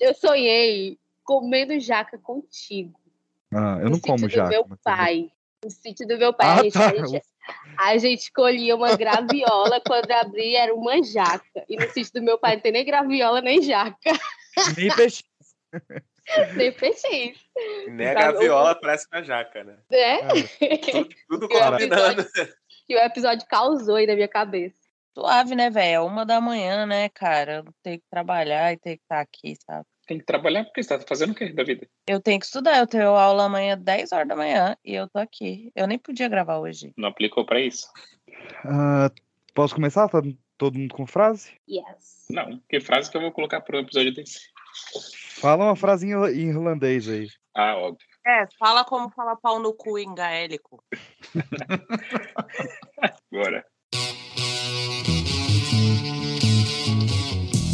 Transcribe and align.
Eu 0.00 0.14
sonhei 0.14 0.98
comendo 1.24 1.78
jaca 1.80 2.18
contigo. 2.18 2.98
Ah, 3.52 3.78
eu 3.80 3.90
não 3.90 4.00
como 4.00 4.28
jaca. 4.28 4.50
meu 4.50 4.66
pai. 4.82 5.30
No 5.64 5.70
sítio 5.70 6.06
do 6.06 6.18
meu 6.18 6.32
pai. 6.32 6.46
Ah, 6.46 6.60
a, 6.60 6.62
gente, 6.62 6.72
tá. 6.72 6.86
a, 6.88 7.06
gente, 7.06 7.26
a 7.78 7.98
gente 7.98 8.20
escolhia 8.20 8.76
uma 8.76 8.96
graviola, 8.96 9.80
quando 9.80 10.10
abria 10.10 10.64
era 10.64 10.74
uma 10.74 11.02
jaca. 11.02 11.64
E 11.68 11.76
no 11.76 11.88
sítio 11.90 12.12
do 12.14 12.22
meu 12.22 12.38
pai 12.38 12.56
não 12.56 12.62
tem 12.62 12.72
nem 12.72 12.84
graviola 12.84 13.40
nem 13.40 13.62
jaca. 13.62 14.10
Nem 14.76 14.94
peixe. 14.94 15.24
nem 16.56 16.72
peixe. 16.72 17.34
Nem 17.88 18.08
a 18.08 18.14
graviola 18.14 18.74
parece 18.74 19.06
uma 19.10 19.22
jaca, 19.22 19.64
né? 19.64 19.78
É? 19.90 20.14
é. 20.16 20.78
Tudo, 20.92 21.08
tudo 21.28 21.48
combinando. 21.48 22.26
Que 22.86 22.94
o 22.94 22.98
episódio 22.98 23.46
causou 23.48 23.96
aí 23.96 24.06
na 24.06 24.14
minha 24.14 24.28
cabeça. 24.28 24.83
Suave, 25.14 25.54
né, 25.54 25.70
velho? 25.70 25.94
É 25.94 26.00
uma 26.00 26.26
da 26.26 26.40
manhã, 26.40 26.84
né, 26.86 27.08
cara? 27.08 27.64
Tem 27.82 27.98
que 27.98 28.04
trabalhar 28.10 28.72
e 28.72 28.76
tem 28.76 28.96
que 28.96 29.02
estar 29.04 29.16
tá 29.16 29.20
aqui, 29.20 29.54
sabe? 29.64 29.86
Tem 30.06 30.18
que 30.18 30.24
trabalhar 30.24 30.64
porque 30.64 30.82
você 30.82 30.98
tá 30.98 31.04
fazendo 31.06 31.30
o 31.30 31.34
quê 31.34 31.50
da 31.52 31.62
vida? 31.62 31.88
Eu 32.06 32.20
tenho 32.20 32.38
que 32.40 32.46
estudar, 32.46 32.78
eu 32.78 32.86
tenho 32.86 33.14
aula 33.14 33.44
amanhã 33.44 33.78
10 33.78 34.12
horas 34.12 34.28
da 34.28 34.36
manhã 34.36 34.76
e 34.84 34.92
eu 34.92 35.08
tô 35.08 35.18
aqui. 35.18 35.70
Eu 35.74 35.86
nem 35.86 35.98
podia 35.98 36.28
gravar 36.28 36.58
hoje. 36.58 36.92
Não 36.96 37.08
aplicou 37.08 37.46
para 37.46 37.60
isso? 37.60 37.88
Uh, 38.64 39.08
posso 39.54 39.74
começar? 39.74 40.08
Tá 40.08 40.20
todo 40.58 40.78
mundo 40.78 40.94
com 40.94 41.06
frase? 41.06 41.52
Yes. 41.68 42.26
Não, 42.28 42.60
que 42.68 42.80
frase 42.80 43.10
que 43.10 43.16
eu 43.16 43.22
vou 43.22 43.32
colocar 43.32 43.60
pro 43.60 43.78
episódio 43.78 44.12
desse? 44.12 44.40
Fala 45.40 45.64
uma 45.64 45.76
frase 45.76 46.06
em 46.06 46.48
irlandês 46.48 47.08
aí. 47.08 47.28
Ah, 47.54 47.76
óbvio. 47.76 48.06
É, 48.26 48.46
fala 48.58 48.84
como 48.84 49.10
fala 49.10 49.36
pau 49.36 49.60
no 49.60 49.72
cu 49.72 49.98
em 49.98 50.12
gaélico. 50.14 50.84
Bora. 53.30 53.64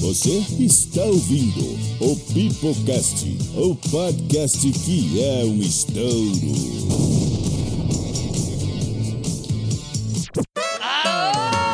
Você 0.00 0.42
está 0.59 1.02
ouvindo 1.02 1.78
o 2.00 2.16
Pipocast, 2.32 3.36
o 3.54 3.74
podcast 3.90 4.73
que 4.73 5.23
é 5.23 5.45
um 5.45 5.59
estouro. 5.60 6.00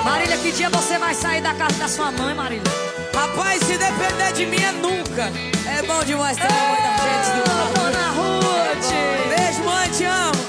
Marília, 0.04 0.36
que 0.38 0.50
dia 0.50 0.68
você 0.70 0.98
vai 0.98 1.14
sair 1.14 1.40
da 1.40 1.54
casa 1.54 1.78
da 1.78 1.86
sua 1.86 2.10
mãe, 2.10 2.34
Marília? 2.34 2.64
Rapaz, 3.14 3.62
se 3.62 3.78
depender 3.78 4.32
de 4.34 4.46
mim 4.46 4.56
é 4.56 4.72
nunca. 4.72 5.32
É 5.70 5.82
bom 5.86 6.02
demais 6.02 6.36
ter 6.36 6.48
uma 6.48 6.66
mãe 6.66 6.82
da 6.82 6.96
gente 6.96 7.30
do 7.30 7.48
lado. 7.48 7.74
Dona 7.74 8.08
Ruth! 8.10 8.90
Beijo, 9.28 9.62
mãe, 9.62 9.88
te 9.90 10.04
amo. 10.04 10.46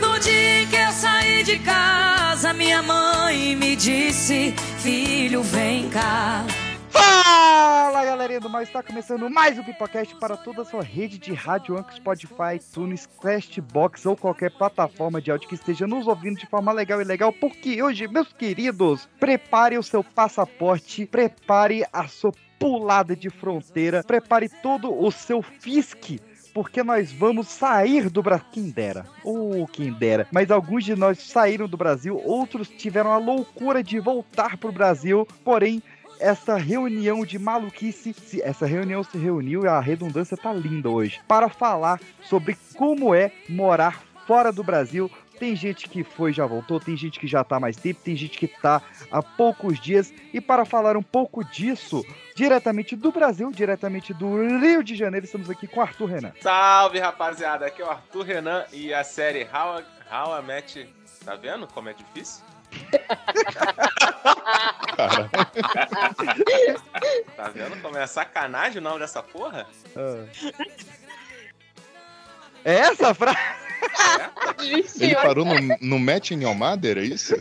No 0.00 0.18
dia 0.18 0.66
que 0.66 0.76
eu 0.76 0.92
saí 0.92 1.44
de 1.44 1.58
casa, 1.60 2.09
minha 2.54 2.82
mãe 2.82 3.54
me 3.54 3.76
disse: 3.76 4.52
Filho, 4.78 5.42
vem 5.42 5.90
cá. 5.90 6.44
Fala 6.90 8.04
galerinha 8.04 8.40
do 8.40 8.48
mal, 8.48 8.62
está 8.62 8.82
começando 8.82 9.28
mais 9.28 9.58
um 9.58 9.62
Pipocast 9.62 10.14
para 10.16 10.36
toda 10.36 10.62
a 10.62 10.64
sua 10.64 10.82
rede 10.82 11.18
de 11.18 11.34
rádio, 11.34 11.76
Anchor, 11.76 11.94
Spotify, 11.94 12.58
Tunes, 12.72 13.06
Castbox 13.22 14.06
ou 14.06 14.16
qualquer 14.16 14.50
plataforma 14.50 15.20
de 15.20 15.30
áudio 15.30 15.48
que 15.48 15.54
esteja 15.54 15.86
nos 15.86 16.06
ouvindo 16.06 16.38
de 16.38 16.46
forma 16.46 16.72
legal 16.72 17.00
e 17.00 17.04
legal, 17.04 17.32
porque 17.32 17.82
hoje, 17.82 18.08
meus 18.08 18.32
queridos, 18.32 19.08
prepare 19.20 19.76
o 19.76 19.82
seu 19.82 20.02
passaporte, 20.02 21.06
prepare 21.06 21.84
a 21.92 22.08
sua 22.08 22.32
pulada 22.58 23.14
de 23.14 23.30
fronteira, 23.30 24.02
prepare 24.02 24.48
todo 24.48 24.92
o 24.92 25.10
seu 25.10 25.42
fisque 25.42 26.20
porque 26.52 26.82
nós 26.82 27.12
vamos 27.12 27.48
sair 27.48 28.08
do 28.08 28.22
Brasil. 28.22 28.46
Quem 28.52 28.70
dera. 28.70 29.06
Ou 29.24 29.62
oh, 29.62 29.66
quem 29.66 29.92
dera. 29.92 30.26
Mas 30.32 30.50
alguns 30.50 30.84
de 30.84 30.94
nós 30.96 31.18
saíram 31.18 31.68
do 31.68 31.76
Brasil, 31.76 32.20
outros 32.24 32.68
tiveram 32.68 33.12
a 33.12 33.18
loucura 33.18 33.82
de 33.82 33.98
voltar 33.98 34.56
pro 34.56 34.72
Brasil, 34.72 35.26
porém 35.44 35.82
essa 36.20 36.56
reunião 36.56 37.24
de 37.24 37.38
maluquice, 37.38 38.14
essa 38.42 38.66
reunião 38.66 39.02
se 39.02 39.16
reuniu 39.16 39.64
e 39.64 39.68
a 39.68 39.80
redundância 39.80 40.36
tá 40.36 40.52
linda 40.52 40.88
hoje, 40.90 41.20
para 41.26 41.48
falar 41.48 41.98
sobre 42.22 42.56
como 42.76 43.14
é 43.14 43.32
morar 43.48 44.02
fora 44.26 44.52
do 44.52 44.62
Brasil. 44.62 45.10
Tem 45.40 45.56
gente 45.56 45.88
que 45.88 46.04
foi 46.04 46.34
já 46.34 46.44
voltou, 46.44 46.78
tem 46.78 46.94
gente 46.94 47.18
que 47.18 47.26
já 47.26 47.42
tá 47.42 47.58
mais 47.58 47.74
tempo, 47.74 48.02
tem 48.04 48.14
gente 48.14 48.38
que 48.38 48.46
tá 48.46 48.82
há 49.10 49.22
poucos 49.22 49.80
dias. 49.80 50.12
E 50.34 50.40
para 50.40 50.66
falar 50.66 50.98
um 50.98 51.02
pouco 51.02 51.42
disso, 51.42 52.04
diretamente 52.36 52.94
do 52.94 53.10
Brasil, 53.10 53.50
diretamente 53.50 54.12
do 54.12 54.36
Rio 54.58 54.84
de 54.84 54.94
Janeiro, 54.94 55.24
estamos 55.24 55.48
aqui 55.48 55.66
com 55.66 55.80
Arthur 55.80 56.04
Renan. 56.04 56.32
Salve, 56.42 56.98
rapaziada! 56.98 57.64
Aqui 57.64 57.80
é 57.80 57.86
o 57.86 57.90
Arthur 57.90 58.22
Renan 58.22 58.66
e 58.70 58.92
a 58.92 59.02
série 59.02 59.44
How, 59.44 59.82
How 60.12 60.38
I 60.38 60.42
Met... 60.44 60.94
Tá 61.24 61.36
vendo 61.36 61.66
como 61.66 61.88
é 61.88 61.94
difícil? 61.94 62.44
tá 67.36 67.48
vendo 67.54 67.80
como 67.80 67.96
é 67.96 68.06
sacanagem 68.06 68.78
o 68.78 68.82
nome 68.82 69.00
dessa 69.00 69.22
porra? 69.22 69.66
Ah. 69.96 70.26
É 72.64 72.74
essa 72.74 73.14
frase? 73.14 73.69
Ele 74.98 75.14
parou 75.14 75.44
no, 75.44 75.54
no 75.80 75.98
Match 75.98 76.32
in 76.32 76.42
Your 76.42 76.54
Mother, 76.54 76.98
é 76.98 77.02
isso? 77.02 77.34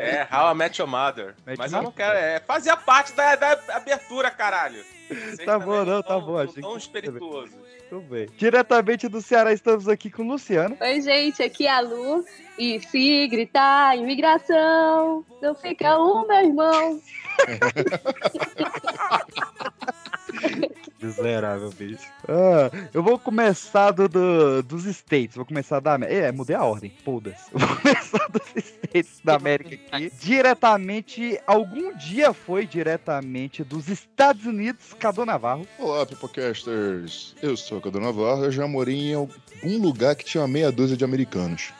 É, 0.00 0.26
How 0.32 0.52
I 0.52 0.54
Met 0.54 0.80
Your 0.80 0.88
Mother. 0.88 1.34
Match 1.46 1.58
Mas 1.58 1.72
eu 1.72 1.82
não 1.82 1.92
quero, 1.92 2.16
é, 2.16 2.40
fazia 2.40 2.76
parte 2.76 3.12
da, 3.12 3.36
da 3.36 3.58
abertura, 3.70 4.30
caralho. 4.30 4.82
Vocês 5.08 5.44
tá 5.44 5.58
bom, 5.58 5.84
não, 5.84 6.02
tá 6.02 6.18
bom. 6.18 6.46
Tão, 6.46 6.62
tão 6.62 6.76
espirituosos. 6.76 7.54
Tudo 7.88 8.02
bem. 8.02 8.28
Diretamente 8.36 9.08
do 9.08 9.20
Ceará, 9.20 9.52
estamos 9.52 9.88
aqui 9.88 10.08
com 10.10 10.22
o 10.22 10.28
Luciano. 10.28 10.76
Oi, 10.80 11.00
gente, 11.00 11.42
aqui 11.42 11.66
é 11.66 11.72
a 11.72 11.80
Lu. 11.80 12.24
E 12.56 12.78
se 12.80 13.26
gritar 13.26 13.96
imigração, 13.96 15.24
não 15.42 15.56
fica 15.56 15.98
um, 15.98 16.24
meu 16.26 16.38
irmão. 16.38 17.00
Miserável, 21.02 21.70
bicho. 21.70 22.06
Ah, 22.28 22.70
eu 22.92 23.02
vou 23.02 23.18
começar 23.18 23.90
do, 23.90 24.08
do, 24.08 24.62
dos 24.62 24.84
States. 24.84 25.34
Vou 25.34 25.46
começar 25.46 25.80
da 25.80 25.94
América. 25.94 26.18
É, 26.18 26.32
mudei 26.32 26.54
a 26.54 26.64
ordem. 26.64 26.92
Foda-se. 27.04 27.44
Vou 27.52 27.76
começar 27.76 28.28
dos 28.28 28.64
States 28.64 29.20
da 29.24 29.36
América 29.36 29.78
aqui. 29.90 30.12
Diretamente, 30.20 31.40
algum 31.46 31.96
dia 31.96 32.32
foi 32.32 32.66
diretamente 32.66 33.64
dos 33.64 33.88
Estados 33.88 34.44
Unidos, 34.44 34.94
Cadu 34.98 35.24
Navarro. 35.24 35.66
Olá, 35.78 36.04
Pipocasters. 36.04 37.34
Eu 37.40 37.56
sou 37.56 37.80
Cadu 37.80 38.00
Navarro. 38.00 38.44
Eu 38.44 38.52
já 38.52 38.66
morei 38.66 39.12
em 39.12 39.14
algum 39.14 39.78
lugar 39.80 40.14
que 40.14 40.24
tinha 40.24 40.46
meia 40.46 40.70
dúzia 40.70 40.96
de 40.96 41.04
americanos. 41.04 41.72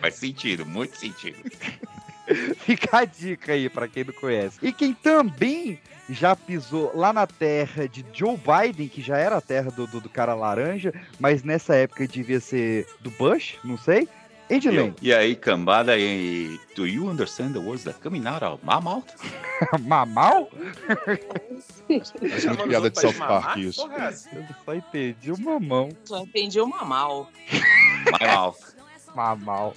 Faz 0.00 0.16
sentido, 0.16 0.66
muito 0.66 0.96
sentido. 0.96 1.38
Fica 2.58 2.98
a 2.98 3.04
dica 3.04 3.52
aí 3.52 3.68
para 3.68 3.88
quem 3.88 4.04
não 4.04 4.12
conhece. 4.14 4.58
E 4.62 4.72
quem 4.72 4.94
também 4.94 5.78
já 6.08 6.36
pisou 6.36 6.92
lá 6.94 7.12
na 7.12 7.26
terra 7.26 7.88
de 7.88 8.04
Joe 8.12 8.36
Biden, 8.36 8.88
que 8.88 9.00
já 9.02 9.16
era 9.16 9.36
a 9.36 9.40
terra 9.40 9.70
do, 9.70 9.86
do, 9.86 10.00
do 10.00 10.08
cara 10.08 10.34
laranja, 10.34 10.92
mas 11.18 11.42
nessa 11.42 11.74
época 11.74 12.06
devia 12.06 12.40
ser 12.40 12.86
do 13.00 13.10
Bush, 13.10 13.56
não 13.64 13.78
sei. 13.78 14.08
Andy 14.50 14.70
Lane. 14.70 14.94
E 15.00 15.12
aí, 15.12 15.34
cambada, 15.34 15.96
e 15.96 16.60
do 16.76 16.86
you 16.86 17.08
understand 17.08 17.54
the 17.54 17.58
words 17.58 17.84
that 17.84 17.98
coming 18.00 18.26
out 18.26 18.44
of 18.44 18.62
my 18.62 18.78
mouth? 18.80 19.06
Mamal? 19.80 20.50
Parece 22.18 22.46
uma 22.48 22.66
piada 22.66 22.90
de 22.90 23.00
South 23.00 23.14
Park 23.14 23.56
isso. 23.56 23.88
Eu 23.88 24.44
só 24.64 24.74
entendi 24.74 25.32
o 25.32 25.40
mamão. 25.40 25.88
Só 26.04 26.18
entendi 26.18 26.60
o 26.60 26.66
mamal. 26.66 27.30
My 28.20 28.26
mouth. 28.26 28.73
Mamal. 29.14 29.74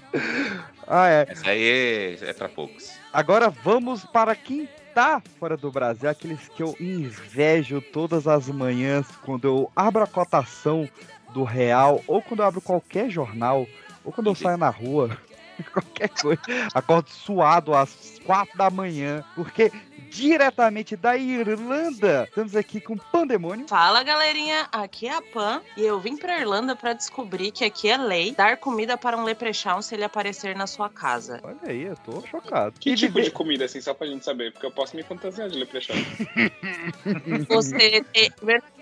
Ah, 0.88 1.10
é. 1.10 1.26
Essa 1.30 1.50
aí 1.50 2.18
é, 2.22 2.30
é 2.30 2.34
pra 2.34 2.48
poucos. 2.50 2.98
Agora 3.12 3.50
vamos 3.50 4.06
para 4.06 4.36
quem 4.36 4.68
tá 4.94 5.22
fora 5.40 5.56
do 5.56 5.72
Brasil, 5.72 6.10
aqueles 6.10 6.50
que 6.50 6.64
eu 6.64 6.76
invejo 6.80 7.82
todas 7.82 8.28
as 8.28 8.48
manhãs 8.48 9.06
quando 9.24 9.46
eu 9.46 9.72
abro 9.76 10.04
a 10.04 10.08
cotação 10.08 10.90
do 11.34 11.44
real, 11.44 12.04
ou 12.08 12.22
quando 12.22 12.40
eu 12.40 12.46
abro 12.46 12.62
qualquer 12.62 13.10
jornal, 13.10 13.68
ou 14.04 14.12
quando 14.12 14.28
eu 14.28 14.36
saio 14.36 14.58
na 14.58 14.70
rua, 14.70 15.16
qualquer 15.72 16.10
coisa, 16.10 16.42
acordo 16.74 17.10
suado 17.10 17.74
às 17.74 18.20
quatro 18.26 18.58
da 18.58 18.70
manhã, 18.70 19.24
porque 19.36 19.72
diretamente 20.10 20.96
da 20.96 21.18
Irlanda. 21.18 22.26
Estamos 22.28 22.56
aqui 22.56 22.80
com 22.80 22.98
Pandemônio. 22.98 23.68
Fala, 23.68 24.04
galerinha. 24.04 24.68
Aqui 24.72 25.08
é 25.08 25.16
a 25.16 25.22
Pan 25.22 25.62
e 25.76 25.86
eu 25.86 26.00
vim 26.00 26.18
pra 26.18 26.40
Irlanda 26.40 26.76
para 26.76 26.94
descobrir 26.94 27.52
que 27.52 27.64
aqui 27.64 27.90
é 27.90 27.98
lei 27.98 28.34
dar 28.34 28.58
comida 28.58 28.98
para 28.98 29.18
um 29.18 29.24
leprechaun 29.24 29.82
se 29.82 29.96
ele 29.96 30.04
aparecer 30.04 30.56
na 30.56 30.66
sua 30.66 30.90
casa. 30.90 31.40
Olha 31.44 31.58
aí, 31.64 31.84
eu 31.84 31.96
tô 31.98 32.24
chocado. 32.26 32.80
Que 32.80 32.92
e 32.92 32.96
tipo 32.96 33.20
de, 33.20 33.26
de 33.26 33.32
comida, 33.32 33.66
assim, 33.66 33.82
só 33.82 33.94
pra 33.94 34.08
gente 34.08 34.24
saber? 34.24 34.52
Porque 34.54 34.66
eu 34.66 34.72
posso 34.72 34.96
me 34.96 35.04
fantasiar 35.04 35.50
de 35.50 35.58
leprechaun. 35.58 35.98
Você 37.50 38.04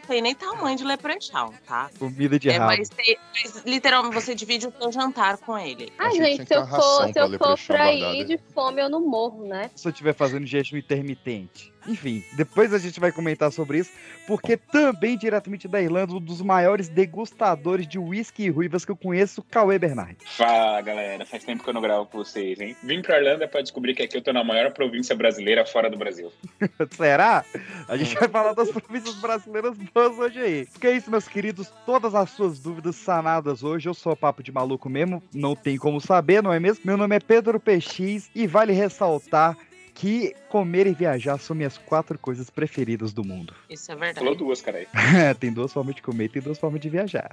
tem 0.05 0.21
nem 0.21 0.33
tamanho 0.35 0.77
de 0.77 0.83
leprechaun, 0.83 1.51
tá? 1.67 1.89
Comida 1.99 2.39
de 2.39 2.49
É, 2.49 2.57
rabo. 2.57 2.65
mas, 2.77 2.89
tem- 2.89 3.17
mas 3.33 3.63
literalmente 3.65 4.15
você 4.15 4.33
divide 4.35 4.67
o 4.67 4.73
seu 4.79 4.91
jantar 4.91 5.37
com 5.37 5.57
ele. 5.57 5.91
Ah, 5.97 6.09
gente, 6.11 6.47
se 6.47 6.55
eu 6.55 6.65
for, 6.67 7.07
se 7.07 7.13
pra 7.13 7.23
eu 7.23 7.37
for 7.37 7.57
pra 7.67 7.93
ir 7.93 8.25
de 8.25 8.39
fome, 8.53 8.81
eu 8.81 8.89
não 8.89 9.01
morro, 9.01 9.45
né? 9.45 9.69
Se 9.75 9.87
eu 9.87 9.91
estiver 9.91 10.13
fazendo 10.13 10.45
jejum 10.45 10.77
intermitente. 10.77 11.73
Enfim, 11.87 12.23
depois 12.33 12.73
a 12.73 12.77
gente 12.77 12.99
vai 12.99 13.11
comentar 13.11 13.51
sobre 13.51 13.79
isso, 13.79 13.91
porque 14.27 14.57
também 14.57 15.17
diretamente 15.17 15.67
da 15.67 15.81
Irlanda, 15.81 16.13
um 16.13 16.19
dos 16.19 16.41
maiores 16.41 16.89
degustadores 16.89 17.87
de 17.87 17.99
uísque 17.99 18.43
e 18.43 18.49
ruivas 18.49 18.83
que 18.83 18.91
eu 18.91 18.95
conheço, 18.95 19.43
Cauê 19.43 19.77
Bernard. 19.77 20.17
Fala, 20.25 20.81
galera. 20.81 21.25
Faz 21.25 21.43
tempo 21.43 21.63
que 21.63 21.69
eu 21.69 21.73
não 21.73 21.81
gravo 21.81 22.05
com 22.07 22.17
vocês, 22.17 22.59
hein? 22.59 22.75
Vim 22.83 23.01
pra 23.01 23.17
Irlanda 23.17 23.47
pra 23.47 23.61
descobrir 23.61 23.93
que 23.93 24.01
aqui 24.01 24.17
eu 24.17 24.21
tô 24.21 24.33
na 24.33 24.43
maior 24.43 24.71
província 24.71 25.15
brasileira 25.15 25.65
fora 25.65 25.89
do 25.89 25.97
Brasil. 25.97 26.31
Será? 26.91 27.45
A 27.87 27.97
gente 27.97 28.15
vai 28.15 28.27
falar 28.27 28.53
das 28.53 28.71
províncias 28.71 29.15
brasileiras 29.15 29.77
boas 29.77 30.17
hoje 30.17 30.39
aí. 30.39 30.65
Porque 30.65 30.87
é 30.87 30.95
isso, 30.95 31.11
meus 31.11 31.27
queridos, 31.27 31.71
todas 31.85 32.15
as 32.15 32.29
suas 32.31 32.59
dúvidas 32.59 32.95
sanadas 32.95 33.63
hoje. 33.63 33.87
Eu 33.87 33.93
sou 33.93 34.15
papo 34.15 34.41
de 34.41 34.51
maluco 34.51 34.89
mesmo, 34.89 35.21
não 35.33 35.55
tem 35.55 35.77
como 35.77 36.01
saber, 36.01 36.41
não 36.41 36.53
é 36.53 36.59
mesmo? 36.59 36.83
Meu 36.85 36.97
nome 36.97 37.15
é 37.15 37.19
Pedro 37.19 37.59
PX 37.59 38.29
e 38.33 38.47
vale 38.47 38.73
ressaltar 38.73 39.55
que 39.95 40.35
comer 40.49 40.85
e 40.87 40.93
viajar 40.93 41.39
são 41.39 41.55
minhas 41.55 41.77
quatro 41.77 42.19
coisas 42.19 42.49
preferidas 42.49 43.13
do 43.13 43.23
mundo. 43.23 43.55
Isso 43.69 43.89
é 43.91 43.95
verdade. 43.95 44.19
Falou 44.19 44.35
duas, 44.35 44.61
cara 44.61 44.79
aí. 44.79 44.87
tem 45.39 45.53
duas 45.53 45.71
formas 45.71 45.95
de 45.95 46.01
comer 46.01 46.25
e 46.25 46.29
tem 46.29 46.41
duas 46.41 46.59
formas 46.59 46.81
de 46.81 46.89
viajar. 46.89 47.31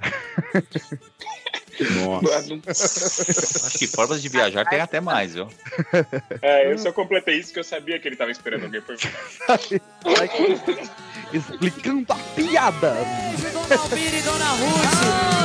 Nossa. 2.05 2.55
Acho 3.67 3.77
que 3.77 3.87
formas 3.87 4.21
de 4.21 4.29
viajar 4.29 4.65
tem 4.65 4.79
até 4.79 5.01
mais, 5.01 5.33
viu? 5.33 5.49
É, 6.41 6.71
eu 6.71 6.77
só 6.77 6.93
completei 6.93 7.37
isso 7.37 7.51
que 7.51 7.59
eu 7.59 7.63
sabia 7.63 7.99
que 7.99 8.07
ele 8.07 8.15
tava 8.15 8.31
esperando 8.31 8.63
alguém 8.63 8.81
por 8.81 8.95
Explicando 11.33 12.13
a 12.13 12.15
piada. 12.35 12.93
Dona 13.51 13.81
Almira 13.81 14.17
e 14.17 14.21
Dona 14.21 14.51
Ruth, 14.51 14.85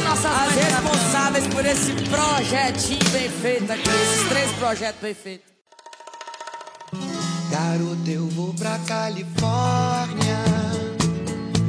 as 0.06 0.54
responsáveis 0.54 1.46
por 1.48 1.66
esse 1.66 1.92
projetinho 2.08 3.10
bem 3.10 3.28
feito 3.28 3.72
aqui, 3.72 3.88
esses 3.88 4.28
três 4.28 4.52
projetos 4.52 5.00
bem 5.00 5.14
feitos. 5.14 5.57
Garoto, 7.50 8.10
eu 8.10 8.26
vou 8.28 8.52
pra 8.54 8.78
Califórnia 8.80 10.36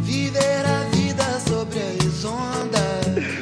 Viver 0.03 0.65
a 0.65 0.83
vida 0.89 1.23
sobre 1.39 1.79
as 1.79 2.25
ondas 2.25 2.79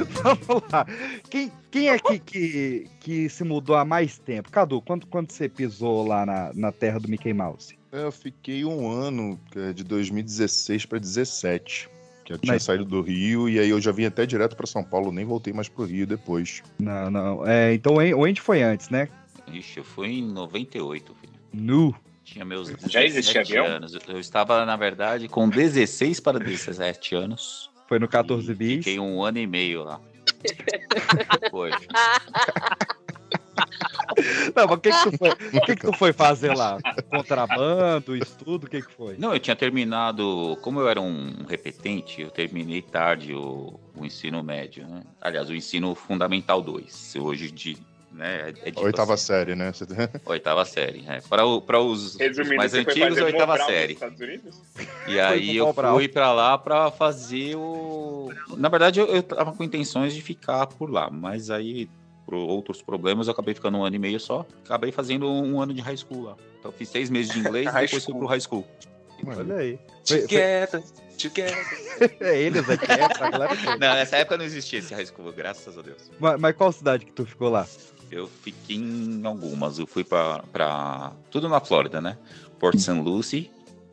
Vamos 0.23 0.63
lá. 0.71 0.85
Quem, 1.29 1.51
quem 1.71 1.89
é 1.89 1.99
que, 1.99 2.19
que, 2.19 2.87
que 2.99 3.29
se 3.29 3.43
mudou 3.43 3.75
há 3.75 3.85
mais 3.85 4.17
tempo? 4.17 4.51
Cadu, 4.51 4.81
quando, 4.81 5.05
quando 5.07 5.31
você 5.31 5.47
pisou 5.47 6.05
lá 6.05 6.25
na, 6.25 6.51
na 6.53 6.71
terra 6.71 6.99
do 6.99 7.07
Mickey 7.07 7.33
Mouse? 7.33 7.77
Eu 7.91 8.11
fiquei 8.11 8.65
um 8.65 8.89
ano, 8.89 9.39
que 9.51 9.59
é 9.59 9.73
de 9.73 9.83
2016 9.83 10.85
pra 10.85 10.99
17. 10.99 11.89
Que 12.25 12.33
eu 12.33 12.37
tinha 12.37 12.53
Mas- 12.53 12.63
saído 12.63 12.83
do 12.83 13.01
Rio 13.01 13.47
e 13.47 13.57
aí 13.59 13.69
eu 13.69 13.79
já 13.79 13.91
vim 13.91 14.05
até 14.05 14.25
direto 14.25 14.55
pra 14.57 14.67
São 14.67 14.83
Paulo, 14.83 15.11
nem 15.11 15.23
voltei 15.23 15.53
mais 15.53 15.69
pro 15.69 15.85
Rio 15.85 16.05
depois. 16.05 16.61
Não, 16.79 17.09
não. 17.09 17.47
É, 17.47 17.73
então 17.73 17.93
o 17.95 17.99
An- 17.99 18.15
o 18.17 18.25
Andy 18.25 18.41
foi 18.41 18.61
antes, 18.63 18.89
né? 18.89 19.07
Ixi, 19.53 19.77
eu 19.77 19.83
fui 19.85 20.07
em 20.19 20.23
98, 20.33 21.15
filho. 21.21 21.33
Nu. 21.53 21.95
Tinha 22.27 22.43
meus 22.43 22.67
Já 22.87 23.05
existia 23.05 23.41
17 23.41 23.57
avião? 23.57 23.65
anos. 23.77 23.97
Eu 24.05 24.19
estava, 24.19 24.65
na 24.65 24.75
verdade, 24.75 25.29
com 25.29 25.47
16 25.47 26.19
para 26.19 26.37
17 26.37 27.15
anos. 27.15 27.69
Foi 27.87 27.99
no 27.99 28.07
14 28.07 28.53
bis. 28.53 28.79
Fiquei 28.79 28.99
um 28.99 29.23
ano 29.23 29.37
e 29.37 29.47
meio 29.47 29.83
lá. 29.83 30.01
Foi. 31.49 31.71
Não, 34.53 34.67
mas 34.67 34.71
o 34.71 34.77
que, 34.77 34.91
que, 34.91 35.03
tu 35.03 35.17
foi, 35.17 35.29
o 35.29 35.61
que, 35.61 35.75
que 35.75 35.81
tu 35.85 35.93
foi 35.93 36.13
fazer 36.13 36.53
lá? 36.55 36.77
Contrabando, 37.09 38.15
estudo, 38.15 38.65
o 38.65 38.69
que, 38.69 38.81
que 38.81 38.91
foi? 38.91 39.15
Não, 39.17 39.33
eu 39.33 39.39
tinha 39.39 39.55
terminado. 39.55 40.57
Como 40.61 40.79
eu 40.79 40.89
era 40.89 40.99
um 40.99 41.45
repetente, 41.47 42.21
eu 42.21 42.29
terminei 42.29 42.81
tarde 42.81 43.33
o, 43.33 43.79
o 43.95 44.05
ensino 44.05 44.43
médio, 44.43 44.85
né? 44.87 45.01
Aliás, 45.21 45.49
o 45.49 45.55
ensino 45.55 45.95
fundamental 45.95 46.61
2. 46.61 47.15
Hoje 47.15 47.51
de. 47.51 47.77
Né, 48.11 48.53
é 48.63 48.71
de 48.71 48.79
Oitava 48.83 49.17
série, 49.17 49.53
né? 49.55 49.71
Oitava 50.25 50.65
série. 50.65 51.03
É. 51.07 51.21
Para, 51.21 51.45
o- 51.45 51.61
para 51.61 51.79
os, 51.79 52.15
os 52.15 52.47
mais 52.55 52.73
antigos, 52.73 53.17
oitava 53.19 53.57
série. 53.65 53.97
E 55.07 55.19
aí 55.19 55.55
eu 55.57 55.73
fui 55.73 56.07
pra 56.07 56.31
lá 56.33 56.57
pra 56.57 56.89
fazer 56.91 57.55
o. 57.55 58.29
Na 58.57 58.69
verdade, 58.69 58.99
eu, 58.99 59.07
eu 59.07 59.21
tava 59.21 59.51
com 59.53 59.63
intenções 59.63 60.13
de 60.13 60.21
ficar 60.21 60.65
por 60.67 60.89
lá, 60.89 61.09
mas 61.11 61.49
aí, 61.51 61.89
por 62.25 62.33
outros 62.35 62.81
problemas, 62.81 63.27
eu 63.27 63.33
acabei 63.33 63.53
ficando 63.53 63.77
um 63.77 63.83
ano 63.85 63.95
e 63.95 63.99
meio 63.99 64.19
só. 64.19 64.45
Acabei 64.65 64.91
fazendo 64.91 65.29
um 65.29 65.61
ano 65.61 65.73
de 65.73 65.81
high 65.81 65.97
school 65.97 66.23
lá. 66.23 66.35
Então, 66.59 66.71
eu 66.71 66.77
fiz 66.77 66.89
seis 66.89 67.09
meses 67.09 67.31
de 67.33 67.39
inglês 67.39 67.67
e 67.69 67.79
depois 67.81 68.03
fui 68.05 68.15
pro 68.15 68.25
high 68.27 68.41
school. 68.41 68.65
Olha 69.25 69.55
aí. 69.55 69.79
Together, 70.05 70.83
together. 71.17 71.87
É 72.19 72.39
eles 72.39 72.69
aqui, 72.69 72.91
é, 72.91 73.09
pra 73.09 73.31
galera 73.31 73.55
toda. 73.57 73.71
Não, 73.77 73.95
nessa 73.95 74.17
época 74.17 74.37
não 74.37 74.45
existia 74.45 74.77
esse 74.77 74.93
high 74.93 75.03
school, 75.07 75.33
graças 75.33 75.75
a 75.75 75.81
Deus. 75.81 76.11
mas, 76.19 76.39
mas 76.39 76.55
qual 76.55 76.71
cidade 76.71 77.05
que 77.05 77.11
tu 77.11 77.25
ficou 77.25 77.49
lá? 77.49 77.65
Eu 78.11 78.27
fiquei 78.27 78.77
em 78.77 79.25
algumas. 79.25 79.79
Eu 79.79 79.87
fui 79.87 80.03
pra 80.03 81.13
tudo 81.31 81.49
na 81.49 81.59
Flórida, 81.59 81.99
né? 81.99 82.17
Port 82.59 82.77
St. 82.77 82.91
Lucie, 82.91 83.51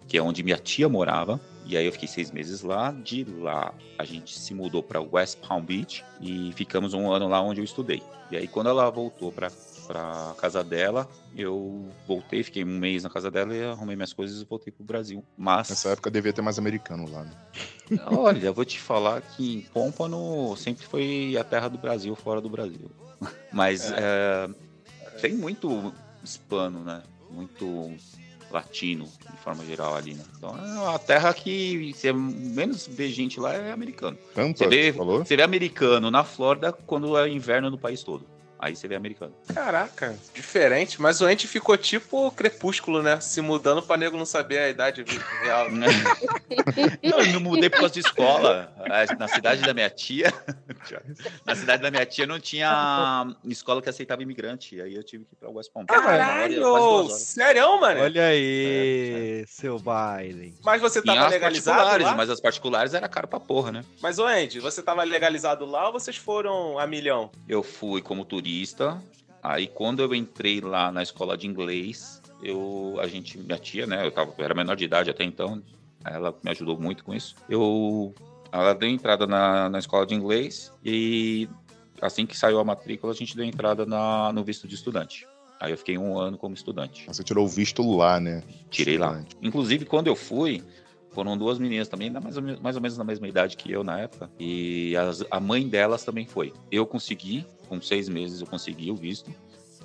que 0.09 0.17
é 0.17 0.23
onde 0.23 0.43
minha 0.43 0.59
tia 0.59 0.89
morava. 0.89 1.41
E 1.67 1.77
aí 1.77 1.87
eu 1.87 1.93
fiquei 1.93 2.09
seis 2.09 2.31
meses 2.31 2.63
lá. 2.63 2.93
De 2.93 3.25
lá 3.25 3.75
a 3.99 4.05
gente 4.05 4.39
se 4.39 4.55
mudou 4.55 4.83
para 4.83 5.01
West 5.01 5.39
Palm 5.47 5.65
Beach 5.65 6.05
e 6.21 6.53
ficamos 6.55 6.95
um 6.95 7.11
ano 7.11 7.29
lá 7.29 7.41
onde 7.41 7.61
eu 7.61 7.65
estudei. 7.65 8.03
E 8.31 8.37
aí 8.37 8.47
quando 8.47 8.69
ela 8.69 8.91
voltou 8.91 9.33
para 9.33 9.51
para 9.87 10.35
casa 10.39 10.65
dela, 10.65 11.09
eu 11.37 11.89
voltei, 12.07 12.43
fiquei 12.43 12.65
um 12.65 12.79
mês 12.79 13.03
na 13.03 13.11
casa 13.11 13.31
dela 13.31 13.55
e 13.55 13.63
arrumei 13.63 13.97
minhas 13.97 14.13
coisas 14.13 14.41
e 14.41 14.45
voltei 14.45 14.73
pro 14.73 14.85
Brasil. 14.85 15.25
Mas 15.37 15.69
Nessa 15.69 15.91
época 15.91 16.11
devia 16.11 16.33
ter 16.33 16.43
mais 16.43 16.59
americano 16.59 17.11
lá, 17.11 17.25
né? 17.25 17.33
Olha, 18.07 18.47
eu 18.47 18.55
vou 18.55 18.65
te 18.65 18.79
falar 18.81 19.21
que 19.21 19.67
Pompano 19.73 20.57
sempre 20.57 20.87
foi 20.87 21.37
a 21.39 21.45
terra 21.45 21.69
do 21.69 21.79
Brasil, 21.79 22.15
fora 22.15 22.41
do 22.41 22.49
Brasil. 22.49 22.91
Mas 23.53 23.93
é, 23.93 24.49
tem 25.21 25.35
muito 25.35 25.93
hispano, 26.23 26.81
né? 26.85 27.03
Muito 27.31 27.93
latino, 28.51 29.05
de 29.31 29.37
forma 29.39 29.65
geral 29.65 29.97
ali, 29.97 30.15
né? 30.15 30.23
Então 30.37 30.57
é 30.57 30.81
uma 30.89 30.99
terra 30.99 31.33
que 31.35 31.93
você 31.93 32.13
menos 32.13 32.87
vê 32.87 33.09
gente 33.11 33.41
lá 33.41 33.53
é 33.53 33.73
americano. 33.73 34.17
Tampa, 34.35 34.59
Você 34.59 34.69
vê, 34.69 34.93
falou? 34.93 35.25
você 35.25 35.37
vê 35.37 35.43
americano 35.43 36.11
na 36.11 36.23
Flórida 36.23 36.73
quando 36.73 37.19
é 37.19 37.29
inverno 37.29 37.71
no 37.71 37.79
país 37.79 38.03
todo. 38.05 38.25
Aí 38.65 38.75
você 38.75 38.89
vê 38.89 38.95
americano. 38.95 39.35
Caraca, 39.53 40.17
diferente. 40.33 40.99
Mas 40.99 41.21
o 41.21 41.29
Ente 41.29 41.47
ficou 41.47 41.77
tipo 41.77 42.31
crepúsculo, 42.31 43.03
né? 43.03 43.21
Se 43.21 43.43
mudando 43.43 43.83
pra 43.83 43.95
nego 43.99 44.17
não 44.17 44.25
saber 44.25 44.57
a 44.59 44.69
idade 44.71 45.05
real. 45.43 45.67
Não, 47.03 47.21
eu 47.21 47.33
não 47.35 47.41
mudei 47.41 47.69
por 47.69 47.81
causa 47.81 47.93
de 47.95 48.01
escola. 48.01 48.73
Na 49.19 49.29
cidade 49.29 49.61
da 49.63 49.75
minha 49.75 49.91
tia, 49.91 50.33
na 51.45 51.55
cidade 51.55 51.83
da 51.83 51.91
minha 51.91 52.07
tia 52.07 52.27
não 52.27 52.41
tinha 52.41 53.27
escola 53.45 53.83
que 53.83 53.89
aceitava 53.89 54.23
imigrante. 54.23 54.81
Aí 54.81 54.95
eu 54.95 55.03
tive 55.05 55.25
que 55.25 55.35
ir 55.35 55.37
pra 55.37 55.51
West 55.51 55.71
Palm. 55.73 55.85
Hora- 55.91 56.01
Caralho! 56.01 57.09
Sério, 57.11 57.81
mano? 57.81 58.01
Olha 58.01 58.27
aí, 58.29 59.45
seu 59.47 59.79
Biden. 59.79 60.55
Mas 60.65 60.81
você 60.81 61.03
tava 61.03 61.27
as 61.27 61.33
legalizado 61.33 62.03
lá? 62.03 62.15
mas 62.15 62.31
as 62.31 62.41
particulares 62.41 62.95
era 62.95 63.09
caro 63.09 63.29
pra 63.29 63.41
porra, 63.41 63.73
né? 63.73 63.85
Mas, 64.01 64.19
ô 64.19 64.27
Andy, 64.27 64.61
você 64.61 64.83
tava 64.83 65.03
legalizado 65.03 65.65
lá 65.67 65.87
ou 65.89 65.93
vocês 65.93 66.17
foram 66.17 66.79
a 66.79 66.87
milhão? 66.87 67.31
Eu 67.49 67.63
fui 67.63 68.01
como 68.01 68.25
turista. 68.25 68.54
Aí 69.43 69.67
quando 69.67 70.01
eu 70.01 70.15
entrei 70.15 70.61
lá 70.61 70.91
na 70.91 71.03
escola 71.03 71.37
de 71.37 71.47
inglês, 71.47 72.23
eu 72.43 72.97
a 73.01 73.07
gente, 73.07 73.39
minha 73.39 73.59
tia, 73.59 73.87
né, 73.87 74.07
eu 74.07 74.11
tava 74.11 74.33
eu 74.37 74.45
era 74.45 74.55
menor 74.55 74.75
de 74.77 74.85
idade 74.85 75.11
até 75.11 75.25
então, 75.25 75.63
ela 76.05 76.35
me 76.43 76.51
ajudou 76.51 76.79
muito 76.79 77.05
com 77.05 77.15
isso. 77.15 77.35
Eu 77.49 78.15
ela 78.51 78.73
deu 78.73 78.89
entrada 78.89 79.27
na, 79.27 79.69
na 79.69 79.79
escola 79.79 80.07
de 80.07 80.15
inglês 80.15 80.73
e 80.85 81.49
assim 82.01 82.25
que 82.25 82.37
saiu 82.37 82.59
a 82.59 82.65
matrícula, 82.65 83.13
a 83.13 83.17
gente 83.17 83.37
deu 83.37 83.45
entrada 83.45 83.85
na, 83.85 84.33
no 84.33 84.45
visto 84.45 84.69
de 84.69 84.75
estudante. 84.75 85.27
Aí 85.61 85.73
eu 85.73 85.79
fiquei 85.79 85.97
um 85.97 86.19
ano 86.19 86.37
como 86.37 86.55
estudante. 86.55 87.05
Você 87.07 87.25
tirou 87.25 87.47
o 87.47 87.49
visto 87.49 87.83
lá, 87.97 88.21
né? 88.21 88.43
Tirei 88.71 88.99
lá. 88.99 89.25
Inclusive, 89.41 89.85
quando 89.85 90.09
eu 90.09 90.17
fui, 90.17 90.63
foram 91.15 91.39
duas 91.39 91.59
meninas 91.59 91.89
também, 91.89 92.11
mais 92.11 92.37
ou, 92.37 92.43
menos, 92.43 92.61
mais 92.61 92.77
ou 92.77 92.83
menos 92.83 92.99
na 92.99 93.05
mesma 93.05 93.29
idade 93.29 93.57
que 93.57 93.71
eu 93.71 93.83
na 93.85 94.01
época. 94.01 94.29
E 94.39 94.97
as- 94.97 95.25
a 95.31 95.41
mãe 95.41 95.67
delas 95.69 96.05
também 96.05 96.27
foi. 96.27 96.53
Eu 96.71 96.85
consegui, 96.85 97.47
com 97.69 97.81
seis 97.81 98.09
meses 98.09 98.41
eu 98.41 98.47
consegui 98.47 98.91
o 98.91 98.97
visto. 98.97 99.31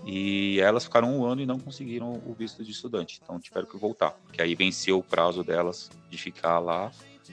E 0.06 0.60
elas 0.62 0.86
ficaram 0.86 1.14
um 1.20 1.26
ano 1.26 1.42
e 1.42 1.46
não 1.46 1.60
conseguiram 1.60 2.22
o 2.26 2.34
visto 2.34 2.64
de 2.64 2.72
estudante. 2.72 3.20
Então 3.24 3.40
tiveram 3.40 3.68
que 3.68 3.78
voltar. 3.78 4.12
Porque 4.26 4.42
aí 4.42 4.56
venceu 4.56 4.98
o 5.00 5.04
prazo 5.04 5.44
delas 5.44 5.90
de 6.10 6.18
ficar 6.18 6.58
lá 6.60 6.90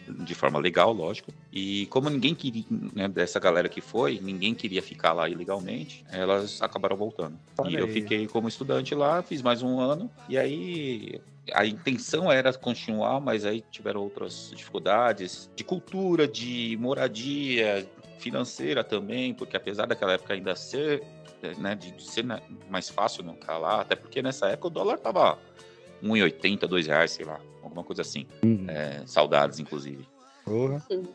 de 0.08 0.34
forma 0.34 0.58
legal, 0.58 0.92
lógico. 0.92 1.32
E 1.52 1.86
como 1.86 2.08
ninguém 2.08 2.34
queria, 2.34 2.64
né, 2.94 3.08
dessa 3.08 3.40
galera 3.40 3.68
que 3.68 3.80
foi, 3.80 4.20
ninguém 4.20 4.54
queria 4.54 4.82
ficar 4.82 5.12
lá 5.12 5.28
ilegalmente, 5.28 6.04
elas 6.10 6.60
acabaram 6.62 6.96
voltando. 6.96 7.38
Olha 7.58 7.70
e 7.70 7.80
eu 7.80 7.86
aí. 7.86 7.92
fiquei 7.92 8.26
como 8.26 8.48
estudante 8.48 8.94
lá, 8.94 9.22
fiz 9.22 9.42
mais 9.42 9.62
um 9.62 9.80
ano, 9.80 10.10
e 10.28 10.38
aí 10.38 11.20
a 11.52 11.64
intenção 11.64 12.30
era 12.30 12.52
continuar, 12.52 13.20
mas 13.20 13.44
aí 13.44 13.64
tiveram 13.70 14.02
outras 14.02 14.52
dificuldades 14.54 15.50
de 15.54 15.62
cultura, 15.62 16.26
de 16.26 16.76
moradia, 16.80 17.86
financeira 18.18 18.82
também, 18.82 19.34
porque 19.34 19.56
apesar 19.56 19.86
daquela 19.86 20.14
época 20.14 20.34
ainda 20.34 20.56
ser, 20.56 21.02
né, 21.58 21.74
de 21.74 22.02
ser 22.02 22.24
mais 22.68 22.88
fácil 22.88 23.22
não 23.22 23.34
ficar 23.34 23.58
lá, 23.58 23.80
até 23.80 23.94
porque 23.94 24.22
nessa 24.22 24.48
época 24.48 24.68
o 24.68 24.70
dólar 24.70 24.98
tava 24.98 25.38
1,80, 26.02 26.66
2 26.66 26.86
reais, 26.86 27.12
sei 27.12 27.24
lá, 27.24 27.40
alguma 27.66 27.84
coisa 27.84 28.02
assim. 28.02 28.26
Uhum. 28.44 28.66
É, 28.68 29.02
saudades, 29.06 29.58
inclusive. 29.58 30.06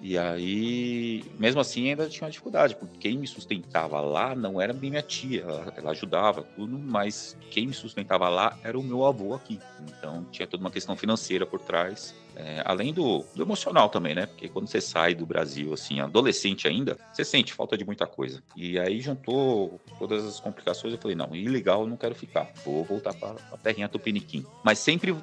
E 0.01 0.17
aí, 0.17 1.23
mesmo 1.39 1.61
assim, 1.61 1.89
ainda 1.89 2.09
tinha 2.09 2.25
uma 2.25 2.31
dificuldade, 2.31 2.75
porque 2.75 2.97
quem 2.97 3.17
me 3.17 3.25
sustentava 3.25 4.01
lá 4.01 4.35
não 4.35 4.59
era 4.59 4.73
minha 4.73 5.01
tia, 5.01 5.43
ela, 5.43 5.73
ela 5.77 5.91
ajudava 5.91 6.43
tudo, 6.43 6.77
mas 6.77 7.37
quem 7.49 7.67
me 7.67 7.73
sustentava 7.73 8.27
lá 8.27 8.57
era 8.61 8.77
o 8.77 8.83
meu 8.83 9.05
avô 9.05 9.33
aqui. 9.33 9.57
Então 9.87 10.25
tinha 10.31 10.45
toda 10.45 10.61
uma 10.61 10.71
questão 10.71 10.97
financeira 10.97 11.45
por 11.45 11.61
trás. 11.61 12.13
É, 12.33 12.61
além 12.65 12.93
do, 12.93 13.25
do 13.35 13.43
emocional 13.43 13.89
também, 13.89 14.15
né? 14.15 14.25
Porque 14.25 14.47
quando 14.47 14.67
você 14.67 14.79
sai 14.79 15.13
do 15.13 15.25
Brasil, 15.25 15.73
assim, 15.73 15.99
adolescente 15.99 16.65
ainda, 16.67 16.97
você 17.11 17.25
sente 17.25 17.53
falta 17.53 17.77
de 17.77 17.83
muita 17.83 18.07
coisa. 18.07 18.41
E 18.55 18.79
aí 18.79 19.01
juntou 19.01 19.81
todas 19.99 20.25
as 20.25 20.39
complicações, 20.39 20.93
eu 20.93 20.99
falei, 20.99 21.15
não, 21.15 21.35
ilegal 21.35 21.81
eu 21.81 21.87
não 21.87 21.97
quero 21.97 22.15
ficar, 22.15 22.49
vou 22.63 22.85
voltar 22.85 23.13
para 23.13 23.35
a 23.51 23.57
terrinha 23.57 23.89
Tupiniquim. 23.89 24.45
Mas 24.63 24.79
sempre, 24.79 25.13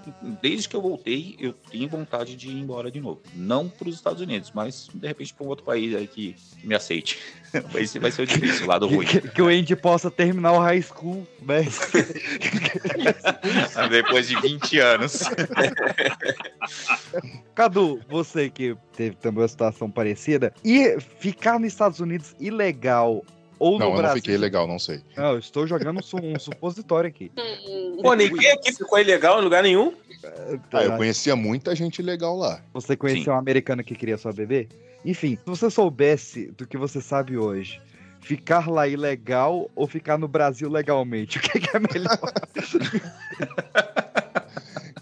desde 0.43 0.69
que 0.69 0.77
eu 0.77 0.83
voltei, 0.83 1.35
eu 1.41 1.55
tenho 1.55 1.89
vontade 1.89 2.37
de 2.37 2.49
ir 2.49 2.59
embora 2.59 2.91
de 2.91 3.01
novo. 3.01 3.23
Não 3.35 3.69
para 3.69 3.89
os 3.89 3.98
Estados 3.99 4.21
Unidos, 4.21 4.53
mas 4.55 4.89
de 4.93 5.07
repente 5.07 5.35
para 5.35 5.47
um 5.47 5.49
outro 5.49 5.65
país 5.65 5.95
aí 5.95 6.07
que 6.07 6.37
me 6.63 6.75
aceite. 6.75 7.19
Vai 7.73 7.87
ser, 7.87 7.99
vai 7.99 8.11
ser 8.11 8.23
o 8.23 8.27
difícil, 8.27 8.67
o 8.67 8.69
lado 8.69 8.87
ruim. 8.87 9.07
Que, 9.07 9.23
que 9.23 9.41
o 9.41 9.47
Andy 9.47 9.75
possa 9.75 10.11
terminar 10.11 10.53
o 10.53 10.59
high 10.59 10.83
school, 10.83 11.27
né? 11.41 11.65
Depois 13.89 14.29
de 14.29 14.39
20 14.39 14.79
anos. 14.79 15.23
Cadu, 17.55 18.03
você 18.07 18.51
que 18.51 18.77
teve 18.95 19.17
também 19.17 19.41
uma 19.41 19.49
situação 19.49 19.91
parecida, 19.91 20.53
e 20.63 21.01
ficar 21.01 21.59
nos 21.59 21.73
Estados 21.73 22.01
Unidos 22.01 22.37
ilegal 22.39 23.25
ou 23.59 23.79
Não, 23.79 23.79
no 23.79 23.85
eu 23.85 23.91
não 23.91 23.97
Brasil? 23.97 24.17
fiquei 24.17 24.37
legal, 24.37 24.67
não 24.67 24.79
sei. 24.79 25.01
Não, 25.17 25.33
eu 25.33 25.39
estou 25.39 25.67
jogando 25.67 26.01
um, 26.01 26.35
um 26.35 26.39
supositório 26.39 27.09
aqui. 27.09 27.31
Pô, 28.03 28.15
ninguém 28.15 28.53
aqui 28.53 28.73
ficou 28.73 28.99
ilegal 28.99 29.41
em 29.41 29.45
lugar 29.45 29.63
nenhum? 29.63 29.95
Ah, 30.73 30.85
eu 30.85 30.97
conhecia 30.97 31.35
muita 31.37 31.75
gente 31.75 32.03
legal 32.03 32.37
lá. 32.37 32.61
Você 32.73 32.97
conheceu 32.97 33.33
um 33.33 33.37
americano 33.37 33.83
que 33.85 33.95
queria 33.95 34.17
sua 34.19 34.33
bebê? 34.33 34.69
Enfim, 35.05 35.37
se 35.37 35.43
você 35.47 35.71
soubesse 35.71 36.47
do 36.53 36.67
que 36.67 36.77
você 36.77 37.01
sabe 37.01 37.39
hoje, 37.39 37.81
ficar 38.21 38.69
lá 38.69 38.87
ilegal 38.87 39.71
ou 39.75 39.87
ficar 39.87 40.19
no 40.19 40.29
Brasil 40.29 40.69
legalmente, 40.69 41.39
o 41.39 41.41
que, 41.41 41.61
que 41.61 41.77
é 41.77 41.81
melhor? 41.81 42.19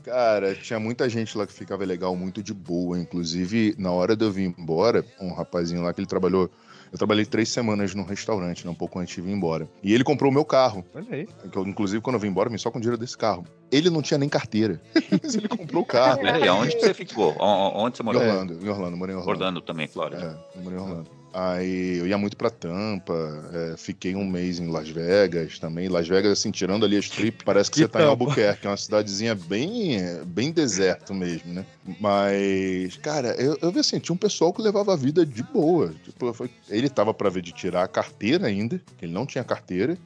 Cara, 0.04 0.54
tinha 0.54 0.78
muita 0.78 1.08
gente 1.08 1.36
lá 1.36 1.46
que 1.46 1.52
ficava 1.52 1.84
legal, 1.84 2.14
muito 2.14 2.42
de 2.42 2.54
boa. 2.54 2.98
Inclusive, 2.98 3.74
na 3.76 3.90
hora 3.90 4.14
de 4.14 4.24
eu 4.24 4.30
vir 4.30 4.54
embora, 4.56 5.04
um 5.20 5.32
rapazinho 5.32 5.82
lá 5.82 5.92
que 5.92 6.00
ele 6.00 6.06
trabalhou. 6.06 6.48
Eu 6.92 6.98
trabalhei 6.98 7.24
três 7.24 7.48
semanas 7.48 7.94
num 7.94 8.04
restaurante, 8.04 8.64
né, 8.64 8.70
um 8.70 8.74
pouco 8.74 8.98
antes 8.98 9.14
de 9.14 9.20
vir 9.20 9.32
embora. 9.32 9.68
E 9.82 9.92
ele 9.92 10.04
comprou 10.04 10.30
o 10.30 10.34
meu 10.34 10.44
carro. 10.44 10.84
Olha 10.94 11.06
aí. 11.10 11.26
Que 11.50 11.56
eu, 11.56 11.66
inclusive, 11.66 12.00
quando 12.00 12.14
eu 12.14 12.20
vim 12.20 12.28
embora, 12.28 12.48
eu 12.48 12.52
vim 12.52 12.58
só 12.58 12.70
com 12.70 12.78
o 12.78 12.80
dinheiro 12.80 12.98
desse 12.98 13.16
carro. 13.16 13.44
Ele 13.70 13.90
não 13.90 14.02
tinha 14.02 14.18
nem 14.18 14.28
carteira. 14.28 14.80
Mas 15.22 15.34
ele 15.34 15.48
comprou 15.48 15.82
o 15.82 15.86
carro. 15.86 16.20
Peraí, 16.20 16.46
aonde 16.48 16.76
que 16.76 16.80
você 16.80 16.94
ficou? 16.94 17.34
Onde 17.40 17.96
você 17.96 18.02
Em 18.02 18.06
morou? 18.06 18.22
Orlando, 18.22 18.64
em 18.64 18.68
Orlando, 18.68 18.96
morei 18.96 19.14
em 19.14 19.18
Orlando. 19.18 19.38
Orlando 19.38 19.60
também, 19.60 19.88
Flórida. 19.88 20.38
É, 20.54 20.58
eu 20.58 20.62
morei 20.62 20.78
em 20.78 20.82
Orlando. 20.82 21.15
Aí 21.32 21.98
eu 21.98 22.06
ia 22.06 22.16
muito 22.16 22.36
pra 22.36 22.48
Tampa, 22.48 23.14
é, 23.52 23.76
fiquei 23.76 24.14
um 24.14 24.24
mês 24.24 24.58
em 24.58 24.68
Las 24.68 24.88
Vegas 24.88 25.58
também. 25.58 25.88
Las 25.88 26.08
Vegas, 26.08 26.32
assim, 26.32 26.50
tirando 26.50 26.86
ali 26.86 26.96
a 26.96 27.00
strip, 27.00 27.44
parece 27.44 27.70
que, 27.70 27.74
Que 27.74 27.80
você 27.80 27.88
tá 27.88 27.98
em 27.98 28.02
Tampa? 28.02 28.10
Albuquerque, 28.12 28.66
é 28.66 28.70
uma 28.70 28.76
cidadezinha 28.76 29.34
bem, 29.34 29.98
bem 30.24 30.50
deserto 30.50 31.12
mesmo, 31.12 31.52
né? 31.52 31.66
Mas, 32.00 32.96
cara, 32.96 33.34
eu, 33.38 33.58
eu 33.60 33.70
vi 33.70 33.80
assim, 33.80 33.98
tinha 33.98 34.14
um 34.14 34.18
pessoal 34.18 34.52
que 34.52 34.62
levava 34.62 34.94
a 34.94 34.96
vida 34.96 35.26
de 35.26 35.42
boa. 35.42 35.94
Tipo, 36.04 36.34
ele 36.70 36.88
tava 36.88 37.12
pra 37.12 37.28
ver 37.28 37.42
de 37.42 37.52
tirar 37.52 37.84
a 37.84 37.88
carteira 37.88 38.46
ainda, 38.46 38.80
que 38.96 39.04
ele 39.04 39.12
não 39.12 39.26
tinha 39.26 39.44
carteira. 39.44 39.98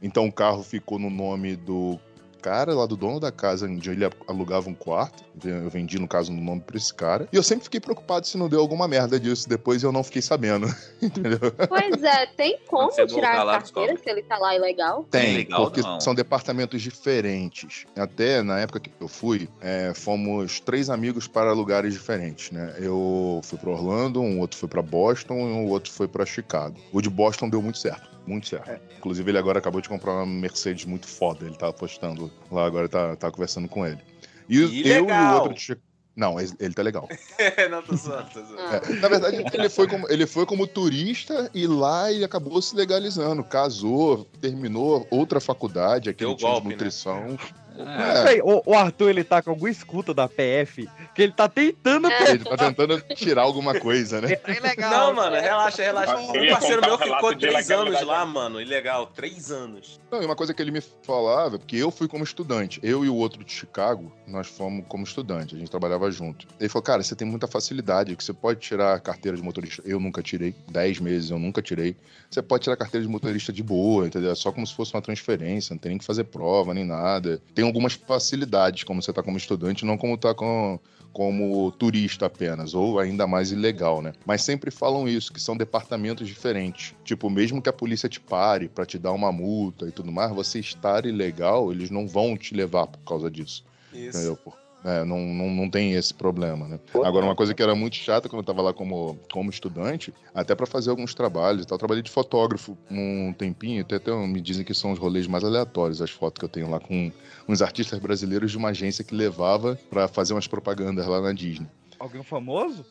Então 0.00 0.26
o 0.26 0.32
carro 0.32 0.62
ficou 0.62 0.98
no 0.98 1.10
nome 1.10 1.56
do 1.56 1.98
cara 2.36 2.74
lá 2.74 2.86
do 2.86 2.96
dono 2.96 3.18
da 3.18 3.32
casa 3.32 3.66
onde 3.66 3.90
ele 3.90 4.04
alugava 4.26 4.68
um 4.68 4.74
quarto. 4.74 5.24
Eu 5.44 5.68
vendi, 5.68 5.98
no 5.98 6.08
caso, 6.08 6.32
no 6.32 6.40
nome 6.40 6.60
pra 6.60 6.76
esse 6.76 6.92
cara. 6.92 7.28
E 7.32 7.36
eu 7.36 7.42
sempre 7.42 7.64
fiquei 7.64 7.80
preocupado 7.80 8.26
se 8.26 8.38
não 8.38 8.48
deu 8.48 8.60
alguma 8.60 8.88
merda 8.88 9.18
disso 9.18 9.48
depois 9.48 9.82
e 9.82 9.86
eu 9.86 9.92
não 9.92 10.02
fiquei 10.02 10.22
sabendo. 10.22 10.66
Entendeu? 11.02 11.38
Pois 11.68 12.02
é, 12.02 12.26
tem 12.26 12.58
como 12.66 12.90
tirar 13.06 13.36
a 13.36 13.42
lá, 13.42 13.52
carteira 13.58 13.96
se 13.96 14.08
ele 14.08 14.22
tá 14.22 14.38
lá 14.38 14.54
ilegal? 14.54 15.04
Tem, 15.10 15.36
legal, 15.36 15.64
porque 15.64 15.82
não. 15.82 16.00
são 16.00 16.14
departamentos 16.14 16.80
diferentes. 16.80 17.84
Até 17.96 18.42
na 18.42 18.58
época 18.58 18.80
que 18.80 18.90
eu 19.00 19.08
fui, 19.08 19.48
é, 19.60 19.92
fomos 19.94 20.60
três 20.60 20.88
amigos 20.88 21.26
para 21.28 21.52
lugares 21.52 21.92
diferentes, 21.92 22.50
né? 22.50 22.74
Eu 22.78 23.40
fui 23.42 23.58
para 23.58 23.70
Orlando, 23.70 24.20
um 24.20 24.40
outro 24.40 24.58
foi 24.58 24.68
para 24.68 24.82
Boston 24.82 25.34
e 25.34 25.52
um 25.52 25.66
outro 25.66 25.92
foi 25.92 26.08
para 26.08 26.24
Chicago. 26.24 26.76
O 26.92 27.00
de 27.00 27.10
Boston 27.10 27.48
deu 27.48 27.60
muito 27.60 27.78
certo, 27.78 28.15
muito 28.26 28.48
certo. 28.48 28.70
É. 28.70 28.80
Inclusive 28.98 29.30
ele 29.30 29.38
agora 29.38 29.58
acabou 29.58 29.80
de 29.80 29.88
comprar 29.88 30.12
uma 30.12 30.26
Mercedes 30.26 30.84
muito 30.84 31.06
foda, 31.06 31.46
ele 31.46 31.56
tá 31.56 31.72
postando 31.72 32.30
lá 32.50 32.66
agora, 32.66 32.88
tá, 32.88 33.16
tá 33.16 33.30
conversando 33.30 33.68
com 33.68 33.86
ele. 33.86 34.00
E 34.48 34.60
eu 34.88 35.08
e 35.08 35.12
o 35.12 35.42
outro. 35.42 35.78
Não, 36.14 36.40
ele 36.40 36.50
ele 36.58 36.72
tá 36.72 36.82
legal. 36.82 37.06
não, 37.70 37.82
tô 37.82 37.94
zoando, 37.94 38.30
tô 38.32 38.42
zoando. 38.42 38.62
É, 38.62 38.94
na 39.00 39.08
verdade, 39.08 39.44
ele 39.52 39.68
foi, 39.68 39.86
como, 39.86 40.10
ele 40.10 40.26
foi 40.26 40.46
como 40.46 40.66
turista 40.66 41.50
e 41.52 41.66
lá 41.66 42.10
ele 42.10 42.24
acabou 42.24 42.60
se 42.62 42.74
legalizando. 42.74 43.44
Casou, 43.44 44.24
terminou 44.40 45.06
outra 45.10 45.40
faculdade, 45.40 46.12
Deu 46.14 46.30
no 46.30 46.36
time 46.36 46.48
de 46.48 46.54
golpe, 46.54 46.68
né? 46.70 47.36
Não 47.76 48.26
sei, 48.26 48.40
o, 48.40 48.62
o 48.64 48.74
Arthur, 48.74 49.10
ele 49.10 49.24
tá 49.24 49.42
com 49.42 49.50
alguma 49.50 49.70
escuta 49.70 50.14
da 50.14 50.28
PF, 50.28 50.88
que 51.14 51.22
ele 51.22 51.32
tá 51.32 51.48
tentando... 51.48 52.10
É. 52.10 52.30
Ele 52.30 52.44
tá 52.44 52.56
tentando 52.56 53.00
tirar 53.14 53.42
alguma 53.42 53.78
coisa, 53.78 54.20
né? 54.20 54.36
Tá 54.36 54.52
ilegal. 54.52 54.90
Não, 54.90 55.14
mano, 55.14 55.36
relaxa, 55.36 55.82
relaxa. 55.82 56.12
Eu 56.34 56.44
Um 56.44 56.50
parceiro 56.50 56.82
meu 56.82 56.98
ficou 56.98 57.36
três 57.36 57.70
anos 57.70 58.02
lá, 58.02 58.24
mano. 58.24 58.60
Ilegal, 58.60 59.06
três 59.06 59.50
anos. 59.50 60.00
Não, 60.10 60.22
e 60.22 60.24
uma 60.24 60.36
coisa 60.36 60.54
que 60.54 60.62
ele 60.62 60.70
me 60.70 60.80
falava, 61.02 61.58
porque 61.58 61.76
eu 61.76 61.90
fui 61.90 62.08
como 62.08 62.24
estudante, 62.24 62.80
eu 62.82 63.04
e 63.04 63.08
o 63.08 63.14
outro 63.14 63.44
de 63.44 63.52
Chicago, 63.52 64.12
nós 64.26 64.46
fomos 64.46 64.84
como 64.88 65.04
estudante, 65.04 65.54
a 65.54 65.58
gente 65.58 65.70
trabalhava 65.70 66.10
junto. 66.10 66.46
Ele 66.60 66.68
falou, 66.68 66.82
cara, 66.82 67.02
você 67.02 67.14
tem 67.14 67.26
muita 67.26 67.46
facilidade, 67.46 68.14
que 68.16 68.24
você 68.24 68.32
pode 68.32 68.60
tirar 68.60 68.94
a 68.94 69.00
carteira 69.00 69.36
de 69.36 69.42
motorista. 69.42 69.82
Eu 69.84 69.98
nunca 69.98 70.22
tirei, 70.22 70.54
dez 70.70 71.00
meses 71.00 71.30
eu 71.30 71.38
nunca 71.38 71.60
tirei. 71.60 71.96
Você 72.30 72.42
pode 72.42 72.64
tirar 72.64 72.74
a 72.74 72.76
carteira 72.76 73.04
de 73.04 73.10
motorista 73.10 73.52
de 73.52 73.62
boa, 73.62 74.06
entendeu? 74.06 74.30
É 74.30 74.34
só 74.34 74.52
como 74.52 74.66
se 74.66 74.74
fosse 74.74 74.94
uma 74.94 75.02
transferência, 75.02 75.74
não 75.74 75.78
tem 75.78 75.96
nem 75.96 75.98
que 75.98 76.04
fazer 76.04 76.24
prova, 76.24 76.74
nem 76.74 76.84
nada. 76.84 77.40
Tem 77.54 77.64
algumas 77.66 77.94
facilidades, 77.94 78.84
como 78.84 79.02
você 79.02 79.12
tá 79.12 79.22
como 79.22 79.36
estudante, 79.36 79.84
não 79.84 79.96
como 79.98 80.16
tá 80.16 80.34
com 80.34 80.78
como 81.12 81.70
turista 81.72 82.26
apenas, 82.26 82.74
ou 82.74 82.98
ainda 82.98 83.26
mais 83.26 83.50
ilegal, 83.50 84.02
né? 84.02 84.12
Mas 84.26 84.42
sempre 84.42 84.70
falam 84.70 85.08
isso, 85.08 85.32
que 85.32 85.40
são 85.40 85.56
departamentos 85.56 86.28
diferentes. 86.28 86.94
Tipo, 87.04 87.30
mesmo 87.30 87.62
que 87.62 87.70
a 87.70 87.72
polícia 87.72 88.06
te 88.06 88.20
pare 88.20 88.68
pra 88.68 88.84
te 88.84 88.98
dar 88.98 89.12
uma 89.12 89.32
multa 89.32 89.88
e 89.88 89.90
tudo 89.90 90.12
mais, 90.12 90.30
você 90.34 90.58
estar 90.58 91.06
ilegal, 91.06 91.72
eles 91.72 91.88
não 91.90 92.06
vão 92.06 92.36
te 92.36 92.54
levar 92.54 92.86
por 92.86 92.98
causa 92.98 93.30
disso. 93.30 93.64
Isso. 93.94 94.18
Entendeu? 94.18 94.36
Por- 94.36 94.65
é, 94.86 95.04
não, 95.04 95.18
não, 95.18 95.50
não 95.50 95.68
tem 95.68 95.94
esse 95.94 96.14
problema, 96.14 96.68
né? 96.68 96.78
Agora, 96.94 97.26
uma 97.26 97.34
coisa 97.34 97.52
que 97.52 97.60
era 97.60 97.74
muito 97.74 97.96
chata 97.96 98.28
quando 98.28 98.42
eu 98.42 98.46
tava 98.46 98.62
lá 98.62 98.72
como, 98.72 99.18
como 99.32 99.50
estudante, 99.50 100.14
até 100.32 100.54
pra 100.54 100.64
fazer 100.64 100.90
alguns 100.90 101.12
trabalhos 101.12 101.64
e 101.64 101.66
tal, 101.66 101.74
eu 101.74 101.78
trabalhei 101.80 102.04
de 102.04 102.10
fotógrafo 102.10 102.78
um 102.88 103.32
tempinho, 103.32 103.82
até, 103.82 103.96
até 103.96 104.14
me 104.14 104.40
dizem 104.40 104.64
que 104.64 104.72
são 104.72 104.92
os 104.92 104.98
rolês 105.00 105.26
mais 105.26 105.42
aleatórios, 105.42 106.00
as 106.00 106.10
fotos 106.10 106.38
que 106.38 106.44
eu 106.44 106.48
tenho 106.48 106.70
lá 106.70 106.78
com 106.78 107.10
uns 107.48 107.62
artistas 107.62 107.98
brasileiros 107.98 108.52
de 108.52 108.56
uma 108.56 108.68
agência 108.68 109.02
que 109.02 109.12
levava 109.12 109.76
pra 109.90 110.06
fazer 110.06 110.34
umas 110.34 110.46
propagandas 110.46 111.04
lá 111.04 111.20
na 111.20 111.32
Disney. 111.32 111.66
Alguém 111.98 112.22
famoso? 112.22 112.86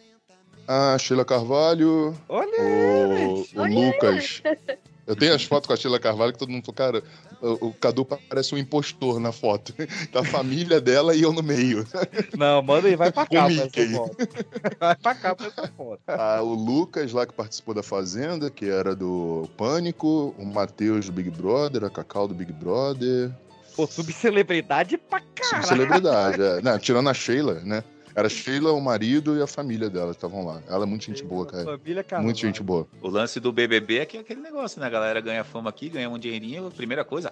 A 0.67 0.97
Sheila 0.97 1.23
Carvalho, 1.23 2.13
Olha 2.27 2.61
o, 2.61 3.45
o 3.55 3.63
Lucas. 3.63 4.41
Eu 5.07 5.15
tenho 5.15 5.35
as 5.35 5.43
fotos 5.43 5.67
com 5.67 5.73
a 5.73 5.75
Sheila 5.75 5.99
Carvalho 5.99 6.33
que 6.33 6.39
todo 6.39 6.49
mundo 6.49 6.65
falou, 6.65 6.75
cara, 6.75 7.03
o, 7.41 7.67
o 7.67 7.73
Cadu 7.73 8.05
parece 8.05 8.55
um 8.55 8.57
impostor 8.57 9.19
na 9.19 9.31
foto. 9.31 9.73
Tá 10.11 10.21
a 10.21 10.23
família 10.23 10.79
dela 10.79 11.15
e 11.15 11.21
eu 11.21 11.33
no 11.33 11.43
meio. 11.43 11.85
Não, 12.37 12.61
manda 12.61 12.87
aí, 12.87 12.95
vai 12.95 13.11
pra 13.11 13.25
cá 13.25 13.45
pra 13.45 13.53
essa 13.53 13.69
foto. 13.69 14.17
Vai 14.79 14.95
pra 14.95 15.15
cá 15.15 15.35
pra 15.35 15.47
essa 15.47 15.67
foto. 15.67 16.01
Ah, 16.07 16.41
o 16.41 16.53
Lucas 16.53 17.11
lá 17.11 17.25
que 17.25 17.33
participou 17.33 17.73
da 17.73 17.83
Fazenda, 17.83 18.49
que 18.49 18.65
era 18.65 18.95
do 18.95 19.49
Pânico, 19.57 20.33
o 20.37 20.45
Matheus 20.45 21.07
do 21.07 21.11
Big 21.11 21.29
Brother, 21.29 21.83
a 21.83 21.89
Cacau 21.89 22.27
do 22.27 22.33
Big 22.33 22.51
Brother. 22.53 23.31
Pô, 23.75 23.85
subcelebridade 23.87 24.97
pra 24.97 25.21
caralho. 25.35 25.67
Celebridade, 25.67 26.41
é. 26.41 26.61
Não, 26.61 26.79
tirando 26.79 27.09
a 27.09 27.13
Sheila, 27.13 27.55
né? 27.61 27.83
Era 28.15 28.27
a 28.27 28.29
Sheila, 28.29 28.71
o 28.71 28.79
marido 28.79 29.37
e 29.37 29.41
a 29.41 29.47
família 29.47 29.89
dela 29.89 30.11
estavam 30.11 30.45
lá. 30.45 30.61
Ela 30.69 30.83
é 30.83 30.87
muito 30.87 31.03
gente 31.05 31.21
boa, 31.23 31.45
cara. 31.45 31.65
Família 31.65 32.01
Carvalho. 32.03 32.23
Muito 32.25 32.39
gente 32.39 32.63
boa. 32.63 32.87
O 33.01 33.09
lance 33.09 33.39
do 33.41 33.51
BBB 33.51 33.97
é 33.97 34.05
que 34.05 34.17
é 34.17 34.21
aquele 34.21 34.39
negócio, 34.41 34.79
né? 34.79 34.87
A 34.87 34.89
galera 34.89 35.19
ganha 35.19 35.43
fama 35.43 35.69
aqui, 35.69 35.89
ganha 35.89 36.09
um 36.09 36.17
dinheirinho, 36.17 36.71
primeira 36.71 37.03
coisa, 37.03 37.31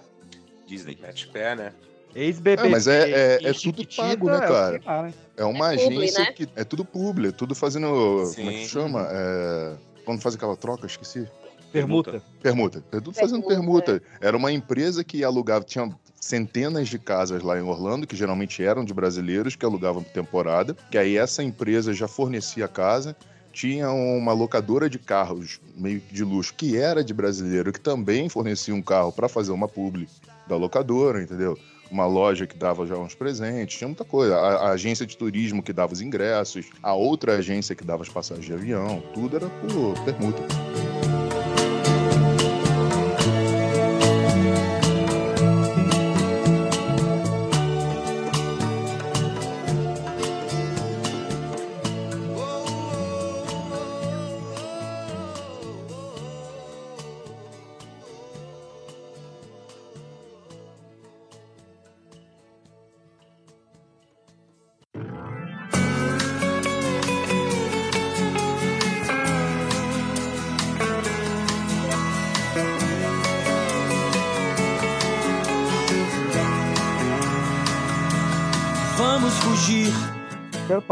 Disney. 0.66 0.98
Mete 1.00 1.26
pé, 1.28 1.56
né? 1.56 1.72
Ex-BBB. 2.14 2.68
É, 2.68 2.70
mas 2.70 2.86
é- 2.86 3.10
é- 3.10 3.48
é 3.48 3.52
tudo 3.52 3.84
pago, 3.96 4.26
né, 4.30 4.34
é 4.34 4.38
o 4.38 4.80
cara? 4.82 5.14
É 5.36 5.44
uma 5.44 5.74
É 5.74 5.78
publi, 5.78 5.96
agência 5.98 6.24
né? 6.24 6.32
que. 6.32 6.48
É 6.54 6.62
tudo 6.62 6.84
publi, 6.84 7.28
é 7.28 7.32
tudo 7.32 7.54
fazendo. 7.54 7.88
Como 8.36 8.50
é 8.50 8.52
que 8.52 8.68
chama? 8.68 9.08
É, 9.10 9.74
Quando 10.04 10.20
faz 10.20 10.34
aquela 10.34 10.54
troca, 10.54 10.86
esqueci. 10.86 11.26
Permuta. 11.72 12.22
Permuta. 12.42 12.84
É 12.92 13.00
tudo 13.00 13.14
fazendo 13.14 13.42
Permuta. 13.42 13.86
permuta. 13.94 14.06
Era 14.20 14.36
uma 14.36 14.52
empresa 14.52 15.02
que 15.02 15.24
alugava, 15.24 15.64
tinha 15.64 15.90
centenas 16.24 16.88
de 16.88 16.98
casas 16.98 17.42
lá 17.42 17.58
em 17.58 17.62
Orlando, 17.62 18.06
que 18.06 18.16
geralmente 18.16 18.62
eram 18.62 18.82
de 18.82 18.94
brasileiros 18.94 19.56
que 19.56 19.64
alugavam 19.64 20.02
por 20.02 20.10
temporada, 20.10 20.74
que 20.90 20.96
aí 20.96 21.18
essa 21.18 21.42
empresa 21.42 21.92
já 21.92 22.08
fornecia 22.08 22.64
a 22.64 22.68
casa. 22.68 23.14
Tinha 23.52 23.90
uma 23.90 24.32
locadora 24.32 24.88
de 24.88 24.98
carros, 24.98 25.60
meio 25.76 26.02
de 26.10 26.24
luxo, 26.24 26.54
que 26.54 26.78
era 26.78 27.04
de 27.04 27.12
brasileiro, 27.12 27.72
que 27.72 27.78
também 27.78 28.28
fornecia 28.28 28.74
um 28.74 28.82
carro 28.82 29.12
para 29.12 29.28
fazer 29.28 29.52
uma 29.52 29.68
publi 29.68 30.08
da 30.48 30.56
locadora, 30.56 31.22
entendeu? 31.22 31.58
uma 31.90 32.06
loja 32.06 32.46
que 32.46 32.56
dava 32.56 32.86
já 32.86 32.96
uns 32.96 33.14
presentes, 33.14 33.76
tinha 33.76 33.86
muita 33.86 34.04
coisa. 34.04 34.34
A, 34.34 34.68
a 34.68 34.70
agência 34.70 35.06
de 35.06 35.16
turismo 35.16 35.62
que 35.62 35.72
dava 35.72 35.92
os 35.92 36.00
ingressos, 36.00 36.66
a 36.82 36.94
outra 36.94 37.36
agência 37.36 37.76
que 37.76 37.84
dava 37.84 38.02
as 38.02 38.08
passagens 38.08 38.46
de 38.46 38.52
avião, 38.52 39.00
tudo 39.12 39.36
era 39.36 39.48
por 39.48 40.04
permuta. 40.04 40.42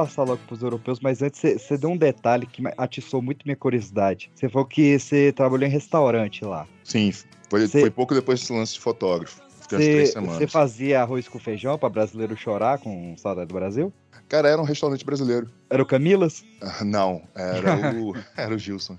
Passar 0.04 0.24
logo 0.24 0.40
pros 0.46 0.62
europeus, 0.62 0.98
mas 1.00 1.22
antes 1.22 1.40
você- 1.40 1.78
deu 1.78 1.90
um 1.90 1.96
detalhe 1.96 2.46
que 2.46 2.62
atiçou 2.76 3.22
muito 3.22 3.44
minha 3.44 3.56
curiosidade. 3.56 4.30
Você 4.34 4.48
falou 4.48 4.66
que 4.66 4.98
você 4.98 5.32
trabalhou 5.32 5.66
em 5.66 5.70
restaurante 5.70 6.44
lá. 6.44 6.66
Sim, 6.84 7.12
foi, 7.48 7.66
Cê- 7.68 7.80
foi 7.80 7.90
pouco 7.90 8.14
depois 8.14 8.40
desse 8.40 8.52
lance 8.52 8.74
de 8.74 8.80
fotógrafo. 8.80 9.40
Você 9.70 10.46
fazia 10.46 11.00
arroz 11.00 11.28
com 11.28 11.38
feijão 11.38 11.78
pra 11.78 11.88
brasileiro 11.88 12.36
chorar 12.36 12.78
com 12.78 13.14
saudade 13.16 13.48
do 13.48 13.54
Brasil? 13.54 13.92
Cara, 14.32 14.48
era 14.48 14.62
um 14.62 14.64
restaurante 14.64 15.04
brasileiro. 15.04 15.46
Era 15.68 15.82
o 15.82 15.84
Camilas? 15.84 16.42
Ah, 16.62 16.82
Não, 16.82 17.20
era 17.34 17.76
o, 17.94 18.16
era 18.34 18.54
o 18.54 18.58
Gilson. 18.58 18.96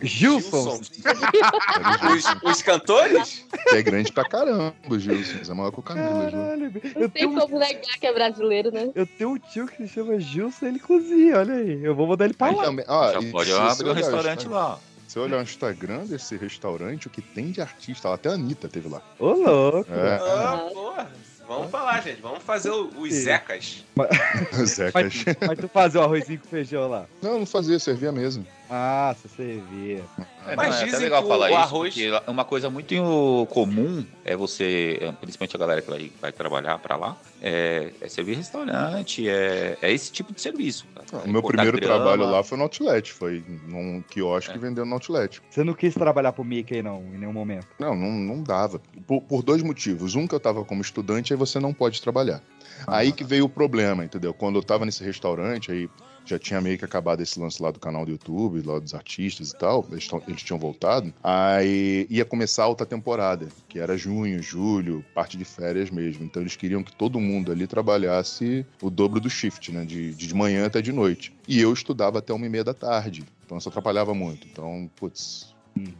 Gilson? 0.00 0.78
Os, 0.78 2.50
os 2.52 2.62
cantores? 2.62 3.44
Que 3.68 3.74
é 3.76 3.82
grande 3.82 4.12
pra 4.12 4.24
caramba, 4.24 4.72
o 4.88 4.96
Gilson. 4.96 5.50
É 5.50 5.54
maior 5.54 5.72
que 5.72 5.80
o 5.80 5.82
Camila. 5.82 6.30
Caralho, 6.30 6.70
Não 6.70 7.02
eu 7.02 7.08
tem 7.08 7.28
tenho, 7.28 7.34
como 7.40 7.58
negar 7.58 7.98
que 7.98 8.06
é 8.06 8.14
brasileiro, 8.14 8.70
né? 8.70 8.92
eu 8.94 9.04
tenho 9.04 9.30
um 9.30 9.38
tio 9.38 9.66
que 9.66 9.76
se 9.78 9.88
chama 9.88 10.16
Gilson, 10.20 10.66
ele 10.66 10.78
cozinha, 10.78 11.38
olha 11.38 11.54
aí. 11.54 11.82
Eu 11.84 11.96
vou 11.96 12.06
mandar 12.06 12.26
ele 12.26 12.34
pra 12.34 12.46
Aí 12.46 12.54
lá. 12.54 12.62
também, 12.62 12.84
ó, 12.86 13.12
Já 13.20 13.30
pode 13.32 13.52
abrir 13.52 13.90
um 13.90 13.94
restaurante 13.94 14.46
lá. 14.46 14.78
Se 15.08 15.14
você 15.14 15.18
olhar 15.18 15.38
o 15.40 15.42
Instagram 15.42 16.04
desse 16.06 16.36
restaurante, 16.36 17.08
o 17.08 17.10
que 17.10 17.20
tem 17.20 17.50
de 17.50 17.60
artista 17.60 18.08
lá, 18.08 18.14
até 18.14 18.28
a 18.28 18.32
Anitta 18.34 18.68
teve 18.68 18.88
lá. 18.88 19.02
Ô, 19.18 19.32
louco. 19.32 19.92
É, 19.92 20.16
Ah, 20.22 20.68
porra. 20.72 21.10
Vamos 21.56 21.70
falar, 21.70 22.02
gente. 22.02 22.20
Vamos 22.20 22.42
fazer 22.42 22.70
o- 22.70 22.88
os 22.98 23.12
Sim. 23.12 23.20
Zecas. 23.22 23.84
Zecas. 24.66 24.92
Mas, 24.94 25.36
mas 25.48 25.58
tu 25.58 25.68
fazia 25.68 26.00
o 26.00 26.04
arrozinho 26.04 26.38
com 26.40 26.48
feijão 26.48 26.88
lá. 26.88 27.06
Não, 27.22 27.38
não 27.40 27.46
fazia, 27.46 27.78
servia 27.78 28.10
mesmo. 28.12 28.46
Ah, 28.74 29.14
você 29.14 29.28
servia. 29.28 30.02
É, 30.46 30.56
Mas 30.56 30.70
não, 30.70 30.76
é 30.80 30.84
dizem 30.86 31.00
legal 31.00 31.22
que 31.22 31.28
falar 31.28 31.44
o 31.46 31.48
isso, 31.50 31.58
arroz- 31.58 31.94
porque 31.94 32.30
uma 32.30 32.44
coisa 32.44 32.70
muito 32.70 33.46
comum 33.50 34.02
é 34.24 34.34
você, 34.34 34.98
principalmente 35.20 35.54
a 35.54 35.58
galera 35.58 35.82
que 35.82 35.90
vai, 35.90 36.10
vai 36.22 36.32
trabalhar 36.32 36.78
pra 36.78 36.96
lá, 36.96 37.14
é, 37.42 37.90
é 38.00 38.08
servir 38.08 38.34
restaurante, 38.34 39.28
é, 39.28 39.76
é 39.82 39.92
esse 39.92 40.10
tipo 40.10 40.32
de 40.32 40.40
serviço. 40.40 40.86
cara. 40.94 41.22
O 41.22 41.28
meu 41.30 41.42
primeiro 41.42 41.76
grama. 41.78 41.94
trabalho 41.96 42.24
lá 42.30 42.42
foi 42.42 42.56
no 42.56 42.64
Outlet. 42.64 43.12
Foi 43.12 43.44
num 43.68 44.02
quiosque 44.08 44.54
É. 44.54 44.58
vendendo 44.58 44.86
no 44.86 44.94
Outlet. 44.94 45.42
Você 45.50 45.62
não 45.62 45.74
quis 45.74 45.92
trabalhar 45.92 46.32
pro 46.32 46.42
Mickey, 46.42 46.82
não, 46.82 47.02
em 47.14 47.18
nenhum 47.18 47.32
momento. 47.34 47.66
Não, 47.78 47.94
não, 47.94 48.10
não 48.10 48.42
dava. 48.42 48.80
Por, 49.06 49.20
por 49.20 49.42
dois 49.42 49.62
motivos. 49.62 50.14
Um, 50.14 50.26
que 50.26 50.34
eu 50.34 50.40
tava 50.40 50.64
como 50.64 50.80
estudante, 50.80 51.34
aí 51.34 51.38
você 51.38 51.60
não 51.60 51.74
pode 51.74 52.00
trabalhar. 52.00 52.40
Aí 52.86 53.12
que 53.12 53.22
veio 53.22 53.44
o 53.44 53.48
problema, 53.50 54.02
entendeu? 54.02 54.32
Quando 54.32 54.56
eu 54.56 54.62
tava 54.62 54.86
nesse 54.86 55.04
restaurante, 55.04 55.70
aí 55.70 55.90
já 56.24 56.38
tinha 56.38 56.60
meio 56.60 56.78
que 56.78 56.84
acabado 56.84 57.20
esse 57.22 57.38
lance 57.38 57.62
lá 57.62 57.70
do 57.70 57.80
canal 57.80 58.04
do 58.04 58.10
YouTube, 58.12 58.62
lá 58.66 58.78
dos 58.78 58.94
artistas 58.94 59.50
e 59.50 59.56
tal, 59.56 59.86
eles, 59.90 60.08
eles 60.26 60.42
tinham 60.42 60.58
voltado. 60.58 61.12
Aí 61.22 62.06
ia 62.08 62.24
começar 62.24 62.64
a 62.64 62.68
outra 62.68 62.86
temporada, 62.86 63.48
que 63.68 63.78
era 63.78 63.96
junho, 63.96 64.42
julho, 64.42 65.04
parte 65.14 65.36
de 65.36 65.44
férias 65.44 65.90
mesmo. 65.90 66.24
Então 66.24 66.42
eles 66.42 66.56
queriam 66.56 66.82
que 66.82 66.94
todo 66.94 67.18
mundo 67.20 67.50
ali 67.50 67.66
trabalhasse 67.66 68.64
o 68.80 68.88
dobro 68.90 69.20
do 69.20 69.28
shift, 69.30 69.72
né? 69.72 69.84
De, 69.84 70.14
de 70.14 70.34
manhã 70.34 70.66
até 70.66 70.80
de 70.80 70.92
noite. 70.92 71.32
E 71.46 71.60
eu 71.60 71.72
estudava 71.72 72.18
até 72.20 72.32
uma 72.32 72.46
e 72.46 72.48
meia 72.48 72.64
da 72.64 72.74
tarde. 72.74 73.24
Então 73.44 73.58
isso 73.58 73.68
atrapalhava 73.68 74.14
muito. 74.14 74.46
Então, 74.50 74.90
putz, 74.96 75.54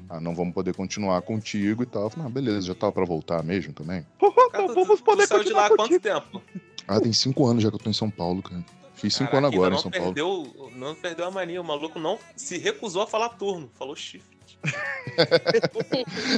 ah, 0.08 0.20
não 0.20 0.34
vamos 0.34 0.54
poder 0.54 0.74
continuar 0.74 1.20
contigo 1.22 1.82
e 1.82 1.86
tal. 1.86 2.04
Eu 2.04 2.10
falei, 2.10 2.26
ah, 2.26 2.30
beleza, 2.30 2.66
já 2.68 2.74
tava 2.74 2.92
pra 2.92 3.04
voltar 3.04 3.42
mesmo 3.42 3.72
também. 3.72 4.06
Cara, 4.52 4.66
tu- 4.68 4.74
vamos 4.74 5.00
tu 5.00 5.04
poder 5.04 5.26
saiu 5.26 5.42
de 5.42 5.50
continuar 5.52 5.60
lá 5.62 5.66
há 5.66 5.76
quanto 5.76 6.00
tempo? 6.00 6.42
Ah, 6.88 7.00
tem 7.00 7.12
cinco 7.12 7.46
anos 7.46 7.62
já 7.62 7.68
que 7.70 7.74
eu 7.76 7.80
tô 7.80 7.90
em 7.90 7.94
São 7.94 8.10
Paulo, 8.10 8.42
cara. 8.42 8.64
Fiz 9.02 9.14
cinco 9.16 9.32
Caraca, 9.32 9.48
anos 9.48 9.54
agora 9.56 9.74
em 9.74 9.78
São 9.78 9.90
não 9.90 9.98
Paulo. 9.98 10.14
perdeu, 10.14 10.70
Não 10.76 10.94
perdeu 10.94 11.26
a 11.26 11.30
mania. 11.32 11.60
O 11.60 11.64
maluco 11.64 11.98
não 11.98 12.18
se 12.36 12.56
recusou 12.56 13.02
a 13.02 13.06
falar 13.06 13.30
turno. 13.30 13.68
Falou 13.74 13.96
shift. 13.96 14.24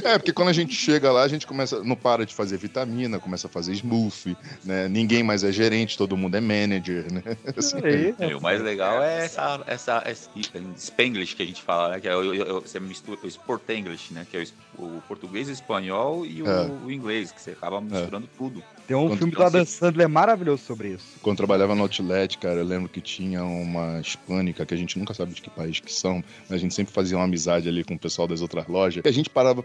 É, 0.03 0.17
porque 0.17 0.33
quando 0.33 0.49
a 0.49 0.53
gente 0.53 0.73
chega 0.73 1.11
lá, 1.11 1.23
a 1.23 1.27
gente 1.27 1.45
começa, 1.47 1.83
não 1.83 1.95
para 1.95 2.25
de 2.25 2.33
fazer 2.33 2.57
vitamina, 2.57 3.19
começa 3.19 3.47
a 3.47 3.49
fazer 3.49 3.73
smoothie, 3.73 4.35
né? 4.63 4.87
Ninguém 4.87 5.23
mais 5.23 5.43
é 5.43 5.51
gerente, 5.51 5.97
todo 5.97 6.15
mundo 6.17 6.35
é 6.35 6.41
manager, 6.41 7.11
né? 7.11 7.23
Assim, 7.55 7.77
Aí, 7.83 8.15
E 8.29 8.33
o 8.33 8.41
mais 8.41 8.61
legal 8.61 9.01
é 9.03 9.25
essa, 9.25 9.63
essa, 9.67 10.03
essa 10.05 10.29
Spanglish 10.77 11.35
que 11.35 11.43
a 11.43 11.45
gente 11.45 11.61
fala, 11.61 11.89
né? 11.89 11.99
Que 11.99 12.07
é 12.07 12.15
o, 12.15 12.61
você 12.61 12.79
mistura 12.79 13.19
o 13.23 13.27
Sport 13.27 13.69
English, 13.69 14.13
né? 14.13 14.25
Que 14.29 14.37
é 14.37 14.43
o, 14.77 14.83
o 14.97 15.03
português, 15.07 15.47
o 15.47 15.51
espanhol 15.51 16.25
e 16.25 16.41
o, 16.41 16.47
É. 16.47 16.69
o 16.85 16.91
inglês, 16.91 17.31
que 17.31 17.41
você 17.41 17.51
acaba 17.51 17.79
misturando 17.81 18.27
tudo. 18.37 18.63
Tem 18.87 18.95
um 18.95 19.07
Quando 19.07 19.17
filme 19.17 19.33
você- 19.33 19.43
Adam 19.43 19.65
Sandler 19.65 20.07
maravilhoso 20.09 20.63
sobre 20.63 20.89
isso. 20.89 21.05
Quando 21.21 21.37
trabalhava 21.37 21.73
no 21.73 21.81
Outlet, 21.83 22.37
cara, 22.37 22.59
eu 22.59 22.65
lembro 22.65 22.87
que 22.87 23.01
tinha 23.01 23.43
uma 23.43 23.99
hispânica, 23.99 24.65
que 24.65 24.73
a 24.73 24.77
gente 24.77 24.99
nunca 24.99 25.13
sabe 25.13 25.33
de 25.33 25.41
que 25.41 25.49
país 25.49 25.79
que 25.79 25.91
são, 25.91 26.23
mas 26.43 26.51
a 26.51 26.57
gente 26.57 26.73
sempre 26.73 26.93
fazia 26.93 27.17
uma 27.17 27.23
amizade 27.25 27.67
ali 27.67 27.83
com 27.83 27.95
o 27.95 27.99
pessoal 27.99 28.27
das 28.27 28.41
outras 28.41 28.64
lojas. 28.67 29.03
E 29.05 29.07
a 29.07 29.11
gente 29.11 29.29
parava 29.29 29.63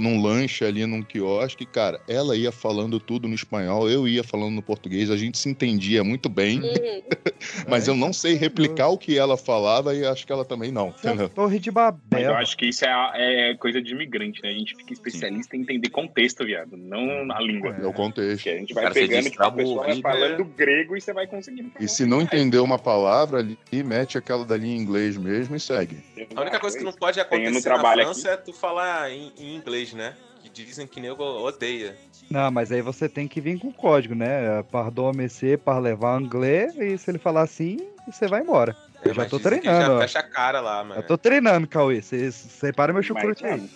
num 0.00 0.22
lanche 0.22 0.64
ali, 0.64 0.84
num 0.86 1.02
quiosque, 1.02 1.66
cara, 1.66 2.00
ela 2.08 2.36
ia 2.36 2.52
falando 2.52 2.98
tudo 3.00 3.28
no 3.28 3.34
espanhol, 3.34 3.88
eu 3.90 4.06
ia 4.08 4.22
falando 4.24 4.54
no 4.54 4.62
português, 4.62 5.10
a 5.10 5.16
gente 5.16 5.38
se 5.38 5.48
entendia 5.48 6.02
muito 6.04 6.28
bem, 6.28 6.60
Uhum. 6.60 7.02
mas 7.68 7.86
eu 7.88 7.94
não 7.94 8.12
sei 8.12 8.34
replicar 8.34 8.88
o 8.88 8.98
que 8.98 9.18
ela 9.18 9.36
falava 9.36 9.94
e 9.94 10.04
acho 10.04 10.26
que 10.26 10.32
ela 10.32 10.44
também 10.44 10.70
não, 10.72 10.86
é 10.88 10.90
entendeu? 10.90 11.28
Torre 11.28 11.58
de 11.58 11.70
Mas 11.70 11.92
Babel. 12.10 12.30
eu 12.30 12.36
acho 12.36 12.56
que 12.56 12.66
isso 12.66 12.84
é, 12.84 12.88
a- 12.88 13.12
é 13.16 13.54
coisa 13.54 13.80
de 13.82 13.92
imigrante, 13.92 14.40
né? 14.42 14.50
A 14.50 14.52
gente 14.54 14.76
fica 14.76 14.92
especialista 14.92 15.56
em 15.56 15.60
entender 15.60 15.88
contexto, 15.90 16.44
viado, 16.44 16.76
não 16.76 17.24
na 17.24 17.40
língua. 17.40 17.76
É 17.80 17.86
o 17.86 17.92
contexto. 17.92 18.42
Que 18.44 18.50
a 18.50 18.56
gente 18.56 18.72
vai 18.74 18.84
Cara, 18.84 18.94
pegando, 18.94 19.30
tipo, 19.30 19.42
a 19.42 19.50
pessoa 19.50 19.84
vai 19.84 20.00
falando 20.00 20.40
é. 20.42 20.46
grego 20.56 20.96
e 20.96 21.00
você 21.00 21.12
vai 21.12 21.26
conseguindo. 21.26 21.70
E 21.80 21.88
se 21.88 22.04
não 22.06 22.20
entender 22.22 22.58
uma 22.58 22.78
palavra 22.78 23.38
ali, 23.40 23.58
mete 23.84 24.16
aquela 24.18 24.44
dali 24.44 24.68
em 24.68 24.76
inglês 24.76 25.16
mesmo 25.16 25.56
e 25.56 25.60
segue. 25.60 25.98
A 26.34 26.40
única 26.40 26.58
coisa 26.60 26.78
que 26.78 26.84
não 26.84 26.92
pode 26.92 27.20
acontecer 27.20 27.68
na 27.68 27.80
França 27.92 28.30
é 28.30 28.36
tu 28.36 28.52
falar 28.52 29.10
em, 29.10 29.32
em 29.38 29.56
inglês, 29.64 29.94
né? 29.94 30.14
Que 30.42 30.48
dizem 30.50 30.86
que 30.86 31.00
nego 31.00 31.22
odeia. 31.22 31.96
Não, 32.30 32.50
mas 32.50 32.70
aí 32.70 32.82
você 32.82 33.08
tem 33.08 33.26
que 33.26 33.40
vir 33.40 33.58
com 33.58 33.72
código, 33.72 34.14
né? 34.14 34.62
Pardon, 34.70 35.12
monsieur, 35.14 35.58
par 35.58 35.78
levar 35.80 36.16
anglais, 36.16 36.76
e 36.76 36.96
se 36.98 37.10
ele 37.10 37.18
falar 37.18 37.42
assim, 37.42 37.78
você 38.06 38.28
vai 38.28 38.42
embora. 38.42 38.76
Eu 39.02 39.10
É, 39.10 39.14
já 39.14 39.22
mas 39.22 39.30
tô 39.30 39.38
treinando, 39.40 39.94
Já 39.94 39.98
fecha 40.00 40.18
a 40.18 40.22
cara 40.22 40.60
lá, 40.60 40.84
mano. 40.84 41.00
Eu 41.00 41.06
tô 41.06 41.16
treinando, 41.16 41.66
Cauê. 41.66 42.00
Você 42.02 42.30
separa 42.30 42.92
meu 42.92 43.02
chucrute 43.02 43.44
aí. 43.44 43.70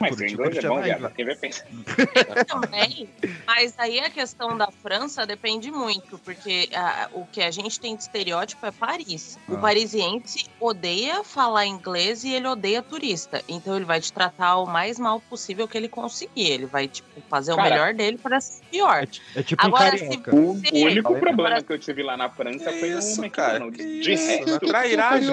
Mano, 0.00 0.16
Mas 0.18 0.30
chucrute 0.30 0.58
é 0.58 0.68
bom, 0.68 0.74
vai, 0.76 0.84
viado. 0.84 1.00
vai. 1.00 1.12
Quem 1.12 1.24
vai 1.24 1.36
pensar? 1.36 1.64
Também, 2.46 3.08
mas 3.46 3.74
aí 3.78 4.00
a 4.00 4.10
questão 4.10 4.56
da 4.56 4.68
França 4.70 5.26
depende 5.26 5.70
muito, 5.70 6.18
porque 6.18 6.68
ah, 6.74 7.08
o 7.12 7.26
que 7.26 7.42
a 7.42 7.50
gente 7.50 7.78
tem 7.80 7.94
de 7.96 8.02
estereótipo 8.02 8.64
é 8.66 8.70
Paris. 8.70 9.38
O 9.48 9.54
Ah. 9.56 9.58
parisiense 9.58 10.46
odeia 10.60 11.22
falar 11.24 11.66
inglês 11.66 12.24
e 12.24 12.32
ele 12.32 12.46
odeia 12.46 12.82
turista. 12.82 13.42
Então 13.48 13.76
ele 13.76 13.84
vai 13.84 14.00
te 14.00 14.12
tratar 14.12 14.56
o 14.58 14.66
mais 14.66 14.98
mal 14.98 15.20
possível 15.20 15.66
que 15.68 15.76
ele 15.76 15.88
conseguir. 15.88 16.50
Ele 16.50 16.66
vai, 16.66 16.88
tipo, 16.88 17.08
fazer 17.28 17.52
o 17.52 17.56
Cara, 17.56 17.70
melhor 17.70 17.94
dele 17.94 18.18
para 18.18 18.40
ser 18.40 18.62
pior. 18.70 19.06
É 19.34 19.42
tipo 19.42 19.64
Agora, 19.64 19.94
um 19.94 19.98
carioca. 19.98 20.34
O 20.36 20.54
você- 20.54 20.70
único 20.72 21.02
Falei, 21.08 21.20
problema 21.20 21.48
agora- 21.48 21.62
que 21.62 21.72
eu 21.72 21.78
tive 21.78 22.02
lá 22.02 22.16
na 22.16 22.28
França 22.30 22.72
Que 22.72 22.80
foi 22.80 22.88
isso, 22.98 23.22
o 23.24 23.30
cara? 23.30 23.70
Que 23.70 24.00
De 24.00 24.12
isso? 24.12 24.26
resto, 24.26 24.50
Na 24.50 24.58
trairagem. 24.60 25.30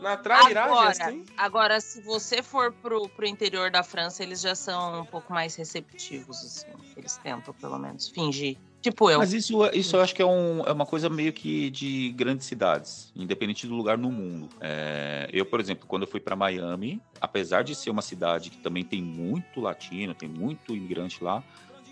Na 0.00 0.16
trairagem, 0.16 0.56
Agora, 0.56 0.90
assim. 0.90 1.24
agora, 1.36 1.80
se 1.80 2.00
você 2.02 2.42
for 2.42 2.72
pro, 2.72 3.08
pro 3.08 3.26
interior 3.26 3.55
da 3.70 3.82
França, 3.82 4.22
eles 4.22 4.40
já 4.40 4.54
são 4.54 5.00
um 5.00 5.04
pouco 5.04 5.32
mais 5.32 5.54
receptivos, 5.56 6.44
assim. 6.44 6.72
Eles 6.96 7.16
tentam, 7.18 7.52
pelo 7.54 7.78
menos, 7.78 8.08
fingir. 8.08 8.56
Tipo 8.82 9.10
eu. 9.10 9.18
Mas 9.18 9.32
isso, 9.32 9.64
isso 9.72 9.96
eu 9.96 10.00
acho 10.00 10.14
que 10.14 10.22
é, 10.22 10.26
um- 10.26 10.60
é 10.64 10.70
uma 10.70 10.86
coisa 10.86 11.08
meio 11.08 11.32
que 11.32 11.70
de 11.70 12.10
grandes 12.12 12.46
cidades, 12.46 13.10
independente 13.16 13.66
do 13.66 13.74
lugar 13.74 13.98
no 13.98 14.12
mundo. 14.12 14.48
É, 14.60 15.28
eu, 15.32 15.44
por 15.44 15.58
exemplo, 15.58 15.86
quando 15.88 16.02
eu 16.02 16.08
fui 16.08 16.20
para 16.20 16.36
Miami, 16.36 17.02
apesar 17.20 17.62
de 17.64 17.74
ser 17.74 17.90
uma 17.90 18.02
cidade 18.02 18.48
que 18.50 18.58
também 18.58 18.84
tem 18.84 19.02
muito 19.02 19.60
latino, 19.60 20.14
tem 20.14 20.28
muito 20.28 20.76
imigrante 20.76 21.22
lá, 21.24 21.42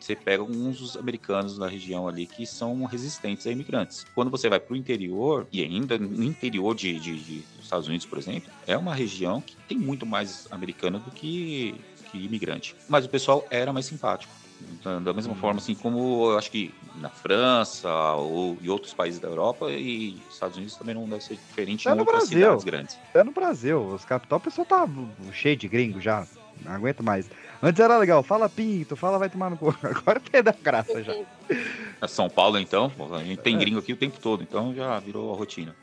você 0.04 0.14
pega 0.16 0.42
alguns 0.42 0.78
dos 0.78 0.96
americanos 0.96 1.58
da 1.58 1.66
região 1.68 2.06
ali 2.06 2.26
que 2.26 2.46
são 2.46 2.84
resistentes 2.84 3.46
a 3.46 3.50
imigrantes. 3.50 4.04
Quando 4.14 4.30
você 4.30 4.48
vai 4.48 4.60
para 4.60 4.72
o 4.74 4.76
interior, 4.76 5.46
e 5.52 5.62
ainda 5.62 5.98
no 5.98 6.22
interior 6.22 6.74
de, 6.74 6.98
de- 7.00 7.16
de- 7.24 7.44
dos 7.56 7.64
Estados 7.64 7.88
Unidos, 7.88 8.06
por 8.06 8.18
exemplo, 8.18 8.52
é 8.66 8.76
uma 8.76 8.94
região 8.94 9.40
que 9.40 9.56
tem 9.68 9.78
muito 9.78 10.04
mais 10.06 10.46
americano 10.50 10.98
do 10.98 11.10
que, 11.10 11.80
que 12.04 12.18
imigrante. 12.18 12.74
Mas 12.88 13.04
o 13.06 13.08
pessoal 13.08 13.46
era 13.50 13.72
mais 13.72 13.86
simpático. 13.86 14.32
Então, 14.78 15.02
Da 15.02 15.12
mesma 15.12 15.34
forma, 15.34 15.58
assim, 15.60 15.74
como 15.74 16.30
eu 16.30 16.38
acho 16.38 16.50
que 16.50 16.70
na 16.94 17.10
França 17.10 17.90
ou 18.14 18.56
em 18.62 18.68
outros 18.68 18.94
países 18.94 19.18
da 19.20 19.28
Europa 19.28 19.70
e 19.70 20.16
Estados 20.28 20.56
Unidos 20.56 20.76
também 20.76 20.94
não 20.94 21.08
deve 21.08 21.22
ser 21.24 21.34
diferente 21.34 21.88
É 21.88 21.90
em 21.90 21.94
no 21.94 22.00
outras 22.00 22.28
Brasil. 22.28 22.38
cidades 22.38 22.64
grandes. 22.64 22.98
É 23.14 23.24
no 23.24 23.32
Brasil, 23.32 23.84
os 23.84 24.04
capital, 24.04 24.38
o 24.38 24.42
pessoal 24.42 24.64
tá 24.66 24.86
cheio 25.32 25.56
de 25.56 25.68
gringo 25.68 26.00
já. 26.00 26.26
Não 26.64 26.72
aguento 26.72 27.02
mais. 27.02 27.28
Antes 27.62 27.80
era 27.80 27.96
legal, 27.98 28.22
fala 28.22 28.48
pinto, 28.48 28.96
fala 28.96 29.18
vai 29.18 29.28
tomar 29.30 29.50
no 29.50 29.56
cu. 29.56 29.74
Agora 29.82 30.20
perdeu 30.20 30.52
a 30.58 30.62
graça 30.62 31.02
já. 31.02 31.14
A 32.00 32.08
São 32.08 32.28
Paulo, 32.28 32.58
então, 32.58 32.90
a 33.12 33.22
gente 33.22 33.38
É. 33.40 33.42
tem 33.42 33.58
gringo 33.58 33.78
aqui 33.78 33.92
o 33.92 33.96
tempo 33.96 34.18
todo, 34.20 34.42
então 34.42 34.74
já 34.74 34.98
virou 35.00 35.32
a 35.32 35.36
rotina. 35.36 35.74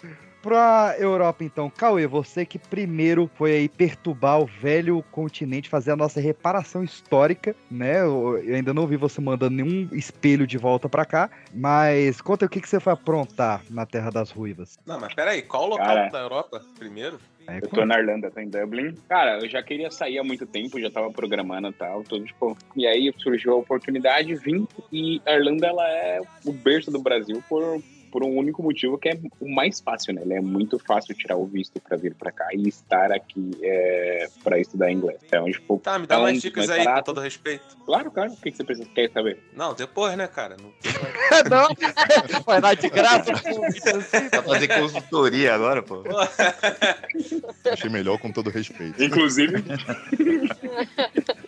Pra 0.42 0.96
Europa, 0.98 1.44
então, 1.44 1.70
Cauê, 1.70 2.08
você 2.08 2.48
que 2.48 2.58
primeiro 2.58 3.30
foi 3.36 3.52
aí 3.52 3.70
perturbar 3.70 4.40
o 4.42 4.46
velho 4.48 5.04
continente, 5.12 5.70
fazer 5.70 5.92
a 5.92 5.96
nossa 5.96 6.20
reparação 6.20 6.84
histórica, 6.84 7.56
né? 7.70 8.02
Eu, 8.02 8.40
eu 8.44 8.56
ainda 8.56 8.74
não 8.74 8.88
vi 8.88 8.98
você 8.98 9.22
mandando 9.22 9.56
nenhum 9.56 9.88
espelho 9.92 10.48
de 10.48 10.58
volta 10.58 10.90
pra 10.90 11.06
cá, 11.06 11.30
mas 11.54 12.22
conta 12.22 12.48
o 12.48 12.50
que, 12.50 12.60
que 12.60 12.68
você 12.68 12.80
foi 12.80 12.92
aprontar 12.92 13.62
na 13.70 13.86
Terra 13.86 14.10
das 14.10 14.32
Ruivas. 14.32 14.80
Não, 14.84 15.00
mas 15.00 15.14
peraí, 15.14 15.44
qual 15.44 15.66
o 15.66 15.68
local 15.68 15.86
Cara. 15.86 16.10
da 16.10 16.20
Europa 16.20 16.60
primeiro? 16.80 17.20
É, 17.48 17.58
Eu 17.58 17.70
tô 17.70 17.86
na 17.86 18.00
Irlanda, 18.00 18.32
tô 18.32 18.40
em 18.40 18.50
Dublin. 18.50 18.96
Cara, 19.10 19.40
eu 19.40 19.50
já 19.50 19.62
queria 19.64 19.90
sair 19.92 20.20
há 20.20 20.24
muito 20.24 20.46
tempo, 20.46 20.80
já 20.80 20.90
tava 20.90 21.12
programando 21.12 21.70
e 21.70 21.74
tal, 21.74 22.04
tudo, 22.04 22.26
tipo, 22.26 22.58
e 22.76 22.86
aí 22.88 23.12
surgiu 23.18 23.54
a 23.54 23.58
oportunidade, 23.58 24.36
vim, 24.36 24.68
e 24.92 25.22
a 25.26 25.34
Irlanda, 25.34 25.68
ela 25.68 25.88
é 25.90 26.22
o 26.46 26.54
berço 26.54 26.92
do 26.92 27.02
Brasil 27.02 27.44
por, 27.50 27.82
por 28.12 28.24
um 28.24 28.36
único 28.38 28.62
motivo, 28.62 28.98
que 28.98 29.10
é 29.10 29.20
o 29.40 29.50
mais 29.50 29.80
fácil, 29.80 30.14
né? 30.14 30.22
Ele 30.24 30.34
é 30.34 30.42
muito 30.42 30.78
fácil 30.78 31.16
tirar 31.16 31.38
o 31.38 31.46
visto 31.46 31.80
pra 31.80 31.98
vir 31.98 32.14
pra 32.14 32.32
cá 32.32 32.48
e 32.54 32.68
estar 32.68 33.12
aqui 33.12 33.52
é, 33.64 34.28
pra 34.44 34.60
estudar 34.60 34.92
inglês. 34.92 35.20
Então, 35.26 35.50
tipo, 35.50 35.80
Tá, 35.80 35.98
me 35.98 36.06
dá 36.06 36.16
é 36.18 36.22
mais 36.22 36.42
dicas 36.42 36.68
mais 36.68 36.80
aí, 36.80 36.80
com 36.80 36.86
baratos. 36.92 37.06
todo 37.06 37.22
respeito. 37.22 37.64
Claro, 37.86 38.12
cara, 38.12 38.30
o 38.30 38.38
que 38.38 38.52
que 38.52 38.58
você 38.58 38.64
precisa, 38.64 38.90
quer 38.94 39.10
saber? 39.12 39.40
Não, 39.56 39.74
depois, 39.74 40.16
né, 40.18 40.28
cara? 40.28 40.58
Não... 40.58 40.72
não, 41.50 41.68
vai 42.46 42.62
dar 42.62 42.76
de 42.76 42.90
graça. 42.90 43.32
Vai 43.34 44.44
fazer 44.44 44.68
consultoria 44.68 45.56
agora, 45.56 45.82
pô. 45.82 46.04
Achei 47.72 47.90
melhor 47.90 48.18
com 48.20 48.32
todo 48.32 48.50
respeito. 48.50 49.02
Inclusive. 49.02 49.64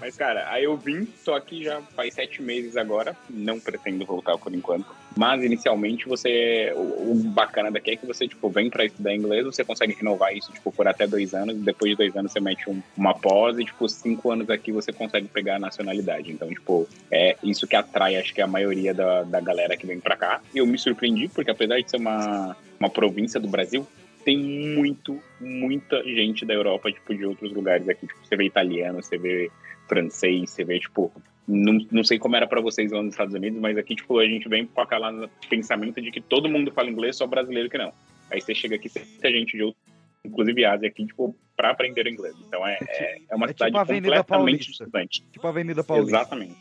Mas, 0.00 0.16
cara, 0.16 0.46
aí 0.50 0.64
eu 0.64 0.76
vim, 0.76 1.04
tô 1.24 1.34
aqui 1.34 1.62
já 1.64 1.80
faz 1.94 2.14
sete 2.14 2.42
meses 2.42 2.76
agora, 2.76 3.16
não 3.28 3.58
pretendo 3.60 4.04
voltar 4.04 4.36
por 4.38 4.54
enquanto. 4.54 4.86
Mas, 5.16 5.42
inicialmente, 5.42 6.06
você. 6.08 6.72
O, 6.76 7.12
o 7.12 7.14
bacana 7.14 7.70
daqui 7.70 7.90
é 7.92 7.96
que 7.96 8.06
você, 8.06 8.28
tipo, 8.28 8.48
vem 8.50 8.70
pra 8.70 8.84
estudar 8.84 9.14
inglês, 9.14 9.44
você 9.44 9.64
consegue 9.64 9.94
renovar 9.94 10.34
isso, 10.36 10.52
tipo, 10.52 10.70
por 10.72 10.86
até 10.86 11.06
dois 11.06 11.34
anos, 11.34 11.56
e 11.56 11.60
depois 11.60 11.90
de 11.92 11.96
dois 11.96 12.16
anos 12.16 12.32
você 12.32 12.40
mete 12.40 12.68
um- 12.70 12.82
uma 12.96 13.14
pós, 13.14 13.58
e, 13.58 13.64
tipo, 13.64 13.88
cinco 13.88 14.30
anos 14.30 14.48
aqui 14.50 14.70
você 14.72 14.92
consegue 14.92 15.28
pegar 15.28 15.56
a 15.56 15.60
nacionalidade. 15.60 16.30
Então, 16.30 16.48
tipo, 16.48 16.88
é 17.10 17.36
isso 17.42 17.66
que 17.66 17.76
atrai, 17.76 18.16
acho 18.16 18.32
que 18.34 18.40
a 18.40 18.46
maioria 18.46 18.94
da, 18.94 19.24
da 19.24 19.40
galera 19.40 19.76
que 19.76 19.86
vem 19.86 19.98
pra 20.00 20.16
cá. 20.16 20.40
E 20.54 20.58
eu 20.58 20.66
me 20.66 20.78
surpreendi, 20.78 21.28
porque 21.28 21.50
apesar 21.50 21.80
de 21.80 21.90
ser 21.90 21.96
uma, 21.96 22.56
uma 22.78 22.90
província 22.90 23.40
do 23.40 23.48
Brasil, 23.48 23.86
tem 24.28 24.36
muito, 24.36 25.18
muita 25.40 26.04
gente 26.04 26.44
da 26.44 26.52
Europa, 26.52 26.92
tipo, 26.92 27.14
de 27.14 27.24
outros 27.24 27.50
lugares 27.50 27.88
aqui. 27.88 28.06
Tipo, 28.06 28.20
você 28.22 28.36
vê 28.36 28.44
italiano, 28.44 29.02
você 29.02 29.16
vê 29.16 29.50
francês, 29.88 30.50
você 30.50 30.64
vê, 30.64 30.78
tipo... 30.78 31.10
Não, 31.46 31.78
não 31.90 32.04
sei 32.04 32.18
como 32.18 32.36
era 32.36 32.46
pra 32.46 32.60
vocês 32.60 32.92
lá 32.92 33.02
nos 33.02 33.14
Estados 33.14 33.32
Unidos, 33.32 33.58
mas 33.58 33.78
aqui, 33.78 33.96
tipo, 33.96 34.18
a 34.18 34.26
gente 34.26 34.46
vem 34.46 34.66
com 34.66 34.82
aquela 34.82 35.30
pensamento 35.48 35.98
de 36.02 36.10
que 36.10 36.20
todo 36.20 36.46
mundo 36.46 36.70
fala 36.72 36.90
inglês, 36.90 37.16
só 37.16 37.26
brasileiro 37.26 37.70
que 37.70 37.78
não. 37.78 37.90
Aí 38.30 38.38
você 38.38 38.54
chega 38.54 38.76
aqui, 38.76 38.90
tem 38.90 39.02
muita 39.02 39.30
gente 39.30 39.56
de 39.56 39.62
outro, 39.62 39.80
inclusive 40.22 40.62
Ásia 40.66 40.88
aqui, 40.88 41.06
tipo, 41.06 41.34
pra 41.56 41.70
aprender 41.70 42.06
inglês. 42.06 42.34
Então 42.46 42.66
é, 42.66 42.76
é, 42.86 43.18
é 43.30 43.34
uma 43.34 43.46
É 43.46 43.54
tipo 43.54 43.64
cidade 43.64 43.78
Avenida 43.78 44.16
completamente 44.18 44.26
Paulista. 44.26 44.70
estudante. 44.72 45.24
Tipo 45.32 45.46
a 45.46 45.50
Avenida 45.50 45.82
Paulista. 45.82 46.16
Exatamente. 46.18 46.56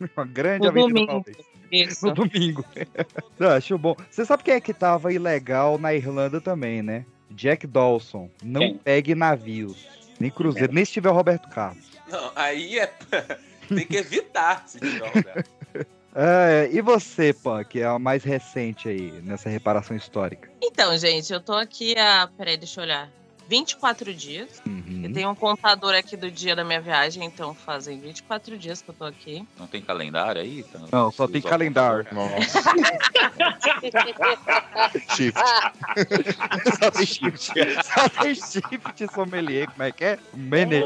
Uma 0.14 0.26
grande 0.26 0.68
Avenida 0.68 0.92
domingo. 0.92 1.06
Paulista. 1.06 1.55
Isso. 1.70 2.06
No 2.06 2.14
domingo. 2.14 2.64
Não, 3.38 3.50
acho 3.50 3.76
bom. 3.78 3.96
Você 4.10 4.24
sabe 4.24 4.42
quem 4.42 4.54
é 4.54 4.60
que 4.60 4.72
tava 4.72 5.12
ilegal 5.12 5.78
na 5.78 5.94
Irlanda 5.94 6.40
também, 6.40 6.82
né? 6.82 7.04
Jack 7.30 7.66
Dawson. 7.66 8.30
Não 8.42 8.60
Quem? 8.60 8.78
pegue 8.78 9.14
navios. 9.14 9.86
Nem 10.18 10.30
cruzeiro, 10.30 10.72
nem 10.72 10.84
se 10.84 10.92
tiver 10.92 11.10
o 11.10 11.12
Roberto 11.12 11.48
Carlos. 11.50 11.84
Não, 12.08 12.32
aí 12.34 12.78
é. 12.78 12.86
Tem 13.68 13.86
que 13.86 13.96
evitar 13.96 14.66
se 14.66 14.78
tiver 14.80 15.02
o 15.02 15.12
Roberto. 15.12 15.50
É, 16.18 16.70
e 16.72 16.80
você, 16.80 17.34
Pan, 17.34 17.62
que 17.62 17.80
é 17.80 17.84
a 17.84 17.98
mais 17.98 18.24
recente 18.24 18.88
aí 18.88 19.12
nessa 19.22 19.50
reparação 19.50 19.94
histórica? 19.94 20.48
Então, 20.62 20.96
gente, 20.96 21.30
eu 21.30 21.42
tô 21.42 21.52
aqui 21.52 21.94
há. 21.98 22.26
Peraí, 22.38 22.56
deixa 22.56 22.80
eu 22.80 22.84
olhar. 22.84 23.10
24 23.48 24.12
dias. 24.12 24.60
Uhum. 24.66 25.02
Eu 25.04 25.12
tenho 25.12 25.30
um 25.30 25.34
contador 25.34 25.94
aqui 25.94 26.16
do 26.16 26.30
dia 26.30 26.56
da 26.56 26.64
minha 26.64 26.80
viagem, 26.80 27.24
então 27.24 27.54
fazem 27.54 28.00
24 28.00 28.58
dias 28.58 28.82
que 28.82 28.90
eu 28.90 28.94
tô 28.94 29.04
aqui. 29.04 29.46
Não 29.58 29.66
tem 29.66 29.80
calendário 29.82 30.40
aí? 30.42 30.62
Tá- 30.64 30.80
Não, 30.90 31.10
só 31.12 31.28
tem 31.28 31.40
calendário. 31.40 32.06
Nossa, 32.12 32.62
shift. 35.14 35.38
Só 36.78 36.90
tem 36.90 37.06
shift. 37.06 37.52
Só 37.84 38.08
tem 38.22 38.34
shift 38.34 39.14
sommelier. 39.14 39.68
Como 39.70 39.82
é 39.82 39.92
que 39.92 40.04
é? 40.04 40.18
Mene. 40.34 40.82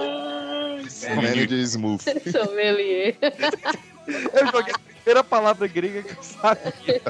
Manager 1.15 1.59
Smooth. 1.61 2.03
Sommelier. 2.31 3.17
Eu 4.33 4.47
joguei 4.51 4.73
a 4.75 4.79
primeira 4.79 5.25
palavra 5.25 5.67
grega 5.69 6.03
que 6.03 6.19
eu 6.19 6.23
sabia. 6.23 7.01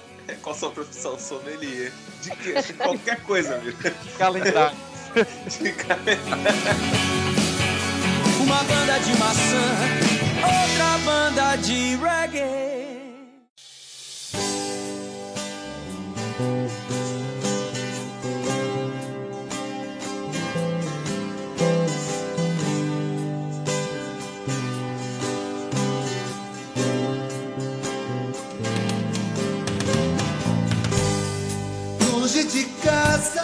Qual 0.46 0.54
a 0.54 0.58
sua 0.60 0.70
profissão? 0.70 1.18
Sommelier. 1.18 1.90
De 2.22 2.30
quê? 2.30 2.62
De 2.62 2.72
qualquer 2.74 3.20
coisa, 3.22 3.56
amigo. 3.56 3.76
Calendário. 4.16 4.78
De 5.50 5.72
calendário. 5.72 6.46
Uma 8.40 8.62
banda 8.62 8.98
de 9.00 9.18
maçã, 9.18 9.74
outra 10.44 10.98
banda 11.04 11.56
de 11.56 11.96
reggae. 11.96 12.85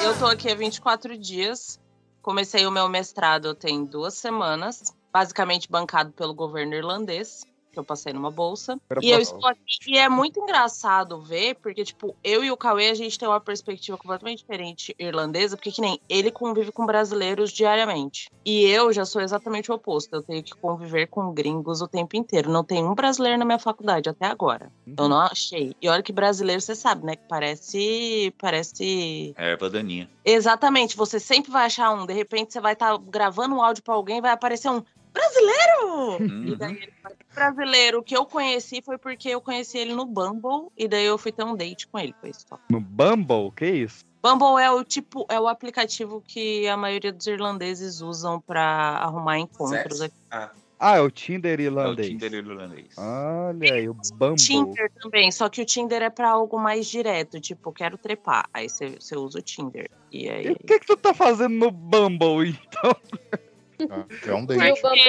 Eu 0.01 0.19
tô 0.19 0.27
aqui 0.27 0.51
há 0.51 0.55
24 0.55 1.19
dias. 1.19 1.81
Comecei 2.23 2.67
o 2.67 2.71
meu 2.71 2.89
mestrado 2.89 3.55
tem 3.55 3.85
duas 3.85 4.15
semanas, 4.15 4.95
basicamente 5.13 5.69
bancado 5.69 6.13
pelo 6.13 6.33
governo 6.33 6.75
irlandês, 6.75 7.45
que 7.73 7.79
eu 7.79 7.85
passei 7.85 8.13
numa 8.13 8.31
bolsa. 8.31 8.79
Era 8.91 9.01
E 9.03 9.09
eu 9.11 9.17
pra- 9.17 9.23
estou 9.23 9.47
aqui, 9.49 9.63
e 9.89 9.99
é 9.99 10.09
muito 10.09 10.39
engraçado 10.39 11.21
ver, 11.23 11.55
porque, 11.57 11.83
tipo, 11.85 12.15
eu 12.23 12.45
e 12.45 12.51
o 12.51 12.57
Cauê, 12.57 12.91
a 12.91 12.95
gente 12.95 13.19
tem 13.19 13.27
uma 13.27 13.41
perspectiva 13.41 13.97
completamente 13.97 14.39
diferente 14.41 14.95
irlandesa, 14.99 15.57
porque 15.57 15.73
que 15.73 15.81
nem 15.81 15.99
ele 16.09 16.31
convive 16.31 16.71
com 16.71 16.85
brasileiros 16.85 17.51
diariamente. 17.51 18.29
E 18.45 18.65
eu 18.67 18.93
já 18.93 19.05
sou 19.05 19.23
exatamente 19.23 19.71
o 19.71 19.75
oposto. 19.75 20.13
Eu 20.15 20.23
tenho 20.23 20.43
que 20.43 20.53
conviver 20.55 21.07
com 21.07 21.33
gringos 21.33 21.81
o 21.81 21.89
tempo 21.89 22.17
inteiro. 22.17 22.51
Não 22.51 22.63
tem 22.63 22.85
um 22.85 22.95
brasileiro 22.95 23.39
na 23.39 23.45
minha 23.45 23.59
faculdade 23.59 24.09
até 24.09 24.27
agora. 24.27 24.71
Eu 24.99 25.09
não 25.09 25.19
achei. 25.19 25.75
E 25.81 25.89
olha 25.89 26.03
que 26.03 26.13
brasileiro, 26.13 26.61
você 26.61 26.75
sabe, 26.75 27.07
né? 27.07 27.17
Que 27.17 27.23
parece. 27.29 28.35
Parece. 28.39 29.33
É, 29.37 29.53
erva 29.53 29.71
daninha. 29.71 30.11
Exatamente, 30.25 30.97
você 30.97 31.19
sempre 31.19 31.51
vai 31.51 31.67
achar 31.67 31.91
um. 31.93 32.05
De 32.07 32.13
repente 32.13 32.53
você 32.53 32.61
vai 32.61 32.73
estar 32.75 32.97
gravando 32.99 33.55
um 33.55 33.63
áudio 33.63 33.83
pra 33.83 33.95
alguém 33.95 34.19
e 34.19 34.21
vai 34.21 34.33
aparecer 34.33 34.71
um 34.71 34.83
brasileiro! 35.13 36.23
Uhum. 36.23 36.45
E 36.49 36.57
daí 36.57 36.73
ele 36.77 36.93
brasileiro 37.35 38.03
que 38.03 38.17
eu 38.17 38.25
conheci 38.27 38.83
foi 38.83 38.99
porque 38.99 39.29
eu 39.31 39.41
conheci 39.41 39.79
ele 39.79 39.95
no 39.95 40.05
Bumble 40.05 40.69
e 40.77 40.87
daí 40.89 41.05
eu 41.05 41.17
fui 41.19 41.33
ter 41.33 41.45
um 41.45 41.57
date 41.57 41.87
com 41.89 41.99
ele, 41.99 42.15
foi 42.21 42.31
isso. 42.31 42.45
só. 42.49 42.59
No 42.71 42.81
Bumble? 42.81 43.51
Que 43.57 43.67
isso? 43.67 44.05
Bumble 44.23 44.63
é 44.63 44.71
o 44.71 44.85
tipo, 44.85 45.27
é 45.29 45.41
o 45.41 45.49
aplicativo 45.49 46.23
que 46.27 46.69
a 46.69 46.77
maioria 46.77 47.13
dos 47.13 47.27
irlandeses 47.27 48.01
usam 48.01 48.41
pra 48.41 48.63
arrumar 48.63 49.39
encontros 49.39 50.01
aqui. 50.01 50.15
Ah, 50.31 50.51
Ah, 50.79 50.97
é 50.97 51.01
o 51.01 51.11
Tinder 51.11 51.59
É 51.59 51.63
o 51.63 51.67
irlandês. 51.67 52.09
Tinder 52.09 52.33
irlandês. 52.35 52.89
Olha 52.99 53.75
aí, 53.75 53.89
o 53.89 53.95
Bumble. 54.15 54.35
Tinder 54.37 54.91
também, 55.01 55.31
só 55.31 55.49
que 55.49 55.63
o 55.63 55.65
Tinder 55.65 56.03
é 56.03 56.11
pra 56.11 56.31
algo 56.31 56.59
mais 56.59 56.87
direto, 56.87 57.41
tipo, 57.41 57.73
quero 57.73 57.97
trepar. 57.97 58.49
Aí 58.53 58.69
você 58.69 58.91
você 59.01 59.17
usa 59.17 59.39
o 59.39 59.43
Tinder. 59.43 59.91
E 60.11 60.25
E 60.27 60.31
aí. 60.31 60.51
o 60.53 60.57
que, 60.57 60.79
que 60.81 60.87
tu 60.87 60.97
tá 60.97 61.15
fazendo 61.15 61.55
no 61.55 61.71
Bumble, 61.71 62.59
então? 62.69 62.95
Ah, 63.91 64.05
É 64.27 64.35
um 64.35 64.45
date. 64.47 64.61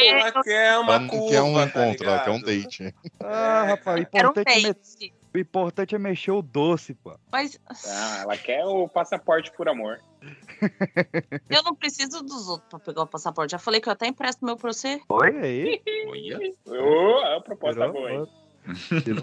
ela 0.07 0.43
quer 0.43 0.77
uma 0.77 0.93
Ela 0.95 0.99
não 0.99 1.07
curva, 1.07 1.29
quer 1.29 1.41
um 1.41 1.53
tá 1.53 1.63
encontro, 1.65 2.09
ela 2.09 2.19
quer 2.19 2.31
um 2.31 2.41
date. 2.41 2.95
Ah, 3.19 3.63
rapaz, 3.63 3.99
um 3.99 4.01
importante, 4.03 4.49
é 4.51 4.61
me- 4.61 5.13
o 5.33 5.37
importante 5.39 5.95
é 5.95 5.99
mexer 5.99 6.31
o 6.31 6.41
doce, 6.41 6.93
pô. 6.93 7.17
Mas 7.31 7.59
Ah, 7.87 8.19
ela 8.21 8.37
quer 8.37 8.63
o 8.65 8.87
passaporte 8.87 9.51
por 9.55 9.67
amor. 9.67 9.99
eu 11.49 11.63
não 11.63 11.75
preciso 11.75 12.21
dos 12.23 12.47
outros 12.47 12.69
pra 12.69 12.79
pegar 12.79 13.01
o 13.03 13.07
passaporte. 13.07 13.51
Já 13.51 13.59
falei 13.59 13.81
que 13.81 13.89
eu 13.89 13.93
até 13.93 14.07
empresto 14.07 14.45
meu 14.45 14.55
pra 14.55 14.71
você. 14.71 15.01
Olha 15.09 15.41
aí. 15.41 15.81
Olha. 16.07 16.39
Ô, 16.67 17.19
a 17.37 17.41
proposta 17.41 17.81
Tirou 17.81 17.93
boa, 17.93 18.11
hein? 18.11 18.27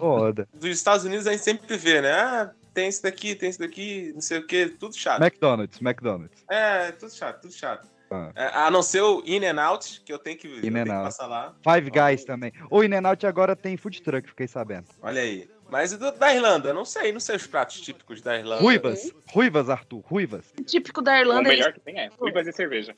onda. 0.00 0.48
Dos 0.52 0.70
Estados 0.70 1.04
Unidos 1.04 1.26
a 1.26 1.32
gente 1.32 1.44
sempre 1.44 1.76
vê, 1.76 2.00
né? 2.02 2.12
Ah, 2.12 2.50
tem 2.74 2.88
isso 2.88 3.02
daqui, 3.02 3.34
tem 3.34 3.48
isso 3.50 3.58
daqui, 3.58 4.12
não 4.14 4.20
sei 4.20 4.38
o 4.38 4.46
que, 4.46 4.66
tudo 4.68 4.94
chato. 4.94 5.22
McDonald's, 5.22 5.80
McDonald's. 5.80 6.44
É, 6.48 6.92
tudo 6.92 7.12
chato, 7.12 7.40
tudo 7.42 7.52
chato. 7.54 7.88
Ah. 8.10 8.32
É, 8.34 8.46
a 8.46 8.70
não 8.70 8.82
ser 8.82 9.02
o 9.02 9.22
In 9.24 9.44
and 9.44 9.62
Out, 9.62 10.02
que 10.04 10.12
eu 10.12 10.18
tenho 10.18 10.36
que, 10.36 10.48
eu 10.48 10.56
In 10.58 10.60
tenho 10.62 10.78
and 10.80 10.84
que 10.84 10.90
Out. 10.90 11.04
passar 11.04 11.26
lá. 11.26 11.54
Five 11.62 11.90
Guys 11.90 12.24
também. 12.24 12.52
O 12.68 12.82
In-N-Out 12.82 13.24
agora 13.24 13.54
tem 13.54 13.76
food 13.76 14.02
truck, 14.02 14.28
fiquei 14.28 14.48
sabendo. 14.48 14.88
Olha 15.00 15.20
aí. 15.22 15.48
Mas 15.70 15.92
e 15.92 15.96
do- 15.96 16.10
da 16.12 16.34
Irlanda, 16.34 16.72
não 16.74 16.84
sei, 16.84 17.12
não 17.12 17.20
sei 17.20 17.36
os 17.36 17.46
pratos 17.46 17.80
típicos 17.80 18.20
da 18.20 18.36
Irlanda. 18.38 18.62
Ruivas. 18.62 19.12
Ruivas, 19.28 19.70
Arthur. 19.70 20.00
Ruivas. 20.00 20.52
O 20.58 20.62
típico 20.64 21.00
da 21.00 21.12
O 21.12 21.16
Irlanda 21.16 21.48
é 21.48 21.52
melhor 21.52 21.72
que 21.72 21.80
tem 21.80 21.98
é 21.98 22.08
ruivas 22.18 22.46
e 22.46 22.52
cerveja. 22.52 22.94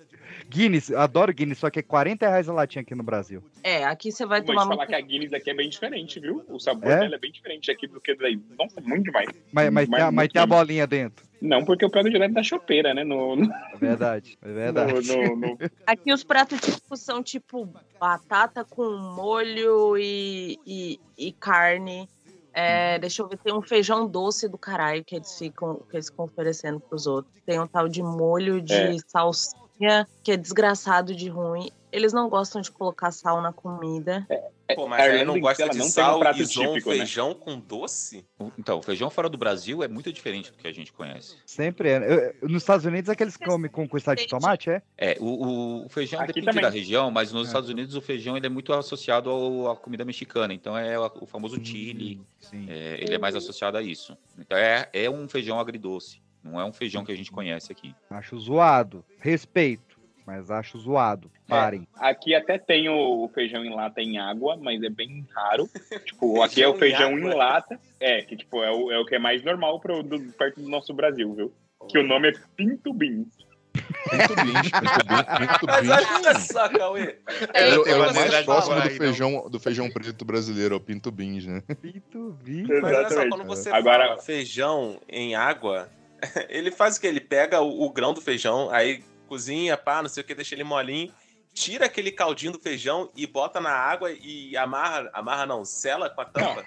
Guinness. 0.48 0.90
Adoro 0.92 1.32
Guinness, 1.32 1.58
só 1.58 1.70
que 1.70 1.78
é 1.78 1.82
40 1.82 2.28
reais 2.28 2.48
a 2.48 2.52
latinha 2.52 2.82
aqui 2.82 2.94
no 2.94 3.02
Brasil. 3.02 3.42
É, 3.62 3.85
aqui 3.85 4.11
você 4.11 4.24
vai 4.24 4.40
Vou 4.40 4.46
te 4.46 4.48
tomar 4.48 4.62
falar 4.62 4.76
muito. 4.76 4.88
que 4.88 4.94
a 4.94 5.00
Guinness 5.00 5.32
aqui 5.32 5.50
é 5.50 5.54
bem 5.54 5.68
diferente, 5.68 6.18
viu? 6.18 6.44
O 6.48 6.58
sabor 6.58 6.90
É? 6.90 7.00
dela 7.00 7.14
é 7.16 7.18
bem 7.18 7.30
diferente 7.30 7.70
aqui 7.70 7.87
do 7.87 8.00
que 8.00 8.14
daí. 8.14 8.40
Nossa, 8.58 8.80
muito 8.80 9.04
demais. 9.04 9.28
Mas, 9.52 9.70
mas, 9.70 9.88
tem, 9.88 9.98
a, 10.00 10.04
mas 10.11 10.14
muito 10.14 10.32
tem 10.32 10.42
a 10.42 10.46
bolinha 10.46 10.87
dentro. 10.87 11.26
Não, 11.40 11.64
porque 11.64 11.85
eu 11.85 11.90
pego 11.90 12.08
direto 12.08 12.32
da 12.35 12.42
chopeira, 12.42 12.94
né? 12.94 13.02
No, 13.02 13.35
no, 13.35 13.52
É 13.52 13.76
verdade. 13.76 14.38
É 14.40 14.48
verdade. 14.52 15.08
no- 15.08 15.37
no- 15.37 15.58
Aqui 15.87 16.12
os 16.12 16.22
pratos 16.22 16.61
típicos 16.61 17.00
são 17.00 17.22
tipo 17.22 17.68
batata 18.00 18.64
com 18.64 18.90
molho 18.96 19.96
e, 19.98 20.58
e, 20.66 21.00
e 21.18 21.32
carne. 21.32 22.08
É, 22.53 22.99
deixa 22.99 23.23
eu 23.23 23.29
ver, 23.29 23.38
tem 23.38 23.55
um 23.55 23.62
feijão 23.62 24.07
doce 24.07 24.49
do 24.49 24.59
caralho 24.59 25.05
que 25.05 25.17
eles 25.17 25.33
ficam, 25.37 25.77
que 25.91 25.97
eles 25.97 26.09
ficam 26.09 26.27
oferecendo 26.27 26.81
pros 26.81 27.07
outros. 27.07 27.33
Tem 27.47 27.59
um 27.59 27.67
tal 27.67 27.88
de 27.88 28.03
molho 28.03 28.61
de 28.61 28.75
É. 28.75 28.97
salsinha, 29.07 30.07
que 30.23 30.33
é 30.33 30.37
desgraçado 30.37 31.15
de 31.15 31.29
ruim. 31.29 31.71
Eles 31.91 32.12
não 32.12 32.29
gostam 32.29 32.61
de 32.61 32.71
colocar 32.71 33.11
sal 33.11 33.41
na 33.41 33.53
comida. 33.53 34.27
Pô, 34.74 34.87
A 34.87 34.88
mas 34.88 35.04
Irlanda 35.06 35.24
não 35.24 35.40
gosta 35.40 35.68
de 35.68 35.78
não 35.78 35.87
um 35.87 35.88
sal 35.88 36.22
e 36.22 36.42
um 36.42 36.46
típico, 36.46 36.90
né? 36.90 36.96
feijão 36.98 37.35
com 37.35 37.58
doce? 37.58 38.24
Então, 38.58 38.78
o 38.78 38.82
feijão 38.82 39.08
fora 39.11 39.28
do 39.28 39.37
Brasil 39.38 39.82
é 39.82 39.88
muito 39.88 40.12
diferente 40.12 40.50
do 40.50 40.58
que 40.58 40.66
a 40.66 40.72
gente 40.72 40.92
conhece. 40.92 41.37
Sempre 41.46 41.90
é. 41.90 41.96
Eu- 41.98 42.02
eu- 42.42 42.48
nos 42.48 42.62
Estados 42.62 42.85
Unidos 42.85 43.08
é 43.08 43.14
que 43.14 43.22
eles 43.22 43.37
comem 43.37 43.70
com 43.70 43.88
costela 43.88 44.16
de 44.16 44.26
tomate, 44.26 44.70
é? 44.70 44.82
É, 44.96 45.16
o, 45.20 45.24
o- 45.24 45.87
o 45.87 45.88
feijão 45.88 46.20
Aqui 46.20 46.28
depende 46.28 46.46
também. 46.46 46.62
da 46.62 46.68
região, 46.70 47.11
mas 47.11 47.32
nos 47.32 47.44
É. 47.44 47.46
Estados 47.48 47.68
Unidos 47.70 47.94
o 47.94 48.00
feijão 48.00 48.37
ele 48.37 48.46
é 48.46 48.50
muito 48.50 48.72
associado 48.72 49.30
ao- 49.30 49.70
à 49.70 49.76
comida 49.76 50.04
mexicana. 50.04 50.52
Então 50.54 50.76
é 50.76 50.98
o, 50.98 51.11
o 51.20 51.26
famoso 51.26 51.62
chili, 51.64 52.20
Sim. 52.40 52.66
é, 52.68 52.98
ele 53.02 53.14
é 53.14 53.18
mais 53.18 53.35
associado 53.37 53.76
a 53.76 53.82
isso. 53.82 54.16
Então 54.38 54.56
é, 54.56 54.88
é 54.92 55.08
um 55.11 55.28
feijão 55.28 55.58
agridoce, 55.61 56.20
não 56.42 56.61
é 56.61 56.64
um 56.64 56.72
feijão 56.72 57.04
que 57.04 57.12
a 57.12 57.16
gente 57.16 57.30
conhece 57.30 57.70
aqui. 57.72 57.94
Acho 58.11 58.38
zoado. 58.38 59.04
Respeito. 59.18 59.91
Mas 60.26 60.50
acho 60.50 60.78
zoado. 60.78 61.30
Parem. 61.48 61.87
Aqui 61.96 62.35
até 62.35 62.58
tem 62.58 62.88
o, 62.88 63.24
o 63.24 63.28
feijão 63.28 63.64
em 63.64 63.74
lata 63.74 64.00
em 64.00 64.18
água, 64.18 64.56
mas 64.56 64.82
é 64.82 64.88
bem 64.88 65.26
raro. 65.35 65.68
tipo, 66.04 66.40
aqui 66.42 66.62
é 66.62 66.68
o 66.68 66.74
Feijão 66.74 67.18
em 67.18 67.22
em 67.22 67.35
lata. 67.35 67.78
É, 68.00 68.22
que 68.22 68.37
tipo, 68.37 68.62
é 68.62 68.70
o, 68.70 68.90
é 68.90 68.98
o 68.98 69.04
que 69.04 69.14
é 69.14 69.18
mais 69.18 69.42
normal 69.42 69.80
pro, 69.80 70.02
do, 70.02 70.20
perto 70.32 70.61
do 70.61 70.68
nosso 70.68 70.94
Brasil, 70.94 71.35
viu? 71.35 71.52
Que 71.88 71.98
o 71.98 72.02
nome 72.02 72.30
é 72.30 72.32
Pinto 72.56 72.92
Beans. 72.92 73.28
Pinto 73.72 74.35
beans, 74.35 74.70
pinto 74.70 75.06
beans, 75.06 75.48
pinto 75.48 75.66
Mas 75.66 75.87
beans. 75.87 76.11
olha 76.14 76.38
só, 76.38 76.68
Cauê. 76.68 77.16
É, 77.54 77.70
é 77.70 77.78
o 77.78 78.14
mais 78.14 78.44
próximo 78.44 78.80
do 78.80 78.90
feijão, 78.90 79.50
do 79.50 79.61
feijão 79.61 79.90
preto 79.90 80.24
brasileiro, 80.24 80.74
é 80.74 80.76
o 80.76 80.80
pinto 80.80 81.11
beans, 81.11 81.46
né? 81.46 81.62
Pinto 81.80 82.37
vi. 82.42 82.64
Mas 82.64 82.94
olha 82.94 83.08
só, 83.08 83.28
quando 83.28 83.44
você 83.44 83.70
Agora- 83.70 84.18
feijão 84.18 85.00
em 85.08 85.35
água, 85.35 85.88
ele 86.50 86.70
faz 86.70 86.96
o 86.96 87.00
que? 87.00 87.06
Ele 87.06 87.20
pega 87.20 87.61
o, 87.61 87.82
o 87.82 87.90
grão 87.90 88.12
do 88.12 88.20
feijão, 88.20 88.68
aí 88.70 89.02
cozinha, 89.37 89.79
pá, 89.79 90.03
não 90.03 90.11
sei 90.11 90.23
o 90.23 90.27
que, 90.27 90.35
deixa 90.35 90.55
ele 90.55 90.62
molinho, 90.62 91.11
tira 91.55 91.87
aquele 91.87 92.12
caldinho 92.12 92.53
do 92.53 92.59
feijão 92.59 93.11
e 93.16 93.27
bota 93.27 93.61
na 93.62 93.71
água 93.73 94.12
e 94.12 94.55
amarra, 94.59 95.09
amarra 95.14 95.47
não, 95.47 95.64
sela 95.64 96.11
com 96.11 96.21
a 96.21 96.25
tampa. 96.27 96.62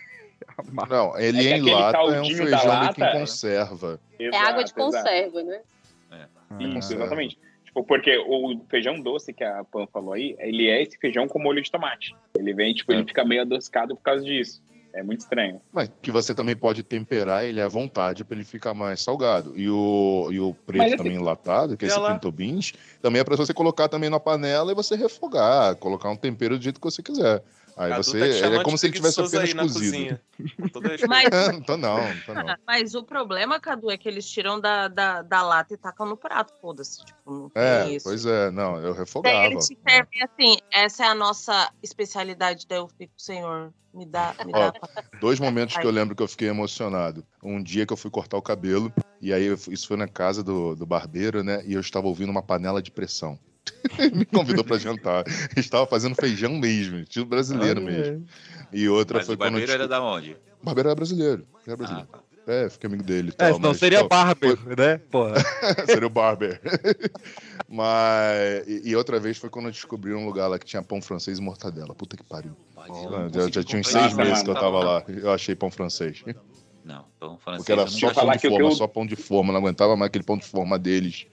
Não, 0.89 1.17
ele 1.19 1.37
É 1.39 1.41
que 1.41 1.47
em 1.49 1.53
aquele 1.53 1.71
lata 1.75 1.97
é 1.97 2.01
um 2.21 2.25
feijão 2.25 2.45
meio 2.45 2.57
que 2.57 2.65
em 2.65 2.67
lata- 2.67 3.11
conserva. 3.11 3.99
É 4.19 4.27
água 4.37 4.63
de 4.63 4.71
Exato, 4.71 4.81
exato. 4.81 5.03
conserva, 5.03 5.43
né? 5.43 5.61
Isso, 6.59 6.73
Conserva. 6.73 7.03
exatamente. 7.03 7.39
Tipo, 7.65 7.83
porque 7.83 8.17
o 8.17 8.59
feijão 8.69 8.99
doce 8.99 9.31
que 9.33 9.43
a 9.43 9.63
Pan 9.63 9.85
falou 9.87 10.13
aí, 10.13 10.35
ele 10.39 10.67
é 10.69 10.81
esse 10.81 10.97
feijão 10.97 11.27
com 11.27 11.37
molho 11.39 11.61
de 11.61 11.69
tomate. 11.69 12.15
Ele 12.35 12.53
vem, 12.53 12.73
tipo, 12.73 12.91
É. 12.91 12.95
ele 12.95 13.05
fica 13.05 13.23
meio 13.25 13.41
adocicado 13.41 13.95
por 13.95 14.01
causa 14.01 14.23
disso. 14.23 14.61
É 14.95 15.03
muito 15.03 15.19
estranho. 15.19 15.61
Mas 15.73 15.91
que 16.01 16.09
você 16.09 16.33
também 16.33 16.55
pode 16.55 16.81
temperar 16.81 17.43
ele 17.43 17.59
à 17.59 17.67
vontade 17.67 18.23
para 18.23 18.35
ele 18.37 18.45
ficar 18.45 18.73
mais 18.73 19.01
salgado. 19.01 19.51
E 19.57 19.69
o, 19.69 20.29
e 20.31 20.39
o 20.39 20.53
preto 20.65 20.85
esse- 20.85 20.95
também 20.97 21.15
enlatado, 21.15 21.75
que 21.75 21.83
é 21.83 21.89
esse 21.89 21.99
pinto 21.99 22.31
beans, 22.31 22.71
também 23.01 23.19
é 23.19 23.23
para 23.25 23.35
você 23.35 23.53
colocar 23.53 23.89
também 23.89 24.09
na 24.09 24.21
panela 24.21 24.71
e 24.71 24.75
você 24.75 24.95
refogar, 24.95 25.75
colocar 25.75 26.09
um 26.09 26.15
tempero 26.15 26.57
do 26.57 26.63
jeito 26.63 26.79
que 26.79 26.85
você 26.89 27.03
quiser. 27.03 27.43
Aí 27.77 27.89
Cadu 27.89 28.03
você 28.03 28.41
tá 28.41 28.47
é 28.55 28.63
como 28.63 28.77
se 28.77 28.85
ele 28.85 28.93
tivesse 28.93 29.19
apenas 29.19 29.53
cozido. 29.53 30.19
Mas, 31.09 31.29
não 31.51 31.61
tô 31.61 31.77
não, 31.77 31.97
não 31.97 32.21
tô 32.21 32.33
não. 32.33 32.55
mas 32.65 32.95
o 32.95 33.03
problema, 33.03 33.59
Cadu, 33.59 33.89
é 33.89 33.97
que 33.97 34.07
eles 34.07 34.29
tiram 34.29 34.59
da, 34.59 34.87
da, 34.87 35.21
da 35.21 35.41
lata 35.41 35.73
e 35.73 35.77
tacam 35.77 36.05
no 36.05 36.17
prato, 36.17 36.53
foda-se. 36.61 37.03
Tipo, 37.03 37.31
não 37.31 37.49
tem 37.49 37.63
É, 37.63 37.89
isso. 37.89 38.03
pois 38.03 38.25
é, 38.25 38.51
não, 38.51 38.77
eu 38.77 38.91
Daí 38.91 38.99
refogava. 38.99 39.45
eles 39.45 39.67
te 39.67 39.77
servem 39.87 40.23
assim, 40.23 40.57
essa 40.71 41.05
é 41.05 41.07
a 41.07 41.15
nossa 41.15 41.71
especialidade, 41.81 42.65
daí 42.67 42.79
eu 42.79 42.87
fico, 42.87 43.13
senhor, 43.17 43.73
me 43.93 44.05
dá, 44.05 44.35
me 44.45 44.51
dá. 44.51 44.59
Ó, 44.59 44.71
Dois 45.19 45.39
momentos 45.39 45.77
que 45.77 45.85
eu 45.85 45.91
lembro 45.91 46.15
que 46.15 46.23
eu 46.23 46.27
fiquei 46.27 46.47
emocionado. 46.49 47.25
Um 47.43 47.61
dia 47.61 47.85
que 47.85 47.93
eu 47.93 47.97
fui 47.97 48.11
cortar 48.11 48.37
o 48.37 48.41
cabelo, 48.41 48.91
e 49.21 49.33
aí 49.33 49.47
isso 49.69 49.87
foi 49.87 49.97
na 49.97 50.07
casa 50.07 50.43
do, 50.43 50.75
do 50.75 50.85
barbeiro, 50.85 51.43
né? 51.43 51.61
E 51.65 51.73
eu 51.73 51.81
estava 51.81 52.07
ouvindo 52.07 52.29
uma 52.29 52.43
panela 52.43 52.81
de 52.81 52.91
pressão. 52.91 53.39
Ele 53.97 54.15
me 54.15 54.25
convidou 54.25 54.63
para 54.63 54.77
jantar. 54.77 55.23
Estava 55.55 55.85
fazendo 55.87 56.15
feijão 56.15 56.51
mesmo, 56.57 56.97
estilo 56.99 57.25
brasileiro 57.25 57.81
mesmo. 57.81 58.25
E 58.71 58.87
outra 58.89 59.17
Mas 59.19 59.25
foi 59.27 59.35
o 59.35 59.37
quando. 59.37 59.47
eu 59.47 59.59
barbeiro 59.59 59.71
era 59.71 59.87
da 59.87 60.01
onde? 60.03 60.37
O 60.61 60.65
barbeiro 60.65 60.89
era 60.89 60.95
brasileiro. 60.95 61.45
Era 61.65 61.73
Ah, 61.73 61.77
brasileiro. 61.77 62.07
tá. 62.11 62.19
É, 62.47 62.69
fiquei 62.69 62.87
amigo 62.87 63.01
dele. 63.03 63.29
É, 63.29 63.31
tal, 63.31 63.55
senão 63.55 63.69
mas, 63.69 63.79
seria 63.79 64.03
pô, 64.03 64.09
Barber, 64.09 64.57
né? 64.77 64.97
Porra. 65.09 65.33
seria 65.87 66.05
o 66.05 66.09
Barber. 66.11 66.61
Mas. 67.67 68.67
E, 68.67 68.89
e 68.89 68.95
outra 68.95 69.19
vez 69.19 69.37
foi 69.37 69.49
quando 69.49 69.65
eu 69.65 69.71
descobri 69.71 70.13
um 70.13 70.25
lugar 70.25 70.47
lá 70.47 70.59
que 70.59 70.65
tinha 70.65 70.83
pão 70.83 71.01
francês 71.01 71.39
e 71.39 71.41
mortadela. 71.41 71.95
Puta 71.95 72.15
que 72.15 72.23
pariu. 72.23 72.55
Mas 72.75 72.87
Já, 72.87 72.93
eu 73.03 73.09
não 73.11 73.49
já, 73.51 73.63
tinha 73.63 73.79
uns 73.81 73.87
seis 73.87 74.13
meses 74.13 74.43
que 74.43 74.49
eu 74.49 74.53
tava 74.53 74.79
lá. 74.79 75.03
Eu 75.07 75.31
achei 75.31 75.55
pão 75.55 75.71
francês. 75.71 76.23
Não, 76.83 77.05
pão 77.19 77.37
francês. 77.39 77.57
Porque 77.65 77.71
era 77.71 77.87
só 77.87 78.13
pão 78.13 78.29
de 78.31 78.47
o 78.47 78.49
forma, 78.51 78.65
eu- 78.67 78.71
só 78.71 78.87
pão 78.87 79.05
de 79.07 79.15
forma. 79.15 79.51
Não 79.53 79.59
aguentava 79.59 79.95
mais 79.95 80.07
aquele 80.09 80.23
pão 80.23 80.37
de 80.37 80.45
forma 80.45 80.77
deles. 80.77 81.25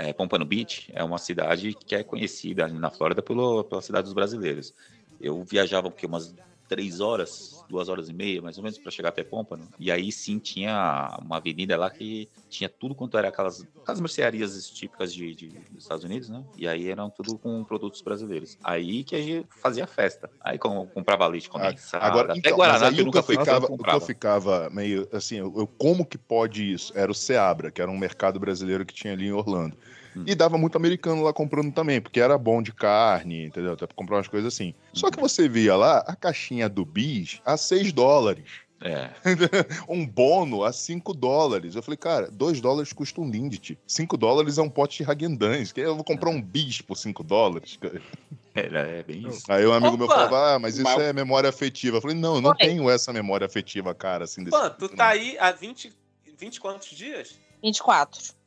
É, 0.00 0.14
Pompano 0.14 0.46
Beach 0.46 0.90
é 0.94 1.04
uma 1.04 1.18
cidade 1.18 1.74
que 1.74 1.94
é 1.94 2.02
conhecida 2.02 2.66
na 2.66 2.90
Flórida 2.90 3.20
pelo, 3.20 3.62
pela 3.64 3.82
cidade 3.82 4.04
dos 4.04 4.14
brasileiros. 4.14 4.74
Eu 5.20 5.42
viajava 5.44 5.90
porque 5.90 6.06
umas 6.06 6.34
três 6.70 7.00
horas, 7.00 7.64
duas 7.68 7.88
horas 7.88 8.08
e 8.08 8.12
meia, 8.12 8.40
mais 8.40 8.56
ou 8.56 8.62
menos, 8.62 8.78
para 8.78 8.92
chegar 8.92 9.08
até 9.08 9.24
Pompano. 9.24 9.68
E 9.76 9.90
aí 9.90 10.12
sim 10.12 10.38
tinha 10.38 11.18
uma 11.20 11.36
avenida 11.38 11.76
lá 11.76 11.90
que 11.90 12.28
tinha 12.48 12.68
tudo 12.68 12.94
quanto 12.94 13.18
era 13.18 13.28
aquelas, 13.28 13.66
aquelas 13.82 14.00
mercearias 14.00 14.68
típicas 14.70 15.12
de, 15.12 15.34
de- 15.34 15.48
dos 15.68 15.82
Estados 15.82 16.04
Unidos, 16.04 16.28
né? 16.28 16.44
E 16.56 16.68
aí 16.68 16.88
eram 16.88 17.10
tudo 17.10 17.36
com 17.38 17.64
produtos 17.64 18.00
brasileiros. 18.02 18.56
Aí 18.62 19.02
que 19.02 19.16
a 19.16 19.20
gente 19.20 19.48
fazia 19.60 19.84
festa. 19.86 20.30
Aí 20.40 20.58
com- 20.58 20.86
comprava 20.86 21.26
leite 21.26 21.48
condensado. 21.48 22.04
Agora, 22.04 22.30
até 22.32 22.38
então, 22.38 22.56
Guaraná, 22.56 22.78
mas 22.78 22.88
aí 22.88 22.94
que 22.94 23.00
eu 23.00 23.04
nunca 23.04 23.18
eu, 23.18 23.22
fui 23.24 23.36
ficava, 23.36 23.66
eu 23.92 24.00
ficava 24.00 24.70
meio 24.70 25.08
assim, 25.12 25.36
eu, 25.38 25.52
eu- 25.56 25.66
como 25.66 26.06
que 26.06 26.16
pode 26.16 26.72
isso? 26.72 26.92
Era 26.96 27.10
o 27.10 27.14
Seabra, 27.14 27.72
que 27.72 27.82
era 27.82 27.90
um 27.90 27.98
mercado 27.98 28.38
brasileiro 28.38 28.86
que 28.86 28.94
tinha 28.94 29.12
ali 29.12 29.26
em 29.26 29.32
Orlando. 29.32 29.76
Hum. 30.16 30.24
E 30.26 30.34
dava 30.34 30.58
muito 30.58 30.76
americano 30.76 31.22
lá 31.22 31.32
comprando 31.32 31.72
também, 31.72 32.00
porque 32.00 32.20
era 32.20 32.36
bom 32.36 32.62
de 32.62 32.72
carne, 32.72 33.46
entendeu? 33.46 33.72
Até 33.72 33.86
pra 33.86 33.94
comprar 33.94 34.16
umas 34.16 34.28
coisas 34.28 34.52
assim. 34.52 34.74
Só 34.92 35.10
que 35.10 35.20
você 35.20 35.48
via 35.48 35.76
lá 35.76 35.98
a 36.06 36.16
caixinha 36.16 36.68
do 36.68 36.84
bis 36.84 37.40
a 37.44 37.56
6 37.56 37.92
dólares. 37.92 38.44
É, 38.82 39.10
um 39.86 40.06
bono 40.06 40.64
a 40.64 40.72
5 40.72 41.12
dólares. 41.12 41.74
Eu 41.74 41.82
falei, 41.82 41.98
cara, 41.98 42.30
2 42.30 42.62
dólares 42.62 42.94
custa 42.94 43.20
um 43.20 43.30
Lindt. 43.30 43.78
5 43.86 44.16
dólares 44.16 44.56
é 44.56 44.62
um 44.62 44.70
pote 44.70 45.04
de 45.04 45.10
Hagendans. 45.10 45.70
Eu 45.76 45.94
vou 45.94 46.02
comprar 46.02 46.30
um 46.30 46.40
bis 46.40 46.80
por 46.80 46.96
5 46.96 47.22
dólares. 47.22 47.76
cara. 47.76 48.00
era, 48.54 48.80
é 48.80 49.02
bem 49.02 49.28
isso. 49.28 49.44
Aí 49.52 49.66
um 49.66 49.72
amigo 49.74 49.98
meu 49.98 50.06
Opa! 50.06 50.14
falava, 50.14 50.54
ah, 50.54 50.58
mas 50.58 50.74
isso 50.74 50.84
Mas- 50.84 50.98
é 50.98 51.12
memória 51.12 51.50
afetiva. 51.50 51.98
Eu 51.98 52.00
falei, 52.00 52.16
não, 52.16 52.36
eu 52.36 52.40
não 52.40 52.50
Oi. 52.50 52.56
tenho 52.56 52.88
essa 52.88 53.12
memória 53.12 53.46
afetiva, 53.46 53.94
cara, 53.94 54.24
assim, 54.24 54.42
desse 54.42 54.56
Pô, 54.58 54.70
tu 54.70 54.86
tipo, 54.86 54.96
tá 54.96 55.04
não. 55.04 55.10
aí 55.12 55.36
há 55.38 55.52
20, 55.52 55.92
20 56.38 56.58
quantos 56.58 56.88
dias? 56.88 57.38
24. 57.62 58.39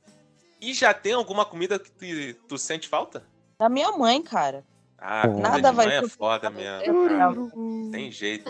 E 0.64 0.74
já 0.74 0.94
tem 0.94 1.12
alguma 1.12 1.46
comida 1.46 1.78
que 1.78 1.92
tu, 1.92 2.40
tu 2.48 2.58
sente 2.58 2.88
falta? 2.88 3.22
Da 3.60 3.68
minha 3.68 3.92
mãe, 3.92 4.22
cara. 4.22 4.64
Ah, 4.98 5.28
comida 5.28 5.42
Nada 5.50 5.70
de 5.70 5.76
vai 5.76 5.86
mãe 5.88 5.96
é 5.98 6.08
foda 6.08 6.50
mesmo. 6.50 7.92
Tem 7.92 8.10
jeito. 8.10 8.50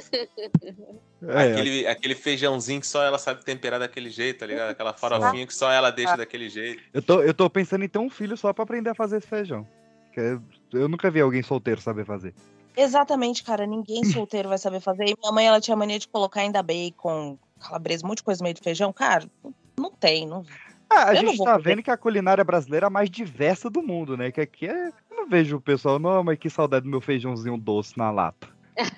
É, 1.28 1.52
Aquele, 1.52 1.88
aquele 1.88 2.14
feijãozinho 2.14 2.80
que 2.80 2.86
só 2.86 3.02
ela 3.04 3.18
sabe 3.18 3.44
temperar 3.44 3.80
daquele 3.80 4.12
jeito, 4.12 4.42
tá 4.42 4.46
ligado? 4.46 4.70
Aquela 4.70 4.94
farofinha 4.94 5.48
que 5.48 5.56
só 5.56 5.72
ela 5.72 5.90
deixa 5.90 6.16
daquele 6.16 6.50
jeito. 6.50 6.84
eu, 6.94 7.02
tô, 7.02 7.22
eu 7.22 7.34
tô 7.34 7.50
pensando 7.50 7.84
em 7.84 7.90
ter 7.90 7.98
um 7.98 8.10
filho 8.10 8.38
só 8.38 8.54
pra 8.54 8.64
aprender 8.64 8.92
a 8.92 8.96
fazer 8.96 9.18
esse 9.18 9.28
feijão. 9.28 9.68
Que 10.12 10.20
eu, 10.20 10.42
eu 10.74 10.88
nunca 10.88 11.10
vi 11.10 11.22
alguém 11.22 11.42
solteiro 11.42 11.82
saber 11.82 12.06
fazer. 12.06 12.36
Exatamente, 12.78 13.44
cara. 13.44 13.66
Ninguém 13.66 14.04
solteiro 14.14 14.50
vai 14.50 14.60
saber 14.60 14.80
fazer. 14.82 15.06
E 15.06 15.16
minha 15.20 15.32
mãe, 15.32 15.48
ela 15.48 15.60
tinha 15.60 15.76
mania 15.76 15.98
de 15.98 16.08
colocar 16.08 16.42
ainda 16.42 16.62
bacon, 16.62 17.40
calabresa, 17.60 18.06
um 18.06 18.10
monte 18.10 18.18
de 18.18 18.24
coisa 18.24 18.40
no 18.42 18.44
meio 18.44 18.56
do 18.56 18.62
feijão. 18.64 18.94
Cara, 18.94 19.28
não- 19.44 19.54
não 19.80 19.92
tem. 19.92 20.28
Não... 20.28 20.46
Ah, 20.96 21.10
a 21.10 21.16
Eu 21.16 21.28
gente 21.28 21.44
tá 21.44 21.58
vendo 21.58 21.82
que 21.82 21.92
a 21.92 21.98
culinária 21.98 22.44
brasileira 22.44 22.86
é 22.86 22.88
a 22.88 22.92
mais 22.92 23.10
diversa 23.10 23.70
do 23.70 23.82
mundo, 23.82 24.16
né? 24.16 24.32
Que 24.32 24.42
aqui 24.42 24.68
é. 24.68 24.88
Eu 25.10 25.18
não 25.18 25.28
vejo 25.28 25.58
o 25.58 25.62
pessoal, 25.62 25.98
não, 25.98 26.24
mas 26.24 26.38
que 26.38 26.50
saudade 26.50 26.84
do 26.84 26.90
meu 26.90 27.02
feijãozinho 27.02 27.58
doce 27.58 27.98
na 27.98 28.12
lata. 28.12 28.48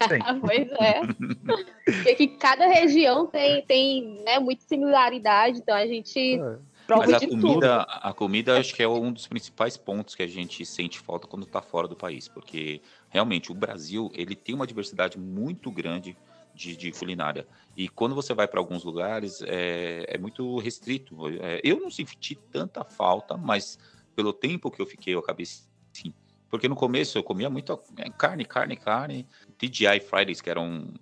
Tem. 0.07 0.19
pois 0.41 0.67
é. 0.79 1.01
Porque 1.85 2.15
que 2.15 2.27
cada 2.27 2.65
região 2.67 3.27
tem, 3.27 3.61
tem 3.63 4.23
né, 4.25 4.39
muita 4.39 4.63
similaridade, 4.63 5.59
então 5.59 5.75
a 5.75 5.85
gente 5.85 6.39
É. 6.39 6.57
Mas 6.87 7.13
a 7.13 7.19
tudo. 7.19 7.41
comida, 7.41 7.81
a 7.81 8.13
comida 8.13 8.59
acho 8.59 8.75
que 8.75 8.83
é 8.83 8.87
um 8.87 9.11
dos 9.11 9.25
principais 9.25 9.75
pontos 9.75 10.13
que 10.13 10.21
a 10.21 10.27
gente 10.27 10.63
sente 10.65 10.99
falta 10.99 11.27
quando 11.27 11.43
está 11.43 11.61
fora 11.61 11.87
do 11.87 11.95
país, 11.95 12.27
porque 12.27 12.79
realmente 13.09 13.51
o 13.51 13.55
Brasil 13.55 14.11
ele 14.13 14.35
tem 14.35 14.53
uma 14.53 14.67
diversidade 14.67 15.17
muito 15.17 15.71
grande 15.71 16.15
de, 16.55 16.75
de 16.75 16.91
culinária 16.91 17.45
e 17.75 17.89
quando 17.89 18.15
você 18.15 18.33
vai 18.33 18.47
para 18.47 18.59
alguns 18.59 18.83
lugares 18.83 19.41
é, 19.45 20.05
é 20.07 20.17
muito 20.17 20.57
restrito. 20.59 21.27
É, 21.41 21.59
eu 21.63 21.79
não 21.79 21.91
senti 21.91 22.35
tanta 22.51 22.83
falta, 22.83 23.35
mas 23.35 23.77
pelo 24.15 24.31
tempo 24.31 24.71
que 24.71 24.81
eu 24.81 24.85
fiquei 24.85 25.13
eu 25.13 25.19
acabei 25.19 25.45
sim, 25.45 26.13
porque 26.49 26.69
no 26.69 26.75
começo 26.75 27.17
eu 27.17 27.23
comia 27.23 27.49
muito 27.49 27.77
é, 27.97 28.09
carne, 28.09 28.45
carne, 28.45 28.77
carne, 28.77 29.27
TGI 29.57 29.99
Fridays 29.99 30.39
que 30.39 30.49
era 30.49 30.61
um 30.61 30.93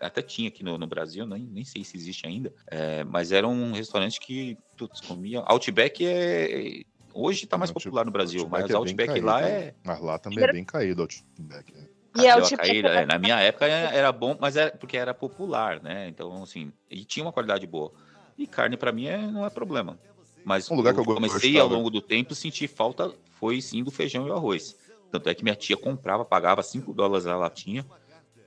até 0.00 0.20
tinha 0.20 0.48
aqui 0.48 0.62
no, 0.62 0.76
no 0.76 0.86
Brasil, 0.86 1.26
nem, 1.26 1.42
nem 1.44 1.64
sei 1.64 1.82
se 1.82 1.96
existe 1.96 2.26
ainda, 2.26 2.52
é, 2.66 3.02
mas 3.04 3.32
era 3.32 3.48
um 3.48 3.72
restaurante 3.72 4.20
que, 4.20 4.58
putz, 4.76 5.00
comia. 5.00 5.40
Outback 5.40 6.04
é. 6.06 6.82
Hoje 7.14 7.46
tá 7.46 7.56
mais 7.56 7.70
Outback- 7.70 7.84
popular 7.84 8.04
no 8.04 8.10
Brasil, 8.12 8.40
Outback 8.40 8.62
mas 8.62 8.70
é 8.70 8.74
bem 8.74 8.76
Outback 8.76 9.06
caído, 9.06 9.26
lá 9.26 9.40
né? 9.40 9.48
é. 9.48 9.74
Mas 9.82 10.00
lá 10.02 10.18
também 10.18 10.44
é 10.44 10.52
bem 10.52 10.64
caído 10.64 11.00
o 11.00 11.04
Outback. 11.04 11.72
E 12.22 12.26
é 12.26 12.36
o 12.36 12.42
tipo 12.42 12.56
caída, 12.62 12.88
é, 12.88 13.06
na 13.06 13.18
minha 13.18 13.38
época 13.40 13.66
é- 13.66 13.96
era 13.96 14.12
bom, 14.12 14.36
mas 14.40 14.56
era 14.56 14.70
porque 14.76 14.96
era 14.96 15.12
popular, 15.14 15.82
né? 15.82 16.08
Então, 16.08 16.42
assim, 16.42 16.72
e 16.90 17.04
tinha 17.04 17.24
uma 17.24 17.32
qualidade 17.32 17.66
boa. 17.66 17.92
E 18.38 18.46
carne 18.46 18.76
pra 18.76 18.92
mim 18.92 19.06
é, 19.06 19.18
não 19.18 19.44
é 19.46 19.50
problema. 19.50 19.98
Mas 20.44 20.70
Um 20.70 20.76
lugar 20.76 20.94
que 20.94 21.00
eu 21.00 21.04
comecei 21.04 21.52
gostava- 21.52 21.72
ao 21.72 21.78
longo 21.78 21.90
do 21.90 22.00
tempo 22.00 22.34
sentir 22.34 22.68
falta 22.68 23.12
foi 23.38 23.60
sim 23.60 23.82
do 23.82 23.90
feijão 23.90 24.26
e 24.26 24.30
o 24.30 24.34
arroz. 24.34 24.76
Tanto 25.10 25.28
é 25.28 25.34
que 25.34 25.42
minha 25.42 25.56
tia 25.56 25.76
comprava, 25.76 26.24
pagava 26.24 26.62
5 26.62 26.92
dólares 26.92 27.26
a 27.26 27.36
latinha 27.36 27.84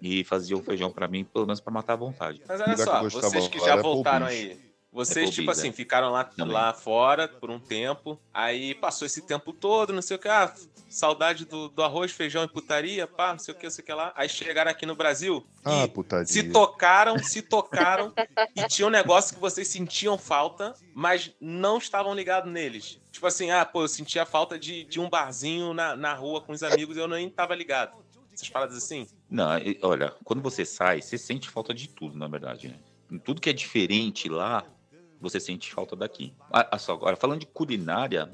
e 0.01 0.23
fazia 0.23 0.55
o 0.57 0.61
feijão 0.61 0.91
pra 0.91 1.07
mim, 1.07 1.23
pelo 1.25 1.45
menos 1.45 1.59
pra 1.59 1.73
matar 1.73 1.93
a 1.93 1.97
vontade. 1.97 2.41
Mas 2.47 2.61
olha 2.61 2.77
só, 2.85 2.91
vocês 3.21 3.47
que 3.49 3.59
já 3.59 3.75
voltaram 3.81 4.25
aí. 4.27 4.68
Vocês, 4.91 5.29
tipo 5.29 5.41
Applebee's, 5.41 5.59
assim, 5.59 5.69
é. 5.69 5.71
ficaram 5.71 6.11
lá, 6.11 6.23
Também. 6.23 6.53
lá 6.53 6.73
fora 6.73 7.27
por 7.27 7.51
um 7.51 7.59
tempo. 7.59 8.19
Aí 8.33 8.73
passou 8.73 9.05
esse 9.05 9.21
tempo 9.21 9.53
todo, 9.53 9.93
não 9.93 10.01
sei 10.01 10.17
o 10.17 10.19
que. 10.19 10.27
Ah, 10.27 10.51
saudade 10.89 11.45
do, 11.45 11.69
do 11.69 11.83
arroz, 11.83 12.11
feijão 12.11 12.43
e 12.43 12.47
putaria, 12.47 13.05
pá, 13.05 13.31
não 13.31 13.39
sei 13.39 13.53
o 13.53 13.57
que, 13.57 13.65
não 13.65 13.71
sei 13.71 13.83
o 13.83 13.85
que 13.85 13.93
lá. 13.93 14.11
Aí 14.15 14.27
chegaram 14.27 14.71
aqui 14.71 14.85
no 14.87 14.95
Brasil 14.95 15.45
Ah, 15.63 15.87
putaria. 15.87 16.25
se 16.25 16.43
tocaram, 16.51 17.19
se 17.19 17.43
tocaram 17.43 18.11
e 18.55 18.63
tinha 18.67 18.87
um 18.87 18.91
negócio 18.91 19.35
que 19.35 19.39
vocês 19.41 19.67
sentiam 19.67 20.17
falta, 20.17 20.73
mas 20.95 21.31
não 21.39 21.77
estavam 21.77 22.15
ligados 22.15 22.51
neles. 22.51 22.99
Tipo 23.11 23.27
assim, 23.27 23.51
ah, 23.51 23.63
pô, 23.63 23.83
eu 23.83 23.87
sentia 23.87 24.25
falta 24.25 24.57
de, 24.57 24.83
de 24.85 24.99
um 24.99 25.07
barzinho 25.07 25.73
na, 25.73 25.95
na 25.95 26.13
rua 26.15 26.41
com 26.41 26.51
os 26.51 26.63
amigos 26.63 26.97
e 26.97 26.99
eu 26.99 27.07
nem 27.07 27.29
tava 27.29 27.53
ligado. 27.53 27.95
Essas 28.33 28.49
paradas 28.49 28.77
assim? 28.77 29.07
Não, 29.29 29.49
olha, 29.83 30.15
quando 30.23 30.41
você 30.41 30.65
sai, 30.65 31.01
você 31.01 31.17
sente 31.17 31.49
falta 31.49 31.73
de 31.73 31.89
tudo, 31.89 32.17
na 32.17 32.27
verdade. 32.27 32.69
Né? 33.09 33.19
Tudo 33.23 33.41
que 33.41 33.49
é 33.49 33.53
diferente 33.53 34.29
lá, 34.29 34.63
você 35.19 35.39
sente 35.39 35.71
falta 35.73 35.95
daqui. 35.95 36.33
Ah, 36.51 36.67
ah, 36.71 36.77
só, 36.77 36.93
agora, 36.93 37.15
falando 37.15 37.39
de 37.41 37.45
culinária, 37.45 38.31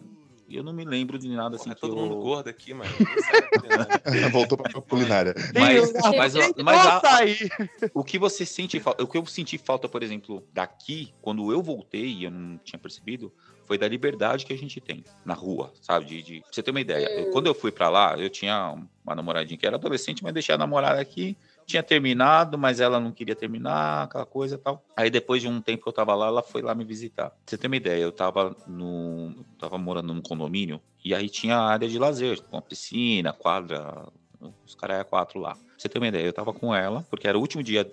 eu 0.49 0.63
não 0.63 0.71
me 0.73 0.85
lembro 0.85 1.17
de 1.17 1.27
nada 1.29 1.55
assim 1.55 1.71
é 1.71 1.75
que 1.75 1.81
todo 1.81 1.93
eu... 1.97 2.01
mundo 2.03 2.15
gordo 2.21 2.49
aqui, 2.49 2.73
mano. 2.73 2.89
Voltou 4.31 4.57
pra 4.57 4.71
culinária. 4.81 5.33
Mas, 5.53 5.91
mas, 5.93 6.33
mas 6.63 6.81
que 6.81 6.87
a- 6.87 6.99
sair. 7.01 7.51
o 7.93 8.03
que 8.03 8.19
você 8.19 8.45
sente 8.45 8.79
falta, 8.79 9.03
o 9.03 9.07
que 9.07 9.17
eu 9.17 9.25
senti 9.25 9.57
falta, 9.57 9.87
por 9.89 10.03
exemplo, 10.03 10.45
daqui, 10.53 11.13
quando 11.21 11.51
eu 11.51 11.61
voltei 11.61 12.05
e 12.05 12.23
eu 12.25 12.31
não 12.31 12.57
tinha 12.59 12.79
percebido, 12.79 13.33
foi 13.65 13.77
da 13.77 13.87
liberdade 13.87 14.45
que 14.45 14.53
a 14.53 14.57
gente 14.57 14.79
tem 14.79 15.03
na 15.25 15.33
rua, 15.33 15.73
sabe? 15.81 16.05
De, 16.05 16.21
de- 16.21 16.39
pra 16.41 16.49
você 16.51 16.61
ter 16.61 16.71
uma 16.71 16.81
ideia. 16.81 17.07
eu- 17.09 17.31
quando 17.31 17.47
eu 17.47 17.55
fui 17.55 17.71
pra 17.71 17.89
lá, 17.89 18.15
eu 18.17 18.29
tinha 18.29 18.75
uma 19.03 19.15
namoradinha 19.15 19.57
que 19.57 19.65
era 19.65 19.75
adolescente, 19.77 20.23
mas 20.23 20.33
deixei 20.33 20.53
a 20.53 20.57
namorada 20.57 20.99
aqui, 21.01 21.35
tinha 21.65 21.83
terminado, 21.83 22.57
mas 22.57 22.79
ela 22.79 22.99
não 22.99 23.11
queria 23.11 23.35
terminar, 23.35 24.03
aquela 24.03 24.25
coisa 24.25 24.55
e 24.55 24.57
tal. 24.57 24.83
Aí 24.95 25.09
depois 25.09 25.41
de 25.41 25.47
um 25.47 25.61
tempo 25.61 25.83
que 25.83 25.89
eu 25.89 25.93
tava 25.93 26.13
lá, 26.15 26.27
ela 26.27 26.43
foi 26.43 26.61
lá 26.61 26.75
me 26.75 26.83
visitar. 26.83 27.29
Pra 27.29 27.39
você 27.45 27.57
ter 27.57 27.67
uma 27.67 27.75
ideia, 27.75 28.01
eu 28.01 28.11
tava 28.11 28.55
no 28.67 29.33
tava 29.59 29.77
morando 29.77 30.13
num 30.13 30.21
condomínio 30.21 30.79
e 31.03 31.13
aí 31.13 31.29
tinha 31.29 31.57
área 31.57 31.87
de 31.87 31.97
lazer, 31.99 32.41
com 32.41 32.61
piscina, 32.61 33.33
quadra, 33.33 34.07
os 34.65 34.75
caras 34.75 34.99
é 34.99 35.03
quatro 35.03 35.39
lá. 35.39 35.55
Pra 35.55 35.63
você 35.77 35.89
ter 35.89 35.97
uma 35.99 36.07
ideia, 36.07 36.25
eu 36.25 36.33
tava 36.33 36.53
com 36.53 36.73
ela, 36.73 37.05
porque 37.09 37.27
era 37.27 37.37
o 37.37 37.41
último 37.41 37.61
dia 37.61 37.89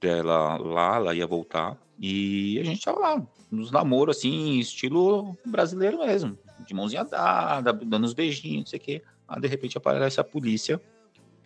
dela 0.00 0.56
lá, 0.56 0.96
ela 0.96 1.14
ia 1.14 1.26
voltar, 1.26 1.76
e 1.98 2.58
a 2.58 2.64
gente 2.64 2.82
tava 2.82 2.98
lá, 2.98 3.22
nos 3.50 3.70
namoros, 3.70 4.18
assim, 4.18 4.58
estilo 4.58 5.36
brasileiro 5.44 5.98
mesmo, 5.98 6.38
de 6.66 6.74
mãozinha 6.74 7.04
dada, 7.04 7.72
dando 7.72 8.04
uns 8.04 8.14
beijinhos, 8.14 8.58
não 8.58 8.66
sei 8.66 8.78
o 8.78 8.82
quê. 8.82 9.02
Aí, 9.28 9.40
de 9.40 9.48
repente, 9.48 9.76
aparece 9.78 10.20
a 10.20 10.24
polícia 10.24 10.80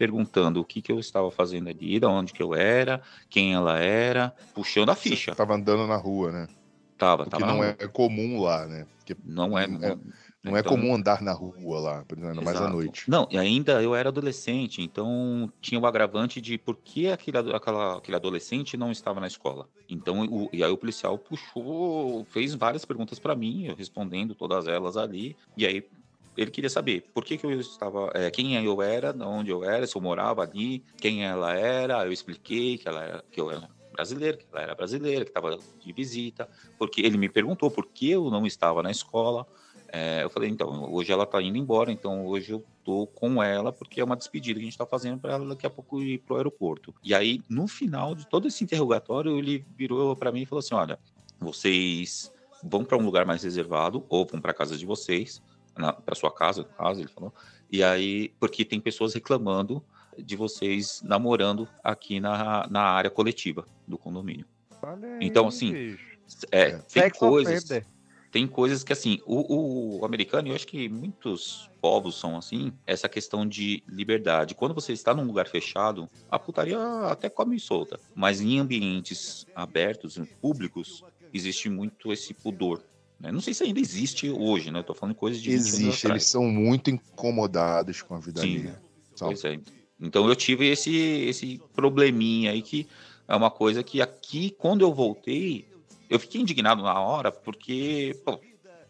perguntando 0.01 0.63
o 0.63 0.65
que 0.65 0.81
que 0.81 0.91
eu 0.91 0.99
estava 0.99 1.31
fazendo 1.31 1.69
ali, 1.69 2.01
de 2.01 2.07
onde 2.07 2.33
que 2.33 2.43
eu 2.43 2.55
era, 2.55 3.03
quem 3.29 3.53
ela 3.53 3.79
era, 3.79 4.35
puxando 4.55 4.89
a 4.89 4.95
ficha. 4.95 5.35
Tava 5.35 5.55
andando 5.55 5.87
na 5.87 5.97
rua, 5.97 6.33
né? 6.33 6.49
Tava, 6.97 7.25
que 7.25 7.31
tava. 7.31 7.45
não 7.45 7.63
é 7.63 7.75
comum 7.93 8.41
lá, 8.41 8.67
né? 8.67 8.87
Porque 8.97 9.15
Não 9.23 9.59
é. 9.59 9.65
É, 9.65 9.99
não 10.43 10.57
é 10.57 10.61
então- 10.61 10.73
comum 10.73 10.95
andar 10.95 11.21
na 11.21 11.33
rua 11.33 11.81
lá, 11.81 12.05
ainda 12.17 12.41
mais 12.41 12.57
à 12.57 12.71
noite. 12.71 13.05
Não, 13.11 13.29
e 13.31 13.37
ainda 13.37 13.83
eu 13.83 13.95
era 13.95 14.09
adolescente, 14.09 14.81
então 14.81 15.53
tinha 15.61 15.79
o 15.79 15.87
agravante 15.87 16.41
de 16.41 16.57
por 16.57 16.77
que 16.77 17.09
aquele, 17.09 17.37
aquela, 17.55 17.99
aquele 17.99 18.17
adolescente 18.17 18.79
não 18.79 18.91
estava 18.91 19.21
na 19.21 19.27
escola. 19.27 19.69
Então, 19.87 20.25
o, 20.25 20.49
e 20.51 20.65
aí 20.65 20.71
o 20.71 20.79
policial 20.79 21.19
puxou, 21.19 22.25
fez 22.25 22.55
várias 22.55 22.87
perguntas 22.87 23.19
para 23.19 23.37
mim, 23.37 23.67
eu 23.67 23.75
respondendo 23.75 24.35
todas 24.35 24.67
elas 24.67 24.97
ali, 24.97 25.37
e 25.59 25.67
aí 25.67 25.87
ele 26.37 26.51
queria 26.51 26.71
saber 26.71 27.11
por 27.13 27.25
que, 27.25 27.37
que 27.37 27.45
eu 27.47 27.61
estava, 27.61 28.11
é, 28.15 28.31
quem 28.31 28.55
eu 28.65 28.83
era, 28.83 29.13
de 29.13 29.23
onde 29.23 29.51
eu 29.51 29.65
era, 29.65 29.87
se 29.87 29.97
eu 29.97 30.01
morava 30.01 30.43
ali, 30.43 30.83
quem 30.97 31.25
ela 31.25 31.55
era, 31.55 32.05
eu 32.05 32.13
expliquei 32.13 32.79
que 32.79 32.89
ela 32.89 33.03
era, 33.03 33.25
que 33.31 33.41
eu 33.41 33.51
era 33.51 33.69
brasileiro, 33.93 34.39
que 34.39 34.47
ela 34.53 34.63
era 34.63 34.75
brasileira, 34.75 35.25
que 35.25 35.31
estava 35.31 35.59
de 35.79 35.93
visita, 35.93 36.49
porque 36.79 37.01
ele 37.01 37.19
me 37.19 37.29
perguntou 37.29 37.71
por 37.71 37.87
que 37.87 38.11
eu 38.11 38.31
não 38.31 38.47
estava 38.47 38.83
na 38.83 38.91
escola. 38.91 39.47
É, 39.93 40.23
eu 40.23 40.31
falei, 40.31 40.49
então, 40.49 40.93
hoje 40.93 41.11
ela 41.11 41.27
tá 41.27 41.43
indo 41.43 41.59
embora, 41.59 41.91
então 41.91 42.25
hoje 42.25 42.53
eu 42.53 42.65
tô 42.85 43.09
com 43.09 43.43
ela, 43.43 43.73
porque 43.73 44.01
é 44.01 44.05
uma 44.05 44.17
despedida 44.17 44.59
que 44.59 44.65
a 44.65 44.69
gente 44.69 44.79
tá 44.79 44.87
fazendo 44.87 45.19
para 45.19 45.33
ela 45.33 45.47
daqui 45.47 45.67
a 45.67 45.71
pouco 45.71 46.01
ir 46.01 46.19
pro 46.19 46.37
aeroporto. 46.37 46.95
E 47.03 47.13
aí, 47.13 47.43
no 47.49 47.67
final 47.67 48.15
de 48.15 48.27
todo 48.27 48.47
esse 48.47 48.63
interrogatório, 48.63 49.37
ele 49.37 49.67
virou 49.77 50.15
para 50.15 50.31
mim 50.31 50.43
e 50.43 50.47
falou 50.47 50.61
assim: 50.61 50.75
olha, 50.75 50.97
vocês 51.41 52.33
vão 52.63 52.85
para 52.85 52.97
um 52.97 53.05
lugar 53.05 53.27
mais 53.27 53.43
reservado, 53.43 54.05
ou 54.09 54.25
vão 54.25 54.41
para 54.41 54.55
casa 54.55 54.77
de 54.77 54.87
vocês, 54.87 55.43
para 55.75 56.15
sua 56.15 56.33
casa, 56.33 56.63
no 56.63 56.69
caso, 56.69 57.01
ele 57.01 57.09
falou. 57.09 57.33
E 57.71 57.83
aí, 57.83 58.33
porque 58.39 58.65
tem 58.65 58.81
pessoas 58.81 59.15
reclamando 59.15 59.83
de 60.19 60.37
vocês 60.37 61.01
namorando 61.05 61.69
aqui 61.83 62.21
na, 62.21 62.67
na 62.69 62.83
área 62.83 63.11
coletiva 63.11 63.65
do 63.87 63.97
condomínio. 63.97 64.47
Então, 65.21 65.49
assim, 65.49 65.73
bicho. 65.73 66.11
É, 66.51 66.71
tem 66.71 67.03
Sex 67.03 67.19
coisas. 67.19 67.69
Tem 68.31 68.47
coisas 68.47 68.85
que, 68.85 68.93
assim, 68.93 69.19
o, 69.27 69.99
o 69.99 70.05
americano, 70.05 70.47
e 70.47 70.51
eu 70.51 70.55
acho 70.55 70.67
que 70.67 70.89
muitos 70.89 71.69
povos 71.81 72.15
são 72.17 72.37
assim, 72.37 72.73
essa 72.87 73.09
questão 73.09 73.45
de 73.45 73.83
liberdade. 73.89 74.55
Quando 74.55 74.73
você 74.73 74.93
está 74.93 75.13
num 75.13 75.25
lugar 75.25 75.49
fechado, 75.49 76.09
a 76.31 76.39
putaria 76.39 76.79
até 77.07 77.29
come 77.29 77.59
solta. 77.59 77.99
Mas 78.15 78.41
em 78.41 78.61
ambientes 78.61 79.47
abertos, 79.53 80.17
em 80.17 80.25
públicos, 80.25 81.03
existe 81.35 81.69
muito 81.69 82.13
esse 82.13 82.33
pudor. 82.33 82.81
Né? 83.21 83.31
Não 83.31 83.41
sei 83.41 83.53
se 83.53 83.63
ainda 83.63 83.79
existe 83.81 84.31
hoje, 84.31 84.71
né? 84.71 84.79
Eu 84.79 84.85
tô 84.85 84.95
falando 84.95 85.15
coisas 85.15 85.41
de 85.41 85.51
20 85.51 85.59
anos 85.59 85.69
Existe, 85.75 86.07
eles 86.09 86.25
são 86.25 86.45
muito 86.45 86.91
incomodados 86.91 88.03
com 88.03 88.15
a 88.15 88.19
vida 88.19 88.41
Sim, 88.41 88.59
alheia. 88.59 88.83
São. 89.15 89.29
Pois 89.29 89.45
é. 89.45 89.61
Então 90.01 90.29
eu 90.29 90.35
tive 90.35 90.67
esse, 90.67 90.95
esse 90.97 91.61
probleminha 91.75 92.53
aí 92.53 92.63
que 92.63 92.89
é 93.29 93.37
uma 93.37 93.51
coisa 93.51 93.83
que 93.83 94.01
aqui, 94.01 94.51
quando 94.59 94.81
eu 94.81 94.93
voltei, 94.95 95.69
eu 96.09 96.19
fiquei 96.19 96.41
indignado 96.41 96.83
na 96.83 96.99
hora, 96.99 97.31
porque, 97.31 98.19
pô, 98.25 98.41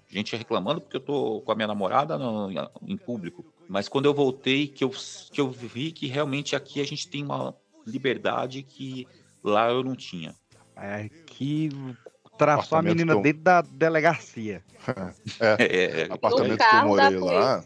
gente 0.08 0.36
reclamando 0.36 0.80
porque 0.80 0.96
eu 0.96 1.00
tô 1.00 1.40
com 1.40 1.52
a 1.52 1.54
minha 1.54 1.66
namorada 1.68 2.16
no- 2.16 2.50
em 2.86 2.96
público. 2.96 3.44
Mas 3.68 3.88
quando 3.88 4.06
eu 4.06 4.14
voltei, 4.14 4.66
que 4.68 4.82
eu, 4.84 4.90
que 5.32 5.40
eu 5.40 5.50
vi 5.50 5.92
que 5.92 6.06
realmente 6.06 6.56
aqui 6.56 6.80
a 6.80 6.84
gente 6.84 7.08
tem 7.08 7.24
uma 7.24 7.54
liberdade 7.86 8.62
que 8.62 9.06
lá 9.42 9.68
eu 9.70 9.82
não 9.82 9.94
tinha. 9.96 10.34
Que 11.26 11.68
traçou 12.40 12.78
a 12.78 12.82
menina 12.82 13.12
eu- 13.12 13.22
dentro 13.22 13.42
da 13.42 13.60
delegacia. 13.62 14.62
É, 15.38 15.56
É, 15.58 16.02
é, 16.02 16.08
o 16.08 16.14
apartamento 16.14 16.58
que 16.58 16.76
eu 16.76 16.82
morei 16.84 17.18
lá, 17.18 17.64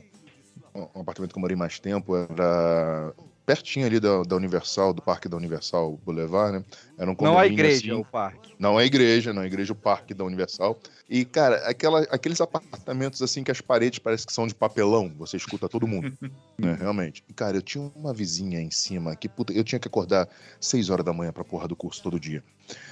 um 0.74 1.00
apartamento 1.00 1.32
que 1.32 1.38
eu 1.38 1.40
morei 1.40 1.56
mais 1.56 1.78
tempo, 1.78 2.16
era 2.16 3.12
pertinho 3.44 3.86
ali 3.86 4.00
da, 4.00 4.22
da 4.22 4.36
Universal, 4.36 4.92
do 4.92 5.02
Parque 5.02 5.28
da 5.28 5.36
Universal 5.36 5.98
Boulevard, 6.04 6.58
né? 6.58 6.64
Era 6.96 7.10
um 7.10 7.16
Não 7.20 7.38
a 7.38 7.46
igreja, 7.46 7.76
assim, 7.76 7.92
o 7.92 8.04
parque. 8.04 8.54
Não 8.58 8.78
a 8.78 8.84
igreja, 8.84 9.32
não 9.32 9.42
a 9.42 9.46
igreja, 9.46 9.72
o 9.72 9.76
parque 9.76 10.14
da 10.14 10.24
Universal. 10.24 10.78
E, 11.08 11.24
cara, 11.24 11.56
aquela, 11.68 12.00
aqueles 12.10 12.40
apartamentos 12.40 13.20
assim 13.20 13.44
que 13.44 13.50
as 13.50 13.60
paredes 13.60 13.98
parecem 13.98 14.26
que 14.26 14.32
são 14.32 14.46
de 14.46 14.54
papelão, 14.54 15.12
você 15.18 15.36
escuta 15.36 15.68
todo 15.68 15.86
mundo. 15.86 16.12
né, 16.58 16.76
realmente. 16.78 17.22
E, 17.28 17.32
cara, 17.32 17.56
eu 17.56 17.62
tinha 17.62 17.90
uma 17.94 18.14
vizinha 18.14 18.60
em 18.60 18.70
cima 18.70 19.14
que, 19.14 19.28
puta, 19.28 19.52
eu 19.52 19.64
tinha 19.64 19.78
que 19.78 19.88
acordar 19.88 20.28
6 20.60 20.88
horas 20.88 21.04
da 21.04 21.12
manhã 21.12 21.32
pra 21.32 21.44
porra 21.44 21.68
do 21.68 21.76
curso 21.76 22.02
todo 22.02 22.18
dia. 22.18 22.42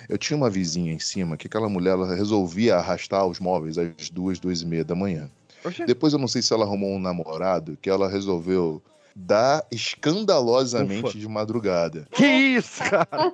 Eu 0.08 0.18
tinha 0.18 0.36
uma 0.36 0.50
vizinha 0.50 0.92
em 0.92 0.98
cima 0.98 1.36
que 1.36 1.46
aquela 1.46 1.68
mulher 1.68 1.92
ela 1.92 2.14
resolvia 2.14 2.76
arrastar 2.76 3.26
os 3.26 3.40
móveis 3.40 3.78
às 3.78 4.10
duas, 4.10 4.38
duas 4.38 4.60
e 4.60 4.66
meia 4.66 4.84
da 4.84 4.94
manhã. 4.94 5.30
Depois 5.86 6.12
eu 6.12 6.18
não 6.18 6.28
sei 6.28 6.42
se 6.42 6.52
ela 6.52 6.64
arrumou 6.64 6.90
um 6.90 6.98
namorado 6.98 7.78
que 7.80 7.88
ela 7.88 8.08
resolveu 8.08 8.82
dar 9.14 9.66
escandalosamente 9.70 11.08
Ufa. 11.08 11.18
de 11.18 11.28
madrugada. 11.28 12.06
Que 12.12 12.26
isso, 12.26 12.82
cara? 12.84 13.30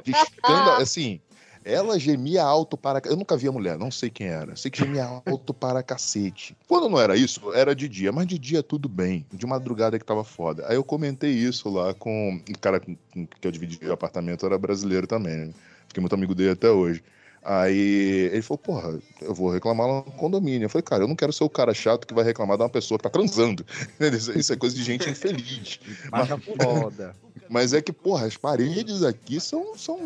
Assim, 0.79 1.20
Ela 1.64 1.99
gemia 1.99 2.43
alto 2.43 2.76
para. 2.79 3.03
Eu 3.05 3.16
nunca 3.16 3.37
vi 3.37 3.47
a 3.49 3.53
mulher, 3.53 3.76
não 3.76 3.91
sei 3.91 4.09
quem 4.09 4.26
era. 4.29 4.57
Sei 4.57 4.70
que 4.70 4.79
gemia 4.79 5.05
alto 5.26 5.53
para 5.53 5.83
cacete. 5.83 6.57
Quando 6.66 6.89
não 6.89 6.99
era 6.99 7.16
isso, 7.16 7.53
era 7.53 7.74
de 7.74 7.89
dia, 7.89 8.11
mas 8.11 8.26
de 8.26 8.39
dia 8.39 8.62
tudo 8.62 8.89
bem. 8.89 9.26
De 9.33 9.47
madrugada 9.47 9.99
que 9.99 10.05
tava 10.05 10.24
foda. 10.24 10.64
Aí 10.66 10.76
eu 10.76 10.85
comentei 10.85 11.31
isso 11.31 11.68
lá 11.68 11.93
com 11.93 12.41
o 12.49 12.59
cara 12.59 12.81
com 12.81 12.97
que 13.14 13.47
eu 13.47 13.51
dividi 13.51 13.79
o 13.85 13.93
apartamento, 13.93 14.47
era 14.47 14.57
brasileiro 14.57 15.07
também, 15.07 15.37
né? 15.37 15.55
Fiquei 15.89 16.01
muito 16.01 16.14
amigo 16.14 16.35
dele 16.35 16.53
até 16.53 16.70
hoje. 16.70 17.03
Aí 17.43 18.30
ele 18.32 18.43
falou, 18.43 18.59
porra, 18.59 18.99
eu 19.22 19.34
vou 19.34 19.51
reclamar 19.51 19.86
lá 19.86 19.95
no 19.97 20.12
condomínio. 20.12 20.66
Eu 20.66 20.70
falei, 20.70 20.82
cara, 20.82 21.05
eu 21.05 21.09
não 21.09 21.16
quero 21.16 21.32
ser 21.32 21.45
o 21.45 21.49
cara 21.49 21.72
chato 21.72 22.07
que 22.07 22.14
vai 22.14 22.24
reclamar 22.24 22.57
de 22.57 22.62
uma 22.62 22.68
pessoa 22.68 22.99
que 22.99 23.05
tá 23.05 23.11
transando. 23.11 23.64
Isso 24.36 24.53
é 24.53 24.57
coisa 24.57 24.74
de 24.74 24.82
gente 24.82 25.09
infeliz. 25.09 25.80
Mas 26.11 26.28
foda. 26.28 27.14
Mas 27.49 27.72
é 27.72 27.80
que, 27.80 27.93
porra, 27.93 28.26
as 28.26 28.36
paredes 28.36 29.03
aqui 29.03 29.41
são, 29.41 29.76
são 29.76 29.99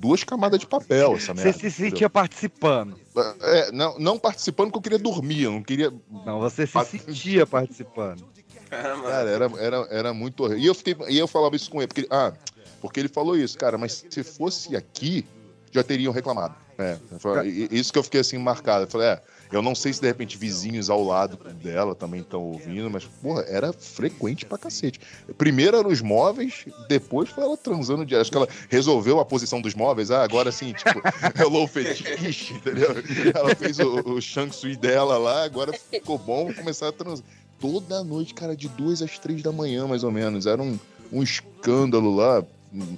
duas 0.00 0.24
camadas 0.24 0.58
de 0.58 0.66
papel, 0.66 1.16
essa 1.16 1.34
Você 1.34 1.44
merda. 1.44 1.52
se 1.52 1.66
entendeu? 1.66 1.90
sentia 1.90 2.08
participando. 2.08 2.98
É, 3.42 3.72
não, 3.72 3.98
não 3.98 4.18
participando 4.18 4.70
porque 4.70 4.78
eu 4.78 4.82
queria 4.82 4.98
dormir, 4.98 5.42
eu 5.42 5.52
não 5.52 5.62
queria. 5.62 5.92
Não, 6.24 6.40
você 6.40 6.66
se 6.66 6.84
sentia 6.84 7.46
participando. 7.46 8.24
Cara, 8.70 9.28
era, 9.28 9.50
era, 9.58 9.76
era 9.90 10.14
muito 10.14 10.44
horrível. 10.44 10.62
E 10.62 10.66
eu, 10.66 10.74
fiquei, 10.74 10.96
e 11.08 11.18
eu 11.18 11.26
falava 11.26 11.56
isso 11.56 11.70
com 11.70 11.80
ele, 11.80 11.88
porque, 11.88 12.06
ah, 12.10 12.32
porque 12.80 13.00
ele 13.00 13.08
falou 13.08 13.36
isso, 13.36 13.58
cara, 13.58 13.76
mas 13.76 14.04
se 14.08 14.22
fosse 14.22 14.76
aqui, 14.76 15.26
já 15.72 15.82
teriam 15.82 16.12
reclamado. 16.12 16.54
É, 16.78 16.96
falei- 17.18 17.68
e- 17.70 17.76
isso 17.78 17.92
que 17.92 17.98
eu 17.98 18.04
fiquei 18.04 18.20
assim 18.20 18.38
marcado. 18.38 18.84
Eu 18.84 18.88
falei, 18.88 19.08
é, 19.08 19.20
eu 19.50 19.60
não 19.60 19.74
sei 19.74 19.92
se 19.92 20.00
de 20.00 20.06
repente 20.06 20.38
vizinhos 20.38 20.88
ao 20.88 21.02
lado 21.02 21.36
dela 21.54 21.92
também 21.94 22.20
estão 22.20 22.40
ouvindo, 22.40 22.88
mas, 22.88 23.04
porra, 23.04 23.42
era 23.48 23.72
frequente 23.72 24.46
pra 24.46 24.56
cacete. 24.56 25.00
Primeiro 25.36 25.76
eram 25.76 25.90
os 25.90 26.00
móveis, 26.00 26.66
depois 26.88 27.30
foi 27.30 27.42
ela 27.42 27.56
transando 27.56 28.06
de. 28.06 28.14
Acho 28.14 28.30
que 28.30 28.36
ela 28.36 28.48
resolveu 28.68 29.18
a 29.18 29.24
posição 29.24 29.60
dos 29.60 29.74
móveis. 29.74 30.10
Ah, 30.12 30.22
agora 30.22 30.52
sim, 30.52 30.72
tipo, 30.72 31.00
hello 31.42 31.66
fetiche, 31.66 32.54
entendeu? 32.54 32.90
Ela 33.34 33.54
fez 33.56 33.78
o, 33.80 34.12
o 34.14 34.20
Shang 34.20 34.50
Tsui 34.50 34.76
dela 34.76 35.18
lá, 35.18 35.42
agora 35.44 35.72
ficou 35.72 36.16
bom, 36.16 36.44
vou 36.46 36.54
começar 36.54 36.88
a 36.88 36.92
transar. 36.92 37.24
Toda 37.60 38.04
noite, 38.04 38.34
cara, 38.34 38.54
de 38.56 38.68
duas 38.68 39.02
às 39.02 39.18
três 39.18 39.42
da 39.42 39.50
manhã, 39.50 39.84
mais 39.88 40.04
ou 40.04 40.12
menos. 40.12 40.46
Era 40.46 40.62
um, 40.62 40.78
um 41.10 41.24
escândalo 41.24 42.14
lá, 42.14 42.44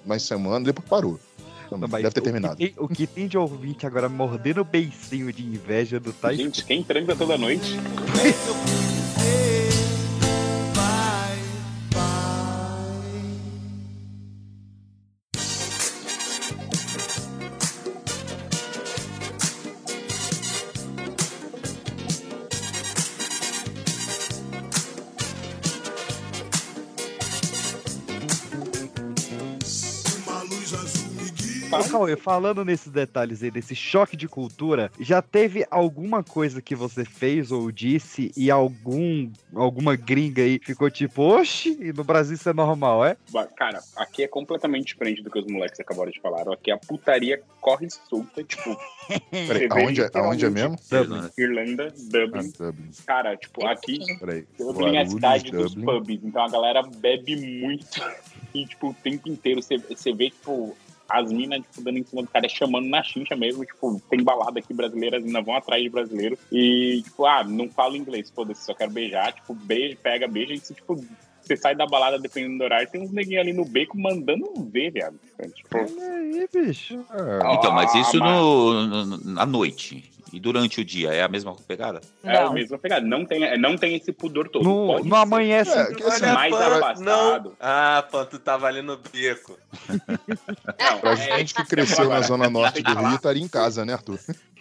mais 0.04 0.22
semana, 0.24 0.64
depois 0.66 0.86
parou. 0.86 1.18
Não, 1.78 1.88
mas 1.88 2.02
Deve 2.02 2.02
ter 2.02 2.08
o 2.08 2.12
que 2.12 2.20
terminado. 2.22 2.56
tem- 2.56 2.74
O 2.76 2.88
que 2.88 3.06
tem 3.06 3.26
de 3.28 3.36
ouvinte 3.38 3.86
agora 3.86 4.08
mordendo 4.08 4.60
o 4.60 4.64
beicinho 4.64 5.32
de 5.32 5.44
inveja 5.44 6.00
do 6.00 6.12
Tais. 6.12 6.36
Gente, 6.38 6.64
quem 6.64 6.82
transa 6.82 7.14
toda 7.14 7.36
noite? 7.38 7.76
falando 32.20 32.64
nesses 32.64 32.92
detalhes 32.92 33.42
aí, 33.42 33.50
desse 33.50 33.74
choque 33.74 34.16
de 34.16 34.28
cultura, 34.28 34.90
já 35.00 35.20
teve 35.22 35.66
alguma 35.70 36.22
coisa 36.22 36.60
que 36.62 36.74
você 36.76 37.04
fez 37.04 37.50
ou 37.50 37.70
disse 37.72 38.30
e 38.36 38.50
algum 38.50 39.30
alguma 39.54 39.96
gringa 39.96 40.42
aí 40.42 40.60
ficou 40.62 40.90
tipo, 40.90 41.22
oxe, 41.22 41.76
e 41.80 41.92
no 41.92 42.04
Brasil 42.04 42.34
isso 42.34 42.48
é 42.48 42.52
normal, 42.52 43.04
é? 43.04 43.16
Cara, 43.56 43.80
aqui 43.96 44.22
é 44.22 44.28
completamente 44.28 44.86
diferente 44.88 45.22
do 45.22 45.30
que 45.30 45.38
os 45.38 45.46
moleques 45.46 45.80
acabaram 45.80 46.10
de 46.10 46.20
falar. 46.20 46.48
Aqui 46.52 46.70
a 46.70 46.76
putaria 46.78 47.42
corre 47.60 47.88
solta, 47.90 48.44
tipo. 48.44 48.76
Peraí, 49.30 49.68
aonde, 49.70 50.02
é- 50.02 50.10
aonde 50.14 50.44
é 50.44 50.50
mesmo? 50.50 50.76
Dublin. 50.90 51.30
Irlanda, 51.38 51.92
Dublin. 52.10 52.52
Ah, 52.60 52.64
Dublin. 52.64 52.90
Cara, 53.06 53.36
tipo, 53.36 53.66
aqui 53.66 53.98
Peraí. 54.18 54.46
Dublin 54.58 54.96
é 54.96 55.02
a 55.02 55.06
cidade 55.06 55.50
dos 55.50 55.74
Dublin. 55.74 55.84
pubs, 55.98 56.20
então 56.24 56.44
a 56.44 56.48
galera 56.48 56.82
bebe 56.82 57.36
muito. 57.36 58.00
E, 58.52 58.66
tipo, 58.66 58.88
o 58.88 58.94
tempo 58.94 59.28
inteiro 59.28 59.62
você 59.62 60.12
vê, 60.12 60.28
tipo, 60.28 60.76
as 61.10 61.32
minas, 61.32 61.60
tipo, 61.62 61.82
dando 61.82 61.98
em 61.98 62.04
cima 62.04 62.22
do 62.22 62.28
cara, 62.28 62.48
chamando 62.48 62.88
na 62.88 63.02
chincha 63.02 63.34
mesmo. 63.36 63.64
Tipo, 63.64 64.00
tem 64.08 64.22
balada 64.22 64.58
aqui 64.60 64.72
brasileira, 64.72 65.18
as 65.18 65.24
minas 65.24 65.44
vão 65.44 65.54
atrás 65.56 65.82
de 65.82 65.88
brasileiro. 65.88 66.38
E, 66.52 67.02
tipo, 67.04 67.26
ah, 67.26 67.42
não 67.44 67.68
falo 67.68 67.96
inglês, 67.96 68.30
foda-se, 68.30 68.64
só 68.64 68.74
quero 68.74 68.90
beijar. 68.92 69.32
Tipo, 69.32 69.54
beijo, 69.54 69.96
pega, 70.02 70.26
beija. 70.28 70.54
E, 70.54 70.60
tipo, 70.60 71.04
você 71.42 71.56
sai 71.56 71.74
da 71.74 71.84
balada 71.86 72.18
dependendo 72.18 72.58
do 72.58 72.64
horário, 72.64 72.88
tem 72.88 73.02
uns 73.02 73.10
neguinhos 73.10 73.42
ali 73.42 73.52
no 73.52 73.64
beco 73.64 73.98
mandando 73.98 74.52
ver, 74.70 74.92
viado. 74.92 75.18
Tipo, 75.54 75.78
Olha 75.78 76.12
aí, 76.12 76.48
bicho. 76.52 77.04
Então, 77.58 77.72
mas 77.72 77.92
Ah, 77.94 77.98
isso 78.00 78.18
mas- 78.18 78.30
no, 78.40 79.06
no- 79.16 79.40
à 79.40 79.44
noite. 79.46 80.08
E 80.32 80.38
durante 80.38 80.80
o 80.80 80.84
dia 80.84 81.12
é 81.12 81.22
a 81.22 81.28
mesma 81.28 81.54
pegada? 81.66 82.00
é 82.22 82.36
a 82.36 82.44
Não. 82.44 82.52
mesma 82.52 82.78
pegada. 82.78 83.04
Não 83.06 83.24
tem, 83.24 83.58
não 83.58 83.76
tem 83.76 83.96
esse 83.96 84.12
pudor 84.12 84.48
todo. 84.48 84.64
No, 84.64 84.86
Pode 84.86 85.08
no 85.08 85.14
ser. 85.16 85.22
amanhece. 85.22 85.78
É, 85.78 85.94
que 85.94 86.02
assim, 86.04 86.26
mais 86.26 86.54
Pan, 86.54 86.76
afastado. 86.76 87.44
Não. 87.48 87.56
Ah, 87.58 88.06
Pan, 88.10 88.24
tu 88.26 88.38
tava 88.38 88.66
ali 88.66 88.80
no 88.82 88.96
beco. 88.96 89.58
Não, 89.88 90.98
Pra 91.00 91.12
é, 91.12 91.38
gente 91.38 91.54
que 91.54 91.64
cresceu 91.64 92.08
na 92.08 92.20
zona 92.22 92.48
norte 92.48 92.82
do. 92.82 92.94
Rio, 92.94 93.14
estaria 93.14 93.42
em 93.42 93.48
casa, 93.48 93.84
né, 93.84 93.92
Arthur? 93.94 94.18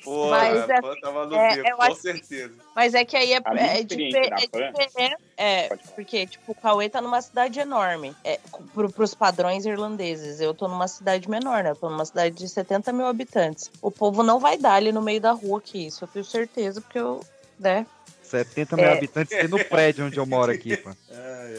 Porra, 0.09 0.29
Mas, 0.39 0.81
Pan 0.81 0.95
tava 0.99 1.25
no 1.27 1.35
é, 1.35 1.55
beco, 1.55 1.69
eu 1.69 1.75
com 1.77 1.83
acho- 1.83 1.95
certeza. 2.01 2.53
Mas 2.75 2.93
é 2.95 3.05
que 3.05 3.15
aí 3.15 3.31
é, 3.33 3.37
A 3.45 3.55
é, 3.55 3.79
é 3.79 3.83
diferente. 3.83 5.17
É, 5.37 5.69
porque, 5.93 6.25
tipo, 6.25 6.51
o 6.51 6.55
Cauê 6.55 6.89
tá 6.89 6.99
numa 6.99 7.21
cidade 7.21 7.59
enorme. 7.59 8.15
É, 8.23 8.39
pro, 8.73 8.91
pros 8.91 9.13
padrões 9.13 9.67
irlandeses. 9.67 10.41
Eu 10.41 10.55
tô 10.55 10.67
numa 10.67 10.87
cidade 10.87 11.29
menor, 11.29 11.63
né? 11.63 11.69
Eu 11.69 11.75
tô 11.75 11.89
numa 11.91 12.05
cidade 12.05 12.35
de 12.35 12.49
70 12.49 12.91
mil 12.91 13.05
habitantes. 13.05 13.69
O 13.83 13.91
povo 13.91 14.23
não 14.23 14.39
vai 14.39 14.57
dar 14.57 14.73
ali 14.73 14.91
no 14.91 15.01
meio 15.01 15.21
da 15.21 15.31
rua 15.31 15.59
aqui. 15.59 15.85
Isso 15.85 16.03
eu 16.03 16.07
tenho 16.07 16.25
certeza, 16.25 16.81
porque 16.81 16.97
eu. 16.97 17.23
Né? 17.59 17.85
70 18.29 18.75
mil 18.75 18.85
É. 18.85 18.93
habitantes 18.93 19.37
tem 19.37 19.47
no 19.47 19.63
prédio 19.65 20.05
onde 20.05 20.17
eu 20.17 20.25
moro 20.25 20.51
aqui, 20.51 20.77
pô. 20.77 20.89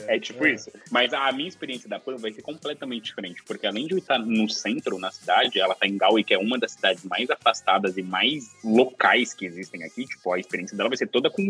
É 0.07 0.19
tipo 0.21 0.47
isso. 0.47 0.71
Mas 0.91 1.13
a 1.13 1.31
minha 1.33 1.49
experiência 1.49 1.89
da 1.89 1.99
PAN 1.99 2.17
vai 2.17 2.33
ser 2.33 2.43
completamente 2.43 3.07
diferente, 3.07 3.43
porque 3.43 3.67
além 3.67 3.87
de 3.89 3.95
eu 3.95 3.99
estar 3.99 4.19
no 4.19 4.49
centro, 4.49 4.99
na 4.99 5.11
cidade, 5.11 5.59
ela 5.61 5.75
tá 5.75 5.85
em 5.87 5.97
Galway, 5.99 6.23
que 6.23 6.33
é 6.33 6.39
uma 6.39 6.59
das 6.59 6.73
cidades 6.73 7.05
mais 7.05 7.29
afastadas 7.29 7.97
e 7.97 8.03
mais 8.03 8.51
locais 8.63 9.35
que 9.35 9.45
existem 9.45 9.83
aqui. 9.83 10.05
Tipo, 10.07 10.33
a 10.33 10.39
experiência 10.39 10.77
dela 10.77 10.89
vai 10.89 10.97
ser 10.97 11.09
toda 11.09 11.29
com 11.29 11.43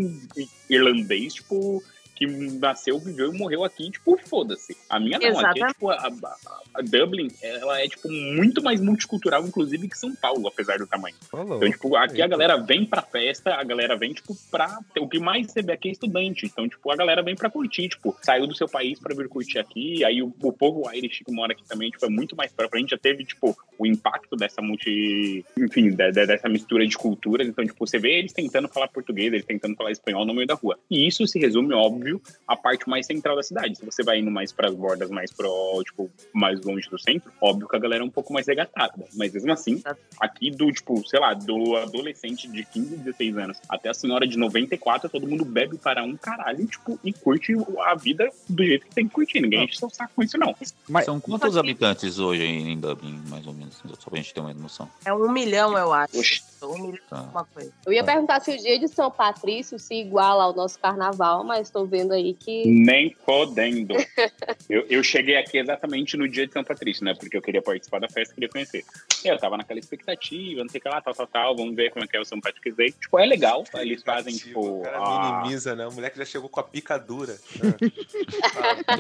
irlandês, 0.71 1.35
tipo, 1.35 1.83
que 2.21 2.27
nasceu, 2.59 2.99
viveu 2.99 3.33
e 3.35 3.39
morreu 3.39 3.64
aqui, 3.64 3.91
tipo, 3.91 4.14
foda-se. 4.27 4.77
A 4.91 5.01
minha 5.01 5.18
não, 5.18 5.27
aqui 5.27 5.27
é 5.27 5.31
Exatamente. 5.31 5.73
tipo, 5.73 5.89
a, 5.91 5.95
a- 5.97 6.61
a 6.75 6.83
Dublin, 6.83 7.29
ela 7.43 7.81
é, 7.81 7.89
tipo, 7.89 8.09
muito 8.12 8.62
mais 8.62 8.79
multicultural, 8.81 9.43
inclusive, 9.45 9.89
que 9.89 9.97
São 9.99 10.14
Paulo, 10.14 10.47
apesar 10.47 10.79
do 10.79 10.87
tamanho. 10.87 11.16
Falou. 11.31 11.57
Então, 11.57 11.71
tipo, 11.71 11.97
aqui 11.97 12.21
a 12.23 12.27
galera 12.27 12.59
vem 12.59 12.85
pra 12.85 13.01
festa, 13.03 13.55
a 13.55 13.64
galera 13.64 13.97
vem, 13.97 14.12
tipo, 14.12 14.37
pra. 14.51 14.79
O 14.99 15.09
que 15.09 15.18
mais 15.18 15.51
você 15.51 15.62
vê 15.62 15.73
aqui 15.73 15.89
é 15.89 15.93
estudante. 15.93 16.45
Então, 16.47 16.68
tipo, 16.68 16.91
a 16.91 16.97
galera 16.97 17.23
vem 17.23 17.35
pra 17.35 17.49
curtir, 17.51 17.89
tipo, 17.89 18.14
saiu 18.23 18.47
do 18.47 18.55
seu 18.55 18.68
país 18.68 18.99
pra 19.01 19.14
vir 19.14 19.29
curtir 19.29 19.59
aqui. 19.59 20.05
Aí 20.05 20.23
o, 20.23 20.33
o 20.43 20.53
povo 20.53 20.89
Irish 20.95 21.23
que 21.25 21.33
mora 21.33 21.53
aqui 21.53 21.64
também, 21.66 21.91
tipo, 21.91 22.05
é 22.05 22.09
muito 22.11 22.37
mais 22.37 22.53
pra 22.53 22.68
frente. 22.68 22.91
Já 22.91 22.99
teve, 22.99 23.25
tipo, 23.25 23.57
o 23.79 23.87
impacto 23.87 24.37
dessa 24.37 24.61
multi. 24.62 25.45
Enfim, 25.59 25.91
de- 25.91 26.12
de- 26.12 26.27
dessa 26.27 26.49
mistura 26.49 26.87
de 26.87 26.97
culturas. 26.97 27.49
Então, 27.49 27.64
tipo, 27.64 27.87
você 27.87 27.99
vê 27.99 28.18
eles 28.18 28.33
tentando 28.33 28.68
falar 28.68 28.89
português, 28.89 29.33
eles 29.33 29.45
tentando 29.47 29.75
falar 29.75 29.91
espanhol 29.91 30.25
no 30.27 30.35
meio 30.35 30.47
da 30.47 30.55
rua. 30.55 30.79
E 30.91 31.07
isso 31.07 31.27
se 31.27 31.39
resume, 31.39 31.73
óbvio, 31.75 32.09
à 32.46 32.56
parte 32.56 32.88
mais 32.88 33.06
central 33.06 33.36
da 33.36 33.42
cidade. 33.42 33.76
Se 33.76 33.84
você 33.84 34.02
vai 34.02 34.18
indo 34.18 34.30
mais 34.30 34.52
pras 34.52 34.74
bordas, 34.74 35.11
mais 35.11 35.32
pro, 35.32 35.82
tipo, 35.84 36.11
mais 36.32 36.61
longe 36.64 36.88
do 36.88 36.98
centro, 36.98 37.30
óbvio 37.40 37.68
que 37.68 37.76
a 37.76 37.78
galera 37.78 38.02
é 38.02 38.06
um 38.06 38.11
pouco 38.11 38.32
mais 38.32 38.46
regatada. 38.46 39.04
Mas 39.14 39.32
mesmo 39.34 39.52
assim, 39.52 39.82
aqui 40.20 40.50
do, 40.50 40.70
tipo, 40.72 41.06
sei 41.08 41.20
lá, 41.20 41.34
do 41.34 41.76
adolescente 41.76 42.48
de 42.48 42.64
15, 42.64 42.96
16 42.96 43.36
anos 43.38 43.58
até 43.68 43.90
a 43.90 43.94
senhora 43.94 44.26
de 44.26 44.36
94, 44.38 45.08
todo 45.11 45.26
mundo 45.26 45.44
bebe 45.44 45.76
para 45.78 46.02
um 46.02 46.16
caralho, 46.16 46.66
tipo, 46.66 46.98
e 47.04 47.12
curte 47.12 47.54
a 47.84 47.94
vida 47.94 48.30
do 48.48 48.64
jeito 48.64 48.86
que 48.86 48.94
tem 48.94 49.06
que 49.06 49.12
curtir. 49.14 49.40
Ninguém 49.40 49.64
enche 49.64 49.76
seu 49.78 49.90
saco 49.90 50.12
com 50.16 50.22
isso, 50.22 50.38
não. 50.38 50.54
Mas- 50.88 51.04
São 51.04 51.20
quantos 51.20 51.56
habitantes 51.56 52.18
hoje 52.18 52.44
em 52.44 52.78
Dublin, 52.78 53.20
mais 53.28 53.46
ou 53.46 53.52
menos? 53.52 53.80
Só 53.98 54.08
pra 54.11 54.18
gente 54.18 54.32
ter 54.32 54.40
uma 54.40 54.52
noção. 54.54 54.88
É 55.04 55.12
um 55.12 55.30
milhão, 55.30 55.76
eu 55.76 55.92
acho. 55.92 56.18
Oxi. 56.18 56.42
Um 56.62 56.78
milhão, 56.88 56.98
Tá. 57.08 57.22
uma 57.22 57.44
coisa. 57.44 57.72
Eu 57.86 57.92
ia 57.92 58.04
perguntar 58.04 58.40
se 58.40 58.50
o 58.54 58.58
dia 58.58 58.78
de 58.78 58.86
São 58.88 59.11
Patrício 59.11 59.78
se 59.78 59.94
iguala 59.94 60.44
ao 60.44 60.54
nosso 60.54 60.78
carnaval, 60.78 61.42
mas 61.42 61.70
tô 61.70 61.86
vendo 61.86 61.99
aí 62.12 62.34
que. 62.34 62.66
Nem 62.66 63.14
podendo. 63.26 63.94
eu, 64.68 64.86
eu 64.88 65.03
cheguei 65.03 65.36
aqui 65.36 65.59
exatamente 65.59 66.16
no 66.16 66.28
dia 66.28 66.46
de 66.46 66.53
São 66.53 66.64
Patrício, 66.64 67.05
né? 67.05 67.14
Porque 67.14 67.36
eu 67.36 67.42
queria 67.42 67.62
participar 67.62 68.01
da 68.01 68.09
festa, 68.09 68.34
queria 68.34 68.48
conhecer. 68.48 68.84
Eu 69.24 69.38
tava 69.38 69.57
naquela 69.57 69.78
expectativa, 69.78 70.62
não 70.62 70.68
sei 70.68 70.78
o 70.78 70.82
que 70.82 70.88
lá, 70.88 71.01
tal, 71.01 71.14
tal, 71.14 71.26
tal. 71.26 71.57
Vamos 71.57 71.74
ver 71.74 71.90
como 71.90 72.05
é 72.05 72.09
que 72.09 72.16
é 72.16 72.20
o 72.20 72.24
São 72.24 72.40
Patrick's 72.40 72.76
Day. 72.76 72.92
Tipo, 72.92 73.18
é 73.18 73.26
legal. 73.26 73.64
Eles 73.74 74.03
fazem, 74.03 74.36
tipo. 74.36 74.80
O 74.80 74.82
cara 74.82 74.98
a- 74.98 75.42
minimiza, 75.42 75.74
né? 75.74 75.86
O 75.86 75.92
moleque 75.92 76.18
já 76.18 76.24
chegou 76.24 76.48
com 76.48 76.61
a 76.61 76.64
pica 76.64 76.98
dura. 76.98 77.36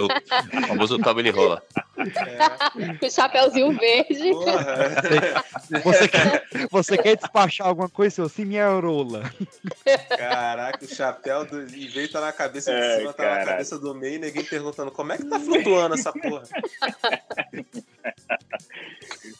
O 0.00 0.66
famoso 0.66 0.98
cabo 0.98 1.20
ele 1.20 1.30
rola. 1.30 1.62
Com 2.98 3.06
o 3.06 3.10
chapéuzinho 3.10 3.72
verde. 3.72 4.32
Você 5.82 6.08
quer, 6.08 6.46
você 6.70 6.98
quer 6.98 7.16
despachar 7.16 7.66
alguma 7.66 7.88
coisa, 7.88 8.14
seu 8.14 8.28
sim, 8.28 8.44
minha 8.44 8.68
rola. 8.68 9.30
Caraca, 10.16 10.84
o 10.84 10.88
chapéu 10.88 11.44
do... 11.44 11.62
estar 11.64 12.20
na 12.20 12.32
cabeça 12.32 12.72
de 12.72 12.80
Ai, 12.80 12.89
cima, 12.98 13.12
tá 13.12 13.38
na 13.38 13.44
cabeça 13.44 13.78
do 13.78 13.94
meio 13.94 14.14
e 14.16 14.18
ninguém 14.18 14.44
perguntando 14.44 14.90
como 14.90 15.12
é 15.12 15.16
que 15.18 15.24
tá 15.24 15.38
flutuando 15.40 15.94
essa 15.94 16.12
porra. 16.12 16.42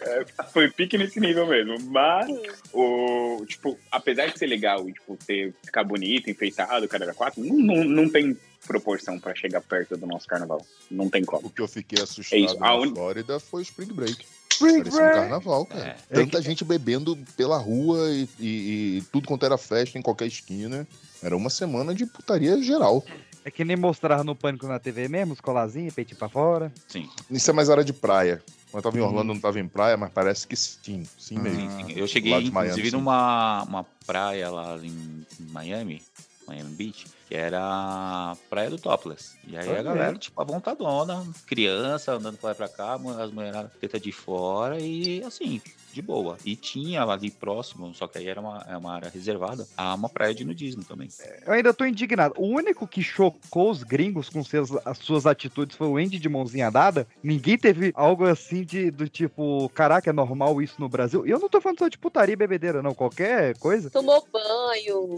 É, 0.01 0.25
foi 0.53 0.71
pique 0.71 0.97
nesse 0.97 1.21
nível 1.21 1.47
mesmo. 1.47 1.79
Mas, 1.91 2.29
o, 2.73 3.45
tipo, 3.47 3.79
apesar 3.91 4.27
de 4.27 4.39
ser 4.39 4.47
legal 4.47 4.89
e 4.89 4.93
tipo, 4.93 5.17
ter, 5.27 5.55
ficar 5.65 5.85
bonito, 5.85 6.31
enfeitado, 6.31 6.89
cara, 6.89 7.13
quatro, 7.15 7.43
não, 7.45 7.57
não, 7.57 7.85
não 7.85 8.09
tem 8.09 8.37
proporção 8.67 9.19
pra 9.19 9.35
chegar 9.35 9.61
perto 9.61 9.97
do 9.97 10.07
nosso 10.07 10.27
carnaval. 10.27 10.65
Não 10.91 11.09
tem 11.09 11.25
como. 11.25 11.47
O 11.47 11.51
que 11.51 11.61
eu 11.63 11.69
fiquei 11.69 12.03
assustado 12.03 12.39
É 12.39 12.45
isso, 12.45 12.57
a 12.57 12.61
na 12.61 12.77
un- 12.77 12.95
Flórida 12.95 13.41
foi 13.41 13.61
o 13.61 13.63
Spring 13.63 13.93
Break. 13.93 14.25
Spring 14.53 14.79
Parecia 14.79 15.01
um 15.03 15.13
carnaval, 15.13 15.65
cara. 15.67 15.97
É. 16.11 16.15
Tanta 16.15 16.43
gente 16.43 16.65
bebendo 16.65 17.17
pela 17.37 17.57
rua 17.57 18.11
e, 18.11 18.29
e- 18.39 18.99
e 18.99 19.03
tudo 19.11 19.27
quanto 19.27 19.47
era 19.47 19.57
festa 19.57 19.99
em 19.99 20.03
qualquer 20.03 20.27
esquina. 20.27 20.87
Era 21.23 21.37
uma 21.37 21.49
semana 21.51 21.95
de 21.95 22.05
putaria 22.07 22.61
geral. 22.63 23.05
É 23.45 23.51
que 23.51 23.65
nem 23.65 23.77
mostrar 23.77 24.23
no 24.23 24.35
Pânico 24.37 24.67
na 24.67 24.79
TV 24.79 25.09
mesmo, 25.09 25.33
os 25.33 25.41
colarzinhos, 25.41 25.95
peitinho 25.95 26.19
pra 26.19 26.29
fora. 26.29 26.73
Sim. 26.89 27.09
Isso 27.31 27.51
é 27.51 27.53
mais 27.55 27.71
área 27.71 27.85
de 27.85 27.93
praia. 27.93 28.43
Quando 28.71 28.85
eu 28.85 28.91
tava 28.91 28.99
em 28.99 29.01
Orlando, 29.05 29.33
não 29.35 29.41
tava 29.41 29.59
em 29.59 29.67
praia, 29.67 29.97
mas 29.97 30.11
parece 30.13 30.47
que 30.47 30.55
sim. 30.55 31.05
Sim 31.19 31.39
Ah. 31.39 31.43
mesmo. 31.43 31.61
Sim, 31.71 31.87
sim. 31.87 31.93
Eu 31.99 32.07
cheguei, 32.07 32.33
Miami, 32.33 32.49
inclusive, 32.49 32.91
sim. 32.91 32.97
numa 32.97 33.63
uma 33.65 33.85
praia 34.07 34.51
lá 34.51 34.77
em 34.79 35.27
Miami, 35.51 36.03
Miami 36.47 36.71
Beach, 36.75 37.07
que 37.29 37.35
era 37.35 37.61
a 37.63 38.37
praia 38.49 38.71
do 38.71 38.79
Topless. 38.79 39.37
E 39.49 39.57
aí 39.57 39.77
a 39.77 39.83
galera, 39.83 40.17
tipo, 40.19 40.41
a 40.41 40.45
vontadona, 40.45 41.27
criança 41.47 42.13
andando 42.13 42.37
pra 42.37 42.49
lá 42.51 42.53
e 42.55 42.57
pra 42.57 42.69
cá, 42.69 42.95
as 43.19 43.31
mulheradas 43.33 43.73
teta 43.81 43.99
de 43.99 44.13
fora 44.13 44.79
e 44.79 45.23
assim, 45.25 45.61
de 45.93 46.03
boa. 46.03 46.37
E 46.45 46.57
tinha 46.57 47.03
ali 47.03 47.31
próximo, 47.31 47.95
só 47.95 48.07
que 48.07 48.19
aí 48.19 48.29
era 48.29 48.41
uma, 48.41 48.65
é 48.69 48.77
uma 48.77 48.93
área 48.93 49.11
reservada, 49.11 49.67
a 49.77 49.95
uma 49.95 50.09
praia 50.09 50.35
de 50.35 50.45
nudismo 50.45 50.85
também. 50.85 51.09
Eu 51.47 51.53
ainda 51.53 51.73
tô 51.73 51.85
indignado. 51.85 52.35
O 52.37 52.47
único 52.47 52.87
que 52.87 53.03
chocou 53.03 53.71
os 53.71 53.83
gringos 53.83 54.29
com 54.29 54.43
seus, 54.45 54.71
as 54.85 54.99
suas 54.99 55.27
atitudes 55.27 55.77
foi 55.77 55.89
o 55.89 55.97
Andy 55.97 56.19
de 56.19 56.29
mãozinha 56.29 56.71
dada. 56.71 57.07
Ninguém 57.23 57.59
teve 57.59 57.93
algo 57.95 58.25
assim 58.25 58.65
de 58.65 58.91
do 58.91 59.09
tipo, 59.09 59.69
caraca, 59.71 60.11
é 60.11 60.13
normal 60.13 60.61
isso 60.63 60.77
no 60.79 60.89
Brasil. 60.89 61.27
E 61.27 61.31
eu 61.31 61.39
não 61.39 61.49
tô 61.49 61.61
falando 61.61 61.79
só 61.79 61.89
de 61.89 61.99
putaria 61.99 62.33
e 62.33 62.37
bebedeira, 62.37 62.83
não. 62.83 62.95
Qualquer 62.95 63.57
coisa. 63.59 63.91
Tomou 63.91 64.27
banho. 64.33 65.17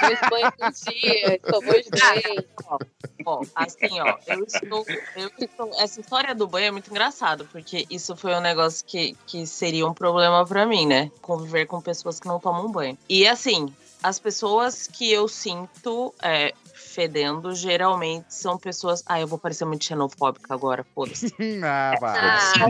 Fez 0.00 0.20
banho 0.30 0.52
todos 0.56 0.78
os 0.78 0.84
dias. 0.84 1.38
Tomou 1.42 1.74
os 1.74 1.86
dentes. 1.86 2.44
Ó, 2.64 2.78
ó, 3.24 3.42
assim, 3.54 4.00
ó, 4.00 4.16
eu 4.26 4.44
estou, 4.44 4.86
eu 5.16 5.30
estou. 5.38 5.70
Essa 5.80 6.00
história 6.00 6.34
do 6.34 6.46
banho 6.46 6.66
é 6.66 6.70
muito 6.70 6.90
engraçado, 6.90 7.48
porque 7.50 7.86
isso 7.90 8.16
foi 8.16 8.34
um 8.34 8.40
negócio 8.40 8.84
que, 8.86 9.16
que 9.26 9.46
seria 9.46 9.86
um 9.86 9.94
problema 9.98 10.46
pra 10.46 10.64
mim, 10.64 10.86
né? 10.86 11.10
Conviver 11.20 11.66
com 11.66 11.80
pessoas 11.80 12.20
que 12.20 12.28
não 12.28 12.38
tomam 12.38 12.70
banho. 12.70 12.96
E 13.08 13.26
assim, 13.26 13.72
as 14.02 14.18
pessoas 14.18 14.86
que 14.86 15.12
eu 15.12 15.26
sinto 15.26 16.14
é, 16.22 16.54
fedendo 16.98 17.54
geralmente 17.54 18.26
são 18.28 18.58
pessoas. 18.58 19.04
Ah, 19.06 19.20
eu 19.20 19.26
vou 19.28 19.38
parecer 19.38 19.64
muito 19.64 19.84
xenofóbica 19.84 20.52
agora, 20.52 20.84
foda-se. 20.96 21.32
ah, 21.64 21.94
vai. 22.00 22.18
Ah, 22.18 22.66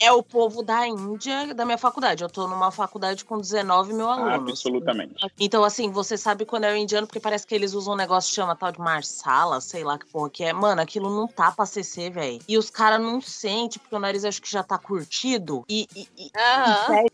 É 0.00 0.10
o 0.10 0.24
povo 0.24 0.60
da 0.60 0.88
Índia 0.88 1.54
da 1.54 1.64
minha 1.64 1.78
faculdade. 1.78 2.24
Eu 2.24 2.28
tô 2.28 2.48
numa 2.48 2.72
faculdade 2.72 3.24
com 3.24 3.38
19 3.38 3.92
mil 3.92 4.08
alunos. 4.08 4.50
Absolutamente. 4.50 5.14
Então, 5.38 5.62
assim, 5.62 5.88
você 5.92 6.16
sabe 6.18 6.44
quando 6.44 6.64
é 6.64 6.72
o 6.72 6.76
indiano, 6.76 7.06
porque 7.06 7.20
parece 7.20 7.46
que 7.46 7.54
eles 7.54 7.74
usam 7.74 7.94
um 7.94 7.96
negócio 7.96 8.28
que 8.30 8.34
chama 8.34 8.56
tal 8.56 8.72
de 8.72 8.80
marsala, 8.80 9.60
sei 9.60 9.84
lá 9.84 9.96
que 9.96 10.06
porra 10.06 10.30
que 10.30 10.42
é. 10.42 10.52
Mano, 10.52 10.80
aquilo 10.82 11.08
não 11.08 11.28
tá 11.28 11.52
pra 11.52 11.64
CC, 11.64 12.10
velho. 12.10 12.40
E 12.48 12.58
os 12.58 12.70
caras 12.70 13.00
não 13.00 13.20
sentem, 13.20 13.78
porque 13.80 13.94
o 13.94 14.00
nariz 14.00 14.24
acho 14.24 14.42
que 14.42 14.50
já 14.50 14.64
tá 14.64 14.76
curtido. 14.78 15.64
E, 15.68 15.86
e, 15.94 16.08
e- 16.18 16.30
Aham. 16.36 17.04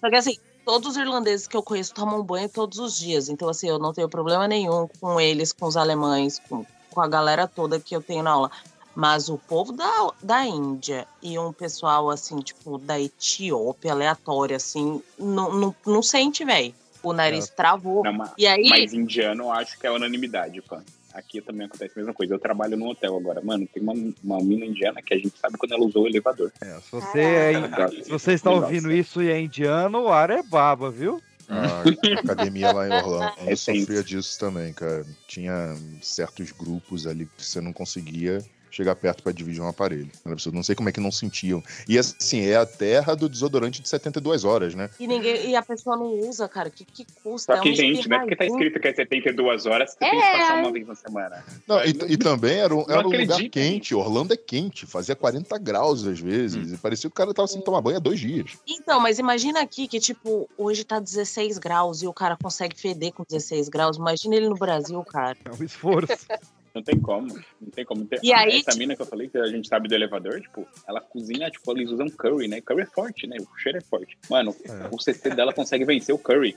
Só 0.00 0.08
que 0.08 0.16
assim, 0.16 0.36
todos 0.64 0.90
os 0.90 0.96
irlandeses 0.96 1.46
que 1.46 1.56
eu 1.56 1.62
conheço 1.62 1.94
tomam 1.94 2.22
banho 2.22 2.48
todos 2.48 2.78
os 2.78 2.96
dias. 2.96 3.28
Então, 3.28 3.48
assim, 3.48 3.68
eu 3.68 3.78
não 3.78 3.92
tenho 3.92 4.08
problema 4.08 4.46
nenhum 4.46 4.88
com 5.00 5.20
eles, 5.20 5.52
com 5.52 5.66
os 5.66 5.76
alemães, 5.76 6.40
com, 6.48 6.64
com 6.90 7.00
a 7.00 7.08
galera 7.08 7.46
toda 7.46 7.80
que 7.80 7.94
eu 7.94 8.02
tenho 8.02 8.22
na 8.22 8.30
aula. 8.30 8.50
Mas 8.94 9.28
o 9.28 9.38
povo 9.38 9.72
da, 9.72 10.12
da 10.22 10.44
Índia 10.44 11.06
e 11.22 11.38
um 11.38 11.52
pessoal, 11.52 12.10
assim, 12.10 12.38
tipo, 12.40 12.78
da 12.78 13.00
Etiópia, 13.00 13.92
aleatório, 13.92 14.56
assim, 14.56 15.02
não, 15.18 15.52
não, 15.52 15.74
não 15.86 16.02
sente, 16.02 16.44
velho. 16.44 16.74
O 17.02 17.12
nariz 17.12 17.48
travou. 17.48 18.04
Não, 18.04 18.12
mas, 18.12 18.32
E 18.36 18.46
aí, 18.46 18.68
mas 18.68 18.92
indiano 18.92 19.44
eu 19.44 19.52
acho 19.52 19.78
que 19.78 19.86
é 19.86 19.90
unanimidade, 19.90 20.60
fã. 20.60 20.82
Aqui 21.12 21.40
também 21.40 21.66
acontece 21.66 21.92
a 21.96 21.98
mesma 21.98 22.14
coisa. 22.14 22.34
Eu 22.34 22.38
trabalho 22.38 22.76
num 22.76 22.88
hotel 22.88 23.16
agora. 23.16 23.40
Mano, 23.42 23.66
tem 23.66 23.82
uma, 23.82 23.92
uma 24.22 24.38
mina 24.38 24.64
indiana 24.64 25.02
que 25.02 25.12
a 25.12 25.16
gente 25.16 25.36
sabe 25.38 25.58
quando 25.58 25.72
ela 25.72 25.84
usou 25.84 26.04
o 26.04 26.06
elevador. 26.06 26.52
É, 26.60 26.80
se 26.80 26.90
você, 26.90 27.20
é, 27.20 27.88
se 28.04 28.10
você 28.10 28.32
está 28.32 28.50
ouvindo 28.50 28.90
isso 28.92 29.22
e 29.22 29.30
é 29.30 29.40
indiano, 29.40 30.02
o 30.02 30.08
ar 30.08 30.30
é 30.30 30.42
baba, 30.42 30.90
viu? 30.90 31.20
A 31.48 31.82
academia 32.20 32.70
lá 32.70 32.88
em 32.88 32.92
Orlando 32.92 33.32
É 33.38 33.52
eu 33.52 33.56
sofria 33.56 34.04
disso 34.04 34.38
também, 34.38 34.72
cara. 34.72 35.04
Tinha 35.26 35.74
certos 36.00 36.52
grupos 36.52 37.08
ali 37.08 37.26
que 37.26 37.44
você 37.44 37.60
não 37.60 37.72
conseguia 37.72 38.40
chegar 38.70 38.94
perto 38.94 39.22
pra 39.22 39.32
dividir 39.32 39.60
um 39.60 39.68
aparelho. 39.68 40.10
Absurdo. 40.24 40.56
Não 40.56 40.62
sei 40.62 40.74
como 40.74 40.88
é 40.88 40.92
que 40.92 41.00
não 41.00 41.10
sentiam. 41.10 41.62
E 41.88 41.98
assim, 41.98 42.46
é 42.46 42.56
a 42.56 42.66
terra 42.66 43.14
do 43.14 43.28
desodorante 43.28 43.82
de 43.82 43.88
72 43.88 44.44
horas, 44.44 44.74
né? 44.74 44.90
e 44.98 45.06
ninguém 45.06 45.50
e 45.50 45.56
a 45.56 45.62
pessoa 45.62 45.96
não 45.96 46.12
usa, 46.28 46.48
cara. 46.48 46.70
Que, 46.70 46.84
que 46.84 47.06
custa? 47.22 47.56
Só 47.56 47.62
que, 47.62 47.70
um 47.70 47.74
gente, 47.74 48.08
não 48.08 48.16
é 48.16 48.20
porque 48.20 48.36
tá 48.36 48.46
escrito 48.46 48.78
que 48.78 48.88
é 48.88 48.94
72 48.94 49.66
horas 49.66 49.94
que 49.94 50.04
você 50.04 50.10
tem 50.10 50.20
que 50.20 50.38
passar 50.38 50.58
uma 50.58 50.72
vez 50.72 50.86
na 50.86 50.94
semana. 50.94 51.44
Não, 51.66 51.84
e, 51.84 51.90
e 52.08 52.16
também 52.16 52.58
era 52.58 52.74
um, 52.74 52.84
era 52.88 53.06
um 53.06 53.10
lugar 53.10 53.40
quente. 53.50 53.94
Orlando 53.94 54.34
é 54.34 54.36
quente, 54.36 54.86
fazia 54.86 55.16
40 55.16 55.58
graus 55.58 56.06
às 56.06 56.20
vezes. 56.20 56.72
E 56.72 56.76
parecia 56.76 57.08
que 57.08 57.14
o 57.14 57.16
cara 57.16 57.34
tava 57.34 57.48
sem 57.48 57.60
tomar 57.60 57.80
banho 57.80 57.96
há 57.96 58.00
dois 58.00 58.20
dias. 58.20 58.58
Então, 58.66 59.00
mas 59.00 59.18
imagina 59.18 59.60
aqui 59.60 59.88
que, 59.88 59.98
tipo, 59.98 60.48
hoje 60.56 60.84
tá 60.84 60.98
16 60.98 61.58
graus 61.58 62.02
e 62.02 62.06
o 62.06 62.12
cara 62.12 62.36
consegue 62.36 62.78
feder 62.78 63.12
com 63.12 63.24
16 63.28 63.68
graus. 63.68 63.96
Imagina 63.96 64.36
ele 64.36 64.48
no 64.48 64.56
Brasil, 64.56 65.02
cara. 65.04 65.36
É 65.44 65.50
um 65.50 65.64
esforço. 65.64 66.12
Não 66.74 66.82
tem 66.82 67.00
como. 67.00 67.26
Não 67.60 67.70
tem 67.74 67.84
como. 67.84 68.04
Tem- 68.04 68.18
E 68.22 68.32
aí, 68.32 68.62
Essa 68.66 68.78
mina 68.78 68.94
que 68.94 69.02
eu 69.02 69.06
falei, 69.06 69.28
que 69.28 69.36
a 69.38 69.46
gente 69.46 69.66
sabe 69.68 69.88
do 69.88 69.94
elevador, 69.94 70.40
tipo, 70.40 70.66
ela 70.86 71.00
cozinha, 71.00 71.50
tipo, 71.50 71.70
eles 71.72 71.90
usam 71.90 72.08
curry, 72.08 72.46
né? 72.48 72.60
Curry 72.60 72.82
é 72.82 72.86
forte, 72.86 73.26
né? 73.26 73.36
O 73.40 73.58
cheiro 73.58 73.78
é 73.78 73.80
forte. 73.80 74.16
Mano, 74.28 74.54
o 74.90 75.00
CC 75.00 75.30
dela 75.30 75.52
consegue 75.52 75.84
vencer 75.84 76.14
o 76.14 76.18
curry. 76.18 76.56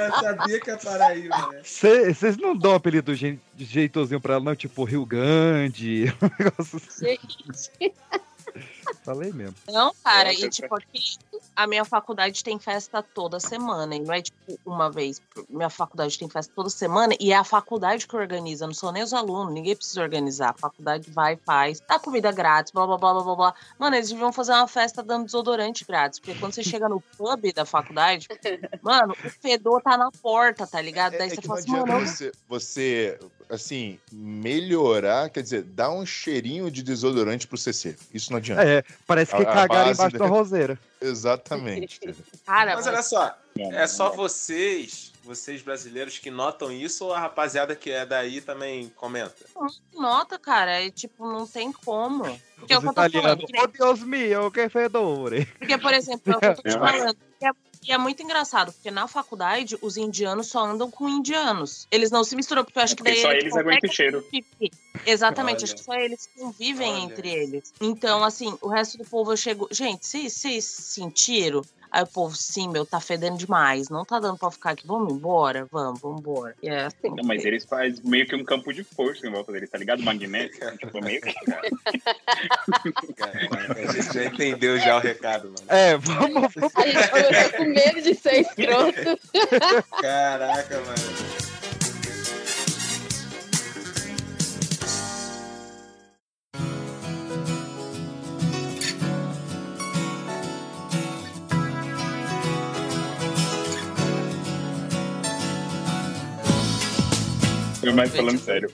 Eu 0.00 0.12
sabia 0.20 0.60
que 0.60 0.70
ia 0.70 0.76
parar 0.76 1.08
aí, 1.08 1.28
né? 1.28 1.60
Vocês 1.62 2.36
não 2.36 2.56
dão 2.56 2.74
apelido 2.74 3.14
je- 3.14 3.38
jeitosinho 3.58 4.20
pra 4.20 4.34
ela, 4.34 4.44
não? 4.44 4.56
Tipo 4.56 4.84
Rio 4.84 5.04
Grande, 5.04 6.06
um 6.22 6.30
negócio 6.44 6.76
assim. 6.78 7.04
Gente. 7.06 7.92
Falei 9.04 9.32
mesmo. 9.32 9.54
Não, 9.68 9.92
cara, 10.02 10.32
e 10.32 10.48
tipo, 10.48 10.74
aqui 10.74 11.18
a 11.54 11.66
minha 11.66 11.84
faculdade 11.84 12.42
tem 12.42 12.58
festa 12.58 13.02
toda 13.02 13.38
semana, 13.38 13.94
e 13.94 14.00
não 14.00 14.14
é 14.14 14.22
tipo 14.22 14.58
uma 14.64 14.90
vez. 14.90 15.20
Minha 15.48 15.70
faculdade 15.70 16.18
tem 16.18 16.28
festa 16.28 16.52
toda 16.54 16.70
semana 16.70 17.14
e 17.20 17.32
é 17.32 17.36
a 17.36 17.44
faculdade 17.44 18.06
que 18.06 18.16
organiza, 18.16 18.66
não 18.66 18.74
são 18.74 18.92
nem 18.92 19.02
os 19.02 19.12
alunos, 19.12 19.52
ninguém 19.52 19.76
precisa 19.76 20.02
organizar. 20.02 20.50
A 20.50 20.54
faculdade 20.54 21.10
vai, 21.10 21.36
faz, 21.36 21.80
dá 21.86 21.98
comida 21.98 22.32
grátis, 22.32 22.72
blá 22.72 22.86
blá 22.86 22.96
blá 22.96 23.12
blá 23.14 23.22
blá 23.22 23.36
blá. 23.36 23.54
Mano, 23.78 23.96
eles 23.96 24.10
deviam 24.10 24.32
fazer 24.32 24.52
uma 24.52 24.68
festa 24.68 25.02
dando 25.02 25.26
desodorante 25.26 25.84
grátis, 25.84 26.18
porque 26.18 26.38
quando 26.38 26.54
você 26.54 26.62
chega 26.62 26.88
no 26.88 27.00
pub 27.00 27.52
da 27.52 27.64
faculdade, 27.64 28.26
mano, 28.82 29.14
o 29.24 29.30
fedor 29.30 29.82
tá 29.82 29.96
na 29.96 30.10
porta, 30.10 30.66
tá 30.66 30.80
ligado? 30.80 31.12
Daí 31.12 31.28
É, 31.28 31.32
é 31.32 31.34
você 31.36 31.42
fala 31.42 31.48
não 31.48 31.54
assim, 31.58 31.72
adianta 31.72 31.92
mano, 31.92 32.06
você, 32.06 32.32
você, 32.48 33.18
assim, 33.48 33.98
melhorar, 34.12 35.28
quer 35.30 35.42
dizer, 35.42 35.62
dar 35.62 35.90
um 35.90 36.06
cheirinho 36.06 36.70
de 36.70 36.82
desodorante 36.82 37.46
pro 37.46 37.58
CC. 37.58 37.96
Isso 38.12 38.30
não 38.30 38.38
adianta. 38.38 38.62
É, 38.62 38.69
parece 39.06 39.34
que 39.34 39.42
A- 39.42 39.46
cagaram 39.46 39.90
embaixo 39.92 40.18
da 40.18 40.26
roseira. 40.26 40.78
Exatamente. 41.00 41.98
cara, 42.46 42.74
Mas 42.76 42.86
olha 42.86 43.02
só, 43.02 43.34
é 43.58 43.86
só 43.86 44.10
não. 44.10 44.16
vocês, 44.16 45.12
vocês 45.24 45.62
brasileiros 45.62 46.18
que 46.18 46.30
notam 46.30 46.70
isso 46.70 47.06
ou 47.06 47.14
a 47.14 47.20
rapaziada 47.20 47.74
que 47.74 47.90
é 47.90 48.04
daí 48.04 48.40
também 48.40 48.88
comenta? 48.96 49.34
nota, 49.94 50.38
cara, 50.38 50.72
é 50.82 50.90
tipo, 50.90 51.26
não 51.26 51.46
tem 51.46 51.72
como. 51.72 52.24
Porque 52.56 52.72
é 52.74 52.78
Os 52.78 52.84
eu 52.84 52.88
tô 52.90 52.94
falando. 52.94 53.08
italianos, 53.14 53.44
nem- 53.50 53.62
oh 53.62 53.66
Deus 53.66 54.00
meu, 54.02 54.50
que 54.50 54.68
fedore. 54.68 55.46
Porque, 55.58 55.78
por 55.78 55.94
exemplo, 55.94 56.32
é 56.42 56.46
eu 56.46 56.54
tô 56.56 56.62
te 56.62 56.72
falando. 56.78 57.16
É, 57.40 57.50
e 57.86 57.92
é 57.92 57.98
muito 57.98 58.22
engraçado, 58.22 58.72
porque 58.72 58.90
na 58.90 59.08
faculdade 59.08 59.76
os 59.80 59.96
indianos 59.96 60.48
só 60.48 60.64
andam 60.66 60.90
com 60.90 61.08
indianos. 61.08 61.86
Eles 61.90 62.10
não 62.10 62.22
se 62.24 62.36
misturam, 62.36 62.64
porque 62.64 62.78
eu 62.78 62.82
acho 62.82 62.92
É 62.92 62.96
que 62.96 63.02
porque 63.02 63.12
daí. 63.14 63.22
só 63.22 63.30
eles 63.32 63.44
eles 63.44 63.56
aguentam 63.56 63.90
o 63.90 63.92
cheiro. 63.92 64.22
conviver. 64.22 64.70
Exatamente, 65.06 65.56
Olha. 65.56 65.64
acho 65.64 65.74
que 65.76 65.84
só 65.84 65.94
eles 65.94 66.28
convivem 66.36 66.92
Olha. 66.92 67.00
entre 67.04 67.28
eles. 67.28 67.72
Então, 67.80 68.22
assim, 68.22 68.56
o 68.60 68.68
resto 68.68 68.98
do 68.98 69.04
povo 69.04 69.32
eu 69.32 69.36
chego. 69.36 69.68
Gente, 69.70 70.06
vocês 70.06 70.32
vocês 70.34 70.64
sentiram? 70.64 71.62
Aí 71.90 72.02
o 72.02 72.06
povo, 72.06 72.36
sim, 72.36 72.68
meu, 72.68 72.86
tá 72.86 73.00
fedendo 73.00 73.36
demais. 73.36 73.88
Não 73.88 74.04
tá 74.04 74.20
dando 74.20 74.38
pra 74.38 74.50
ficar 74.50 74.70
aqui. 74.70 74.86
Vamos 74.86 75.12
embora? 75.12 75.66
Vamos, 75.70 76.00
vamos 76.00 76.20
embora. 76.20 76.54
E 76.62 76.68
é 76.68 76.84
assim. 76.84 77.10
Não, 77.14 77.24
mas 77.24 77.44
eles 77.44 77.64
fazem 77.64 78.00
meio 78.04 78.26
que 78.26 78.36
um 78.36 78.44
campo 78.44 78.72
de 78.72 78.84
força 78.84 79.26
em 79.26 79.30
volta 79.30 79.50
deles, 79.52 79.68
tá 79.68 79.78
ligado? 79.78 80.02
Magnético. 80.02 80.76
tipo, 80.78 81.04
meio 81.04 81.20
que. 81.20 81.34
A 83.20 83.92
gente 83.92 84.14
já 84.14 84.24
entendeu 84.24 84.78
já 84.78 84.96
o 84.96 85.00
recado, 85.00 85.48
mano. 85.48 85.64
É, 85.68 85.96
vamos, 85.96 86.54
vamos. 86.54 86.76
A 86.76 86.86
gente 86.86 87.08
começou 87.08 87.58
com 87.58 87.64
medo 87.64 88.02
de 88.02 88.14
ser 88.14 88.40
escroto. 88.40 89.18
Caraca, 90.00 90.80
mano. 90.80 90.89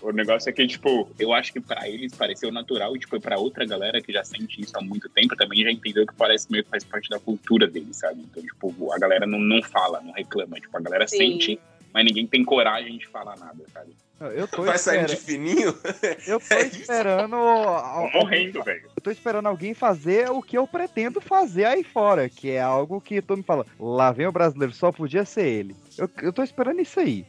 O 0.06 0.12
negócio 0.12 0.48
é 0.48 0.52
que, 0.52 0.66
tipo, 0.66 1.10
eu 1.18 1.32
acho 1.32 1.52
que 1.52 1.60
pra 1.60 1.88
eles 1.88 2.14
pareceu 2.14 2.52
natural 2.52 2.94
e, 2.96 3.00
tipo, 3.00 3.20
pra 3.20 3.38
outra 3.38 3.66
galera 3.66 4.00
que 4.00 4.12
já 4.12 4.22
sente 4.22 4.60
isso 4.60 4.72
há 4.76 4.80
muito 4.80 5.08
tempo 5.08 5.34
também 5.36 5.64
já 5.64 5.70
entendeu 5.70 6.06
que 6.06 6.14
parece 6.14 6.50
meio 6.50 6.62
que 6.64 6.70
faz 6.70 6.84
parte 6.84 7.10
da 7.10 7.18
cultura 7.18 7.66
deles, 7.66 7.96
sabe? 7.96 8.20
Então, 8.20 8.42
tipo, 8.42 8.92
a 8.92 8.98
galera 8.98 9.26
não, 9.26 9.38
não 9.38 9.60
fala, 9.62 10.00
não 10.00 10.12
reclama. 10.12 10.60
Tipo, 10.60 10.76
a 10.76 10.80
galera 10.80 11.08
Sim. 11.08 11.16
sente, 11.16 11.60
mas 11.92 12.04
ninguém 12.04 12.26
tem 12.26 12.44
coragem 12.44 12.98
de 12.98 13.06
falar 13.08 13.36
nada, 13.36 13.64
sabe? 13.72 13.96
Eu 14.34 14.48
tô, 14.48 14.62
Vai 14.62 14.78
sair 14.78 15.04
de 15.04 15.16
fininho? 15.16 15.74
eu 16.26 16.40
tô 16.40 16.56
esperando. 16.56 17.36
Tô 17.36 18.18
morrendo, 18.18 18.62
velho. 18.62 18.88
Eu 18.96 19.02
tô 19.02 19.10
esperando 19.10 19.46
alguém 19.46 19.74
fazer 19.74 20.30
o 20.30 20.40
que 20.40 20.56
eu 20.56 20.66
pretendo 20.66 21.20
fazer 21.20 21.66
aí 21.66 21.84
fora, 21.84 22.28
que 22.28 22.50
é 22.50 22.62
algo 22.62 22.98
que 23.00 23.20
todo 23.20 23.38
mundo 23.38 23.46
fala, 23.46 23.66
lá 23.78 24.12
vem 24.12 24.26
o 24.26 24.32
brasileiro, 24.32 24.72
só 24.72 24.90
podia 24.90 25.24
ser 25.26 25.46
ele. 25.46 25.76
Eu, 25.98 26.08
eu 26.22 26.32
tô 26.32 26.42
esperando 26.42 26.80
isso 26.80 26.98
aí. 26.98 27.26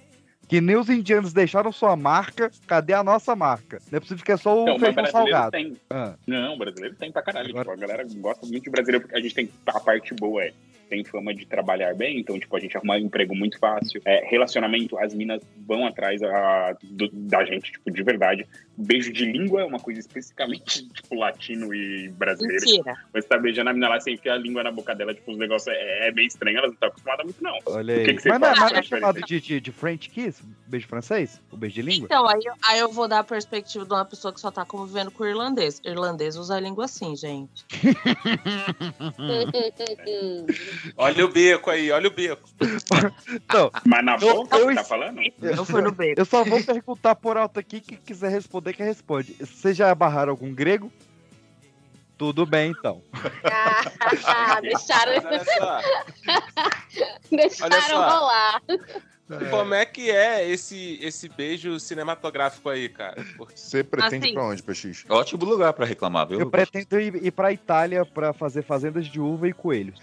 Que 0.48 0.62
nem 0.62 0.78
os 0.78 0.90
indianos 0.90 1.34
deixaram 1.34 1.72
sua 1.74 1.96
marca, 1.98 2.50
cadê 2.66 2.94
a 2.94 3.04
nossa 3.04 3.36
marca? 3.36 3.80
Não 3.92 3.98
é 3.98 4.00
possível 4.00 4.24
que 4.24 4.32
é 4.32 4.38
só 4.38 4.58
o 4.58 4.62
Então, 4.64 4.80
feijão 4.80 4.94
brasileiro 5.04 5.32
salgado. 5.32 5.52
tem. 5.52 5.78
Ah, 5.90 6.14
Não, 6.26 6.54
o 6.56 6.58
brasileiro 6.58 6.96
tem 6.96 7.12
pra 7.12 7.22
caralho. 7.22 7.54
Tipo, 7.54 7.70
a 7.72 7.76
galera 7.76 8.06
gosta 8.16 8.46
muito 8.48 8.64
de 8.64 8.70
brasileiro 8.70 9.02
porque 9.06 9.18
a 9.18 9.22
gente 9.22 9.36
tem 9.36 9.50
a 9.66 9.80
parte 9.80 10.14
boa 10.14 10.44
é 10.44 10.54
tem 10.90 11.04
fama 11.04 11.34
de 11.36 11.46
trabalhar 11.46 11.94
bem, 11.94 12.18
então 12.18 12.40
tipo 12.40 12.56
a 12.56 12.62
gente 12.62 12.78
arruma 12.78 12.98
emprego 12.98 13.36
muito 13.36 13.60
fácil. 13.60 14.02
É, 14.06 14.26
relacionamento, 14.30 14.98
as 14.98 15.14
minas 15.14 15.42
vão 15.68 15.86
atrás 15.86 16.24
a- 16.24 16.78
do- 16.82 17.10
da 17.12 17.44
gente, 17.44 17.74
tipo 17.74 17.92
de 17.92 18.02
verdade. 18.04 18.48
Beijo 18.80 19.12
de 19.12 19.26
língua 19.26 19.62
é 19.62 19.66
uma 19.66 19.80
coisa 19.80 20.00
especificamente 20.00 20.88
tipo 20.94 21.16
latino 21.16 21.74
e 21.74 22.10
brasileiro. 22.10 22.64
Mentira. 22.64 22.96
Você 23.12 23.28
tá 23.28 23.38
beijando 23.38 23.72
a 23.72 23.74
mina 23.74 23.90
lá 23.90 24.00
sem 24.00 24.14
enfiar 24.14 24.36
a 24.36 24.38
língua 24.38 24.64
na 24.64 24.72
boca 24.72 24.94
dela, 24.94 25.14
tipo 25.16 25.32
os 25.32 25.38
negócios 25.38 25.68
é, 25.76 26.08
é 26.08 26.12
meio 26.12 26.28
estranho, 26.28 26.58
elas 26.60 26.70
não 26.70 26.74
estão 26.76 26.90
acostumadas 26.90 27.26
muito 27.26 27.44
não. 27.44 27.58
olha 27.66 27.96
O 27.96 28.00
aí. 28.00 28.06
que 28.06 28.14
que 28.14 28.22
você 28.22 28.30
mas 28.30 28.40
não, 28.40 28.48
é- 28.50 28.56
faz? 28.56 28.72
mas 28.74 28.80
é 28.80 28.84
chamado 28.84 29.22
de, 29.22 29.40
de, 29.42 29.60
de 29.60 29.72
French 29.72 30.10
kiss? 30.10 30.44
Beijo 30.68 30.88
francês? 30.88 31.42
O 31.52 31.58
beijo 31.58 31.76
de 31.76 31.82
língua? 31.82 32.06
Então, 32.06 32.28
aí, 32.28 32.40
eu- 32.46 32.54
aí 32.64 32.80
eu 32.80 32.92
vou 32.92 33.08
dar 33.08 33.20
a 33.20 33.24
perspectiva 33.24 33.84
de 33.86 33.92
uma 33.94 34.06
pessoa 34.06 34.32
que 34.34 34.40
só 34.40 34.52
tá 34.52 34.64
convivendo 34.64 35.10
com 35.10 35.24
o 35.24 35.28
irlandês. 35.28 35.82
Irlandês 35.84 36.36
usa 36.36 36.56
a 36.56 36.60
língua 36.60 36.86
assim, 36.86 37.16
gente. 37.16 37.66
Olha 40.98 41.26
o 41.26 41.32
beco 41.32 41.70
aí, 41.70 41.92
olha 41.92 42.08
o 42.08 42.12
beco. 42.12 42.48
Então, 43.30 43.72
Mas 43.86 44.04
na 44.06 44.16
Eu- 44.16 44.20
boca, 44.36 44.58
eu 44.58 44.66
você 44.68 44.76
tá 44.76 44.84
falando? 44.84 45.22
Eu 45.42 45.66
fui 45.66 45.82
no 45.82 45.92
beco. 45.92 46.20
eu 46.20 46.26
só 46.26 46.44
vou 46.44 46.62
perguntar 46.64 47.16
por 47.16 47.38
alto 47.38 47.60
aqui, 47.60 47.80
quem 47.80 47.98
quiser 47.98 48.30
responder, 48.30 48.67
que 48.74 48.84
responde. 48.84 49.34
Vocês 49.40 49.76
já 49.78 49.94
barraram 49.96 50.32
algum 50.32 50.54
grego? 50.54 50.92
Tudo 52.18 52.46
bem, 52.46 52.72
então. 52.72 53.02
Ah, 53.44 54.60
deixaram, 54.62 55.14
Mas 55.24 55.26
olha 55.26 55.46
só, 55.46 55.82
deixaram 57.30 57.82
só. 57.82 58.20
rolar. 58.20 58.62
como 59.52 59.74
é 59.76 59.86
que 59.86 60.10
é 60.10 60.50
esse, 60.50 60.98
esse 61.02 61.30
beijo 61.30 61.80
cinematográfico 61.80 62.70
aí, 62.70 62.90
cara? 62.90 63.24
Porque 63.38 63.56
Você 63.56 63.84
pretende 63.84 64.26
Assim. 64.26 64.34
pra 64.34 64.46
onde, 64.46 64.64
PX? 64.64 65.06
Ótimo 65.10 65.46
lugar 65.46 65.74
pra 65.74 65.86
reclamar, 65.86 66.28
viu? 66.28 66.40
Eu 66.40 66.50
pretendo 66.50 67.00
ir, 67.00 67.24
ir 67.24 67.32
pra 67.32 67.52
Itália 67.54 68.04
pra 68.04 68.34
fazer 68.34 68.64
fazendas 68.64 69.06
de 69.06 69.20
uva 69.20 69.48
e 69.48 69.54
coelhos. 69.54 70.00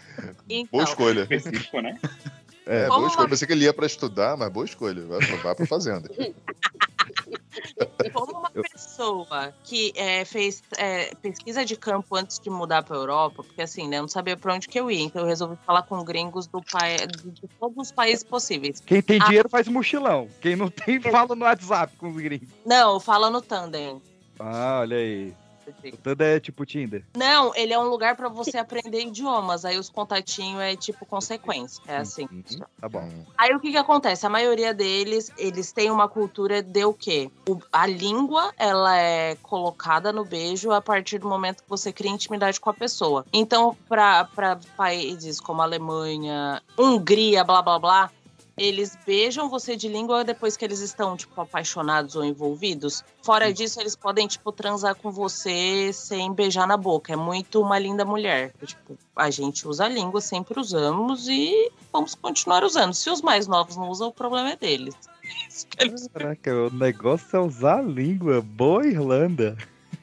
Então, 0.48 0.68
Boa 0.70 0.84
escolha. 0.84 1.22
Específico, 1.22 1.80
né? 1.80 1.98
É, 2.66 2.86
Como 2.86 2.98
boa 3.00 3.08
escolha. 3.08 3.24
uma- 3.24 3.30
Pensei 3.30 3.46
que 3.46 3.52
ele 3.52 3.64
ia 3.64 3.74
pra 3.74 3.86
estudar, 3.86 4.36
mas 4.36 4.50
boa 4.50 4.64
escolha. 4.64 5.04
Vai, 5.06 5.18
pra- 5.18 5.36
vai 5.36 5.54
pra 5.54 5.66
fazenda. 5.66 6.08
como 8.12 8.38
uma 8.38 8.50
pessoa 8.50 9.52
que 9.64 9.92
é, 9.96 10.24
fez 10.24 10.62
é, 10.78 11.14
pesquisa 11.16 11.64
de 11.64 11.76
campo 11.76 12.16
antes 12.16 12.38
de 12.38 12.48
mudar 12.50 12.82
pra 12.82 12.96
Europa, 12.96 13.42
porque 13.42 13.62
assim, 13.62 13.88
né, 13.88 13.98
eu 13.98 14.02
não 14.02 14.08
sabia 14.08 14.36
pra 14.36 14.54
onde 14.54 14.68
que 14.68 14.78
eu 14.78 14.90
ia, 14.90 15.02
então 15.02 15.22
eu 15.22 15.28
resolvi 15.28 15.56
falar 15.66 15.82
com 15.82 16.02
gringos 16.04 16.46
do 16.46 16.62
pai, 16.62 16.96
de, 17.06 17.30
de 17.30 17.48
todos 17.60 17.76
os 17.76 17.92
países 17.92 18.24
possíveis. 18.24 18.80
Quem 18.80 19.02
tem 19.02 19.20
Ah. 19.20 19.24
dinheiro 19.26 19.48
faz 19.48 19.66
mochilão. 19.68 20.28
Quem 20.40 20.56
não 20.56 20.70
tem, 20.70 21.00
fala 21.00 21.34
no 21.34 21.44
WhatsApp 21.44 21.96
com 21.96 22.08
os 22.08 22.16
gringos. 22.16 22.48
Não, 22.64 22.98
fala 23.00 23.30
no 23.30 23.42
Tandem. 23.42 24.00
Ah, 24.38 24.78
olha 24.80 24.96
aí. 24.96 25.34
O 25.92 25.96
Tanda 25.98 26.24
é 26.24 26.40
tipo 26.40 26.64
Tinder. 26.66 27.04
Não, 27.16 27.54
ele 27.54 27.72
é 27.72 27.78
um 27.78 27.88
lugar 27.88 28.16
pra 28.16 28.28
você 28.28 28.58
aprender 28.58 29.00
idiomas. 29.02 29.64
Aí 29.64 29.78
os 29.78 29.88
contatinhos 29.88 30.60
é 30.60 30.76
tipo 30.76 31.06
consequência. 31.06 31.82
É 31.86 31.96
assim. 31.98 32.26
Uhum, 32.30 32.42
Tá 32.80 32.88
bom. 32.88 33.08
Aí 33.38 33.54
o 33.54 33.60
que 33.60 33.70
que 33.70 33.76
acontece? 33.76 34.26
A 34.26 34.30
maioria 34.30 34.74
deles, 34.74 35.30
eles 35.38 35.72
têm 35.72 35.90
uma 35.90 36.08
cultura 36.08 36.62
de 36.62 36.84
o 36.84 36.92
quê? 36.92 37.30
O- 37.48 37.58
a 37.72 37.86
língua, 37.86 38.52
ela 38.58 38.96
é 38.96 39.36
colocada 39.36 40.12
no 40.12 40.24
beijo 40.24 40.70
a 40.70 40.80
partir 40.80 41.18
do 41.18 41.28
momento 41.28 41.62
que 41.62 41.68
você 41.68 41.92
cria 41.92 42.10
intimidade 42.10 42.60
com 42.60 42.70
a 42.70 42.74
pessoa. 42.74 43.24
Então, 43.32 43.76
para 43.88 44.28
países 44.76 45.40
como 45.40 45.62
Alemanha, 45.62 46.62
Hungria, 46.78 47.42
blá 47.44 47.62
blá 47.62 47.78
blá, 47.78 48.10
eles 48.56 48.96
beijam 49.04 49.48
você 49.48 49.76
de 49.76 49.88
língua 49.88 50.24
depois 50.24 50.56
que 50.56 50.64
eles 50.64 50.80
estão, 50.80 51.16
tipo, 51.16 51.40
apaixonados 51.40 52.14
ou 52.14 52.24
envolvidos. 52.24 53.02
Fora 53.22 53.52
disso, 53.52 53.80
eles 53.80 53.96
podem, 53.96 54.26
tipo, 54.26 54.52
transar 54.52 54.94
com 54.94 55.10
você 55.10 55.92
sem 55.92 56.32
beijar 56.32 56.66
na 56.66 56.76
boca. 56.76 57.12
É 57.12 57.16
muito 57.16 57.60
uma 57.60 57.78
linda 57.78 58.04
mulher. 58.04 58.52
Tipo, 58.64 58.96
a 59.16 59.30
gente 59.30 59.66
usa 59.66 59.86
a 59.86 59.88
língua, 59.88 60.20
sempre 60.20 60.58
usamos 60.58 61.28
e 61.28 61.70
vamos 61.92 62.14
continuar 62.14 62.62
usando. 62.62 62.94
Se 62.94 63.10
os 63.10 63.20
mais 63.20 63.46
novos 63.46 63.76
não 63.76 63.88
usam, 63.88 64.08
o 64.08 64.12
problema 64.12 64.50
é 64.50 64.56
deles. 64.56 64.94
Caraca, 66.12 66.54
o 66.54 66.70
negócio 66.70 67.36
é 67.36 67.40
usar 67.40 67.78
a 67.78 67.82
língua. 67.82 68.40
Boa 68.40 68.86
Irlanda. 68.86 69.56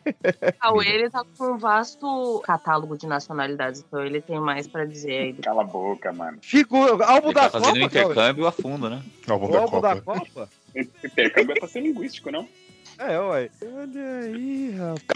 O 0.06 0.54
Cauê, 0.60 0.88
ele 0.88 1.10
tá 1.10 1.24
com 1.38 1.54
um 1.54 1.58
vasto 1.58 2.42
catálogo 2.46 2.98
de 2.98 3.08
nacionalidades, 3.08 3.84
então 3.86 4.04
ele 4.04 4.22
tem 4.22 4.40
mais 4.40 4.68
pra 4.68 4.86
dizer 4.86 5.12
aí. 5.12 5.34
Cala 5.34 5.62
a 5.62 5.66
boca, 5.66 6.12
mano. 6.12 6.40
Figura, 6.42 7.06
álbum 7.06 7.28
Ele 7.28 7.36
da 7.36 7.42
tá 7.42 7.50
fazendo 7.52 7.74
Copa, 7.74 7.80
um 7.80 7.86
intercâmbio 7.86 8.48
a 8.48 8.52
fundo, 8.52 8.90
né? 8.90 9.02
Álbum 9.28 9.46
O 9.46 9.52
da 9.52 9.60
álbum 9.60 9.82
da 9.82 10.02
Copa. 10.02 10.20
Copa? 10.26 10.50
Intercâmbio 11.04 11.54
é 11.54 11.60
pra 11.60 11.68
ser 11.68 11.82
linguístico, 11.82 12.32
não? 12.32 12.48
É, 12.98 13.20
ué. 13.20 13.50
Olha 13.62 14.20
aí, 14.24 14.76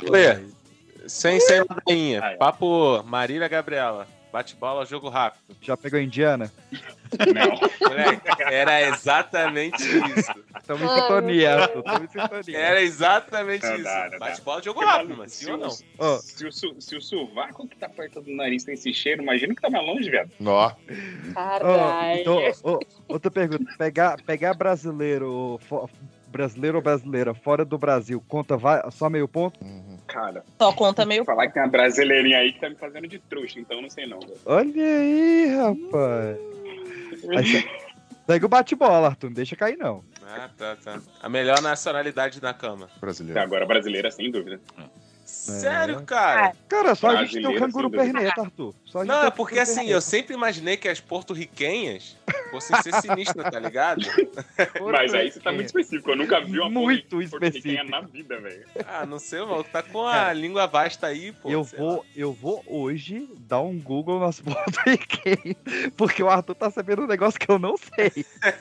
Lê. 0.10 0.28
rapaz. 0.28 0.56
sem, 1.08 1.40
sem 1.40 1.64
ladainha. 1.70 2.36
Papo 2.38 3.04
Marília 3.04 3.48
Gabriela. 3.48 4.08
Bate-bola, 4.40 4.86
jogo 4.86 5.08
rápido. 5.08 5.56
Já 5.62 5.78
pegou 5.78 5.98
a 5.98 6.04
Indiana? 6.04 6.52
Não. 7.34 7.56
Moleque, 7.90 8.44
era 8.52 8.82
exatamente 8.82 9.82
isso. 9.82 10.34
Estamos 10.60 10.84
em 10.84 10.90
sintonia, 11.02 11.56
Arthur. 11.62 11.80
Estamos 11.80 12.02
em 12.04 12.08
sintonia. 12.22 12.58
Era 12.60 12.82
exatamente 12.82 13.66
Não 13.66 13.76
isso. 13.76 13.84
não. 14.12 14.20
Bate-bola, 14.20 14.62
jogo 14.62 14.80
Porque, 14.82 14.92
rápido, 14.94 15.10
mano, 15.12 15.22
mas 15.22 15.32
sim 15.32 15.46
se 15.46 15.52
ou 15.52 15.58
o- 15.58 15.62
não? 15.62 15.70
Ó. 16.00 16.18
Se 16.18 16.46
o, 16.46 16.52
su- 16.52 16.76
se 16.82 16.98
o 16.98 17.02
sovaco 17.02 17.66
que 17.66 17.78
tá 17.78 17.88
perto 17.88 18.20
do 18.22 18.36
nariz 18.36 18.66
tem 18.66 18.74
esse 18.74 18.94
cheiro, 18.94 19.24
imagina 19.24 19.56
que 19.56 19.62
tá 19.62 19.70
mais 19.70 19.86
longe, 19.88 20.10
viado. 20.10 20.30
Ó, 20.46 20.74
Caralho. 21.34 22.20
então, 22.20 22.38
ó, 22.66 22.80
outra 23.08 23.32
pergunta. 23.32 23.74
Pegar, 23.78 24.22
pegar 24.24 24.54
brasileiro, 24.54 25.58
brasileiro 26.36 26.78
ou 26.78 26.84
brasileira 26.84 27.34
fora 27.34 27.64
do 27.64 27.78
Brasil, 27.78 28.22
conta 28.28 28.58
vai, 28.58 28.82
só 28.92 29.10
meio 29.10 29.28
ponto? 29.28 29.58
Cara, 30.06 30.44
Só 30.60 30.74
conta 30.74 31.06
meio. 31.06 31.24
falar 31.24 31.48
que 31.48 31.54
tem 31.54 31.64
uma 31.64 31.70
brasileirinha 31.70 32.40
aí 32.40 32.52
que 32.52 32.60
tá 32.60 32.70
me 32.70 32.76
fazendo 32.76 33.08
de 33.08 33.20
trouxa, 33.20 33.58
então 33.60 33.82
não 33.82 33.90
sei 33.90 34.06
não, 34.06 34.20
velho. 34.20 34.38
Olha 34.46 34.84
aí, 34.84 35.56
rapaz. 35.56 36.38
Aí 37.38 37.86
Segue 38.26 38.46
o 38.46 38.50
bate-bola, 38.50 39.10
Arthur. 39.10 39.28
Não 39.28 39.36
deixa 39.36 39.56
cair, 39.56 39.78
não. 39.78 40.04
Ah, 40.28 40.50
tá, 40.58 40.76
tá. 40.84 41.00
A 41.22 41.30
melhor 41.30 41.62
nacionalidade 41.62 42.42
na 42.42 42.54
cama. 42.54 42.90
brasileiro. 43.00 43.40
Agora 43.40 43.66
brasileira, 43.66 44.10
sem 44.12 44.32
dúvida. 44.32 44.60
Sério, 45.24 46.02
cara? 46.04 46.54
Cara, 46.68 46.96
só 46.96 47.10
a 47.10 47.24
gente 47.24 47.34
tem 47.34 47.42
o 47.42 47.50
Brasileiro, 47.50 47.66
canguru 47.72 47.90
perneta, 47.92 48.42
Arthur. 48.42 48.74
Só 48.86 49.00
a 49.00 49.02
gente 49.06 49.12
Não, 49.14 49.26
é 49.26 49.32
porque 49.32 49.60
assim, 49.60 49.76
perneta. 49.76 49.94
eu 49.96 50.02
sempre 50.02 50.34
imaginei 50.36 50.76
que 50.78 50.88
as 50.88 51.00
porto-riquenhas 51.00 52.16
fossem 52.62 52.82
ser 52.82 53.02
sinistras, 53.02 53.50
tá 53.52 53.60
ligado? 53.60 54.02
Mas 54.92 55.14
aí 55.14 55.32
você 55.32 55.40
tá 55.40 55.52
muito 55.52 55.68
específico. 55.68 56.12
Eu 56.12 56.16
nunca 56.18 56.42
vi 56.42 56.60
uma 56.60 56.70
Muito 56.70 57.22
específico. 57.22 57.90
na 57.90 58.02
vida, 58.02 58.40
velho. 58.40 58.66
Ah, 58.88 59.06
não 59.06 59.20
sei, 59.20 59.40
mano. 59.42 59.64
Tá 59.64 59.82
com 59.84 60.06
a 60.06 60.32
língua 60.34 60.66
vasta 60.68 61.08
aí, 61.08 61.32
pô. 61.32 61.50
Eu 61.50 61.64
vou, 61.64 62.06
eu 62.16 62.34
vou 62.34 62.64
hoje 62.68 63.28
dar 63.40 63.62
um 63.62 63.78
Google 63.80 64.20
nas 64.20 64.40
porto-riquenhas, 64.42 65.56
porque 65.98 66.22
o 66.24 66.30
Arthur 66.30 66.56
tá 66.56 66.70
sabendo 66.72 67.04
um 67.04 67.08
negócio 67.08 67.40
que 67.40 67.50
eu 67.50 67.60
não 67.60 67.76
sei. 67.78 68.12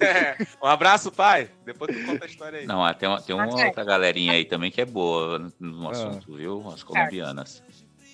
um 0.62 0.66
abraço, 0.66 1.10
pai. 1.12 1.48
Depois 1.64 1.96
tu 1.96 2.04
conta 2.04 2.24
a 2.24 2.28
história 2.28 2.58
aí. 2.60 2.66
Não, 2.66 2.84
ah, 2.84 2.92
tem 2.94 3.08
uma, 3.08 3.20
tem 3.22 3.34
uma 3.34 3.46
outra 3.46 3.84
galerinha 3.84 4.32
aí 4.32 4.44
também 4.44 4.70
que 4.70 4.80
é 4.80 4.84
boa 4.84 5.50
no 5.58 5.88
Ah. 5.88 5.90
assunto, 5.92 6.34
viu? 6.34 6.66
As 6.68 6.82
colombianas. 6.82 7.62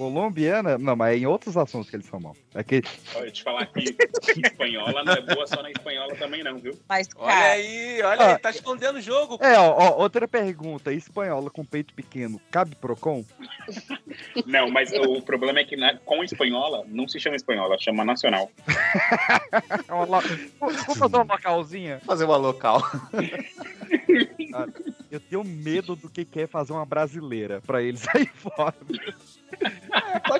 Colombiana, 0.00 0.78
não, 0.78 0.96
mas 0.96 1.14
é 1.14 1.18
em 1.18 1.26
outros 1.26 1.58
assuntos 1.58 1.90
que 1.90 1.96
eles 1.96 2.06
são 2.06 2.18
mal. 2.18 2.34
É 2.54 2.64
que 2.64 2.82
Olha, 3.14 3.30
te 3.30 3.42
falar 3.42 3.66
que 3.66 3.94
espanhola 4.46 5.04
não 5.04 5.12
é 5.12 5.20
boa 5.20 5.46
só 5.46 5.60
na 5.62 5.70
espanhola 5.70 6.16
também, 6.16 6.42
não, 6.42 6.56
viu? 6.58 6.72
Mas, 6.88 7.06
Olha 7.16 7.34
cara, 7.34 7.52
aí, 7.52 8.02
olha 8.02 8.22
Ah. 8.22 8.32
aí, 8.32 8.38
tá 8.38 8.48
escondendo 8.48 8.96
o 8.96 9.00
jogo. 9.02 9.36
É, 9.42 9.58
ó, 9.58 9.68
ó, 9.76 10.00
outra 10.00 10.26
pergunta. 10.26 10.90
Espanhola 10.90 11.50
com 11.50 11.62
peito 11.66 11.92
pequeno, 11.92 12.40
cabe 12.50 12.74
Procon? 12.76 13.22
Não, 14.46 14.70
mas 14.70 14.90
o 14.92 15.20
problema 15.20 15.60
é 15.60 15.64
que 15.64 15.76
na- 15.76 15.96
com 15.98 16.24
espanhola 16.24 16.82
não 16.88 17.06
se 17.06 17.20
chama 17.20 17.36
espanhola, 17.36 17.76
chama 17.78 18.02
nacional. 18.02 18.50
É 19.52 19.92
Vamos 20.58 20.82
fazer 20.98 21.16
uma 21.16 21.22
localzinha? 21.34 22.00
Fazer 22.06 22.24
uma 22.24 22.36
local. 22.38 22.80
Eu 25.10 25.20
tenho 25.20 25.42
medo 25.44 25.94
do 25.96 26.08
que 26.08 26.24
que 26.24 26.40
é 26.42 26.46
fazer 26.46 26.72
uma 26.72 26.86
brasileira 26.86 27.60
pra 27.66 27.82
eles 27.82 28.06
aí 28.14 28.26
fora. 28.26 28.74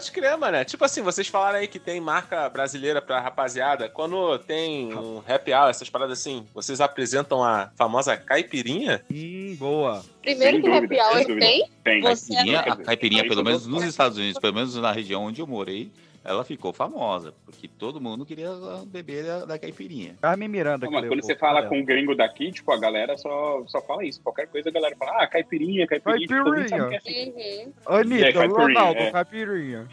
Pode 0.01 0.13
crer, 0.13 0.37
mano. 0.39 0.65
Tipo 0.65 0.85
assim, 0.85 1.03
vocês 1.03 1.29
falaram 1.29 1.59
aí 1.59 1.69
que 1.69 1.79
tem 1.79 2.01
marca 2.01 2.49
brasileira 2.49 3.03
pra 3.03 3.21
rapaziada. 3.21 3.89
Quando 3.89 4.39
tem 4.39 4.95
um 4.95 5.23
happy 5.29 5.53
hour, 5.53 5.69
essas 5.69 5.91
paradas 5.91 6.19
assim, 6.19 6.47
vocês 6.55 6.81
apresentam 6.81 7.45
a 7.45 7.71
famosa 7.77 8.17
caipirinha? 8.17 9.03
Hum, 9.13 9.55
boa. 9.59 10.03
Primeiro 10.23 10.55
Sem 10.57 10.63
que 10.63 10.71
dúvida, 10.71 11.03
happy 11.03 11.17
hour 11.31 11.39
tem. 11.39 11.69
Tem. 11.85 12.01
Você- 12.01 12.35
Caipirinha, 12.35 12.63
Quer 12.63 12.71
a 12.73 12.77
caipirinha, 12.77 13.29
pelo 13.29 13.45
menos 13.45 13.67
nos 13.67 13.85
Estados 13.85 14.17
Unidos, 14.17 14.41
pelo 14.41 14.55
menos 14.55 14.75
na 14.77 14.91
região 14.91 15.25
onde 15.25 15.41
eu 15.43 15.47
morei, 15.47 15.91
ela 16.25 16.45
ficou 16.45 16.73
famosa, 16.73 17.33
porque 17.45 17.67
todo 17.67 18.01
mundo 18.01 18.27
queria 18.27 18.51
beber 18.87 19.25
da, 19.25 19.45
da 19.45 19.59
caipirinha. 19.59 20.17
Carmen 20.21 20.49
Miranda. 20.49 20.87
Não, 20.87 20.93
mas 20.93 21.09
quando 21.09 21.23
você 21.23 21.35
fala 21.35 21.67
com 21.67 21.79
um 21.79 21.85
gringo 21.85 22.15
daqui, 22.15 22.53
tipo, 22.53 22.71
a 22.73 22.79
galera 22.79 23.17
só, 23.17 23.63
só 23.67 23.81
fala 23.83 24.05
isso. 24.05 24.21
Qualquer 24.23 24.47
coisa 24.49 24.69
a 24.69 24.73
galera 24.73 24.95
fala, 24.97 25.23
ah, 25.23 25.27
caipirinha, 25.27 25.87
caipirinha. 25.87 26.27
tipo, 26.27 26.69
sabe 26.69 26.89
que 26.89 26.95
é 26.95 26.99
assim. 26.99 27.65
Uhum. 27.67 27.73
Anitta, 27.87 28.27
É, 28.27 28.33
caipirinha, 28.33 28.67
Ronaldo, 28.67 29.01
é. 29.01 29.11
caipirinha. 29.11 29.89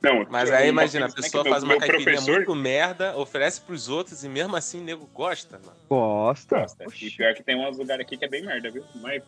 Não, 0.00 0.24
Mas 0.30 0.48
eu- 0.48 0.56
aí 0.56 0.66
eu- 0.66 0.70
imagina, 0.70 1.06
a 1.06 1.08
é 1.08 1.10
que 1.10 1.16
pessoa 1.16 1.44
faz 1.44 1.62
uma 1.62 1.76
caipirinha 1.76 2.04
professor 2.04 2.36
muito 2.36 2.54
merda, 2.54 3.16
oferece 3.18 3.60
pros 3.60 3.88
outros 3.88 4.22
e 4.24 4.28
mesmo 4.28 4.54
assim 4.56 4.80
o 4.80 4.84
nego 4.84 5.06
gosta, 5.12 5.58
mano. 5.58 5.76
Gosta. 5.88 6.60
gosta. 6.60 6.84
E 7.02 7.10
pior 7.10 7.34
que 7.34 7.42
tem 7.42 7.56
uns 7.56 7.76
lugares 7.76 8.06
aqui 8.06 8.16
que 8.16 8.24
é 8.24 8.28
bem 8.28 8.42
merda, 8.44 8.70
viu? 8.70 8.84
Mas, 8.94 9.22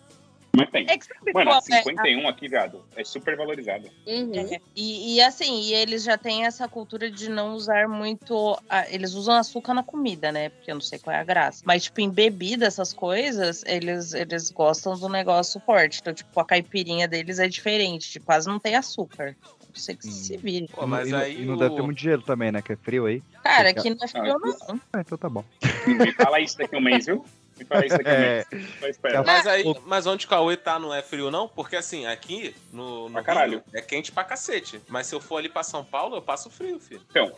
mas 0.57 0.71
tem. 0.71 0.87
É 0.89 0.99
que 0.99 1.07
Mano, 1.33 1.51
qual 1.51 1.55
a 1.55 1.59
é? 1.59 1.83
51 1.83 2.29
aqui, 2.29 2.49
viado, 2.49 2.85
é 2.97 3.05
super 3.05 3.37
valorizado. 3.37 3.89
Uhum. 4.07 4.35
É, 4.35 4.61
E, 4.75 5.17
e 5.17 5.21
assim, 5.21 5.63
e 5.63 5.75
eles 5.75 6.03
já 6.03 6.19
têm 6.19 6.45
essa 6.47 6.69
cultura 6.69 7.11
de 7.11 7.29
não 7.29 7.55
usar 7.55 7.89
muito. 7.89 8.59
a- 8.69 8.89
eles 8.91 9.15
usam 9.15 9.35
açúcar 9.37 9.75
na 9.75 9.83
comida, 9.83 10.33
né? 10.33 10.49
Porque 10.49 10.71
eu 10.71 10.75
não 10.75 10.81
sei 10.83 10.99
qual 10.99 11.15
é 11.15 11.21
a 11.21 11.25
graça. 11.25 11.63
Mas, 11.65 11.85
tipo, 11.85 12.01
em 12.01 12.11
bebida, 12.11 12.67
essas 12.67 12.93
coisas, 12.93 13.63
eles, 13.67 14.13
eles 14.13 14.51
gostam 14.51 14.99
do 14.99 15.09
negócio 15.09 15.61
forte. 15.61 15.99
Então, 16.01 16.13
tipo, 16.13 16.39
a 16.41 16.45
caipirinha 16.45 17.07
deles 17.07 17.39
é 17.39 17.47
diferente. 17.49 18.11
Tipo, 18.11 18.27
quase 18.27 18.49
não 18.49 18.59
tem 18.59 18.75
açúcar. 18.75 19.37
Não 19.73 19.75
sei 19.81 19.97
que 19.97 20.05
se 20.07 20.37
vire. 20.37 20.67
Pô, 20.73 20.85
mas 20.87 21.09
e, 21.09 21.13
não- 21.13 21.19
aí 21.21 21.43
e 21.43 21.45
não 21.45 21.55
o- 21.55 21.57
deve 21.59 21.75
ter 21.77 21.83
muito 21.83 21.99
dinheiro 21.99 22.23
também, 22.23 22.51
né? 22.51 22.61
Que 22.61 22.73
é 22.73 22.77
frio 22.77 23.07
aí. 23.07 23.23
Cara, 23.45 23.69
Fica- 23.69 23.81
aqui 23.81 23.91
não 23.91 23.97
é 24.03 24.09
frio, 24.09 24.37
não. 24.41 24.81
Ah, 24.93 25.01
então 25.01 25.17
tá 25.17 25.29
bom. 25.29 25.45
Me 25.87 26.13
fala 26.13 26.41
isso 26.41 26.59
daqui 26.59 26.77
um 26.77 26.81
mês, 26.81 27.07
viu? 27.07 27.25
Me 27.61 28.11
É. 28.11 28.45
espera. 28.89 29.23
Mas 29.23 29.47
aí, 29.47 29.65
mas 29.87 30.07
onde 30.07 30.27
o 30.27 30.29
Cauê 30.29 30.57
tá 30.57 30.79
não 30.79 30.95
é 30.95 31.03
frio, 31.03 31.31
não? 31.31 31.49
Porque 31.49 31.77
assim, 31.77 32.07
aqui 32.07 32.55
no, 32.73 33.09
no. 33.09 33.21
Rio 33.21 33.63
é 33.73 33.81
quente 33.83 34.11
pra 34.13 34.25
cacete. 34.25 34.81
Mas 34.89 35.07
se 35.07 35.15
eu 35.15 35.21
for 35.21 35.37
ali 35.37 35.49
pra 35.49 35.63
São 35.63 35.85
Paulo, 35.85 36.17
eu 36.17 36.23
passo 36.23 36.49
frio, 36.51 36.79
filho. 36.81 37.03
Então, 37.11 37.31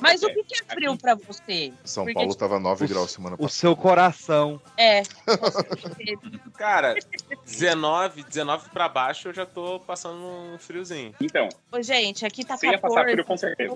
Mas 0.00 0.22
o 0.22 0.28
é? 0.28 0.34
que, 0.34 0.44
que 0.44 0.54
é 0.62 0.74
frio 0.74 0.96
pra 0.96 1.14
você? 1.14 1.72
São 1.84 2.04
Porque, 2.04 2.14
Paulo 2.14 2.34
tava 2.34 2.58
9 2.60 2.84
o- 2.84 2.88
graus 2.88 3.10
semana 3.10 3.34
O 3.36 3.38
passada. 3.38 3.52
seu 3.60 3.76
coração. 3.76 4.60
É. 4.76 5.02
Cara, 6.56 6.94
19, 7.44 8.22
19 8.24 8.68
pra 8.70 8.88
baixo 8.88 9.28
eu 9.28 9.34
já 9.34 9.46
tô 9.46 9.80
passando 9.80 10.18
um 10.24 10.58
friozinho. 10.58 11.14
Então, 11.20 11.48
Ô, 11.70 11.80
gente, 11.82 12.24
aqui 12.26 12.44
tá 12.44 12.56
você 12.56 12.66
ia 12.68 12.78
passar 12.78 12.96
14. 13.06 13.12
frio 13.12 13.24
com 13.24 13.36
certeza. 13.36 13.74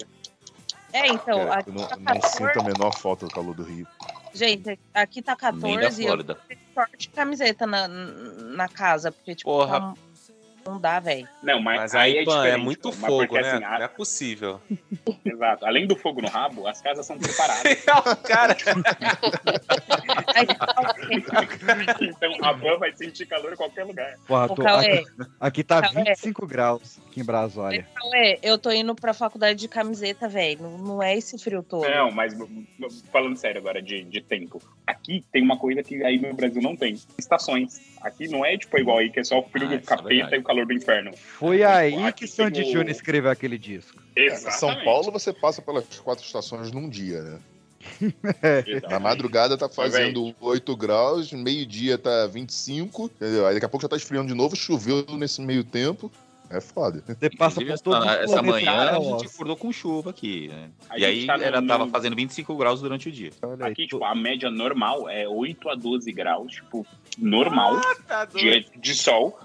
É, 0.92 1.08
então, 1.08 1.46
Cara, 1.46 1.60
aqui 1.60 1.70
eu 1.70 1.74
não, 1.74 1.86
tá 1.88 1.96
não 1.96 2.20
sinto 2.22 2.42
14. 2.52 2.58
a 2.60 2.62
menor 2.62 2.92
falta 2.96 3.26
do 3.26 3.32
calor 3.34 3.54
do 3.54 3.64
Rio. 3.64 3.86
Gente, 4.36 4.78
aqui 4.92 5.22
tá 5.22 5.36
Nem 5.54 5.76
da 5.76 5.82
14 5.82 6.02
e 6.02 6.06
eu 6.06 6.16
short 6.74 6.98
de 6.98 7.08
camiseta 7.08 7.66
na, 7.66 7.88
na 7.88 8.68
casa, 8.68 9.10
porque, 9.10 9.34
tipo, 9.34 9.50
Porra. 9.50 9.80
tá- 9.80 9.94
não 10.66 10.80
dá, 10.80 10.98
velho. 11.00 11.28
Não, 11.42 11.60
mas, 11.60 11.78
Mas 11.80 11.94
aí, 11.94 12.18
é 12.18 12.24
pô, 12.24 12.32
é 12.32 12.36
diferente, 12.36 12.64
muito. 12.64 12.88
Mas 12.88 12.96
fogo, 13.00 13.18
porque, 13.26 13.40
né? 13.40 13.52
assim, 13.52 13.64
a- 13.64 13.78
Não 13.78 13.84
é 13.84 13.88
possível. 13.88 14.60
Exato. 15.24 15.66
Além 15.66 15.86
do 15.86 15.96
fogo 15.96 16.20
no 16.22 16.28
rabo, 16.28 16.66
as 16.66 16.80
casas 16.80 17.06
são 17.06 17.18
preparadas. 17.18 17.84
Cara, 18.26 18.56
Aí, 20.34 20.46
então 22.08 22.32
a 22.42 22.52
van 22.52 22.78
vai 22.78 22.92
sentir 22.94 23.26
calor 23.26 23.52
em 23.52 23.56
qualquer 23.56 23.84
lugar. 23.84 24.14
Porra, 24.26 24.48
tô- 24.48 24.62
Cauê, 24.62 24.98
aqui, 24.98 25.06
aqui 25.40 25.64
tá 25.64 25.80
Cauê. 25.82 26.04
25 26.04 26.46
graus 26.46 26.98
aqui 27.08 27.20
em 27.20 27.24
Brasília. 27.24 27.86
Eu 28.42 28.58
tô 28.58 28.70
indo 28.70 28.94
pra 28.94 29.12
faculdade 29.14 29.58
de 29.58 29.68
camiseta, 29.68 30.28
velho. 30.28 30.62
Não, 30.62 30.78
não 30.78 31.02
é 31.02 31.16
esse 31.16 31.38
frio 31.38 31.62
todo. 31.62 31.88
Não, 31.88 32.10
mas 32.10 32.34
falando 33.12 33.36
sério 33.36 33.60
agora 33.60 33.80
de, 33.82 34.04
de 34.04 34.20
tempo. 34.20 34.60
Aqui 34.86 35.24
tem 35.32 35.42
uma 35.42 35.56
coisa 35.58 35.82
que 35.82 36.02
aí 36.04 36.18
no 36.18 36.34
Brasil 36.34 36.62
não 36.62 36.76
tem. 36.76 36.94
Estações. 37.18 37.80
Aqui 38.02 38.28
não 38.28 38.44
é 38.44 38.56
tipo 38.56 38.78
igual 38.78 38.98
aí, 38.98 39.10
que 39.10 39.20
é 39.20 39.24
só 39.24 39.38
o 39.38 39.42
frio 39.42 39.66
Ah, 39.66 39.68
do 39.68 39.74
é 39.74 39.78
capeta 39.78 40.08
verdade. 40.08 40.36
e 40.36 40.38
o 40.38 40.42
calor 40.42 40.55
do 40.64 40.72
inferno. 40.72 41.10
Foi 41.16 41.62
aí 41.64 41.94
Aqui 42.04 42.20
que 42.26 42.28
Sandy 42.28 42.60
tem 42.60 42.70
o- 42.70 42.72
Júnior 42.72 42.90
escreveu 42.90 43.30
aquele 43.30 43.58
disco. 43.58 44.00
Exatamente. 44.14 44.58
São 44.60 44.84
Paulo 44.84 45.10
você 45.10 45.32
passa 45.32 45.60
pelas 45.60 45.84
quatro 46.00 46.24
estações 46.24 46.70
num 46.70 46.88
dia, 46.88 47.20
né? 47.22 47.38
Exatamente. 48.66 48.88
Na 48.90 48.98
madrugada 49.00 49.56
tá 49.56 49.66
Mas, 49.66 49.74
fazendo 49.76 50.34
8 50.40 50.76
graus, 50.76 51.32
meio-dia 51.32 51.96
tá 51.98 52.26
25, 52.26 53.04
entendeu? 53.06 53.46
Aí 53.46 53.54
daqui 53.54 53.66
a 53.66 53.68
pouco 53.68 53.82
já 53.82 53.88
tá 53.88 53.96
esfriando 53.96 54.28
de 54.28 54.34
novo, 54.34 54.56
choveu 54.56 55.04
nesse 55.16 55.40
meio 55.40 55.62
tempo. 55.64 56.10
É 56.48 56.60
foda. 56.60 57.02
Você 57.06 57.28
passa 57.30 57.60
por 57.60 57.78
todo 57.80 57.96
essa, 58.04 58.20
o 58.20 58.22
essa 58.22 58.42
manhã 58.42 58.90
a 58.96 59.00
gente 59.00 59.26
acordou 59.26 59.56
com 59.56 59.72
chuva 59.72 60.10
aqui, 60.10 60.46
né? 60.46 60.70
E 60.96 61.04
aí 61.04 61.26
tá 61.26 61.34
era, 61.34 61.60
no- 61.60 61.66
tava 61.66 61.88
fazendo 61.88 62.14
25 62.14 62.56
graus 62.56 62.80
durante 62.80 63.08
o 63.08 63.12
dia. 63.12 63.30
Olha 63.42 63.66
aí, 63.66 63.72
Aqui, 63.72 63.82
tu- 63.88 63.96
tipo, 63.96 64.04
a 64.04 64.14
média 64.14 64.48
normal 64.48 65.08
é 65.08 65.26
8 65.28 65.68
a 65.68 65.74
12 65.74 66.12
graus, 66.12 66.52
tipo, 66.54 66.86
normal, 67.18 67.80
tá 68.06 68.24
doido. 68.26 68.70
de, 68.74 68.78
de 68.80 68.94
sol. 68.94 69.36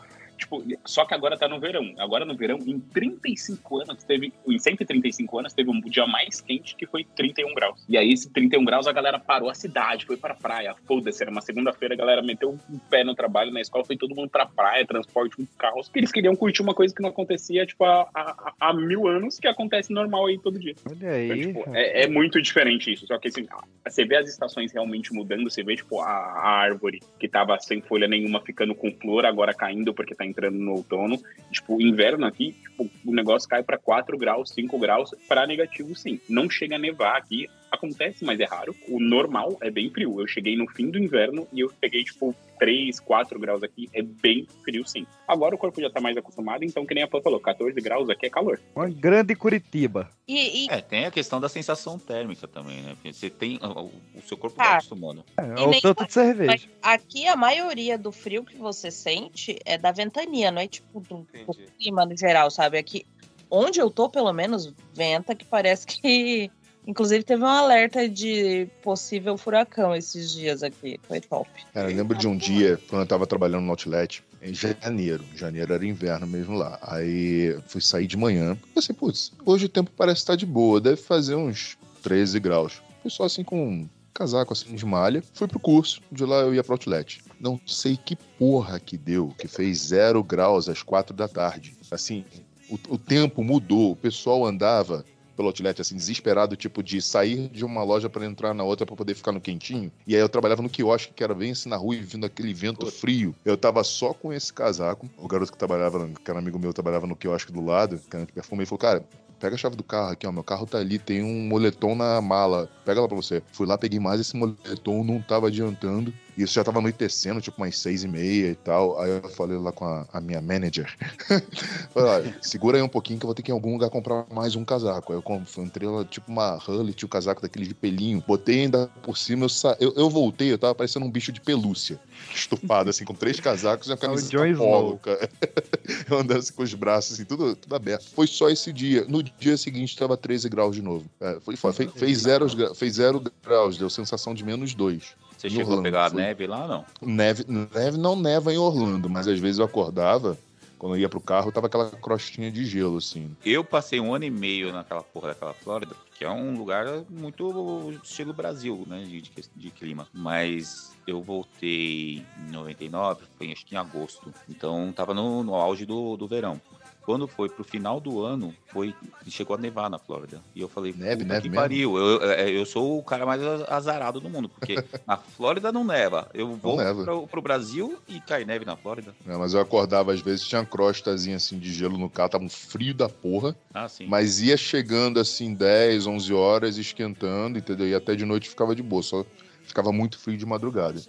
Tipo, 0.41 0.63
só 0.85 1.05
que 1.05 1.13
agora 1.13 1.37
tá 1.37 1.47
no 1.47 1.59
verão. 1.59 1.93
Agora 1.99 2.25
no 2.25 2.35
verão, 2.35 2.57
em 2.65 2.79
35 2.79 3.81
anos, 3.81 4.03
teve. 4.03 4.33
Em 4.47 4.57
135 4.57 5.37
anos, 5.39 5.53
teve 5.53 5.69
um 5.69 5.79
dia 5.81 6.07
mais 6.07 6.41
quente 6.41 6.75
que 6.75 6.87
foi 6.87 7.03
31 7.15 7.53
graus. 7.53 7.85
E 7.87 7.95
aí, 7.95 8.11
esse 8.11 8.27
31 8.31 8.65
graus, 8.65 8.87
a 8.87 8.91
galera 8.91 9.19
parou 9.19 9.49
a 9.51 9.53
cidade, 9.53 10.03
foi 10.05 10.17
pra 10.17 10.33
praia. 10.33 10.75
Foda-se, 10.87 11.21
era 11.21 11.31
uma 11.31 11.41
segunda-feira, 11.41 11.93
a 11.93 11.97
galera 11.97 12.23
meteu 12.23 12.49
o 12.69 12.79
pé 12.89 13.03
no 13.03 13.13
trabalho, 13.13 13.51
na 13.51 13.61
escola, 13.61 13.85
foi 13.85 13.95
todo 13.95 14.15
mundo 14.15 14.29
pra 14.29 14.47
praia, 14.47 14.85
transporte, 14.85 15.39
um 15.39 15.45
carro. 15.59 15.81
Eles 15.93 16.11
queriam 16.11 16.35
curtir 16.35 16.63
uma 16.63 16.73
coisa 16.73 16.93
que 16.93 17.03
não 17.03 17.09
acontecia, 17.09 17.63
tipo, 17.65 17.85
há, 17.85 18.09
há, 18.13 18.53
há 18.59 18.73
mil 18.73 19.07
anos, 19.07 19.39
que 19.39 19.47
acontece 19.47 19.93
normal 19.93 20.25
aí 20.25 20.39
todo 20.39 20.57
dia. 20.57 20.73
Olha 20.89 20.95
Então, 20.95 21.35
aí. 21.35 21.45
tipo, 21.47 21.59
rapaz. 21.59 21.75
é, 21.75 22.03
é 22.03 22.07
muito 22.07 22.41
diferente 22.41 22.91
isso. 22.91 23.05
Só 23.05 23.19
que 23.19 23.27
assim, 23.27 23.45
você 23.87 24.03
vê 24.05 24.17
as 24.17 24.27
estações 24.27 24.71
realmente 24.71 25.13
mudando, 25.13 25.43
você 25.49 25.61
vê, 25.61 25.75
tipo, 25.75 25.99
a, 26.01 26.07
a 26.09 26.49
árvore 26.49 26.99
que 27.19 27.27
tava 27.27 27.59
sem 27.59 27.79
folha 27.79 28.07
nenhuma 28.07 28.41
ficando 28.41 28.73
com 28.73 28.91
flor, 28.91 29.23
agora 29.25 29.53
caindo 29.53 29.93
porque 29.93 30.15
tá 30.15 30.25
entrando 30.31 30.57
no 30.57 30.71
outono. 30.71 31.21
Tipo, 31.51 31.81
inverno 31.81 32.25
aqui, 32.25 32.53
tipo, 32.53 32.89
o 33.05 33.13
negócio 33.13 33.47
cai 33.47 33.61
pra 33.61 33.77
4 33.77 34.17
graus, 34.17 34.51
5 34.51 34.79
graus, 34.79 35.11
pra 35.27 35.45
negativo 35.45 35.95
sim. 35.95 36.19
Não 36.27 36.49
chega 36.49 36.75
a 36.75 36.79
nevar 36.79 37.17
aqui, 37.17 37.47
acontece, 37.71 38.23
mas 38.25 38.39
é 38.39 38.45
raro. 38.45 38.75
O 38.87 38.99
normal 38.99 39.57
é 39.61 39.71
bem 39.71 39.89
frio. 39.89 40.19
Eu 40.19 40.27
cheguei 40.27 40.55
no 40.55 40.67
fim 40.69 40.89
do 40.89 40.99
inverno 40.99 41.47
e 41.53 41.61
eu 41.61 41.71
peguei, 41.79 42.03
tipo, 42.03 42.35
3, 42.59 42.99
4 42.99 43.39
graus 43.39 43.63
aqui, 43.63 43.89
é 43.93 44.01
bem 44.03 44.45
frio 44.63 44.85
sim. 44.85 45.07
Agora 45.27 45.55
o 45.55 45.57
corpo 45.57 45.81
já 45.81 45.89
tá 45.89 45.99
mais 45.99 46.15
acostumado, 46.15 46.63
então, 46.63 46.85
que 46.85 46.93
nem 46.93 47.03
a 47.03 47.07
Pan 47.07 47.21
falou, 47.21 47.39
14 47.39 47.73
graus 47.81 48.07
aqui 48.09 48.27
é 48.27 48.29
calor. 48.29 48.59
Uma 48.75 48.87
grande 48.89 49.33
Curitiba. 49.35 50.09
E, 50.27 50.65
e 50.65 50.69
É, 50.69 50.81
tem 50.81 51.05
a 51.05 51.11
questão 51.11 51.39
da 51.39 51.49
sensação 51.49 51.97
térmica 51.97 52.47
também, 52.47 52.81
né? 52.83 52.93
Porque 52.93 53.11
você 53.13 53.29
tem. 53.29 53.57
O, 53.63 53.85
o 54.15 54.21
seu 54.27 54.37
corpo 54.37 54.55
Ah. 54.59 54.63
tá 54.63 54.71
acostumando. 54.73 55.23
É, 55.37 55.41
é 55.41 55.65
o 55.65 55.69
nem 55.71 55.81
tanto 55.81 56.05
de 56.05 56.13
cerveja. 56.13 56.51
mas 56.51 56.69
aqui 56.81 57.27
a 57.27 57.35
maioria 57.35 57.97
do 57.97 58.11
frio 58.11 58.43
que 58.43 58.57
você 58.57 58.91
sente 58.91 59.57
é 59.65 59.77
da 59.77 59.91
ventania, 59.91 60.51
não 60.51 60.61
é 60.61 60.67
tipo 60.67 60.99
do, 60.99 61.25
do 61.45 61.53
clima 61.79 62.05
no 62.05 62.15
geral, 62.15 62.51
sabe? 62.51 62.77
Aqui, 62.77 63.05
onde 63.49 63.79
eu 63.79 63.89
tô, 63.89 64.07
pelo 64.09 64.31
menos, 64.31 64.71
venta 64.93 65.33
que 65.33 65.45
parece 65.45 65.87
que. 65.87 66.51
Inclusive, 66.91 67.23
teve 67.23 67.41
um 67.41 67.47
alerta 67.47 68.09
de 68.09 68.67
possível 68.83 69.37
furacão 69.37 69.95
esses 69.95 70.29
dias 70.33 70.61
aqui. 70.61 70.99
Foi 71.03 71.21
top. 71.21 71.49
Cara, 71.73 71.89
eu 71.89 71.95
lembro 71.95 72.17
de 72.17 72.27
um 72.27 72.35
dia, 72.35 72.77
quando 72.89 73.03
eu 73.03 73.07
tava 73.07 73.25
trabalhando 73.25 73.63
no 73.63 73.71
Outlet, 73.71 74.21
em 74.41 74.53
janeiro. 74.53 75.23
Janeiro 75.33 75.73
era 75.73 75.85
inverno 75.85 76.27
mesmo 76.27 76.53
lá. 76.53 76.77
Aí 76.81 77.57
fui 77.65 77.79
sair 77.79 78.07
de 78.07 78.17
manhã. 78.17 78.57
Pensei, 78.75 78.93
putz, 78.93 79.31
hoje 79.45 79.67
o 79.67 79.69
tempo 79.69 79.89
parece 79.95 80.19
estar 80.19 80.35
de 80.35 80.45
boa, 80.45 80.81
deve 80.81 80.97
fazer 80.97 81.35
uns 81.35 81.77
13 82.03 82.41
graus. 82.41 82.81
Fui 83.01 83.09
só 83.09 83.23
assim 83.23 83.41
com 83.41 83.69
um 83.69 83.89
casaco 84.13 84.51
assim 84.51 84.75
de 84.75 84.85
malha. 84.85 85.23
Fui 85.33 85.47
pro 85.47 85.61
curso, 85.61 86.01
de 86.11 86.25
lá 86.25 86.41
eu 86.41 86.53
ia 86.53 86.61
pro 86.61 86.73
Outlet. 86.73 87.21
Não 87.39 87.57
sei 87.65 87.95
que 87.95 88.17
porra 88.37 88.81
que 88.81 88.97
deu, 88.97 89.33
que 89.37 89.47
fez 89.47 89.77
zero 89.77 90.21
graus 90.21 90.67
às 90.67 90.83
quatro 90.83 91.15
da 91.15 91.29
tarde. 91.29 91.73
Assim, 91.89 92.25
o, 92.69 92.77
o 92.89 92.97
tempo 92.97 93.41
mudou, 93.45 93.93
o 93.93 93.95
pessoal 93.95 94.45
andava 94.45 95.05
pelo 95.41 95.47
outlet, 95.47 95.81
assim, 95.81 95.95
desesperado, 95.95 96.55
tipo, 96.55 96.83
de 96.83 97.01
sair 97.01 97.49
de 97.49 97.65
uma 97.65 97.83
loja 97.83 98.09
para 98.09 98.25
entrar 98.25 98.53
na 98.53 98.63
outra 98.63 98.85
para 98.85 98.95
poder 98.95 99.15
ficar 99.15 99.31
no 99.31 99.41
quentinho. 99.41 99.91
E 100.05 100.15
aí 100.15 100.21
eu 100.21 100.29
trabalhava 100.29 100.61
no 100.61 100.69
quiosque, 100.69 101.13
que 101.13 101.23
era 101.23 101.33
bem 101.33 101.51
assim 101.51 101.67
na 101.67 101.75
rua, 101.75 101.95
e 101.95 101.99
vindo 101.99 102.25
aquele 102.25 102.53
vento 102.53 102.85
frio. 102.85 103.35
Eu 103.43 103.57
tava 103.57 103.83
só 103.83 104.13
com 104.13 104.31
esse 104.31 104.53
casaco. 104.53 105.09
O 105.17 105.27
garoto 105.27 105.51
que 105.51 105.57
trabalhava, 105.57 106.07
que 106.07 106.29
era 106.29 106.39
amigo 106.39 106.59
meu, 106.59 106.71
trabalhava 106.71 107.07
no 107.07 107.15
quiosque 107.15 107.51
do 107.51 107.63
lado, 107.65 107.99
que 108.09 108.15
era 108.15 108.25
de 108.25 108.31
perfume, 108.31 108.61
ele 108.61 108.67
falou, 108.67 108.79
cara, 108.79 109.03
pega 109.39 109.55
a 109.55 109.57
chave 109.57 109.75
do 109.75 109.83
carro 109.83 110.11
aqui, 110.11 110.27
ó, 110.27 110.31
meu 110.31 110.43
carro 110.43 110.67
tá 110.67 110.77
ali, 110.77 110.99
tem 110.99 111.23
um 111.23 111.47
moletom 111.47 111.95
na 111.95 112.21
mala, 112.21 112.69
pega 112.85 113.01
lá 113.01 113.07
pra 113.07 113.17
você. 113.17 113.41
Fui 113.51 113.65
lá, 113.65 113.77
peguei 113.77 113.99
mais 113.99 114.21
esse 114.21 114.37
moletom, 114.37 115.03
não 115.03 115.19
tava 115.19 115.47
adiantando. 115.47 116.13
Isso 116.43 116.53
já 116.53 116.63
tava 116.63 116.79
anoitecendo, 116.79 117.41
tipo 117.41 117.61
umas 117.61 117.77
seis 117.77 118.03
e 118.03 118.07
meia 118.07 118.47
e 118.51 118.55
tal. 118.55 118.99
Aí 118.99 119.09
eu 119.09 119.29
falei 119.29 119.57
lá 119.57 119.71
com 119.71 119.85
a, 119.85 120.07
a 120.11 120.21
minha 120.21 120.41
manager. 120.41 120.93
falei, 121.93 122.33
segura 122.41 122.77
aí 122.77 122.83
um 122.83 122.87
pouquinho 122.89 123.19
que 123.19 123.25
eu 123.25 123.27
vou 123.27 123.35
ter 123.35 123.41
que 123.41 123.51
ir 123.51 123.53
em 123.53 123.55
algum 123.55 123.73
lugar 123.73 123.89
comprar 123.89 124.25
mais 124.31 124.55
um 124.55 124.63
casaco. 124.65 125.13
Aí 125.13 125.19
eu 125.19 125.23
entrei 125.63 125.87
lá, 125.87 126.03
tipo 126.05 126.31
uma 126.31 126.59
tinha 126.93 127.05
o 127.05 127.09
casaco 127.09 127.41
daquele 127.41 127.67
de 127.67 127.73
pelinho. 127.73 128.23
Botei 128.25 128.61
ainda 128.61 128.87
por 129.03 129.17
cima, 129.17 129.45
eu, 129.45 129.49
sa... 129.49 129.75
eu, 129.79 129.93
eu 129.95 130.09
voltei, 130.09 130.51
eu 130.51 130.57
tava 130.57 130.75
parecendo 130.75 131.05
um 131.05 131.11
bicho 131.11 131.31
de 131.31 131.41
pelúcia. 131.41 131.99
Estufado, 132.33 132.89
assim, 132.89 133.03
com 133.03 133.13
três 133.13 133.39
casacos 133.39 133.87
e 133.87 133.91
uma 133.91 133.97
camisa 133.97 134.29
Jon 134.29 134.45
de 134.47 134.55
polo, 134.55 134.97
cara. 134.99 135.29
Eu 136.09 136.19
andando 136.19 136.39
assim 136.39 136.53
com 136.53 136.63
os 136.63 136.73
braços, 136.73 137.13
assim, 137.13 137.25
tudo, 137.25 137.55
tudo 137.55 137.75
aberto. 137.75 138.05
Foi 138.13 138.27
só 138.27 138.49
esse 138.49 138.71
dia. 138.71 139.05
No 139.07 139.21
dia 139.23 139.57
seguinte 139.57 139.97
tava 139.97 140.15
13 140.15 140.47
graus 140.49 140.75
de 140.75 140.81
novo. 140.81 141.05
É, 141.19 141.39
foi, 141.41 141.55
foi- 141.55 141.73
fe- 141.73 141.87
fez, 141.87 142.19
zero, 142.19 142.75
fez 142.75 142.93
zero 142.95 143.21
graus, 143.43 143.77
deu 143.77 143.89
sensação 143.89 144.33
de 144.33 144.43
menos 144.43 144.73
dois. 144.73 145.15
Você 145.41 145.49
chegou 145.49 145.63
a 145.63 145.67
Orlando, 145.69 145.83
pegar 145.83 146.05
a 146.05 146.09
foi. 146.11 146.21
neve 146.21 146.45
lá, 146.45 146.67
não? 146.67 146.85
Neve, 147.01 147.45
neve 147.47 147.97
não 147.97 148.15
neva 148.15 148.53
em 148.53 148.57
Orlando, 148.57 149.09
mas 149.09 149.27
às 149.27 149.39
vezes 149.39 149.57
eu 149.57 149.65
acordava, 149.65 150.37
quando 150.77 150.95
eu 150.95 151.01
ia 151.01 151.09
pro 151.09 151.19
carro, 151.19 151.51
tava 151.51 151.65
aquela 151.65 151.89
crostinha 151.89 152.51
de 152.51 152.63
gelo, 152.63 152.97
assim. 152.97 153.35
Eu 153.43 153.63
passei 153.63 153.99
um 153.99 154.13
ano 154.13 154.25
e 154.25 154.29
meio 154.29 154.71
naquela 154.71 155.01
porra 155.01 155.29
daquela 155.29 155.53
Flórida, 155.55 155.95
que 156.15 156.23
é 156.23 156.29
um 156.29 156.55
lugar 156.55 156.85
muito 157.09 157.91
estilo 158.03 158.33
Brasil, 158.33 158.83
né, 158.85 159.01
de, 159.01 159.21
de, 159.21 159.31
de 159.55 159.71
clima. 159.71 160.07
Mas 160.13 160.91
eu 161.07 161.23
voltei 161.23 162.23
em 162.37 162.51
99, 162.51 163.23
foi 163.35 163.51
acho 163.51 163.65
que 163.65 163.73
em 163.73 163.79
agosto. 163.79 164.31
Então 164.47 164.93
tava 164.95 165.15
no, 165.15 165.43
no 165.43 165.55
auge 165.55 165.87
do, 165.87 166.15
do 166.15 166.27
verão. 166.27 166.61
Quando 167.03 167.27
foi 167.27 167.49
pro 167.49 167.63
final 167.63 167.99
do 167.99 168.23
ano, 168.23 168.53
foi 168.67 168.93
chegou 169.27 169.55
a 169.55 169.59
nevar 169.59 169.89
na 169.89 169.97
Flórida. 169.97 170.41
E 170.55 170.61
eu 170.61 170.67
falei, 170.69 170.93
Neve, 170.95 171.23
neve 171.23 171.41
que 171.41 171.49
mesmo? 171.49 171.55
pariu. 171.61 171.97
Eu, 171.97 172.21
eu, 172.21 172.49
eu 172.49 172.65
sou 172.65 172.99
o 172.99 173.03
cara 173.03 173.25
mais 173.25 173.41
azarado 173.67 174.19
do 174.19 174.29
mundo, 174.29 174.47
porque 174.47 174.75
na 175.07 175.17
Flórida 175.17 175.71
não 175.71 175.83
neva. 175.83 176.29
Eu 176.33 176.55
vou 176.55 176.77
neva. 176.77 177.03
pro, 177.03 177.27
pro 177.27 177.41
Brasil 177.41 177.97
e 178.07 178.19
cai 178.21 178.45
neve 178.45 178.65
na 178.65 178.75
Flórida. 178.75 179.15
né? 179.25 179.35
Mas 179.37 179.53
eu 179.53 179.59
acordava, 179.61 180.13
às 180.13 180.21
vezes, 180.21 180.47
tinha 180.47 180.61
uma 180.61 180.67
crostazinha 180.67 181.37
assim 181.37 181.57
de 181.57 181.73
gelo 181.73 181.97
no 181.97 182.09
carro, 182.09 182.29
tava 182.29 182.43
um 182.43 182.49
frio 182.49 182.93
da 182.93 183.09
porra. 183.09 183.55
Ah, 183.73 183.87
sim. 183.87 184.05
Mas 184.07 184.41
ia 184.41 184.55
chegando 184.55 185.19
assim 185.19 185.53
10, 185.53 186.05
11 186.05 186.33
horas, 186.33 186.77
esquentando, 186.77 187.57
entendeu? 187.57 187.87
E 187.87 187.95
até 187.95 188.15
de 188.15 188.25
noite 188.25 188.49
ficava 188.49 188.75
de 188.75 188.83
boa, 188.83 189.01
só 189.01 189.25
ficava 189.63 189.91
muito 189.91 190.19
frio 190.19 190.37
de 190.37 190.45
madrugada. 190.45 191.01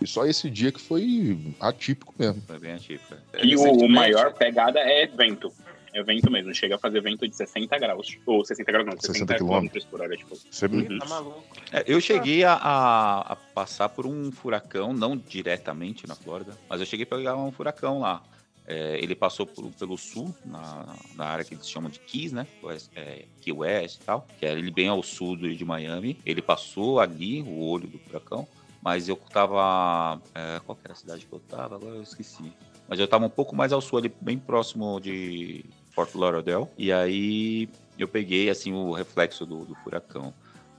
E 0.00 0.06
só 0.06 0.24
esse 0.26 0.48
dia 0.48 0.70
que 0.70 0.80
foi 0.80 1.38
atípico 1.60 2.14
mesmo. 2.18 2.40
Foi 2.46 2.58
bem 2.58 2.72
atípico. 2.72 3.14
é. 3.32 3.44
E 3.44 3.56
o, 3.56 3.88
maior 3.88 4.32
pegada 4.34 4.78
é 4.80 5.06
vento. 5.06 5.52
É 5.92 6.02
vento 6.02 6.30
mesmo. 6.30 6.54
Chega 6.54 6.76
a 6.76 6.78
fazer 6.78 7.00
vento 7.00 7.26
de 7.26 7.34
60 7.34 7.76
graus. 7.78 8.16
Ou 8.26 8.44
60 8.44 8.70
graus 8.70 8.86
não, 8.86 8.92
60 8.92 9.12
60 9.12 9.34
quilômetros. 9.34 9.84
quilômetros 9.84 9.84
por 9.86 10.00
hora. 10.00 10.16
Tipo. 10.16 10.36
Você 10.50 10.66
Uhum. 10.66 10.98
Tá 10.98 11.06
maluco. 11.06 11.44
É, 11.72 11.84
eu 11.86 12.00
cheguei 12.00 12.44
a, 12.44 12.52
a- 12.52 13.32
a 13.32 13.36
passar 13.36 13.88
por 13.88 14.06
um 14.06 14.30
furacão, 14.30 14.92
não 14.92 15.16
diretamente 15.16 16.06
na 16.06 16.14
Flórida, 16.14 16.52
mas 16.68 16.78
eu 16.80 16.86
cheguei 16.86 17.04
a 17.04 17.16
pegar 17.16 17.36
um 17.36 17.50
furacão 17.50 17.98
lá. 18.00 18.22
É, 18.70 18.98
ele 19.02 19.14
passou 19.14 19.46
por- 19.46 19.70
pelo 19.72 19.96
sul, 19.96 20.32
na, 20.44 20.94
na 21.16 21.24
área 21.24 21.42
que 21.42 21.54
eles 21.54 21.68
chamam 21.68 21.90
de 21.90 21.98
Keys, 22.00 22.32
né? 22.32 22.46
West- 22.62 22.90
é, 22.94 23.24
Key 23.40 23.50
West 23.50 23.96
e 23.96 24.04
tal, 24.04 24.26
que 24.38 24.44
é 24.44 24.50
ali 24.50 24.70
bem 24.70 24.88
ao 24.88 25.02
sul 25.02 25.36
do- 25.36 25.52
de 25.56 25.64
Miami. 25.64 26.18
Ele 26.24 26.42
passou 26.42 27.00
ali, 27.00 27.40
o 27.42 27.60
olho 27.60 27.88
do 27.88 27.98
furacão, 27.98 28.46
mas 28.88 29.06
eu 29.06 29.16
tava. 29.16 30.18
é, 30.34 30.60
qual 30.64 30.74
que 30.74 30.80
era 30.86 30.94
a 30.94 30.96
cidade 30.96 31.26
que 31.26 31.32
eu 31.32 31.40
tava? 31.40 31.76
Agora 31.76 31.96
eu 31.96 32.02
esqueci. 32.02 32.50
Mas 32.88 32.98
eu 32.98 33.06
tava 33.06 33.26
um 33.26 33.30
pouco 33.30 33.54
mais 33.54 33.70
ao 33.70 33.82
sul, 33.82 33.98
ali, 33.98 34.10
bem 34.18 34.38
próximo 34.38 34.98
de 34.98 35.62
Fort 35.94 36.14
Lauderdale. 36.14 36.66
E 36.78 36.90
aí 36.90 37.68
eu 37.98 38.08
peguei 38.08 38.48
assim 38.48 38.72
o 38.72 38.92
reflexo 38.92 39.44
do, 39.44 39.66
do 39.66 39.74
furacão. 39.74 40.32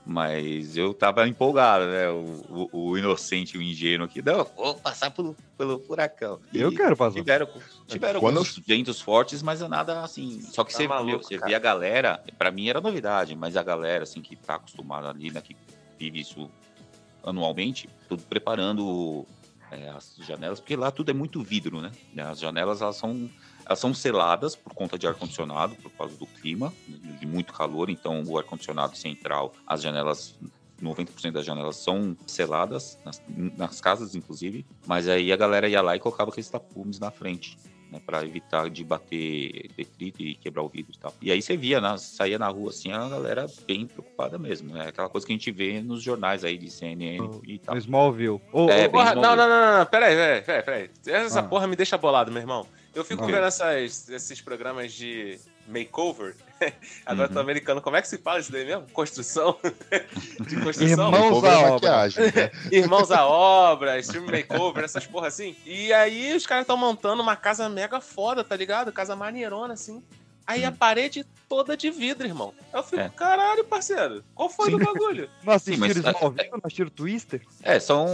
Mas 0.04 0.76
eu 0.76 0.92
tava 0.92 1.28
empolgado, 1.28 1.84
né? 1.86 2.08
O, 2.10 2.68
o- 2.72 2.88
o 2.90 2.98
inocente, 2.98 3.56
o 3.56 3.62
ingênuo 3.62 4.06
aqui. 4.06 4.20
Não, 4.20 4.44
vou 4.56 4.74
passar 4.74 5.12
pelo, 5.12 5.36
pelo 5.56 5.78
furacão. 5.78 6.40
E 6.52 6.60
Eu 6.60 6.74
quero 6.74 6.96
passar. 6.96 7.14
Tiveram, 7.20 7.48
tiveram 7.86 8.18
Quando 8.18 8.38
alguns 8.38 8.58
ventos 8.66 9.00
fortes, 9.00 9.40
mas 9.40 9.60
nada 9.60 10.02
assim. 10.02 10.40
Só 10.40 10.64
que 10.64 10.72
Tá 10.72 10.78
você, 10.78 10.88
maluco, 10.88 11.06
meu, 11.10 11.22
você 11.22 11.38
via 11.38 11.56
a 11.56 11.60
galera, 11.60 12.20
pra 12.36 12.50
mim 12.50 12.68
era 12.68 12.80
novidade, 12.80 13.36
mas 13.36 13.56
a 13.56 13.62
galera, 13.62 14.02
assim, 14.02 14.20
que 14.20 14.34
tá 14.34 14.56
acostumada 14.56 15.10
ali, 15.10 15.30
né? 15.30 15.40
Que 15.40 15.54
vive 15.96 16.18
isso 16.18 16.50
anualmente, 17.24 17.88
tudo 18.08 18.22
preparando 18.22 19.26
é, 19.70 19.88
as 19.90 20.16
janelas, 20.20 20.60
porque 20.60 20.76
lá 20.76 20.90
tudo 20.90 21.10
é 21.10 21.14
muito 21.14 21.42
vidro, 21.42 21.80
né? 21.80 21.92
As 22.18 22.38
janelas, 22.38 22.82
elas 22.82 22.96
são, 22.96 23.30
elas 23.64 23.78
são 23.78 23.94
seladas 23.94 24.56
por 24.56 24.74
conta 24.74 24.98
de 24.98 25.06
ar-condicionado, 25.06 25.74
por 25.76 25.90
causa 25.92 26.16
do 26.16 26.26
clima, 26.26 26.72
de 26.86 27.26
muito 27.26 27.52
calor, 27.52 27.88
então 27.88 28.22
o 28.26 28.36
ar-condicionado 28.36 28.96
central, 28.96 29.52
as 29.66 29.82
janelas 29.82 30.38
90% 30.82 31.32
das 31.32 31.44
janelas 31.44 31.76
são 31.76 32.16
seladas, 32.26 32.98
nas, 33.04 33.22
nas 33.56 33.80
casas 33.80 34.14
inclusive, 34.14 34.66
mas 34.86 35.06
aí 35.06 35.32
a 35.32 35.36
galera 35.36 35.68
ia 35.68 35.82
lá 35.82 35.94
e 35.94 36.00
colocava 36.00 36.30
aqueles 36.30 36.48
tapumes 36.48 36.98
na 36.98 37.10
frente, 37.10 37.56
né, 37.90 38.00
para 38.04 38.24
evitar 38.24 38.68
de 38.70 38.84
bater 38.84 39.70
detrito 39.76 40.22
e 40.22 40.34
quebrar 40.34 40.62
o 40.62 40.68
vidro 40.68 40.92
e 40.94 40.98
tal. 40.98 41.14
E 41.20 41.30
aí 41.32 41.40
você 41.42 41.56
via, 41.56 41.80
na, 41.80 41.96
saía 41.98 42.38
na 42.38 42.48
rua 42.48 42.70
assim, 42.70 42.92
a 42.92 43.08
galera 43.08 43.46
bem 43.66 43.86
preocupada 43.86 44.38
mesmo, 44.38 44.72
né? 44.74 44.88
Aquela 44.88 45.08
coisa 45.08 45.26
que 45.26 45.32
a 45.32 45.36
gente 45.36 45.50
vê 45.50 45.80
nos 45.80 46.02
jornais 46.02 46.44
aí 46.44 46.56
de 46.56 46.70
CNN 46.70 47.18
e 47.46 47.58
tal. 47.58 47.76
Smallville. 47.76 48.40
Ô, 48.52 48.68
É, 48.70 48.88
Porra, 48.88 49.14
não, 49.14 49.22
não, 49.22 49.32
Smallville. 49.32 49.48
não, 49.48 49.78
não, 49.78 49.86
peraí, 49.86 50.14
peraí, 50.16 50.42
peraí, 50.42 50.62
peraí. 50.62 50.90
Essa 51.24 51.40
Ah. 51.40 51.42
porra 51.42 51.66
me 51.66 51.76
deixa 51.76 51.96
bolado, 51.98 52.30
meu 52.30 52.40
irmão. 52.40 52.66
Eu 52.94 53.04
fico 53.04 53.22
Ah. 53.22 53.26
vendo 53.26 53.44
essas, 53.44 54.08
esses 54.08 54.40
programas 54.40 54.92
de 54.92 55.38
makeover. 55.70 56.34
Agora 57.06 57.28
Uhum. 57.28 57.34
tô 57.34 57.40
americano. 57.40 57.80
Como 57.80 57.96
é 57.96 58.02
que 58.02 58.08
se 58.08 58.18
fala 58.18 58.38
isso 58.40 58.52
daí 58.52 58.64
mesmo? 58.66 58.86
Construção? 58.92 59.56
de 60.46 60.56
construção? 60.60 60.86
Irmão- 60.88 61.10
Mãos 61.10 61.42
Makeover 61.42 61.50
à 61.50 61.54
é 61.54 61.56
obra. 61.58 61.70
maquiagem, 61.72 62.24
né? 62.24 62.50
Irmãos 62.70 63.10
à 63.10 63.26
obra, 63.26 63.98
stream 64.00 64.26
makeover, 64.26 64.84
essas 64.84 65.06
porra 65.06 65.28
assim. 65.28 65.56
E 65.64 65.92
aí 65.92 66.34
os 66.36 66.46
caras 66.46 66.62
estão 66.64 66.76
montando 66.76 67.22
uma 67.22 67.36
casa 67.36 67.68
mega 67.68 68.00
foda, 68.00 68.44
tá 68.44 68.54
ligado? 68.56 68.92
Casa 68.92 69.16
maneirona, 69.16 69.74
assim. 69.74 70.02
Aí 70.46 70.64
a 70.64 70.72
parede 70.72 71.24
toda 71.48 71.76
de 71.76 71.90
vidro, 71.90 72.26
irmão. 72.26 72.52
Eu 72.74 72.82
fico, 72.82 73.00
É. 73.00 73.08
caralho, 73.08 73.62
parceiro, 73.64 74.24
qual 74.34 74.50
foi 74.50 74.66
Sim. 74.70 74.78
do 74.78 74.84
bagulho? 74.84 75.30
Não 75.44 75.52
assistiram 75.54 75.78
mas- 75.86 75.96
Smallville? 75.96 76.50
Não 76.50 76.60
assistiram 76.64 76.90
Twister? 76.90 77.42
É, 77.62 77.78
são, 77.78 78.06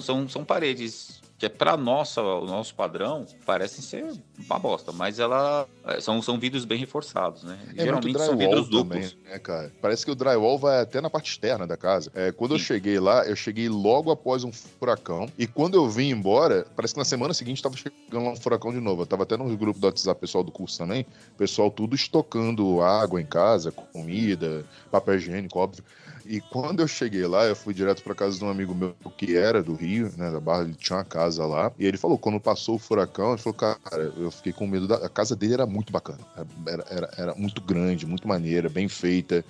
são, 0.00 0.28
são 0.28 0.44
paredes 0.44 1.22
que 1.44 1.46
é 1.46 1.48
para 1.50 1.76
nossa, 1.76 2.22
o 2.22 2.46
nosso 2.46 2.74
padrão, 2.74 3.26
parecem 3.44 3.82
ser 3.82 4.18
uma 4.46 4.58
bosta, 4.58 4.92
mas 4.92 5.18
ela 5.18 5.66
é, 5.84 6.00
são, 6.00 6.22
são 6.22 6.38
vidros 6.38 6.64
bem 6.64 6.78
reforçados, 6.78 7.42
né? 7.42 7.58
É 7.76 7.84
Geralmente 7.84 8.18
são 8.18 8.36
vidros 8.36 8.68
também, 8.68 9.02
duplos. 9.02 9.16
né, 9.24 9.38
cara? 9.38 9.70
Parece 9.82 10.04
que 10.06 10.10
o 10.10 10.14
drywall 10.14 10.58
vai 10.58 10.80
até 10.80 11.02
na 11.02 11.10
parte 11.10 11.30
externa 11.30 11.66
da 11.66 11.76
casa. 11.76 12.10
É, 12.14 12.32
quando 12.32 12.54
eu 12.54 12.58
Sim. 12.58 12.64
cheguei 12.64 12.98
lá, 12.98 13.26
eu 13.26 13.36
cheguei 13.36 13.68
logo 13.68 14.10
após 14.10 14.42
um 14.42 14.50
furacão. 14.52 15.28
E 15.38 15.46
quando 15.46 15.74
eu 15.74 15.88
vim 15.88 16.10
embora, 16.10 16.66
parece 16.74 16.94
que 16.94 16.98
na 16.98 17.04
semana 17.04 17.34
seguinte 17.34 17.62
tava 17.62 17.76
chegando 17.76 18.24
lá 18.24 18.30
um 18.30 18.36
furacão 18.36 18.72
de 18.72 18.80
novo. 18.80 19.02
Eu 19.02 19.06
tava 19.06 19.24
até 19.24 19.36
no 19.36 19.54
grupo 19.56 19.78
do 19.78 19.86
WhatsApp 19.86 20.18
pessoal 20.18 20.42
do 20.42 20.50
curso 20.50 20.78
também. 20.78 21.04
Pessoal 21.36 21.70
tudo 21.70 21.94
estocando 21.94 22.80
água 22.80 23.20
em 23.20 23.26
casa, 23.26 23.70
comida, 23.70 24.64
papel 24.90 25.16
higiênico, 25.16 25.58
óbvio. 25.58 25.84
E 26.26 26.40
quando 26.40 26.80
eu 26.80 26.88
cheguei 26.88 27.26
lá, 27.26 27.44
eu 27.44 27.54
fui 27.54 27.74
direto 27.74 28.02
pra 28.02 28.14
casa 28.14 28.38
de 28.38 28.44
um 28.44 28.48
amigo 28.48 28.74
meu 28.74 28.94
que 29.16 29.36
era 29.36 29.62
do 29.62 29.74
Rio, 29.74 30.10
né, 30.16 30.30
da 30.30 30.40
Barra, 30.40 30.62
ele 30.62 30.74
tinha 30.74 30.98
uma 30.98 31.04
casa 31.04 31.44
lá. 31.46 31.70
E 31.78 31.86
ele 31.86 31.96
falou, 31.96 32.16
quando 32.16 32.40
passou 32.40 32.76
o 32.76 32.78
furacão, 32.78 33.32
ele 33.32 33.42
falou, 33.42 33.54
cara, 33.54 34.12
eu 34.16 34.30
fiquei 34.30 34.52
com 34.52 34.66
medo 34.66 34.88
da... 34.88 34.96
A 34.96 35.08
casa 35.08 35.36
dele 35.36 35.54
era 35.54 35.66
muito 35.66 35.92
bacana. 35.92 36.20
Era, 36.66 36.84
era, 36.88 37.10
era 37.16 37.34
muito 37.34 37.60
grande, 37.60 38.06
muito 38.06 38.26
maneira, 38.26 38.68
bem 38.68 38.88
feita. 38.88 39.44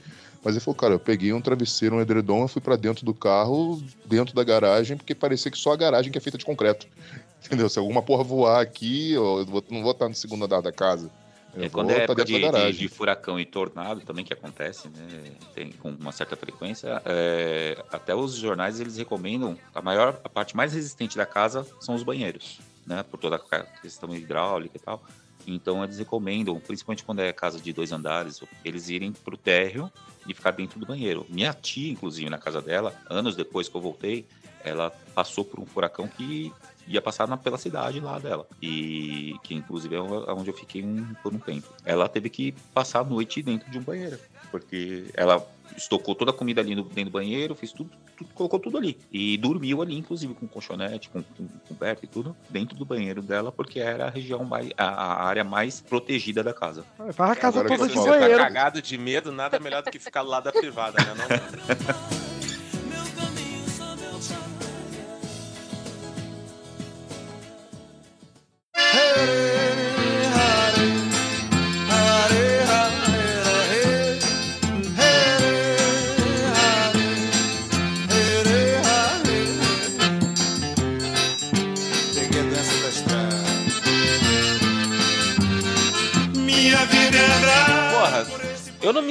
Mas 0.44 0.54
ele 0.54 0.64
falou, 0.64 0.76
cara, 0.76 0.94
eu 0.94 1.00
peguei 1.00 1.32
um 1.32 1.40
travesseiro, 1.40 1.96
um 1.96 2.00
edredom, 2.00 2.42
eu 2.42 2.48
fui 2.48 2.60
pra 2.60 2.76
dentro 2.76 3.06
do 3.06 3.14
carro, 3.14 3.82
dentro 4.04 4.34
da 4.34 4.44
garagem, 4.44 4.96
porque 4.96 5.14
parecia 5.14 5.50
que 5.50 5.56
só 5.56 5.72
a 5.72 5.76
garagem 5.76 6.12
que 6.12 6.18
é 6.18 6.20
feita 6.20 6.36
de 6.36 6.44
concreto. 6.44 6.86
Entendeu? 7.44 7.68
Se 7.68 7.78
alguma 7.78 8.02
porra 8.02 8.24
voar 8.24 8.60
aqui, 8.60 9.12
eu 9.12 9.46
não 9.70 9.82
vou 9.82 9.92
estar 9.92 10.08
no 10.08 10.14
segundo 10.14 10.44
andar 10.44 10.60
da 10.60 10.72
casa. 10.72 11.10
Eu 11.56 11.64
É, 11.64 11.68
quando 11.68 11.90
é 11.90 11.98
época 12.02 12.24
de, 12.24 12.50
de- 12.50 12.72
de 12.72 12.88
furacão 12.88 13.38
e 13.38 13.44
tornado 13.44 14.00
também 14.00 14.24
que 14.24 14.32
acontece, 14.32 14.88
né? 14.88 15.06
Tem 15.54 15.70
com 15.72 15.90
uma 15.90 16.12
certa 16.12 16.36
frequência. 16.36 17.00
é, 17.04 17.82
até 17.92 18.14
os 18.14 18.34
jornais 18.34 18.80
eles 18.80 18.96
recomendam 18.96 19.56
a 19.74 19.80
maior, 19.80 20.20
a 20.24 20.28
parte 20.28 20.56
mais 20.56 20.72
resistente 20.72 21.16
da 21.16 21.26
casa 21.26 21.66
são 21.80 21.94
os 21.94 22.02
banheiros, 22.02 22.58
né? 22.86 23.02
Por 23.02 23.18
toda 23.18 23.36
a 23.36 23.62
questão 23.80 24.14
hidráulica 24.14 24.76
e 24.76 24.80
tal. 24.80 25.02
Então 25.46 25.84
eles 25.84 25.98
recomendam, 25.98 26.58
principalmente 26.58 27.04
quando 27.04 27.20
é 27.20 27.32
casa 27.32 27.60
de 27.60 27.72
dois 27.72 27.92
andares, 27.92 28.40
eles 28.64 28.88
irem 28.88 29.12
pro 29.12 29.36
térreo 29.36 29.92
e 30.26 30.32
ficar 30.32 30.52
dentro 30.52 30.80
do 30.80 30.86
banheiro. 30.86 31.26
Minha 31.28 31.52
tia, 31.52 31.92
inclusive, 31.92 32.30
na 32.30 32.38
casa 32.38 32.62
dela, 32.62 32.94
anos 33.10 33.36
depois 33.36 33.68
que 33.68 33.76
eu 33.76 33.80
voltei, 33.80 34.26
ela 34.64 34.90
passou 35.14 35.44
por 35.44 35.60
um 35.60 35.66
furacão 35.66 36.08
que 36.08 36.50
ia 36.86 37.00
passar 37.00 37.26
na, 37.26 37.36
pela 37.36 37.58
cidade 37.58 38.00
lá 38.00 38.18
dela. 38.18 38.46
E 38.60 39.34
que 39.42 39.54
inclusive 39.54 39.94
é 39.94 40.00
onde 40.00 40.50
eu 40.50 40.54
fiquei 40.54 40.84
um, 40.84 41.14
por 41.22 41.32
um 41.32 41.38
tempo. 41.38 41.68
Ela 41.84 42.08
teve 42.08 42.28
que 42.28 42.52
passar 42.72 43.00
a 43.00 43.04
noite 43.04 43.42
dentro 43.42 43.70
de 43.70 43.78
um 43.78 43.82
banheiro. 43.82 44.18
Porque 44.50 45.06
ela 45.14 45.44
estocou 45.76 46.14
toda 46.14 46.30
a 46.30 46.34
comida 46.34 46.60
ali 46.60 46.74
no, 46.74 46.82
dentro 46.84 47.04
do 47.04 47.10
banheiro, 47.10 47.54
fez 47.54 47.72
tudo, 47.72 47.90
tudo, 48.16 48.30
colocou 48.34 48.60
tudo 48.60 48.78
ali. 48.78 48.98
E 49.12 49.36
dormiu 49.36 49.82
ali, 49.82 49.96
inclusive, 49.96 50.34
com 50.34 50.46
colchonete, 50.46 51.08
com, 51.08 51.22
com 51.22 51.48
coberta 51.68 52.04
e 52.04 52.08
tudo, 52.08 52.36
dentro 52.48 52.76
do 52.76 52.84
banheiro 52.84 53.22
dela, 53.22 53.50
porque 53.50 53.80
era 53.80 54.06
a 54.06 54.10
região 54.10 54.44
mais. 54.44 54.70
a, 54.76 54.84
a 54.84 55.24
área 55.24 55.42
mais 55.44 55.80
protegida 55.80 56.42
da 56.42 56.52
casa. 56.52 56.84
Faz 57.12 57.30
a 57.32 57.36
casa 57.36 57.60
Agora 57.60 57.76
toda 57.76 57.88
que 57.88 57.94
de 57.94 57.98
você 57.98 58.04
Você 58.04 58.14
tá 58.14 58.20
banheiro. 58.20 58.42
cagado 58.42 58.82
de 58.82 58.98
medo, 58.98 59.32
nada 59.32 59.58
melhor 59.58 59.82
do 59.82 59.90
que 59.90 59.98
ficar 59.98 60.22
lado 60.22 60.44
da 60.44 60.52
privada, 60.52 60.98
né? 61.02 61.14
Não? 61.16 62.24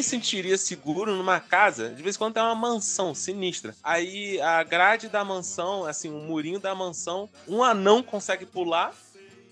me 0.04 0.10
sentiria 0.10 0.58
seguro 0.58 1.16
numa 1.16 1.40
casa, 1.40 1.90
de 1.90 2.04
vez 2.04 2.16
em 2.16 2.20
quando 2.20 2.34
tem 2.34 2.44
uma 2.44 2.54
mansão 2.54 3.16
sinistra. 3.16 3.74
Aí 3.82 4.40
a 4.42 4.62
grade 4.64 5.08
da 5.08 5.24
mansão, 5.24 5.86
assim, 5.86 6.10
o 6.10 6.20
murinho 6.20 6.60
da 6.60 6.76
mansão, 6.76 7.30
um 7.48 7.64
anão 7.64 8.04
consegue 8.04 8.46
pular 8.46 8.94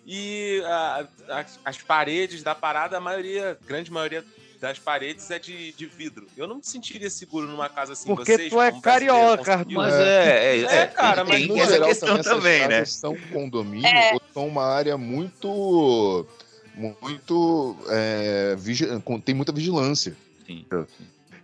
e 0.06 0.62
a- 0.66 1.06
a- 1.30 1.46
as 1.64 1.78
paredes 1.78 2.44
da 2.44 2.54
parada, 2.54 2.98
a 2.98 3.00
maioria, 3.00 3.58
grande 3.66 3.90
maioria 3.92 4.26
das 4.60 4.78
paredes 4.78 5.32
é 5.32 5.40
de, 5.40 5.72
de 5.72 5.86
vidro. 5.86 6.28
Eu 6.36 6.48
não 6.48 6.58
me 6.58 6.64
sentiria 6.66 7.10
seguro 7.10 7.48
numa 7.48 7.70
casa 7.70 7.94
assim. 7.94 8.08
Porque 8.14 8.36
Vocês, 8.36 8.50
tu 8.52 8.62
é 8.62 8.72
carioca? 8.82 9.66
Mas 9.70 9.94
é, 9.94 10.58
é, 10.58 10.62
É, 10.64 10.88
cara, 10.88 11.24
mas 11.24 11.38
tem 11.38 11.48
No 11.48 11.58
essa 11.58 11.72
geral, 11.72 11.88
questão 11.88 12.22
também, 12.22 12.68
né? 12.68 12.84
são 12.86 13.16
condomínio 13.32 13.88
É. 13.88 14.14
ou 14.14 14.22
são 14.34 14.48
uma 14.48 14.66
área 14.66 14.98
muito. 14.98 16.26
Muito. 16.76 17.76
é, 17.90 18.56
tem 19.26 19.36
muita 19.36 19.52
vigilância. 19.52 20.16
Sim. 20.52 20.66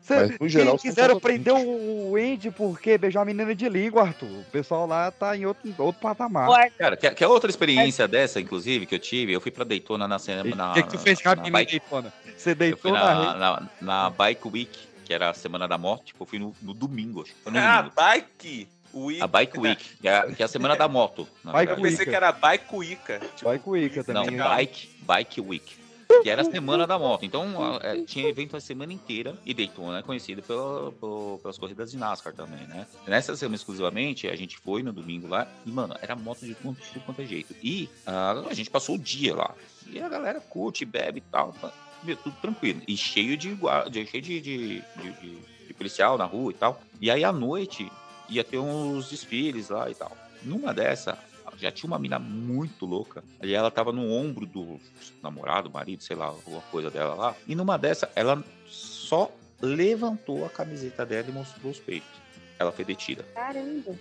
Cê, 0.02 0.16
Mas, 0.16 0.40
no 0.40 0.48
geral, 0.48 0.78
quiseram 0.78 1.20
prender 1.20 1.54
o 1.54 2.16
Andy 2.16 2.50
porque 2.50 2.98
beijou 2.98 3.22
a 3.22 3.26
menina 3.26 3.54
de 3.54 3.68
língua, 3.68 4.04
Arthur. 4.04 4.28
O 4.40 4.44
pessoal 4.46 4.88
lá 4.88 5.12
tá 5.12 5.36
em 5.36 5.46
outro, 5.46 5.74
outro 5.78 6.02
patamar. 6.02 6.50
Arthur, 6.50 6.78
Cara, 6.78 6.96
que, 6.98 7.12
que 7.12 7.24
é 7.24 7.28
outra 7.28 7.50
experiência 7.50 8.08
dessa, 8.08 8.40
inclusive, 8.40 8.86
que 8.86 8.96
eu 8.96 9.00
tive, 9.00 9.34
eu 9.34 9.42
fui 9.42 9.52
pra 9.52 9.66
Daytona 9.66 10.08
na 10.08 10.18
semana. 10.18 10.72
O 10.72 10.74
que, 10.76 10.84
que 10.84 10.90
tu 10.92 10.98
fez 10.98 11.22
com 11.22 11.28
a 11.30 11.36
menina 11.36 11.58
bike, 11.60 11.80
Daytona? 11.80 12.14
Você 12.38 12.56
deitou 12.56 12.94
na 12.94 13.16
na, 13.16 13.36
na, 13.36 13.70
na 13.82 14.10
Bike 14.10 14.48
Week, 14.48 14.80
que 15.04 15.14
era 15.14 15.30
a 15.30 15.34
semana 15.34 15.68
da 15.68 15.78
morte, 15.78 16.06
tipo, 16.06 16.24
eu 16.24 16.28
fui 16.28 16.40
no, 16.40 16.56
no 16.62 16.74
domingo, 16.74 17.24
acho. 17.24 17.34
no 17.52 17.60
Ah, 17.60 17.78
domingo. 17.82 17.96
bike 17.98 18.68
week. 18.94 19.22
A 19.22 19.28
Bike 19.28 19.60
Week, 19.60 19.84
que 20.00 20.08
é, 20.08 20.18
a- 20.20 20.32
que 20.32 20.42
é 20.42 20.46
a 20.46 20.48
semana 20.48 20.78
da 20.78 20.88
moto. 20.88 21.28
Bike 21.44 21.72
Eu 21.74 21.82
pensei 21.82 22.06
que 22.06 22.16
era 22.16 22.32
bike 22.32 22.74
Wicca. 22.74 23.20
Tipo, 23.36 23.60
com 23.60 23.72
o 23.72 23.78
Ica 23.78 23.98
Não, 24.08 24.22
também. 24.24 24.30
legal. 24.32 24.56
Bike, 24.56 24.90
Bike 25.02 25.42
Week. 25.42 25.76
Que 26.24 26.30
era 26.30 26.42
a 26.42 26.46
semana 26.46 26.88
da 26.88 26.98
moto. 26.98 27.26
Então, 27.26 27.62
a- 27.76 27.80
é, 27.84 28.02
tinha 28.04 28.28
evento 28.28 28.56
a 28.56 28.60
semana 28.62 28.94
inteira. 28.94 29.36
E 29.46 29.54
Daytona 29.54 30.00
é 30.00 30.02
conhecido 30.02 30.42
pela- 30.42 30.92
pelo- 30.94 31.40
pelas 31.42 31.58
corridas 31.58 31.92
de 31.92 31.98
NASCAR 31.98 32.34
também, 32.34 32.66
né? 32.68 32.88
Nessa 33.06 33.36
semana 33.36 33.56
exclusivamente, 33.56 34.28
a 34.28 34.36
gente 34.36 34.58
foi 34.58 34.82
no 34.84 34.92
domingo 34.94 35.28
lá. 35.28 35.48
E, 35.66 35.70
mano, 35.72 35.96
era 36.02 36.16
moto 36.16 36.46
de 36.46 36.56
tudo, 36.56 36.78
tudo 36.94 37.04
quanto 37.06 37.22
é 37.22 37.26
jeito. 37.26 37.54
E 37.62 37.90
ah, 38.06 38.44
a 38.50 38.54
gente 38.54 38.70
passou 38.70 38.96
o 38.96 39.00
dia 39.00 39.36
lá. 39.36 39.54
E 39.88 40.00
a 40.02 40.08
galera 40.10 40.40
curte, 40.40 40.86
bebe 40.86 41.20
e 41.20 41.32
tal. 41.32 41.54
tá, 41.54 41.72
meu, 42.04 42.16
tudo 42.16 42.36
tranquilo. 42.42 42.82
E 42.88 42.96
cheio 42.96 43.36
de 43.38 43.50
guarda, 43.54 43.92
cheio 44.06 44.24
de, 44.24 44.40
de, 44.42 44.58
de- 45.02 45.12
de- 45.22 45.38
de 45.68 45.74
policial 45.74 46.18
na 46.18 46.26
rua 46.26 46.52
e 46.52 46.56
tal. 46.56 46.82
E 47.02 47.12
aí, 47.12 47.24
à 47.24 47.32
noite, 47.34 47.92
ia 48.30 48.44
ter 48.44 48.58
uns 48.60 49.10
desfiles 49.10 49.70
lá 49.70 49.90
e 49.90 49.96
tal. 49.96 50.16
Numa 50.44 50.74
dessa, 50.74 51.18
já 51.58 51.72
tinha 51.72 51.88
uma 51.90 52.00
mina 52.00 52.20
muito 52.20 52.86
louca. 52.86 53.24
E 53.42 53.54
ela 53.54 53.70
tava 53.72 53.92
no 53.92 54.12
ombro 54.12 54.46
do 54.46 54.80
namorado, 55.22 55.70
marido, 55.70 56.04
sei 56.04 56.16
lá, 56.16 56.26
alguma 56.28 56.62
coisa 56.72 56.90
dela 56.90 57.14
lá. 57.16 57.36
E 57.48 57.56
numa 57.56 57.78
dessa, 57.78 58.10
ela 58.16 58.44
só 58.68 59.32
levantou 59.62 60.46
a 60.46 60.50
camiseta 60.50 61.06
dela 61.06 61.26
e 61.30 61.32
mostrou 61.32 61.72
os 61.72 61.80
peitos. 61.80 62.10
Ela 62.60 62.72
foi 62.72 62.86
detida. 62.86 63.24
Caramba. 63.34 63.96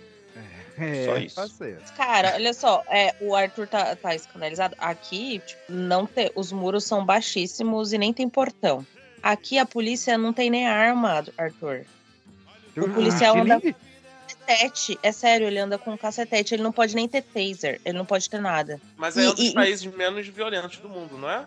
É, 0.77 1.05
Só 1.05 1.17
isso. 1.17 1.35
parceiro. 1.35 1.81
Cara, 1.95 2.33
olha 2.35 2.53
só, 2.53 2.83
é, 2.87 3.15
o 3.19 3.35
Arthur 3.35 3.67
tá, 3.67 3.95
tá 3.95 4.13
escandalizado. 4.13 4.75
Aqui, 4.77 5.39
tipo, 5.39 5.61
não 5.71 6.05
tem, 6.05 6.29
os 6.35 6.51
muros 6.51 6.83
são 6.83 7.03
baixíssimos 7.03 7.93
e 7.93 7.97
nem 7.97 8.13
tem 8.13 8.29
portão. 8.29 8.85
Aqui 9.23 9.57
a 9.57 9.65
polícia 9.65 10.15
não 10.17 10.31
tem 10.31 10.51
nem 10.51 10.67
arma, 10.67 11.25
Arthur. 11.35 11.85
O 12.77 12.87
policial 12.89 13.35
Ah, 13.35 13.41
anda- 13.41 13.59
nem- 13.63 13.75
Cacetete, 14.47 14.97
é 15.03 15.11
sério, 15.11 15.45
ele 15.47 15.59
anda 15.59 15.77
com 15.77 15.91
um 15.91 15.97
cacetete. 15.97 16.53
Ele 16.55 16.63
não 16.63 16.71
pode 16.71 16.95
nem 16.95 17.07
ter 17.07 17.21
taser, 17.21 17.81
ele 17.83 17.97
não 17.97 18.05
pode 18.05 18.29
ter 18.29 18.39
nada. 18.39 18.79
Mas 18.95 19.17
é 19.17 19.27
um 19.27 19.31
E- 19.31 19.35
dos 19.35 19.45
e- 19.49 19.53
países 19.53 19.85
menos 19.85 20.25
violentos 20.27 20.77
do 20.77 20.87
mundo, 20.87 21.17
não 21.17 21.29
é? 21.29 21.45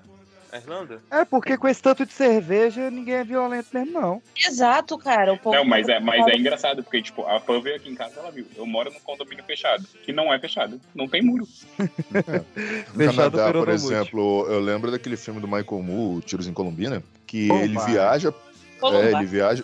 A 0.52 0.56
Irlanda? 0.56 1.00
É, 1.12 1.24
porque 1.24 1.56
com 1.56 1.68
esse 1.68 1.80
tanto 1.80 2.04
de 2.04 2.12
cerveja, 2.12 2.90
ninguém 2.90 3.14
é 3.14 3.24
violento 3.24 3.68
mesmo, 3.72 3.92
não. 3.92 4.20
Exato, 4.36 4.98
cara. 4.98 5.32
O 5.32 5.38
povo 5.38 5.54
Não, 5.56 5.64
mas 5.64 5.88
é, 5.88 6.00
mas 6.00 6.26
é 6.26 6.36
engraçado, 6.36 6.82
porque, 6.82 7.00
tipo, 7.00 7.24
a 7.24 7.38
fã 7.38 7.60
veio 7.60 7.76
aqui 7.76 7.88
em 7.88 7.94
casa 7.94 8.18
ela 8.18 8.32
viu. 8.32 8.44
Eu 8.56 8.66
moro 8.66 8.92
num 8.92 8.98
condomínio 8.98 9.44
fechado, 9.44 9.86
que 10.02 10.12
não 10.12 10.34
é 10.34 10.40
fechado. 10.40 10.80
Não 10.92 11.08
tem 11.08 11.22
muro. 11.22 11.46
No 12.92 13.04
Fechado 13.06 13.38
Canadá, 13.38 13.52
por 13.52 13.68
exemplo, 13.68 14.46
eu 14.48 14.58
lembro 14.60 14.90
daquele 14.90 15.16
filme 15.16 15.40
do 15.40 15.46
Michael 15.46 15.82
Moore, 15.82 16.22
Tiros 16.24 16.48
em 16.48 16.52
Colombina, 16.52 17.02
que 17.26 17.48
ele 17.50 17.78
viaja. 17.86 18.34
É, 18.82 19.12
ele 19.12 19.26
viaja. 19.26 19.62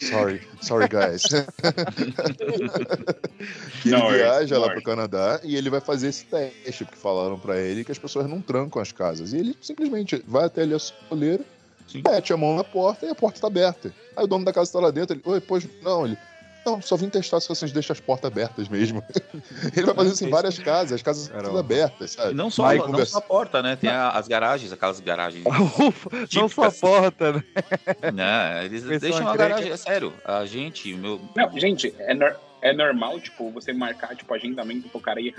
Sorry, 0.00 0.40
sorry, 0.62 0.88
guys. 0.88 1.22
que 3.82 3.88
ele 3.88 3.96
é- 3.96 4.12
viaja 4.16 4.58
lá 4.58 4.70
pro. 4.70 4.82
Canadá 4.82 5.40
e 5.42 5.56
ele 5.56 5.68
vai 5.68 5.80
fazer 5.80 6.08
esse 6.08 6.24
teste, 6.26 6.84
porque 6.84 6.98
falaram 6.98 7.38
pra 7.38 7.58
ele 7.60 7.84
que 7.84 7.92
as 7.92 7.98
pessoas 7.98 8.28
não 8.28 8.40
trancam 8.40 8.80
as 8.80 8.92
casas. 8.92 9.32
E 9.32 9.38
ele 9.38 9.56
simplesmente 9.60 10.22
vai 10.26 10.44
até 10.44 10.62
ali 10.62 10.74
a 10.74 10.78
soleira, 10.78 11.44
mete 12.08 12.32
a 12.32 12.36
mão 12.36 12.56
na 12.56 12.64
porta 12.64 13.06
e 13.06 13.10
a 13.10 13.14
porta 13.14 13.40
tá 13.40 13.46
aberta. 13.48 13.92
Aí 14.16 14.24
o 14.24 14.26
dono 14.26 14.44
da 14.44 14.52
casa 14.52 14.72
tá 14.72 14.80
lá 14.80 14.90
dentro, 14.90 15.14
ele, 15.16 15.22
oi, 15.24 15.40
pois 15.40 15.66
não, 15.82 16.06
ele. 16.06 16.16
Não, 16.66 16.82
só 16.82 16.96
vim 16.96 17.08
testar 17.08 17.38
se 17.40 17.48
vocês 17.48 17.70
deixam 17.70 17.94
as 17.94 18.00
portas 18.00 18.28
abertas 18.30 18.68
mesmo. 18.68 19.00
ele 19.76 19.86
vai 19.86 19.94
fazer 19.94 20.12
isso 20.12 20.24
em 20.26 20.30
várias 20.30 20.58
casas, 20.58 20.92
as 20.94 21.02
casas 21.02 21.28
Caramba. 21.28 21.44
todas 21.48 21.60
abertas, 21.60 22.10
E 22.12 22.14
sabe? 22.16 22.34
não 22.34 22.50
só, 22.50 22.64
Vai 22.64 22.76
não 22.78 22.86
conversa- 22.86 23.12
só 23.12 23.18
a 23.18 23.22
porta, 23.22 23.62
né? 23.62 23.76
Tem 23.76 23.88
a- 23.88 24.10
as 24.10 24.26
garagens, 24.26 24.72
aquelas 24.72 24.98
garagens. 24.98 25.44
Ufa, 25.78 26.10
não 26.34 26.48
só 26.48 26.70
porta, 26.70 27.32
né? 27.32 27.44
né? 28.12 28.64
Eles 28.64 28.82
Pessoal 28.82 28.98
deixam 29.00 29.28
a 29.28 29.36
garagem, 29.36 29.70
é 29.70 29.76
sério. 29.76 30.12
A 30.24 30.44
gente, 30.44 30.92
meu. 30.94 31.20
Não, 31.36 31.58
gente, 31.58 31.94
é, 31.98 32.14
nor- 32.14 32.36
é 32.66 32.72
normal, 32.72 33.20
tipo, 33.20 33.50
você 33.50 33.72
marcar, 33.72 34.14
tipo, 34.16 34.32
agendamento 34.34 34.88
pro 34.88 35.00
cara 35.00 35.20
ir 35.20 35.34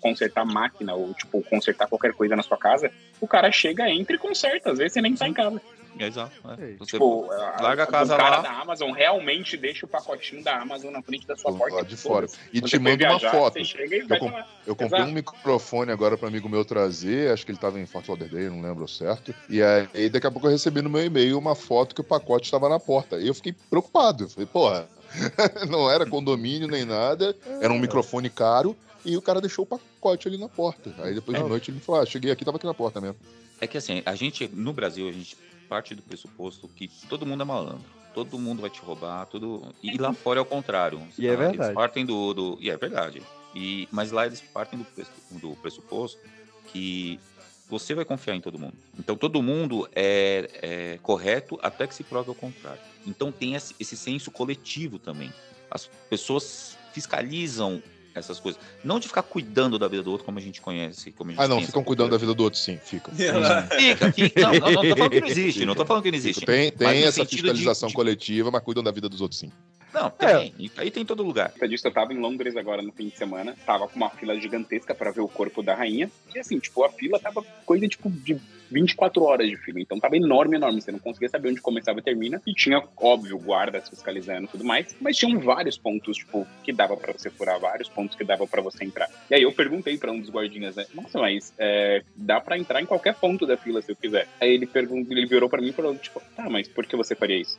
consertar 0.00 0.44
máquina 0.44 0.94
ou, 0.94 1.12
tipo, 1.14 1.42
consertar 1.44 1.86
qualquer 1.88 2.12
coisa 2.12 2.36
na 2.36 2.42
sua 2.42 2.56
casa. 2.58 2.90
O 3.20 3.26
cara 3.28 3.50
chega, 3.52 3.88
entra 3.88 4.14
e 4.16 4.18
conserta. 4.18 4.70
Às 4.72 4.78
vezes 4.78 4.92
você 4.94 5.00
nem 5.02 5.14
tá 5.14 5.28
em 5.28 5.32
casa. 5.32 5.60
É 5.98 6.06
exato. 6.06 6.32
é. 6.58 6.64
Ei. 6.64 6.76
Você- 6.76 6.92
Tipo, 6.92 7.26
larga 7.60 7.82
a 7.82 7.86
casa 7.86 8.14
o 8.14 8.16
cara 8.16 8.36
lá. 8.36 8.42
da 8.42 8.52
Amazon 8.52 8.92
realmente 8.92 9.56
deixa 9.56 9.84
o 9.84 9.88
pacotinho 9.88 10.42
da 10.42 10.56
Amazon 10.60 10.92
na 10.92 11.02
frente 11.02 11.26
da 11.26 11.36
sua 11.36 11.50
Do 11.50 11.58
porta. 11.58 11.74
lado 11.76 11.86
de 11.88 11.96
fora. 11.96 12.26
E 12.52 12.60
te 12.60 12.78
manda 12.78 13.10
uma 13.10 13.18
foto. 13.20 13.58
E 13.58 14.02
vai 14.06 14.18
com-. 14.18 14.32
Eu 14.66 14.76
comprei 14.76 15.00
Exato. 15.00 15.10
um 15.10 15.14
microfone 15.14 15.90
agora 15.90 16.16
para 16.16 16.28
amigo 16.28 16.48
meu 16.48 16.64
trazer, 16.64 17.32
acho 17.32 17.44
que 17.44 17.50
ele 17.52 17.58
tava 17.58 17.78
em 17.80 17.86
Fort 17.86 18.06
Lauderdale, 18.08 18.48
não 18.50 18.62
lembro 18.62 18.86
certo. 18.86 19.34
E 19.48 19.60
aí 19.62 20.08
daqui 20.08 20.26
a 20.26 20.30
pouco 20.30 20.46
eu 20.46 20.52
recebi 20.52 20.80
no 20.80 20.88
meu 20.88 21.04
e-mail 21.04 21.36
uma 21.36 21.56
foto 21.56 21.94
que 21.94 22.00
o 22.00 22.04
pacote 22.04 22.44
estava 22.44 22.68
na 22.68 22.78
porta. 22.78 23.18
E 23.18 23.26
eu 23.26 23.34
fiquei 23.34 23.52
preocupado. 23.68 24.24
Eu 24.24 24.28
falei, 24.30 24.46
porra, 24.46 24.88
não 25.68 25.90
era 25.90 26.06
condomínio 26.06 26.68
nem 26.68 26.84
nada, 26.84 27.36
era 27.60 27.72
um 27.72 27.78
microfone 27.78 28.30
caro 28.30 28.76
e 29.04 29.16
o 29.16 29.22
cara 29.22 29.40
deixou 29.40 29.64
o 29.64 29.66
pacote 29.66 30.28
ali 30.28 30.36
na 30.36 30.48
porta. 30.48 30.94
Aí 30.98 31.14
depois 31.14 31.36
de 31.36 31.48
noite 31.48 31.70
ele 31.70 31.80
falou, 31.80 32.02
ah, 32.02 32.06
cheguei 32.06 32.30
aqui, 32.30 32.44
tava 32.44 32.56
aqui 32.56 32.66
na 32.66 32.74
porta 32.74 33.00
mesmo. 33.00 33.16
É 33.60 33.66
que 33.66 33.76
assim, 33.76 34.02
a 34.06 34.14
gente, 34.14 34.48
no 34.48 34.72
Brasil, 34.72 35.08
a 35.08 35.12
gente 35.12 35.36
parte 35.68 35.94
do 35.94 36.02
pressuposto 36.02 36.66
que 36.68 36.88
todo 37.08 37.24
mundo 37.24 37.42
é 37.42 37.46
malandro. 37.46 37.84
Todo 38.12 38.36
mundo 38.40 38.60
vai 38.60 38.70
te 38.70 38.80
roubar, 38.80 39.24
tudo. 39.26 39.72
E 39.80 39.96
lá 39.96 40.12
fora 40.12 40.40
é 40.40 40.42
o 40.42 40.44
contrário. 40.44 41.00
E 41.16 41.28
é 41.28 41.32
Eles 41.32 41.38
verdade. 41.38 41.74
partem 41.74 42.04
do, 42.04 42.34
do. 42.34 42.58
E 42.60 42.68
é 42.68 42.76
verdade. 42.76 43.22
E, 43.54 43.88
mas 43.92 44.10
lá 44.10 44.26
eles 44.26 44.40
partem 44.40 44.80
do, 44.80 45.38
do 45.38 45.56
pressuposto 45.56 46.18
que 46.66 47.20
você 47.68 47.94
vai 47.94 48.04
confiar 48.04 48.34
em 48.34 48.40
todo 48.40 48.58
mundo. 48.58 48.74
Então 48.98 49.16
todo 49.16 49.40
mundo 49.40 49.88
é, 49.94 50.50
é 50.60 50.98
correto 51.02 51.56
até 51.62 51.86
que 51.86 51.94
se 51.94 52.02
prove 52.02 52.30
o 52.30 52.34
contrário. 52.34 52.82
Então 53.06 53.30
tem 53.32 53.54
esse, 53.54 53.74
esse 53.80 53.96
senso 53.96 54.30
coletivo 54.30 54.98
também. 54.98 55.32
As 55.70 55.86
pessoas 56.08 56.76
fiscalizam 56.92 57.82
essas 58.14 58.40
coisas. 58.40 58.60
Não 58.82 58.98
de 58.98 59.06
ficar 59.06 59.22
cuidando 59.22 59.78
da 59.78 59.86
vida 59.86 60.02
do 60.02 60.10
outro 60.10 60.24
como 60.26 60.38
a 60.38 60.42
gente 60.42 60.60
conhece. 60.60 61.12
Como 61.12 61.30
a 61.30 61.34
gente 61.34 61.42
Ah, 61.42 61.46
não, 61.48 61.60
ficam 61.62 61.82
cuidando 61.84 62.10
da 62.10 62.16
vida 62.16 62.34
do 62.34 62.42
outro, 62.42 62.58
sim, 62.58 62.76
ficam. 62.84 63.14
Fica, 63.14 64.12
fica. 64.12 64.40
Não, 64.40 64.52
não, 64.52 64.60
não 64.72 64.82
tô 64.82 64.96
falando 64.96 65.10
que 65.10 65.20
não 65.20 65.28
existe. 65.28 65.64
Não 65.64 65.74
tô 65.74 65.86
falando 65.86 66.02
que 66.02 66.10
não 66.10 66.18
existe. 66.18 66.44
Tem, 66.44 66.72
tem 66.72 67.04
essa 67.04 67.24
de- 67.24 67.30
fiscalização 67.36 67.88
de- 67.88 67.94
coletiva, 67.94 68.50
mas 68.50 68.62
cuidam 68.62 68.82
da 68.82 68.90
vida 68.90 69.08
dos 69.08 69.20
outros, 69.20 69.38
sim. 69.40 69.52
Não, 69.94 70.08
tem. 70.10 70.54
E 70.58 70.70
Aí 70.76 70.90
tem 70.90 71.02
em 71.02 71.06
todo 71.06 71.22
lugar. 71.22 71.52
Disso, 71.68 71.86
eu 71.86 71.92
tava 71.92 72.12
em 72.12 72.18
Londres 72.18 72.56
agora 72.56 72.80
no 72.82 72.92
fim 72.92 73.08
de 73.08 73.16
semana, 73.16 73.56
tava 73.66 73.88
com 73.88 73.96
uma 73.96 74.10
fila 74.10 74.38
gigantesca 74.40 74.94
pra 74.94 75.10
ver 75.10 75.20
o 75.20 75.28
corpo 75.28 75.62
da 75.62 75.74
rainha. 75.74 76.10
E 76.34 76.38
assim, 76.38 76.58
tipo, 76.60 76.84
a 76.84 76.90
fila 76.90 77.18
tava 77.18 77.42
coisa 77.64 77.88
tipo 77.88 78.08
de 78.10 78.36
24 78.70 79.22
horas 79.22 79.48
de 79.48 79.56
fila. 79.56 79.80
Então 79.80 79.98
tava 79.98 80.16
enorme, 80.16 80.56
enorme. 80.56 80.80
Você 80.80 80.92
não 80.92 80.98
conseguia 80.98 81.28
saber 81.28 81.50
onde 81.50 81.60
começava 81.60 81.98
e 81.98 82.02
termina. 82.02 82.40
E 82.46 82.54
tinha, 82.54 82.82
óbvio, 82.96 83.38
guardas 83.38 83.88
fiscalizando 83.88 84.44
e 84.44 84.48
tudo 84.48 84.64
mais. 84.64 84.94
Mas 85.00 85.16
tinham 85.16 85.38
vários 85.40 85.76
pontos, 85.76 86.18
tipo, 86.18 86.46
que 86.62 86.72
dava 86.72 86.96
pra 86.96 87.12
você 87.12 87.30
furar, 87.30 87.58
vários 87.58 87.88
pontos 87.88 88.16
que 88.16 88.24
dava 88.24 88.46
pra 88.46 88.62
você 88.62 88.84
entrar. 88.84 89.08
E 89.30 89.34
aí 89.34 89.42
eu 89.42 89.52
perguntei 89.52 89.96
pra 89.98 90.12
um 90.12 90.20
dos 90.20 90.30
guardinhas, 90.30 90.76
né? 90.76 90.86
Nossa, 90.94 91.18
mas 91.18 91.52
é, 91.58 92.02
dá 92.14 92.40
pra 92.40 92.58
entrar 92.58 92.80
em 92.80 92.86
qualquer 92.86 93.14
ponto 93.14 93.46
da 93.46 93.56
fila 93.56 93.82
se 93.82 93.92
eu 93.92 93.96
quiser. 93.96 94.28
Aí 94.40 94.52
ele 94.52 94.66
perguntou, 94.66 95.16
ele 95.16 95.26
virou 95.26 95.48
pra 95.48 95.60
mim 95.60 95.68
e 95.68 95.72
falou, 95.72 95.94
tipo, 95.96 96.20
tá, 96.36 96.48
mas 96.48 96.68
por 96.68 96.86
que 96.86 96.96
você 96.96 97.14
faria 97.14 97.40
isso? 97.40 97.58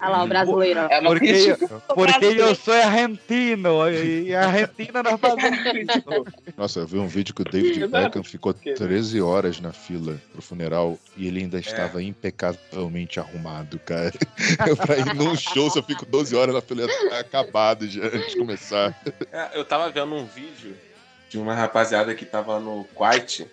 Olha 0.00 0.10
lá, 0.10 0.24
o 0.24 0.28
brasileiro. 0.28 0.80
É 0.80 1.00
uma 1.00 1.10
Porque, 1.10 1.26
eu, 1.26 1.80
porque 1.94 2.26
eu 2.26 2.54
sou 2.54 2.74
argentino 2.74 3.90
e 3.90 4.34
a 4.34 4.46
Argentina 4.46 5.02
não 5.02 5.18
faz 5.18 5.34
Nossa, 6.56 6.80
eu 6.80 6.86
vi 6.86 6.98
um 6.98 7.06
vídeo 7.06 7.34
que 7.34 7.42
o 7.42 7.44
David. 7.44 7.86
Beckham 7.88 8.24
ficou 8.24 8.52
13 8.52 9.20
horas 9.20 9.60
na 9.60 9.72
fila 9.72 10.20
pro 10.38 10.42
funeral 10.42 10.98
e 11.16 11.26
ele 11.26 11.40
ainda 11.40 11.58
estava 11.58 12.00
impecavelmente 12.02 13.18
arrumado, 13.18 13.78
cara. 13.80 14.12
Eu, 14.66 14.76
pra 14.76 14.96
ir 14.96 15.14
num 15.14 15.36
show, 15.36 15.68
se 15.70 15.78
eu 15.78 15.82
fico 15.82 16.06
12 16.06 16.34
horas 16.36 16.54
na 16.54 16.60
fila, 16.60 16.86
tá 17.08 17.18
acabado 17.18 17.88
já 17.88 18.04
antes 18.04 18.30
de 18.30 18.38
começar. 18.38 19.00
É, 19.32 19.58
eu 19.58 19.64
tava 19.64 19.90
vendo 19.90 20.14
um 20.14 20.24
vídeo 20.24 20.76
de 21.28 21.38
uma 21.38 21.54
rapaziada 21.54 22.14
que 22.14 22.24
tava 22.24 22.58
no 22.60 22.84
Kuwait. 22.94 23.46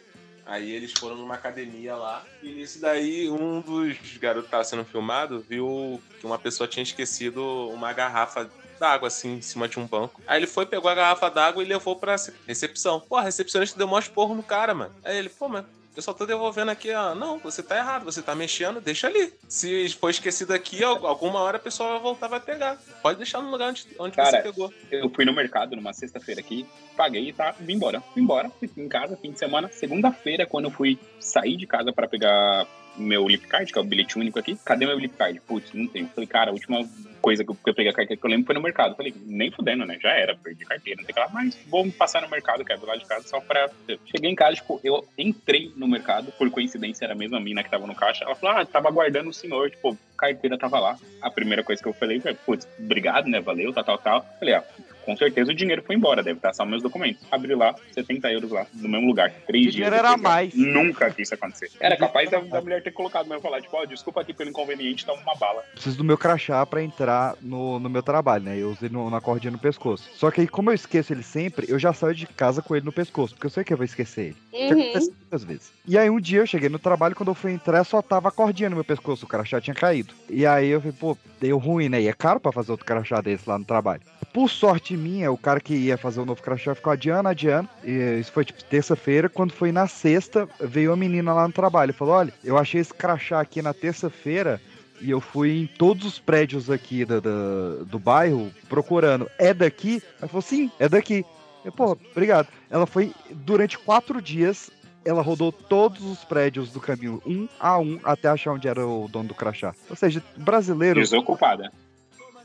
Aí 0.46 0.72
eles 0.72 0.92
foram 0.92 1.16
numa 1.16 1.36
academia 1.36 1.96
lá. 1.96 2.24
E 2.42 2.50
nisso 2.50 2.80
daí, 2.80 3.30
um 3.30 3.62
dos 3.62 3.98
garotos 4.18 4.46
que 4.46 4.52
tava 4.52 4.64
sendo 4.64 4.86
filmado 4.86 5.44
viu 5.48 6.02
que 6.20 6.26
uma 6.26 6.38
pessoa 6.38 6.68
tinha 6.68 6.84
esquecido 6.84 7.70
uma 7.70 7.94
garrafa 7.94 8.50
d'água, 8.80 9.08
assim, 9.08 9.38
em 9.38 9.42
cima 9.42 9.68
de 9.68 9.80
um 9.80 9.88
banco. 9.88 10.22
Aí 10.28 10.40
ele 10.40 10.48
foi, 10.48 10.66
pegou 10.66 10.90
a 10.90 10.96
garrafa 10.96 11.30
d'água 11.30 11.64
e 11.64 11.68
levou 11.68 11.96
pra 11.96 12.16
recepção. 12.48 13.00
Pô, 13.00 13.16
a 13.16 13.22
recepcionista 13.22 13.78
deu 13.78 13.88
maior 13.88 14.02
esporro 14.02 14.36
no 14.36 14.44
cara, 14.44 14.74
mano. 14.74 14.94
Aí 15.04 15.18
ele, 15.18 15.30
pô, 15.30 15.48
mas 15.48 15.66
eu 15.96 16.02
só 16.02 16.14
tô 16.14 16.26
devolvendo 16.26 16.72
aqui, 16.72 16.92
ó. 16.92 17.16
Não, 17.16 17.38
você 17.40 17.64
tá 17.64 17.78
errado, 17.78 18.04
você 18.04 18.22
tá 18.22 18.36
mexendo, 18.36 18.82
deixa 18.82 19.08
ali. 19.08 19.34
Se 19.48 19.90
for 19.90 20.10
esquecido 20.10 20.54
aqui, 20.54 20.84
alguma 20.84 21.40
hora 21.40 21.58
a 21.58 21.60
pessoa 21.60 21.92
vai 21.92 22.00
voltar 22.00 22.28
vai 22.28 22.40
pegar. 22.40 22.78
Pode 23.02 23.18
deixar 23.18 23.42
no 23.42 23.50
lugar 23.50 23.70
onde, 23.70 23.88
onde 24.00 24.16
Cara, 24.16 24.32
você 24.32 24.44
pegou. 24.44 24.74
Eu 24.92 25.10
fui 25.10 25.26
no 25.26 25.34
mercado 25.34 25.76
numa 25.76 25.94
sexta-feira 25.94 26.42
aqui, 26.42 26.66
paguei 26.96 27.30
e 27.30 27.34
tá, 27.34 27.56
vim 27.60 27.74
embora. 27.76 28.04
Vim 28.16 28.22
embora, 28.22 28.52
em 28.78 28.88
casa, 28.88 29.18
fim 29.18 29.32
de 29.32 29.40
semana. 29.40 29.70
Segunda-feira, 29.70 30.46
quando 30.46 30.66
eu 30.66 30.72
fui 30.72 31.00
sair 31.20 31.58
de 31.58 31.66
casa 31.66 31.94
pra 31.94 32.08
pegar 32.08 32.68
meu 32.98 33.28
lip 33.28 33.48
card, 33.48 33.72
que 33.72 33.78
é 33.78 33.82
o 33.82 33.86
bilhete 33.86 34.18
único 34.18 34.40
aqui, 34.40 34.58
cadê 34.64 34.86
meu 34.86 34.98
lip 34.98 35.16
card? 35.16 35.40
Putz, 35.42 35.74
não 35.74 35.88
tenho. 35.88 36.08
Falei, 36.08 36.28
cara, 36.28 36.52
a 36.52 36.54
última 36.54 36.88
coisa 37.22 37.44
que 37.44 37.50
eu, 37.50 37.74
peguei 37.74 37.90
a 37.90 37.94
carteira 37.94 38.20
que 38.20 38.26
eu 38.26 38.30
lembro 38.30 38.46
foi 38.46 38.56
no 38.56 38.62
mercado. 38.62 38.96
Falei, 38.96 39.14
nem 39.26 39.50
fudendo, 39.52 39.86
né? 39.86 39.98
Já 40.00 40.12
era, 40.12 40.36
perdi 40.36 40.64
carteira, 40.64 41.02
não 41.02 41.06
tem 41.06 41.14
que 41.14 41.20
lá, 41.20 41.28
mas 41.34 41.58
vou 41.68 41.92
passar 41.92 42.22
no 42.22 42.30
mercado, 42.30 42.64
que 42.64 42.72
é 42.72 42.78
do 42.78 42.86
lado 42.86 43.00
de 43.00 43.06
casa, 43.06 43.28
só 43.28 43.40
pra. 43.42 43.70
Cheguei 44.06 44.30
em 44.30 44.36
casa, 44.36 44.56
tipo, 44.56 44.80
eu 44.84 45.08
entrei 45.18 45.72
no 45.76 45.88
mercado, 45.88 46.32
por 46.34 46.50
coincidência 46.52 47.06
era 47.06 47.14
a 47.14 47.18
mesma 47.18 47.40
mina 47.40 47.64
que 47.64 47.70
tava 47.70 47.88
no 47.88 47.96
caixa. 47.96 48.24
Ela 48.24 48.36
falou, 48.36 48.58
ah, 48.58 48.66
tava 48.66 48.90
aguardando 48.90 49.30
o 49.30 49.34
senhor, 49.34 49.72
tipo, 49.72 49.98
carteira 50.34 50.58
tava 50.58 50.80
lá. 50.80 50.98
A 51.22 51.30
primeira 51.30 51.64
coisa 51.64 51.82
que 51.82 51.88
eu 51.88 51.94
falei 51.94 52.20
foi, 52.20 52.34
putz, 52.34 52.68
obrigado, 52.80 53.28
né? 53.28 53.40
Valeu, 53.42 53.74
tal, 53.74 53.84
tal, 53.84 53.98
tal. 53.98 54.26
Falei, 54.40 54.54
ah, 54.56 54.64
com 55.06 55.16
certeza 55.16 55.52
o 55.52 55.56
dinheiro 55.56 55.84
foi 55.86 55.96
embora, 55.96 56.24
deve 56.24 56.38
estar 56.38 56.52
só 56.54 56.66
meus 56.66 56.82
documentos. 56.82 57.22
Abri 57.32 57.54
lá, 57.54 57.76
70 57.92 58.32
euros 58.32 58.52
lá, 58.52 58.66
no 58.74 58.90
mesmo 58.90 59.06
lugar. 59.08 59.32
Três 59.46 59.62
O 59.68 59.72
dias. 59.72 59.76
dinheiro 59.76 59.96
era 59.96 60.18
mais. 60.18 60.54
Nunca 60.56 61.10
vi 61.10 61.22
isso 61.24 61.34
acontecer. 61.36 61.70
Era 61.80 61.96
capaz 61.96 62.30
da, 62.32 62.40
da 62.40 62.60
mulher 62.62 62.82
ter 62.82 62.92
colocado 62.92 63.28
mesmo, 63.28 63.42
falar, 63.42 63.62
tipo, 63.62 63.78
ó, 63.78 63.86
desculpa 63.86 64.22
aqui 64.22 64.34
pelo 64.34 64.50
inconveniente, 64.50 65.06
toma 65.06 65.22
uma 65.22 65.36
bala. 65.36 65.62
Preciso 65.74 65.98
do 65.98 66.04
meu 66.04 66.18
crachá 66.18 66.66
pra 66.66 66.82
entrar 66.82 67.36
no, 67.42 67.80
no 67.80 67.90
meu 67.90 68.02
trabalho, 68.02 68.44
né? 68.46 68.58
Eu 68.58 68.70
usei 68.72 68.90
no, 68.90 69.10
na 69.12 69.22
cordinha 69.22 69.52
no 69.52 69.60
pescoço. 69.60 70.10
Só 70.16 70.32
que 70.32 70.42
aí, 70.42 70.48
como 70.48 70.72
eu 70.72 70.74
esqueço 70.76 71.14
ele 71.14 71.24
sempre, 71.24 71.68
eu 71.70 71.78
já 71.78 71.94
saio 71.94 72.16
de 72.16 72.26
casa 72.26 72.62
com 72.64 72.76
ele 72.76 72.86
no 72.86 72.92
pescoço, 72.92 73.36
porque 73.36 73.46
eu 73.46 73.52
sei 73.52 73.64
que 73.64 73.74
eu 73.74 73.78
vou 73.78 73.86
esquecer 73.86 74.28
ele. 74.28 74.38
Que 74.52 74.74
Uhum. 74.74 74.82
acontece 74.82 75.12
muitas 75.22 75.44
vezes. 75.44 75.72
E 75.88 75.98
aí 76.00 76.10
um 76.10 76.20
dia 76.20 76.40
eu 76.40 76.48
cheguei 76.48 76.70
no 76.70 76.80
trabalho, 76.80 77.16
quando 77.16 77.30
eu 77.30 77.36
fui 77.36 77.52
entrar, 77.52 77.84
só 77.84 78.02
tava 78.02 78.30
a 78.30 78.32
cordinha 78.32 78.70
no 78.72 78.76
meu 78.76 78.86
pescoço, 78.86 79.26
o 79.26 79.28
crachá 79.30 79.62
tinha 79.62 79.76
caído. 79.76 80.15
E 80.30 80.46
aí 80.46 80.70
eu 80.70 80.82
falei, 80.82 80.96
pô, 81.00 81.18
deu 81.40 81.58
ruim, 81.58 81.88
né? 81.90 82.02
E 82.02 82.08
é 82.08 82.14
caro 82.14 82.40
pra 82.40 82.52
fazer 82.52 82.72
outro 82.72 82.86
crachá 82.86 83.22
desse 83.22 83.48
lá 83.48 83.60
no 83.60 83.66
trabalho. 83.66 84.02
Por 84.34 84.50
sorte 84.50 84.98
minha, 84.98 85.32
o 85.32 85.38
cara 85.38 85.60
que 85.62 85.74
ia 85.76 85.98
fazer 85.98 86.20
o 86.20 86.26
novo 86.26 86.42
crachá 86.42 86.74
ficou 86.76 86.92
adiando, 86.92 87.30
adiando. 87.30 87.70
E 87.84 88.20
isso 88.20 88.32
foi 88.32 88.44
tipo 88.44 88.64
terça-feira. 88.66 89.30
Quando 89.30 89.54
foi 89.54 89.72
na 89.72 89.88
sexta, 89.88 90.50
veio 90.60 90.92
a 90.92 90.96
menina 90.96 91.32
lá 91.34 91.48
no 91.48 91.54
trabalho 91.54 91.92
e 91.92 91.94
falou: 91.94 92.16
Olha, 92.16 92.34
eu 92.44 92.58
achei 92.58 92.82
esse 92.82 92.94
crachá 92.94 93.40
aqui 93.40 93.62
na 93.62 93.74
terça-feira. 93.74 94.60
E 95.02 95.12
eu 95.12 95.22
fui 95.22 95.62
em 95.62 95.68
todos 95.68 96.06
os 96.06 96.20
prédios 96.20 96.70
aqui 96.72 97.06
da, 97.06 97.20
da- 97.20 97.84
do 97.86 98.00
bairro 98.00 98.52
procurando. 98.68 99.30
É 99.38 99.54
daqui? 99.54 100.02
Ela 100.20 100.28
falou: 100.28 100.42
Sim, 100.42 100.72
é 100.80 100.90
daqui. 100.90 101.24
Eu, 101.64 101.72
pô, 101.72 101.98
obrigado. 102.12 102.48
Ela 102.70 102.86
foi 102.86 103.12
durante 103.32 103.78
quatro 103.78 104.22
dias. 104.22 104.70
Ela 105.06 105.22
rodou 105.22 105.52
todos 105.52 106.04
os 106.04 106.24
prédios 106.26 106.72
do 106.72 106.82
caminho, 106.82 107.22
um 107.26 107.48
a 107.60 107.78
um, 107.78 108.00
até 108.04 108.28
achar 108.28 108.52
onde 108.54 108.68
era 108.68 108.86
o 108.86 109.08
dono 109.08 109.28
do 109.30 109.36
crachá. 109.36 109.74
Ou 109.90 109.96
seja, 109.96 110.22
brasileiro 110.36 111.00
Desocupada. 111.00 111.72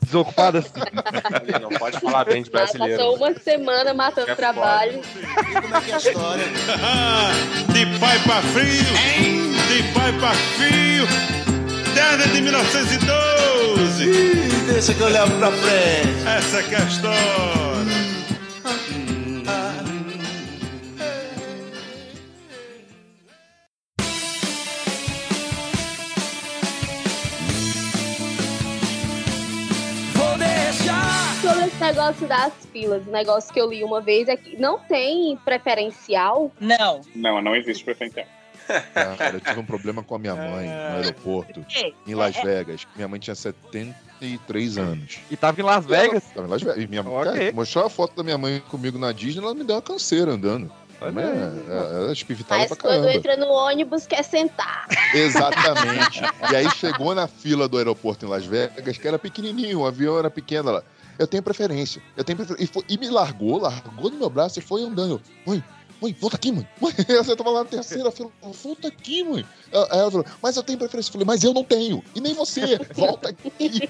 desocupado 0.03 0.59
assim. 0.59 0.69
Não 1.59 1.69
pode 1.79 1.99
falar 1.99 2.25
bem 2.25 2.43
de 2.43 2.49
Ela 2.53 2.59
brasileiro. 2.63 2.97
passou 2.97 3.15
uma 3.17 3.33
semana 3.39 3.93
matando 3.95 4.29
É 4.31 4.35
trabalho. 4.35 5.01
Como 5.61 5.75
é 5.75 5.81
que 5.81 5.91
é 5.91 5.93
a 5.95 5.97
história? 5.97 6.45
De 7.73 7.99
pai 7.99 8.19
pra 8.23 8.41
filho, 8.41 9.43
de 9.67 9.93
pai 9.93 10.13
pra 10.19 10.33
filho, 10.33 11.07
desde 11.95 12.29
de 12.35 12.41
1912. 12.41 14.03
Ih, 14.03 14.71
deixa 14.71 14.93
que 14.93 15.01
eu 15.01 15.09
levo 15.09 15.35
pra 15.39 15.51
frente. 15.51 16.27
Essa 16.27 16.59
é 16.59 16.75
a 16.75 16.83
história. 16.85 17.70
Negócio 31.91 32.27
das 32.27 32.53
filas, 32.71 33.05
o 33.05 33.11
negócio 33.11 33.53
que 33.53 33.59
eu 33.59 33.69
li 33.69 33.83
uma 33.83 33.99
vez 34.01 34.27
é 34.27 34.35
que 34.37 34.55
não 34.59 34.79
tem 34.79 35.37
preferencial. 35.43 36.51
Não. 36.59 37.01
Não, 37.15 37.41
não 37.41 37.55
existe 37.55 37.83
preferencial. 37.83 38.25
Ah, 38.69 39.15
cara, 39.17 39.35
eu 39.35 39.41
tive 39.41 39.59
um 39.59 39.65
problema 39.65 40.01
com 40.01 40.15
a 40.15 40.19
minha 40.19 40.35
mãe 40.35 40.67
no 40.67 40.95
aeroporto, 40.97 41.65
em 42.07 42.15
Las 42.15 42.35
Vegas. 42.37 42.87
Minha 42.95 43.07
mãe 43.07 43.19
tinha 43.19 43.35
73 43.35 44.77
anos. 44.77 45.19
E 45.29 45.35
tava 45.35 45.59
em 45.59 45.63
Las 45.63 45.85
Vegas? 45.85 46.23
Tava 46.33 46.47
em 46.47 46.49
Las 46.49 46.61
Vegas. 46.61 46.81
E 46.83 46.87
minha 46.87 47.01
Ok. 47.01 47.23
cara, 47.33 47.51
mostrar 47.51 47.85
a 47.85 47.89
foto 47.89 48.15
da 48.15 48.23
minha 48.23 48.37
mãe 48.37 48.61
comigo 48.69 48.97
na 48.97 49.11
Disney, 49.11 49.43
ela 49.43 49.53
me 49.53 49.63
deu 49.63 49.75
uma 49.75 49.81
canseira 49.81 50.31
andando. 50.31 50.71
Olha 51.01 51.19
É, 51.19 51.23
aí. 51.23 51.65
é, 51.67 51.95
ela 51.97 52.09
é 52.09 52.13
espivitada 52.13 52.59
Mas 52.59 52.67
pra 52.69 52.77
quando 52.77 53.09
entra 53.09 53.35
no 53.35 53.47
ônibus, 53.47 54.05
quer 54.05 54.23
sentar. 54.23 54.85
Exatamente. 55.15 56.21
e 56.51 56.55
aí 56.55 56.69
chegou 56.71 57.13
na 57.15 57.27
fila 57.27 57.67
do 57.67 57.77
aeroporto 57.77 58.25
em 58.25 58.29
Las 58.29 58.45
Vegas, 58.45 58.97
que 58.97 59.07
era 59.07 59.17
pequenininho, 59.17 59.79
o 59.79 59.85
avião 59.87 60.17
era 60.19 60.29
pequeno. 60.29 60.69
Ela, 60.69 60.85
eu 61.19 61.27
tenho 61.27 61.43
preferência, 61.43 62.01
eu 62.17 62.23
tenho. 62.23 62.39
E, 62.59 62.67
foi- 62.67 62.83
e 62.89 62.97
me 62.97 63.09
largou, 63.09 63.57
largou 63.59 64.09
no 64.09 64.17
meu 64.17 64.29
braço 64.29 64.59
e 64.59 64.61
foi 64.61 64.83
andando. 64.83 65.21
Mãe, 65.45 65.63
mãe, 66.01 66.15
volta 66.19 66.35
aqui, 66.35 66.51
mãe. 66.51 66.67
mãe. 66.81 66.91
Você 66.93 67.35
tava 67.35 67.49
lá 67.51 67.59
na 67.63 67.69
terceira 67.69 68.11
fila, 68.11 68.29
volta 68.63 68.87
aqui, 68.87 69.23
mãe. 69.23 69.45
Aí 69.71 69.99
ela 69.99 70.11
falou, 70.11 70.25
mas 70.41 70.57
eu 70.57 70.63
tenho 70.63 70.77
preferência. 70.79 71.09
Eu 71.09 71.13
falei, 71.13 71.25
mas 71.25 71.43
eu 71.43 71.53
não 71.53 71.63
tenho. 71.63 72.03
E 72.15 72.19
nem 72.19 72.33
você, 72.33 72.77
volta 72.93 73.29
aqui. 73.29 73.49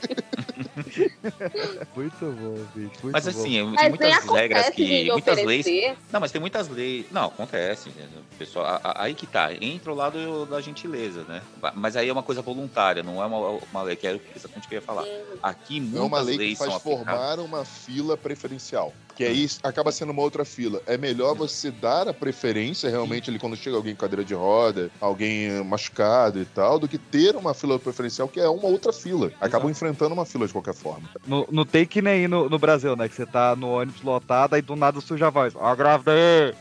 Muito 1.95 2.25
bom, 2.25 2.55
bicho. 2.75 2.91
Muito 3.03 3.11
Mas 3.11 3.23
bom. 3.25 3.29
assim, 3.29 3.51
tem 3.51 3.63
Mas 3.63 3.89
muitas 3.89 4.25
regras 4.25 4.69
que. 4.69 5.11
Muitas 5.11 5.43
leis. 5.43 5.65
Não, 6.11 6.19
mas 6.19 6.31
tem 6.31 6.41
muitas 6.41 6.67
leis. 6.67 7.05
Não, 7.11 7.25
acontece. 7.25 7.89
né? 7.89 8.07
Pessoal, 8.37 8.65
a- 8.65 8.81
a- 8.83 9.03
aí 9.03 9.13
que 9.13 9.25
tá. 9.25 9.51
Entra 9.53 9.91
o 9.91 9.95
lado 9.95 10.45
da 10.45 10.61
gentileza, 10.61 11.23
né? 11.23 11.41
Mas 11.75 11.95
aí 11.95 12.09
é 12.09 12.13
uma 12.13 12.23
coisa 12.23 12.41
voluntária, 12.41 13.03
não 13.03 13.21
é 13.21 13.25
uma, 13.25 13.59
uma 13.71 13.81
lei 13.83 13.95
que 13.95 14.07
era 14.07 14.17
o 14.17 14.19
que 14.19 14.29
eu 14.37 14.77
ia 14.77 14.81
falar. 14.81 15.05
Aqui 15.41 15.77
É 15.77 15.79
muitas 15.81 16.01
uma 16.01 16.21
lei 16.21 16.37
que 16.37 16.43
leis 16.43 16.57
faz 16.57 16.73
formar 16.81 17.39
uma 17.39 17.65
fila 17.65 18.17
preferencial. 18.17 18.93
Que 19.15 19.23
aí 19.25 19.47
acaba 19.63 19.91
sendo 19.91 20.11
uma 20.11 20.21
outra 20.21 20.45
fila. 20.45 20.81
É 20.85 20.97
melhor 20.97 21.35
você 21.35 21.71
dar 21.71 22.07
a 22.07 22.13
preferência 22.13 22.89
realmente 22.89 23.29
ali 23.29 23.39
quando 23.39 23.55
chega 23.55 23.75
alguém 23.75 23.93
com 23.93 24.01
cadeira 24.01 24.23
de 24.23 24.33
roda, 24.33 24.89
alguém 24.99 25.63
machucado 25.63 26.41
e 26.41 26.45
tal, 26.45 26.79
do 26.79 26.87
que 26.87 26.97
ter 26.97 27.35
uma 27.35 27.53
fila 27.53 27.77
preferencial 27.79 28.27
que 28.27 28.39
é 28.39 28.47
uma 28.47 28.67
outra 28.67 28.93
fila. 28.93 29.31
Acabam 29.39 29.69
enfrentando 29.69 30.13
uma 30.13 30.25
fila 30.25 30.47
de 30.47 30.53
qualquer 30.53 30.73
forma. 30.73 31.09
Não, 31.25 31.47
não 31.51 31.65
tem 31.65 31.85
que 31.85 32.01
nem 32.01 32.13
aí 32.13 32.27
no, 32.27 32.49
no 32.49 32.59
Brasil, 32.59 32.95
né? 32.95 33.07
Que 33.07 33.15
você 33.15 33.25
tá 33.25 33.55
no 33.55 33.69
ônibus 33.69 34.01
lotado, 34.01 34.53
aí 34.53 34.61
do 34.61 34.75
nada 34.75 34.99
surge 35.01 35.23
a 35.23 35.29
voz. 35.29 35.53
Ó, 35.55 35.75
grávida 35.75 36.11
aí! 36.13 36.53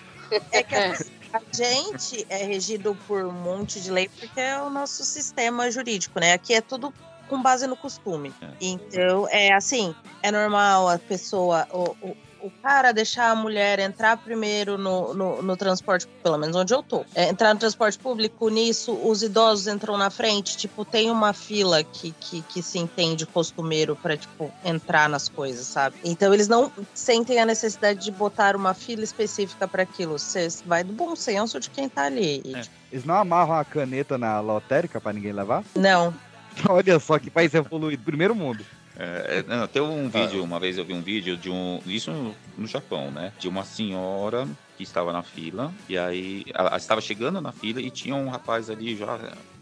É 0.52 0.62
que 0.62 0.76
a, 0.76 0.92
a 1.32 1.40
gente 1.52 2.24
é 2.28 2.44
regido 2.44 2.96
por 3.08 3.24
um 3.24 3.32
monte 3.32 3.80
de 3.80 3.90
lei 3.90 4.08
porque 4.08 4.40
é 4.40 4.62
o 4.62 4.70
nosso 4.70 5.04
sistema 5.04 5.68
jurídico, 5.68 6.20
né? 6.20 6.34
Aqui 6.34 6.54
é 6.54 6.60
tudo 6.60 6.94
com 7.30 7.40
base 7.40 7.66
no 7.66 7.76
costume. 7.76 8.34
Então, 8.60 9.26
é 9.30 9.54
assim, 9.54 9.94
é 10.20 10.32
normal 10.32 10.88
a 10.88 10.98
pessoa, 10.98 11.66
o, 11.72 11.96
o, 12.02 12.16
o 12.42 12.50
cara 12.62 12.90
deixar 12.92 13.30
a 13.30 13.34
mulher 13.36 13.78
entrar 13.78 14.16
primeiro 14.16 14.76
no, 14.76 15.14
no, 15.14 15.42
no 15.42 15.56
transporte, 15.56 16.08
pelo 16.22 16.36
menos 16.36 16.56
onde 16.56 16.74
eu 16.74 16.82
tô. 16.82 17.04
É, 17.14 17.28
entrar 17.28 17.54
no 17.54 17.60
transporte 17.60 17.98
público, 17.98 18.48
nisso, 18.48 18.92
os 18.92 19.22
idosos 19.22 19.68
entram 19.68 19.96
na 19.96 20.10
frente, 20.10 20.56
tipo, 20.56 20.84
tem 20.84 21.10
uma 21.10 21.32
fila 21.32 21.84
que, 21.84 22.12
que, 22.18 22.42
que 22.42 22.62
se 22.62 22.78
entende 22.78 23.24
costumeiro 23.26 23.94
pra, 23.94 24.16
tipo, 24.16 24.50
entrar 24.64 25.08
nas 25.08 25.28
coisas, 25.28 25.66
sabe? 25.66 25.96
Então, 26.04 26.34
eles 26.34 26.48
não 26.48 26.72
sentem 26.92 27.38
a 27.38 27.46
necessidade 27.46 28.00
de 28.00 28.10
botar 28.10 28.56
uma 28.56 28.74
fila 28.74 29.04
específica 29.04 29.68
para 29.68 29.84
aquilo. 29.84 30.18
Você 30.18 30.48
vai 30.66 30.82
do 30.82 30.92
bom 30.92 31.14
senso 31.14 31.60
de 31.60 31.70
quem 31.70 31.88
tá 31.88 32.04
ali. 32.04 32.42
E, 32.44 32.60
tipo, 32.60 32.74
Eles 32.90 33.04
não 33.04 33.14
amarram 33.14 33.54
a 33.54 33.64
caneta 33.64 34.18
na 34.18 34.40
lotérica 34.40 35.00
pra 35.00 35.12
ninguém 35.12 35.32
levar? 35.32 35.62
Não. 35.76 36.12
Olha 36.68 36.98
só 36.98 37.18
que 37.18 37.30
país 37.30 37.54
evoluído. 37.54 38.02
Primeiro 38.02 38.34
mundo. 38.34 38.64
É, 38.96 39.42
não, 39.48 39.66
tem 39.66 39.80
um 39.80 40.10
vídeo, 40.10 40.44
uma 40.44 40.60
vez 40.60 40.76
eu 40.76 40.84
vi 40.84 40.92
um 40.92 41.00
vídeo 41.00 41.36
de 41.36 41.48
um. 41.48 41.80
Isso 41.86 42.10
no, 42.10 42.34
no 42.58 42.66
Japão, 42.66 43.10
né? 43.10 43.32
De 43.38 43.48
uma 43.48 43.64
senhora 43.64 44.46
que 44.76 44.82
estava 44.82 45.12
na 45.12 45.22
fila, 45.22 45.72
e 45.88 45.96
aí 45.96 46.44
ela 46.54 46.76
estava 46.76 47.00
chegando 47.00 47.40
na 47.40 47.52
fila 47.52 47.80
e 47.80 47.90
tinha 47.90 48.14
um 48.14 48.28
rapaz 48.28 48.68
ali 48.68 48.96
já 48.96 49.18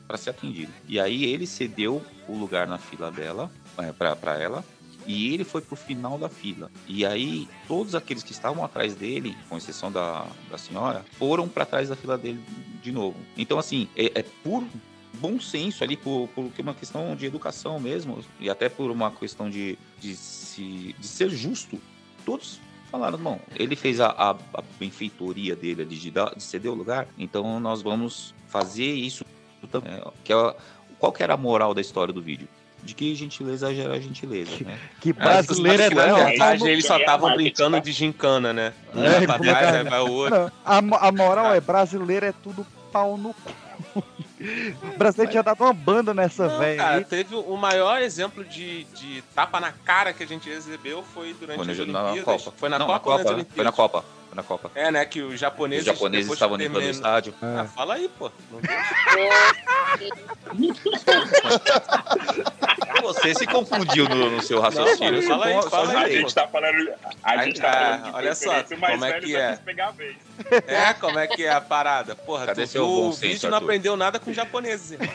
para 0.08 0.16
ser 0.16 0.30
atendido. 0.30 0.72
E 0.88 0.98
aí 0.98 1.24
ele 1.24 1.46
cedeu 1.46 2.02
o 2.26 2.36
lugar 2.36 2.66
na 2.66 2.78
fila 2.78 3.10
dela, 3.10 3.50
é, 3.76 3.92
para 3.92 4.38
ela, 4.38 4.64
e 5.06 5.32
ele 5.32 5.44
foi 5.44 5.60
pro 5.60 5.76
final 5.76 6.18
da 6.18 6.28
fila. 6.28 6.70
E 6.86 7.04
aí 7.04 7.48
todos 7.66 7.94
aqueles 7.94 8.22
que 8.22 8.32
estavam 8.32 8.64
atrás 8.64 8.94
dele, 8.94 9.36
com 9.48 9.56
exceção 9.56 9.92
da, 9.92 10.26
da 10.50 10.58
senhora, 10.58 11.04
foram 11.18 11.48
para 11.48 11.64
trás 11.64 11.88
da 11.88 11.96
fila 11.96 12.18
dele 12.18 12.42
de 12.82 12.90
novo. 12.90 13.16
Então, 13.36 13.58
assim, 13.58 13.88
é, 13.96 14.20
é 14.20 14.24
por 14.42 14.64
bom 15.14 15.40
senso 15.40 15.82
ali, 15.82 15.96
por, 15.96 16.28
por 16.34 16.50
uma 16.58 16.74
questão 16.74 17.14
de 17.16 17.26
educação 17.26 17.78
mesmo, 17.80 18.18
e 18.38 18.48
até 18.48 18.68
por 18.68 18.90
uma 18.90 19.10
questão 19.10 19.48
de, 19.50 19.78
de, 20.00 20.14
se, 20.14 20.94
de 20.98 21.06
ser 21.06 21.28
justo. 21.30 21.78
Todos 22.24 22.60
falaram, 22.90 23.18
bom, 23.18 23.40
ele 23.56 23.74
fez 23.76 24.00
a, 24.00 24.08
a, 24.08 24.30
a 24.30 24.62
benfeitoria 24.78 25.56
dele 25.56 25.82
ali 25.82 25.96
de, 25.96 26.10
de 26.10 26.42
ceder 26.42 26.70
o 26.70 26.74
lugar, 26.74 27.08
então 27.18 27.58
nós 27.60 27.82
vamos 27.82 28.34
fazer 28.46 28.92
isso 28.92 29.24
também. 29.70 29.92
É, 29.94 30.02
que 30.24 30.32
é, 30.32 30.56
qual 30.98 31.12
que 31.12 31.22
era 31.22 31.34
a 31.34 31.36
moral 31.36 31.74
da 31.74 31.80
história 31.80 32.12
do 32.12 32.22
vídeo? 32.22 32.48
De 32.82 32.94
que 32.94 33.12
gentileza 33.14 33.74
gera 33.74 34.00
gentileza, 34.00 34.52
né? 34.64 34.78
Que 35.00 35.12
brasileiro 35.12 35.82
é 35.82 35.90
não. 35.90 36.16
verdade, 36.16 36.68
eles 36.68 36.86
só 36.86 36.96
estavam 36.96 37.34
brincando 37.34 37.80
de 37.80 37.90
gincana, 37.90 38.52
né? 38.52 38.72
Um 38.94 39.02
É, 39.02 39.26
vai 39.26 39.38
pra 39.38 39.48
é 39.48 39.50
trás, 39.50 39.82
que- 39.82 39.90
vai 39.90 40.00
o 40.00 40.12
outro. 40.12 40.38
Não, 40.38 40.52
a, 40.64 41.08
a 41.08 41.12
moral 41.12 41.52
é 41.52 41.60
brasileiro 41.60 42.24
é 42.24 42.32
tudo 42.32 42.64
pau 42.92 43.16
no 43.16 43.34
cu. 43.34 43.52
O 44.94 44.98
brasileiro 44.98 45.30
tinha 45.30 45.42
dado 45.42 45.62
uma 45.62 45.72
banda 45.72 46.14
nessa 46.14 46.48
cara, 46.48 46.96
aí. 46.98 47.04
teve 47.04 47.34
o 47.34 47.56
maior 47.56 48.00
exemplo 48.00 48.44
de, 48.44 48.84
de 48.84 49.22
tapa 49.34 49.58
na 49.60 49.72
cara 49.72 50.12
que 50.12 50.22
a 50.22 50.26
gente 50.26 50.48
recebeu 50.48 51.02
foi 51.02 51.34
durante 51.34 51.64
Foi 51.64 51.72
as 51.72 51.78
na, 51.78 51.86
na 51.86 52.04
Olimpíadas. 52.12 52.44
Copa. 52.44 52.56
Foi 52.56 52.68
na 52.68 52.78
Não, 52.78 52.86
Copa 52.86 53.10
ou 53.10 53.16
nas 53.16 53.22
Foi 53.22 53.32
na 53.32 53.36
Olimpíadas? 53.36 53.74
Copa. 53.74 54.04
Na 54.34 54.42
Copa. 54.42 54.70
É, 54.74 54.90
né? 54.90 55.04
Que 55.04 55.20
os 55.22 55.38
japoneses. 55.40 55.86
Os 55.86 55.94
japoneses 55.94 56.32
estavam 56.32 56.56
limpando 56.56 56.84
o 56.84 56.90
estádio. 56.90 57.34
Ah, 57.42 57.66
fala 57.74 57.94
aí, 57.94 58.08
pô. 58.18 58.30
Você 63.02 63.34
se 63.34 63.46
confundiu 63.46 64.08
no, 64.08 64.30
no 64.30 64.42
seu 64.42 64.60
raciocínio. 64.60 65.22
Não, 65.22 65.28
fala 65.28 65.46
aí, 65.46 65.62
fala 65.70 66.00
aí, 66.00 66.04
A 66.04 66.08
gente 66.20 66.34
tá 66.34 66.48
falando. 66.48 66.90
A 67.22 67.44
gente 67.44 67.60
tá 67.60 67.68
Ah, 67.68 67.72
falando 67.98 68.04
de 68.04 68.14
olha 68.16 68.34
só, 68.34 68.62
como 68.64 69.04
é 69.04 69.20
que 69.20 69.36
é? 69.36 69.58
É, 70.66 70.92
como 70.94 71.18
é 71.18 71.26
que 71.26 71.44
é 71.44 71.50
a 71.52 71.60
parada? 71.60 72.14
Porra, 72.14 72.46
Cadê 72.46 72.62
tu 72.62 72.68
seu 72.68 72.86
bom 72.86 73.08
o 73.08 73.12
senso, 73.12 73.20
vídeo 73.32 73.48
não 73.50 73.56
Arthur? 73.56 73.66
aprendeu 73.66 73.96
nada 73.96 74.18
com 74.18 74.32
japoneses, 74.32 74.92
irmão. 74.92 75.08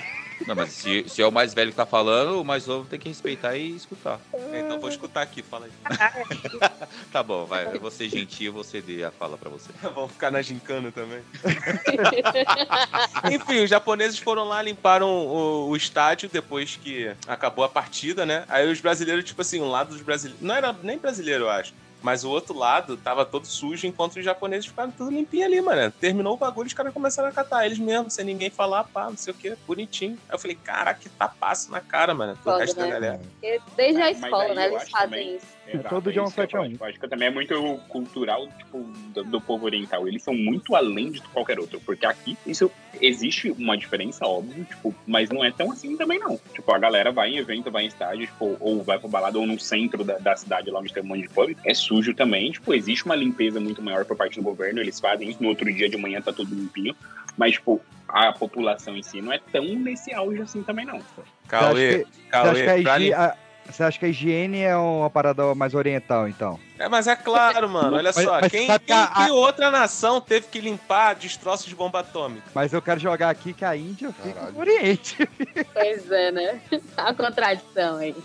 Não, 0.47 0.55
mas 0.55 0.71
se, 0.71 1.05
se 1.07 1.21
é 1.21 1.27
o 1.27 1.31
mais 1.31 1.53
velho 1.53 1.71
que 1.71 1.77
tá 1.77 1.85
falando, 1.85 2.41
o 2.41 2.45
mais 2.45 2.67
novo 2.67 2.87
tem 2.87 2.99
que 2.99 3.09
respeitar 3.09 3.55
e 3.55 3.75
escutar. 3.75 4.19
Então 4.53 4.79
vou 4.79 4.89
escutar 4.89 5.21
aqui, 5.21 5.41
fala 5.41 5.65
aí. 5.65 5.71
Tá 7.11 7.21
bom, 7.21 7.45
vai. 7.45 7.67
Eu 7.67 7.79
vou 7.79 7.91
ser 7.91 8.09
gentil, 8.09 8.47
eu 8.47 8.53
vou 8.53 8.63
ceder 8.63 9.05
a 9.05 9.11
fala 9.11 9.37
pra 9.37 9.49
você. 9.49 9.69
Vamos 9.81 10.11
ficar 10.11 10.31
na 10.31 10.41
gincana 10.41 10.91
também. 10.91 11.21
Enfim, 13.31 13.63
os 13.63 13.69
japoneses 13.69 14.17
foram 14.17 14.45
lá, 14.45 14.61
limparam 14.61 15.09
o, 15.09 15.69
o 15.69 15.75
estádio 15.75 16.29
depois 16.31 16.75
que 16.75 17.11
acabou 17.27 17.63
a 17.63 17.69
partida, 17.69 18.25
né? 18.25 18.45
Aí 18.49 18.69
os 18.71 18.81
brasileiros, 18.81 19.23
tipo 19.23 19.41
assim, 19.41 19.61
um 19.61 19.69
lado 19.69 19.89
dos 19.89 20.01
brasileiros. 20.01 20.41
Não 20.41 20.55
era 20.55 20.75
nem 20.81 20.97
brasileiro, 20.97 21.45
eu 21.45 21.49
acho. 21.49 21.73
Mas 22.03 22.25
o 22.25 22.29
outro 22.29 22.53
lado 22.55 22.97
tava 22.97 23.25
todo 23.25 23.47
sujo, 23.47 23.87
enquanto 23.87 24.17
os 24.17 24.25
japoneses 24.25 24.65
ficaram 24.65 24.91
tudo 24.91 25.09
limpinho 25.09 25.45
ali, 25.45 25.61
mano. 25.61 25.89
Terminou 25.89 26.33
o 26.33 26.37
bagulho, 26.37 26.67
os 26.67 26.73
caras 26.73 26.93
começaram 26.93 27.29
a 27.29 27.31
catar 27.31 27.65
eles 27.65 27.79
mesmo, 27.79 28.11
sem 28.11 28.25
ninguém 28.25 28.49
falar, 28.49 28.83
pá, 28.83 29.05
não 29.09 29.15
sei 29.15 29.33
o 29.33 29.37
que, 29.37 29.55
bonitinho. 29.65 30.19
Aí 30.27 30.35
eu 30.35 30.39
falei, 30.39 30.57
caraca, 30.61 30.99
que 30.99 31.07
tapaço 31.07 31.71
na 31.71 31.79
cara, 31.79 32.13
mano. 32.13 32.37
Do 32.43 32.57
resto 32.57 32.75
da 32.75 32.83
né? 32.83 32.91
galera. 32.91 33.21
Porque 33.39 33.61
Desde 33.77 34.01
a 34.01 34.11
escola, 34.11 34.53
né? 34.53 34.67
Eles 34.67 34.89
fazem 34.89 35.09
também- 35.09 35.35
isso. 35.37 35.45
Exato, 35.67 35.89
todo 35.89 36.11
é 36.11 36.21
um 36.21 36.25
isso 36.25 36.33
que 36.33 36.39
eu 36.41 36.43
7 36.43 36.55
a 36.57 36.61
1. 36.61 36.63
acho. 36.63 36.75
Eu 36.79 36.85
acho 36.87 36.99
que 36.99 37.07
também 37.07 37.27
é 37.27 37.31
muito 37.31 37.79
cultural 37.89 38.47
tipo, 38.57 38.79
do, 39.13 39.23
do 39.23 39.41
povo 39.41 39.65
oriental. 39.65 40.07
Eles 40.07 40.21
são 40.23 40.33
muito 40.33 40.75
além 40.75 41.11
de 41.11 41.21
qualquer 41.21 41.59
outro. 41.59 41.79
Porque 41.81 42.05
aqui, 42.05 42.37
isso 42.45 42.71
existe 43.01 43.51
uma 43.51 43.77
diferença, 43.77 44.25
óbvio, 44.25 44.63
tipo, 44.65 44.93
mas 45.07 45.29
não 45.29 45.43
é 45.43 45.51
tão 45.51 45.71
assim 45.71 45.95
também, 45.97 46.19
não. 46.19 46.39
Tipo, 46.53 46.73
a 46.73 46.77
galera 46.79 47.11
vai 47.11 47.29
em 47.29 47.37
evento, 47.37 47.71
vai 47.71 47.83
em 47.83 47.87
estádio, 47.87 48.27
tipo, 48.27 48.57
ou 48.59 48.83
vai 48.83 48.99
pra 48.99 49.09
balada, 49.09 49.39
ou 49.39 49.47
no 49.47 49.59
centro 49.59 50.03
da, 50.03 50.17
da 50.17 50.35
cidade, 50.35 50.69
lá 50.69 50.79
onde 50.79 50.93
tem 50.93 51.03
um 51.03 51.07
monte 51.07 51.23
de 51.23 51.29
pub. 51.29 51.55
É 51.65 51.73
sujo 51.73 52.13
também. 52.13 52.51
Tipo, 52.51 52.73
existe 52.73 53.05
uma 53.05 53.15
limpeza 53.15 53.59
muito 53.59 53.81
maior 53.81 54.05
por 54.05 54.15
parte 54.17 54.35
do 54.37 54.43
governo. 54.43 54.79
Eles 54.79 54.99
fazem 54.99 55.29
isso 55.29 55.41
no 55.41 55.49
outro 55.49 55.71
dia 55.73 55.89
de 55.89 55.97
manhã, 55.97 56.21
tá 56.21 56.31
tudo 56.33 56.53
limpinho. 56.53 56.95
Mas, 57.37 57.53
tipo, 57.53 57.81
a 58.07 58.31
população 58.31 58.95
em 58.95 59.01
si 59.01 59.21
não 59.21 59.33
é 59.33 59.39
tão 59.51 59.63
nesse 59.63 60.13
auge 60.13 60.41
assim 60.41 60.61
também, 60.61 60.85
não. 60.85 61.01
Cauê, 61.47 62.05
Cauê, 62.29 62.83
pra 62.83 62.95
a- 63.11 63.35
Você 63.69 63.83
acha 63.83 63.97
que 63.97 64.05
a 64.05 64.09
higiene 64.09 64.59
é 64.61 64.75
uma 64.75 65.09
parada 65.09 65.55
mais 65.55 65.73
oriental, 65.73 66.27
então? 66.27 66.59
É, 66.77 66.89
mas 66.89 67.07
é 67.07 67.15
claro, 67.15 67.69
mano. 67.69 67.95
Olha 67.95 68.11
Mas- 68.13 68.25
só, 68.25 68.41
mas 68.41 68.51
quem, 68.51 68.69
a- 68.69 68.77
que 68.79 69.31
outra 69.31 69.71
nação 69.71 70.19
teve 70.19 70.47
que 70.47 70.59
limpar 70.59 71.15
destroços 71.15 71.65
de 71.67 71.75
bomba 71.75 72.01
atômica? 72.01 72.43
Mas 72.53 72.73
eu 72.73 72.81
quero 72.81 72.99
jogar 72.99 73.29
aqui 73.29 73.53
que 73.53 73.63
a 73.63 73.75
Índia 73.75 74.11
fica 74.11 74.51
no 74.51 74.59
Oriente. 74.59 75.17
Pois 75.73 76.11
é, 76.11 76.31
né? 76.31 76.61
A 76.97 77.13
contradição 77.13 77.97
aí. 77.97 78.15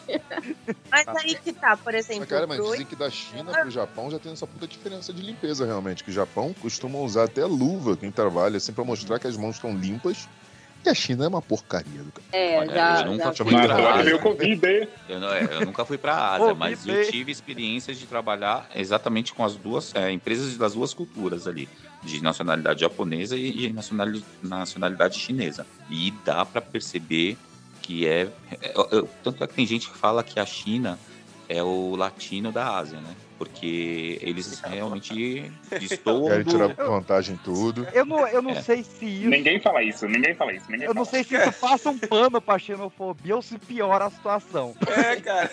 Mas 0.90 1.08
aí 1.08 1.34
que 1.36 1.52
tá, 1.52 1.76
por 1.76 1.94
exemplo, 1.94 2.20
Mas, 2.20 2.28
cara, 2.28 2.46
mas 2.46 2.62
dizem 2.62 2.86
que 2.86 2.96
da 2.96 3.10
China 3.10 3.52
pro 3.52 3.70
Japão 3.70 4.10
já 4.10 4.18
tem 4.18 4.32
essa 4.32 4.46
puta 4.46 4.66
diferença 4.66 5.12
de 5.12 5.22
limpeza, 5.22 5.64
realmente. 5.66 6.02
Que 6.04 6.10
o 6.10 6.12
Japão 6.12 6.54
costuma 6.60 6.98
usar 6.98 7.24
até 7.24 7.44
luva 7.44 7.96
quem 7.96 8.10
trabalha, 8.10 8.56
assim, 8.56 8.72
pra 8.72 8.84
mostrar 8.84 9.18
que 9.18 9.26
as 9.26 9.36
mãos 9.36 9.56
estão 9.56 9.74
limpas. 9.76 10.28
E 10.84 10.88
a 10.88 10.94
China 10.94 11.24
é 11.24 11.28
uma 11.28 11.42
porcaria 11.42 12.02
do 12.02 12.12
cara. 12.12 12.26
É, 12.32 12.58
Olha, 12.58 12.72
já. 12.74 13.00
eu 13.00 13.06
nunca 13.12 13.24
já 13.32 13.44
fui 13.44 13.52
pra 13.52 13.94
Ásia. 13.94 14.18
veio. 14.56 14.88
Eu, 15.08 15.20
não- 15.20 15.32
é, 15.32 15.42
eu 15.54 15.60
nunca 15.66 15.84
fui 15.84 15.98
para 15.98 16.14
a 16.14 16.34
Ásia, 16.36 16.54
mas 16.54 16.86
eu 16.86 17.10
tive 17.10 17.32
experiências 17.32 17.98
de 17.98 18.06
trabalhar 18.06 18.68
exatamente 18.74 19.34
com 19.34 19.44
as 19.44 19.56
duas 19.56 19.94
é, 19.94 20.10
empresas 20.12 20.56
das 20.56 20.74
duas 20.74 20.94
culturas 20.94 21.46
ali, 21.48 21.68
de 22.02 22.22
nacionalidade 22.22 22.80
japonesa 22.80 23.36
e 23.36 23.50
de 23.52 23.72
nacionalidade, 23.72 24.24
nacionalidade 24.42 25.18
chinesa. 25.18 25.66
E 25.90 26.12
dá 26.24 26.44
para 26.44 26.60
perceber 26.60 27.36
que 27.82 28.06
é, 28.06 28.28
é- 28.60 28.72
eu- 28.92 29.08
tanto 29.24 29.42
é 29.42 29.46
que 29.46 29.54
tem 29.54 29.66
gente 29.66 29.88
que 29.90 29.96
fala 29.96 30.22
que 30.22 30.38
a 30.38 30.46
China 30.46 30.98
é 31.48 31.62
o 31.62 31.96
latino 31.96 32.52
da 32.52 32.76
Ásia, 32.76 33.00
né? 33.00 33.14
Porque 33.38 34.18
eles 34.20 34.58
realmente 34.60 35.50
destoam 35.78 36.26
Querem 36.26 36.44
tirar 36.44 36.74
vantagem 36.74 37.36
em 37.36 37.38
tudo. 37.38 37.86
Eu 37.92 38.04
não, 38.04 38.26
eu 38.26 38.42
não 38.42 38.50
É. 38.50 38.62
sei 38.62 38.82
se 38.82 39.04
isso. 39.06 39.28
Ninguém 39.28 39.60
fala 39.60 39.80
isso, 39.82 40.08
ninguém 40.08 40.34
fala 40.34 40.52
isso. 40.52 40.68
Ninguém 40.68 40.88
Eu 40.88 40.94
não 40.94 41.04
fala. 41.04 41.22
sei 41.22 41.24
se 41.24 41.36
isso 41.40 41.60
passa 41.60 41.90
um 41.90 41.98
pano 41.98 42.40
pra 42.40 42.58
xenofobia 42.58 43.36
ou 43.36 43.40
se 43.42 43.56
piora 43.56 44.06
a 44.06 44.10
situação. 44.10 44.74
É, 44.88 45.16
cara. 45.16 45.50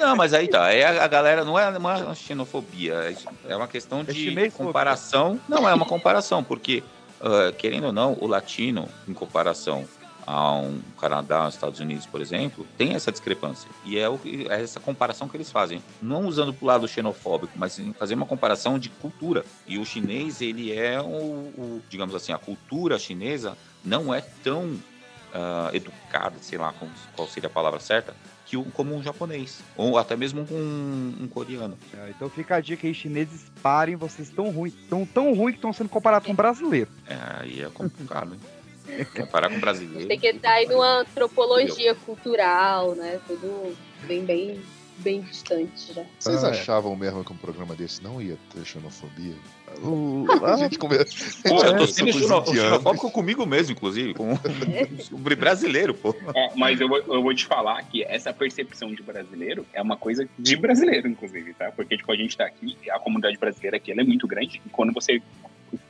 Não, 0.00 0.16
mas 0.16 0.34
aí 0.34 0.48
tá. 0.48 0.72
É 0.72 0.84
a, 0.84 1.04
a 1.04 1.08
galera 1.08 1.44
não 1.44 1.56
é 1.58 1.68
uma 1.78 2.14
xenofobia, 2.16 2.94
é 2.94 3.14
é 3.52 3.56
uma 3.56 3.68
questão 3.68 4.00
É 4.00 4.04
de 4.04 4.50
comparação. 4.50 5.38
Não 5.48 5.68
é 5.68 5.72
uma 5.74 5.86
comparação, 5.86 6.42
porque 6.42 6.82
ah, 7.20 7.52
querendo 7.56 7.84
ou 7.86 7.92
não, 7.92 8.16
o 8.20 8.26
latino 8.26 8.88
em 9.06 9.14
comparação 9.14 9.86
a 10.26 10.54
um 10.54 10.80
Canadá, 11.00 11.46
Estados 11.48 11.80
Unidos, 11.80 12.06
por 12.06 12.20
exemplo, 12.20 12.66
tem 12.78 12.94
essa 12.94 13.12
discrepância. 13.12 13.68
E 13.84 13.98
é, 13.98 14.08
o, 14.08 14.18
é 14.48 14.62
essa 14.62 14.80
comparação 14.80 15.28
que 15.28 15.36
eles 15.36 15.50
fazem. 15.50 15.82
Não 16.00 16.26
usando 16.26 16.52
pro 16.54 16.66
lado 16.66 16.88
xenofóbico, 16.88 17.52
mas 17.56 17.78
fazer 17.98 18.14
uma 18.14 18.26
comparação 18.26 18.78
de 18.78 18.88
cultura. 18.88 19.44
E 19.66 19.78
o 19.78 19.84
chinês, 19.84 20.40
ele 20.40 20.72
é 20.72 21.00
o, 21.00 21.04
o- 21.06 21.82
digamos 21.88 22.14
assim, 22.14 22.32
a 22.32 22.38
cultura 22.38 22.98
chinesa 22.98 23.56
não 23.84 24.14
é 24.14 24.22
tão 24.42 24.78
ah, 25.32 25.70
educada, 25.72 26.36
sei 26.40 26.58
lá 26.58 26.72
qual 27.16 27.28
seria 27.28 27.48
a 27.48 27.52
palavra 27.52 27.80
certa, 27.80 28.14
que 28.46 28.56
o, 28.56 28.64
como 28.64 28.94
um 28.94 29.02
japonês. 29.02 29.60
Ou 29.76 29.98
até 29.98 30.16
mesmo 30.16 30.46
um, 30.50 31.14
um 31.22 31.28
coreano. 31.28 31.76
É, 31.92 32.10
Então 32.10 32.30
fica 32.30 32.56
a 32.56 32.60
dica 32.60 32.86
aí, 32.86 32.94
chineses, 32.94 33.50
parem, 33.62 33.96
vocês 33.96 34.28
estão 34.28 34.50
ruins, 34.50 34.74
tão 34.88 35.04
tão 35.04 35.34
ruins 35.34 35.52
que 35.52 35.58
estão 35.58 35.72
sendo 35.72 35.88
comparados 35.90 36.26
com 36.26 36.34
brasileiro. 36.34 36.88
É, 37.06 37.18
aí 37.40 37.62
é 37.62 37.68
complicado, 37.68 38.32
hein? 38.34 38.40
Comparar 39.16 39.48
com 39.50 39.58
brasileiro. 39.58 40.06
Tem 40.08 40.18
que 40.18 40.28
entrar 40.28 40.52
aí 40.54 40.66
numa 40.66 41.00
antropologia 41.00 41.94
cultural, 41.94 42.94
né? 42.94 43.18
Tudo 43.26 43.74
bem, 44.06 44.24
bem, 44.24 44.60
bem 44.98 45.20
distante 45.22 45.92
já. 45.94 46.04
Vocês 46.18 46.44
Ah, 46.44 46.48
é. 46.48 46.50
achavam 46.50 46.94
mesmo 46.94 47.24
que 47.24 47.32
um 47.32 47.36
programa 47.36 47.74
desse 47.74 48.02
não 48.02 48.20
ia 48.20 48.36
ter 48.52 48.64
xenofobia? 48.64 49.34
O- 49.82 50.26
A 50.44 50.56
gente 50.56 50.78
conversa. 50.78 51.14
Pô, 51.42 51.56
eu 51.56 51.60
tô 51.76 51.86
conversou 51.86 51.86
sendo 51.88 52.08
indianos. 52.10 52.50
xenofóbico 52.50 53.10
comigo 53.10 53.44
mesmo, 53.46 53.72
inclusive, 53.72 54.14
com 54.14 54.36
sobre 55.02 55.34
brasileiro, 55.34 55.94
pô. 55.94 56.14
Ó, 56.34 56.50
mas 56.54 56.80
eu 56.80 56.86
vou, 56.88 56.98
eu 56.98 57.22
vou 57.22 57.34
te 57.34 57.46
falar 57.46 57.82
que 57.84 58.04
essa 58.04 58.32
percepção 58.32 58.94
de 58.94 59.02
brasileiro 59.02 59.66
é 59.72 59.80
uma 59.82 59.96
coisa 59.96 60.28
de 60.38 60.56
brasileiro, 60.56 61.08
inclusive, 61.08 61.54
tá? 61.54 61.72
Porque, 61.72 61.96
tipo, 61.96 62.12
a 62.12 62.16
gente 62.16 62.36
tá 62.36 62.44
aqui, 62.44 62.76
a 62.90 62.98
comunidade 63.00 63.36
brasileira 63.38 63.78
aqui, 63.78 63.90
ela 63.90 64.02
é 64.02 64.04
muito 64.04 64.26
grande, 64.28 64.60
e 64.64 64.68
quando 64.68 64.92
você 64.92 65.20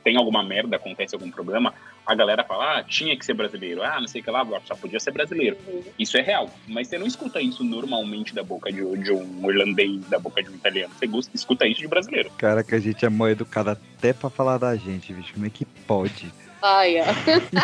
tem 0.03 0.17
alguma 0.17 0.43
merda, 0.43 0.75
acontece 0.75 1.15
algum 1.15 1.29
problema, 1.31 1.73
a 2.05 2.13
galera 2.13 2.43
fala, 2.43 2.77
ah, 2.77 2.83
tinha 2.83 3.17
que 3.17 3.25
ser 3.25 3.33
brasileiro, 3.33 3.81
ah, 3.83 3.99
não 3.99 4.07
sei 4.07 4.21
o 4.21 4.23
que 4.23 4.29
lá, 4.29 4.45
só 4.65 4.75
podia 4.75 4.99
ser 4.99 5.11
brasileiro. 5.11 5.57
Isso 5.97 6.17
é 6.17 6.21
real, 6.21 6.49
mas 6.67 6.87
você 6.87 6.97
não 6.97 7.07
escuta 7.07 7.41
isso 7.41 7.63
normalmente 7.63 8.33
da 8.33 8.43
boca 8.43 8.71
de, 8.71 8.81
de 8.97 9.11
um 9.11 9.49
irlandês, 9.49 10.05
da 10.07 10.19
boca 10.19 10.43
de 10.43 10.49
um 10.49 10.55
italiano, 10.55 10.93
você 10.93 11.07
escuta 11.33 11.67
isso 11.67 11.81
de 11.81 11.87
brasileiro. 11.87 12.29
Cara, 12.37 12.63
que 12.63 12.75
a 12.75 12.79
gente 12.79 13.05
é 13.05 13.09
mal 13.09 13.29
educado 13.29 13.71
até 13.71 14.13
pra 14.13 14.29
falar 14.29 14.57
da 14.57 14.75
gente, 14.75 15.13
bicho. 15.13 15.33
Como 15.33 15.45
é 15.45 15.49
que 15.49 15.65
pode? 15.65 16.31
Ai, 16.61 16.95
ó. 16.99 17.05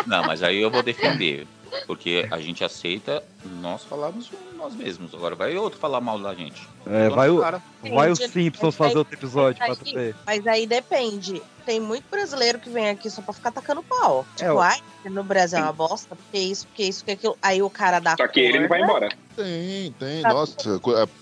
Não, 0.07 0.23
mas 0.23 0.43
aí 0.43 0.61
eu 0.61 0.69
vou 0.69 0.83
defender. 0.83 1.47
Porque 1.87 2.27
a 2.31 2.39
gente 2.39 2.63
aceita 2.63 3.23
nós 3.61 3.83
falarmos 3.83 4.29
nós 4.57 4.75
mesmos. 4.75 5.13
Agora 5.13 5.35
vai 5.35 5.55
outro 5.57 5.79
falar 5.79 5.99
mal 6.01 6.19
da 6.19 6.33
gente. 6.35 6.61
É, 6.85 7.09
vai 7.09 7.29
o, 7.29 7.37
Clara. 7.37 7.61
vai 7.89 8.11
o 8.11 8.15
Simpsons 8.15 8.75
fazer 8.75 8.97
outro 8.97 9.13
episódio 9.15 9.57
pra 9.57 9.69
mas 9.69 9.77
tu 9.79 9.85
aí- 9.87 9.93
ver. 9.93 10.15
Mas 10.25 10.47
aí 10.47 10.67
depende. 10.67 11.41
Tem 11.65 11.79
muito 11.79 12.05
brasileiro 12.09 12.59
que 12.59 12.69
vem 12.69 12.89
aqui 12.89 13.09
só 13.09 13.21
pra 13.21 13.33
ficar 13.33 13.51
tacando 13.51 13.83
pau. 13.83 14.25
Tipo, 14.35 14.49
É, 14.49 14.53
o- 14.53 14.59
ai, 14.59 14.79
no 15.05 15.23
Brasil 15.23 15.59
é 15.59 15.61
uma 15.63 15.71
bosta, 15.73 16.15
porque 16.15 16.37
isso, 16.39 16.67
porque 16.67 16.83
isso, 16.83 16.99
porque 16.99 17.11
aquilo. 17.11 17.37
Aí 17.41 17.61
o 17.61 17.69
cara 17.69 17.99
dá 17.99 18.15
Só 18.17 18.27
que 18.27 18.39
ele 18.39 18.59
não 18.61 18.67
vai 18.67 18.81
embora. 18.81 19.09
Tem, 19.35 19.91
tem. 19.93 20.21
Tá. 20.21 20.33
Nossa, 20.33 20.55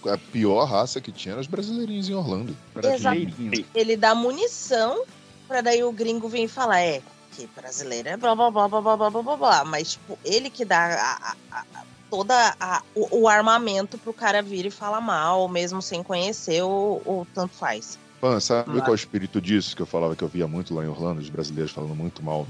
a, 0.07 0.13
a 0.13 0.17
pior 0.17 0.63
raça 0.65 0.99
que 1.01 1.11
tinha 1.11 1.33
era 1.33 1.41
os 1.41 1.47
brasileirinhos 1.47 2.09
em 2.09 2.13
Orlando. 2.15 2.55
Brasileirinho. 2.73 3.65
Ele 3.75 3.95
dá 3.97 4.15
munição 4.15 5.03
pra 5.47 5.61
daí 5.61 5.83
o 5.83 5.91
gringo 5.91 6.27
vir 6.29 6.47
falar, 6.47 6.79
é, 6.81 7.01
que 7.47 7.59
brasileiro 7.61 8.09
é 8.09 8.17
blá 8.17 8.35
blá 8.35 8.51
blá 8.51 8.67
blá 8.67 8.81
blá 8.81 8.97
blá 8.97 9.09
blá 9.09 9.21
blá 9.21 9.37
blá. 9.37 9.65
Mas, 9.65 9.91
tipo, 9.93 10.17
ele 10.25 10.49
que 10.49 10.65
dá 10.65 10.77
a- 10.95 11.35
a- 11.51 11.63
a- 11.73 11.83
toda 12.09 12.55
a- 12.59 12.81
o, 12.95 13.21
o 13.21 13.27
armamento 13.29 13.97
pro 13.97 14.13
cara 14.13 14.41
vir 14.41 14.65
e 14.65 14.71
falar 14.71 14.99
mal, 15.01 15.47
mesmo 15.47 15.81
sem 15.81 16.01
conhecer, 16.03 16.61
ou, 16.63 17.01
ou 17.05 17.27
tanto 17.33 17.53
faz. 17.55 17.97
Pan, 18.19 18.37
sabe 18.41 18.71
Mas- 18.71 18.79
qual 18.81 18.87
é 18.89 18.91
o 18.91 18.95
espírito 18.95 19.39
disso 19.39 19.73
que 19.73 19.81
eu 19.81 19.85
falava 19.85 20.13
que 20.13 20.21
eu 20.21 20.27
via 20.27 20.45
muito 20.45 20.75
lá 20.75 20.83
em 20.83 20.89
Orlando, 20.89 21.21
os 21.21 21.29
brasileiros 21.29 21.71
falando 21.71 21.95
muito 21.95 22.21
mal 22.21 22.45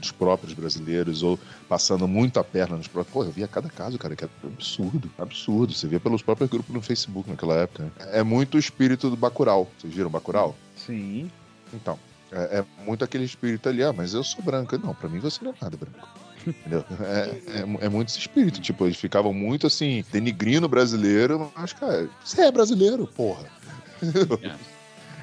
dos 0.00 0.10
próprios 0.10 0.54
brasileiros 0.54 1.22
ou 1.22 1.38
passando 1.68 2.08
muita 2.08 2.42
perna 2.42 2.76
nos 2.78 2.86
próprios. 2.88 3.12
Pô, 3.12 3.24
eu 3.24 3.30
via 3.30 3.46
cada 3.46 3.68
caso, 3.68 3.98
cara, 3.98 4.16
que 4.16 4.24
era 4.24 4.32
absurdo, 4.44 5.10
absurdo. 5.18 5.74
Você 5.74 5.86
via 5.86 6.00
pelos 6.00 6.22
próprios 6.22 6.48
grupos 6.48 6.74
no 6.74 6.80
Facebook 6.80 7.28
naquela 7.28 7.54
época. 7.56 7.82
né? 7.84 7.90
É 8.12 8.22
muito 8.22 8.54
o 8.54 8.58
espírito 8.58 9.10
do 9.10 9.16
Bacurau. 9.16 9.68
Vocês 9.78 9.92
viram 9.92 10.08
Bacurau? 10.08 10.56
Sim. 10.74 11.30
Então, 11.74 11.98
é, 12.32 12.58
é 12.58 12.64
muito 12.84 13.04
aquele 13.04 13.24
espírito 13.24 13.68
ali, 13.68 13.82
ah, 13.82 13.92
mas 13.92 14.14
eu 14.14 14.22
sou 14.24 14.42
branco. 14.42 14.76
Não, 14.78 14.94
pra 14.94 15.08
mim 15.08 15.18
você 15.18 15.44
não 15.44 15.52
é 15.52 15.54
nada 15.60 15.76
branco. 15.76 16.08
Entendeu? 16.46 16.84
É, 17.02 17.58
é, 17.82 17.86
é 17.86 17.88
muito 17.88 18.08
esse 18.08 18.18
espírito. 18.18 18.60
Tipo, 18.60 18.86
eles 18.86 18.96
ficavam 18.96 19.32
muito 19.32 19.66
assim, 19.66 20.04
denigrindo 20.10 20.66
o 20.66 20.68
brasileiro, 20.68 21.52
mas, 21.56 21.72
cara, 21.72 22.08
você 22.24 22.42
é 22.42 22.50
brasileiro, 22.50 23.06
porra. 23.06 23.44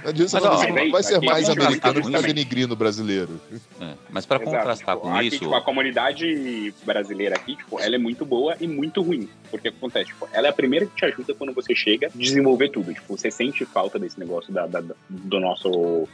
Não 0.03 0.09
adianta 0.11 0.39
Mas, 0.39 0.43
você 0.43 0.47
ó, 0.47 0.57
você 0.57 0.67
não 0.71 0.91
vai 0.91 1.03
ser 1.03 1.15
aqui 1.15 1.25
mais 1.25 1.49
americano 1.49 1.95
que 1.95 2.05
ficar 2.05 2.17
também. 2.19 2.34
denigrindo 2.35 2.73
o 2.75 2.77
brasileiro. 2.77 3.41
É, 3.81 3.93
mas 4.11 4.25
para 4.27 4.39
contrastar 4.39 4.95
tipo, 4.95 5.07
com 5.07 5.15
aqui, 5.15 5.27
isso, 5.27 5.39
tipo, 5.39 5.53
a 5.55 5.61
comunidade 5.61 6.73
brasileira 6.85 7.35
aqui, 7.35 7.55
tipo, 7.55 7.79
ela 7.79 7.95
é 7.95 7.97
muito 7.97 8.23
boa 8.23 8.55
e 8.61 8.67
muito 8.67 9.01
ruim. 9.01 9.27
Porque 9.49 9.69
o 9.69 9.71
que 9.71 9.77
acontece, 9.79 10.05
tipo, 10.11 10.29
ela 10.31 10.47
é 10.47 10.49
a 10.51 10.53
primeira 10.53 10.85
que 10.85 10.95
te 10.95 11.03
ajuda 11.05 11.34
quando 11.34 11.51
você 11.51 11.75
chega 11.75 12.07
a 12.07 12.09
desenvolver 12.13 12.69
tudo. 12.69 12.93
Tipo, 12.93 13.17
você 13.17 13.31
sente 13.31 13.65
falta 13.65 13.97
desse 13.97 14.19
negócio 14.19 14.53
da, 14.53 14.67
da- 14.67 14.81
da- 14.81 14.95
do 15.09 15.39
nosso 15.39 16.07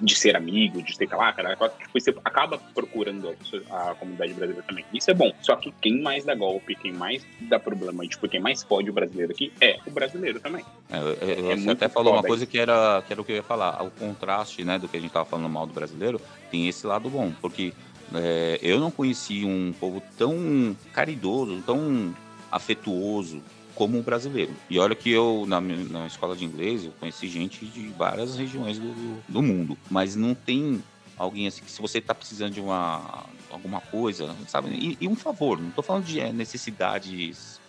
de 0.00 0.14
ser 0.14 0.36
amigo, 0.36 0.82
de 0.82 0.94
ser 0.94 1.08
lá, 1.12 1.32
cara, 1.32 1.56
tipo, 1.56 1.98
você 1.98 2.14
acaba 2.24 2.58
procurando 2.74 3.34
a, 3.70 3.94
comunidade 3.94 4.34
brasileira 4.34 4.66
também. 4.66 4.84
Isso 4.92 5.10
é 5.10 5.14
bom. 5.14 5.32
Só 5.40 5.56
que 5.56 5.72
quem 5.80 6.00
mais 6.00 6.24
dá 6.24 6.34
golpe, 6.34 6.74
quem 6.74 6.92
mais 6.92 7.24
dá 7.40 7.58
problema, 7.58 8.06
tipo, 8.06 8.28
quem 8.28 8.40
mais 8.40 8.62
fode 8.62 8.90
o 8.90 8.92
brasileiro 8.92 9.32
aqui 9.32 9.52
é 9.60 9.78
o 9.86 9.90
brasileiro 9.90 10.40
também. 10.40 10.64
É, 10.90 10.98
eu- 10.98 11.50
É 11.52 11.56
você 11.56 11.70
até 11.70 11.88
falou 11.88 12.14
uma 12.14 12.22
coisa 12.22 12.44
que 12.46 12.58
era, 12.58 13.02
que 13.06 13.12
era 13.12 13.20
o 13.20 13.24
que 13.24 13.32
eu 13.32 13.36
ia 13.36 13.42
falar. 13.42 13.82
O 13.82 13.90
contraste, 13.90 14.64
né, 14.64 14.78
do 14.78 14.88
que 14.88 14.96
a 14.96 15.00
gente 15.00 15.12
tava 15.12 15.24
falando 15.24 15.48
mal 15.48 15.66
do 15.66 15.72
brasileiro, 15.72 16.20
tem 16.50 16.68
esse 16.68 16.86
lado 16.86 17.08
bom. 17.08 17.32
Porque 17.40 17.72
é, 18.14 18.58
eu 18.62 18.80
não 18.80 18.90
conheci 18.90 19.44
um 19.44 19.72
povo 19.72 20.02
tão 20.16 20.76
caridoso, 20.92 21.62
tão 21.62 22.14
afetuoso 22.50 23.42
como 23.74 23.98
o 23.98 24.02
brasileiro. 24.02 24.52
E 24.70 24.78
olha 24.78 24.94
que 24.94 25.10
eu, 25.10 25.44
na, 25.48 25.60
na 25.60 26.06
escola 26.06 26.36
de 26.36 26.44
inglês, 26.44 26.84
eu 26.84 26.92
conheci 26.92 27.28
gente 27.28 27.64
de 27.66 27.88
várias 27.88 28.36
regiões 28.36 28.78
do, 28.78 28.88
do- 28.92 29.22
do 29.28 29.42
mundo. 29.42 29.76
Mas 29.90 30.14
não 30.16 30.34
tem 30.34 30.82
alguém 31.16 31.46
assim 31.46 31.62
que 31.62 31.70
se 31.70 31.80
você 31.82 32.00
tá 32.00 32.14
precisando 32.14 32.52
de 32.52 32.60
uma 32.60 33.24
alguma 33.50 33.80
coisa, 33.80 34.34
sabe? 34.48 34.70
E, 34.70 34.96
e 35.00 35.06
um 35.08 35.14
favor, 35.14 35.60
não 35.60 35.70
tô 35.70 35.80
falando 35.82 36.04
de 36.04 36.18
é, 36.18 36.32
necessidades 36.32 37.60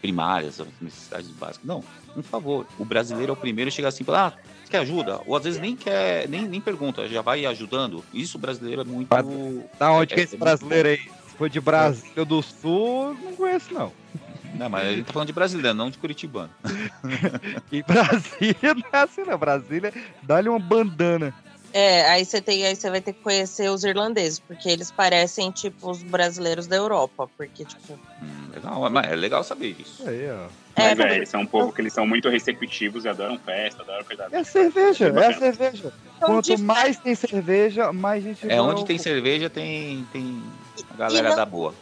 primárias, 0.00 0.60
necessidades 0.80 1.28
básicas. 1.30 1.66
Não, 1.66 1.82
um 2.16 2.22
favor. 2.22 2.66
O 2.78 2.84
brasileiro 2.84 3.30
é 3.30 3.32
o 3.32 3.36
primeiro 3.36 3.68
a 3.68 3.72
chegar 3.72 3.88
assim, 3.88 4.04
falar, 4.04 4.36
ah, 4.38 4.68
quer 4.70 4.78
ajuda? 4.78 5.20
Ou 5.26 5.34
às 5.36 5.42
vezes 5.44 5.60
nem 5.60 5.74
quer, 5.74 6.28
nem, 6.28 6.42
nem 6.46 6.60
pergunta, 6.60 7.08
já 7.08 7.22
vai 7.22 7.44
ajudando. 7.46 8.04
Isso 8.12 8.36
o 8.36 8.40
brasileiro 8.40 8.82
é 8.82 8.84
muito. 8.84 9.08
Da 9.78 9.90
onde 9.92 10.14
que 10.14 10.20
é 10.20 10.22
esse 10.24 10.32
muito 10.36 10.44
brasileiro 10.44 10.88
aí? 10.90 10.98
Se 10.98 11.36
for 11.36 11.48
de 11.50 11.60
Brasília 11.60 12.24
do 12.24 12.42
Sul, 12.42 13.14
não 13.24 13.34
conheço, 13.34 13.72
não. 13.74 13.90
Não, 14.54 14.68
mas 14.70 14.86
a 14.86 14.92
gente 14.92 15.06
tá 15.06 15.12
falando 15.12 15.26
de 15.26 15.32
brasileiro, 15.32 15.76
não 15.76 15.90
de 15.90 15.98
curitibano. 15.98 16.50
E 17.72 17.82
Brasília 17.82 18.74
não 18.74 18.82
é 18.92 19.02
assim, 19.02 19.22
não. 19.24 19.36
Brasília, 19.38 19.92
dá-lhe 20.22 20.48
uma 20.48 20.58
bandana. 20.60 21.34
É, 21.72 22.08
aí 22.08 22.24
você 22.24 22.40
tem, 22.40 22.64
aí 22.64 22.76
você 22.76 22.88
vai 22.88 23.00
ter 23.00 23.12
que 23.12 23.20
conhecer 23.20 23.68
os 23.68 23.82
irlandeses, 23.82 24.38
porque 24.38 24.68
eles 24.68 24.92
parecem 24.92 25.50
tipo 25.50 25.90
os 25.90 26.04
brasileiros 26.04 26.68
da 26.68 26.76
Europa, 26.76 27.28
porque 27.36 27.64
tipo, 27.64 27.98
Hum, 28.22 28.48
legal, 28.54 28.90
mas 28.90 29.10
é 29.10 29.16
legal 29.16 29.42
saber 29.42 29.74
disso. 29.74 30.00
Aí, 30.06 30.30
ó. 30.30 30.46
Mas, 30.76 30.98
É, 31.00 31.02
é, 31.02 31.16
eles 31.16 31.28
são 31.28 31.40
um 31.40 31.46
povo 31.46 31.72
que 31.72 31.80
eles 31.80 31.92
são 31.92 32.06
muito 32.06 32.28
receptivos 32.28 33.04
e 33.04 33.08
adoram 33.08 33.36
festa, 33.38 33.82
adoram 33.82 34.04
coisa. 34.04 34.28
É 34.30 34.38
a 34.38 34.44
cerveja, 34.44 35.06
é 35.06 35.08
a 35.08 35.12
bacana. 35.12 35.38
cerveja. 35.38 35.92
Então, 36.16 36.28
Quanto 36.28 36.56
de- 36.56 36.62
mais 36.62 36.96
tem 36.98 37.14
cerveja, 37.16 37.92
mais 37.92 38.22
gente 38.22 38.48
É 38.48 38.62
onde 38.62 38.84
tem 38.84 38.96
cerveja, 38.98 39.50
tem, 39.50 40.06
tem 40.12 40.42
a 40.90 40.94
E 40.94 40.96
galera 40.96 41.28
não- 41.30 41.36
da 41.36 41.44
boa. 41.44 41.74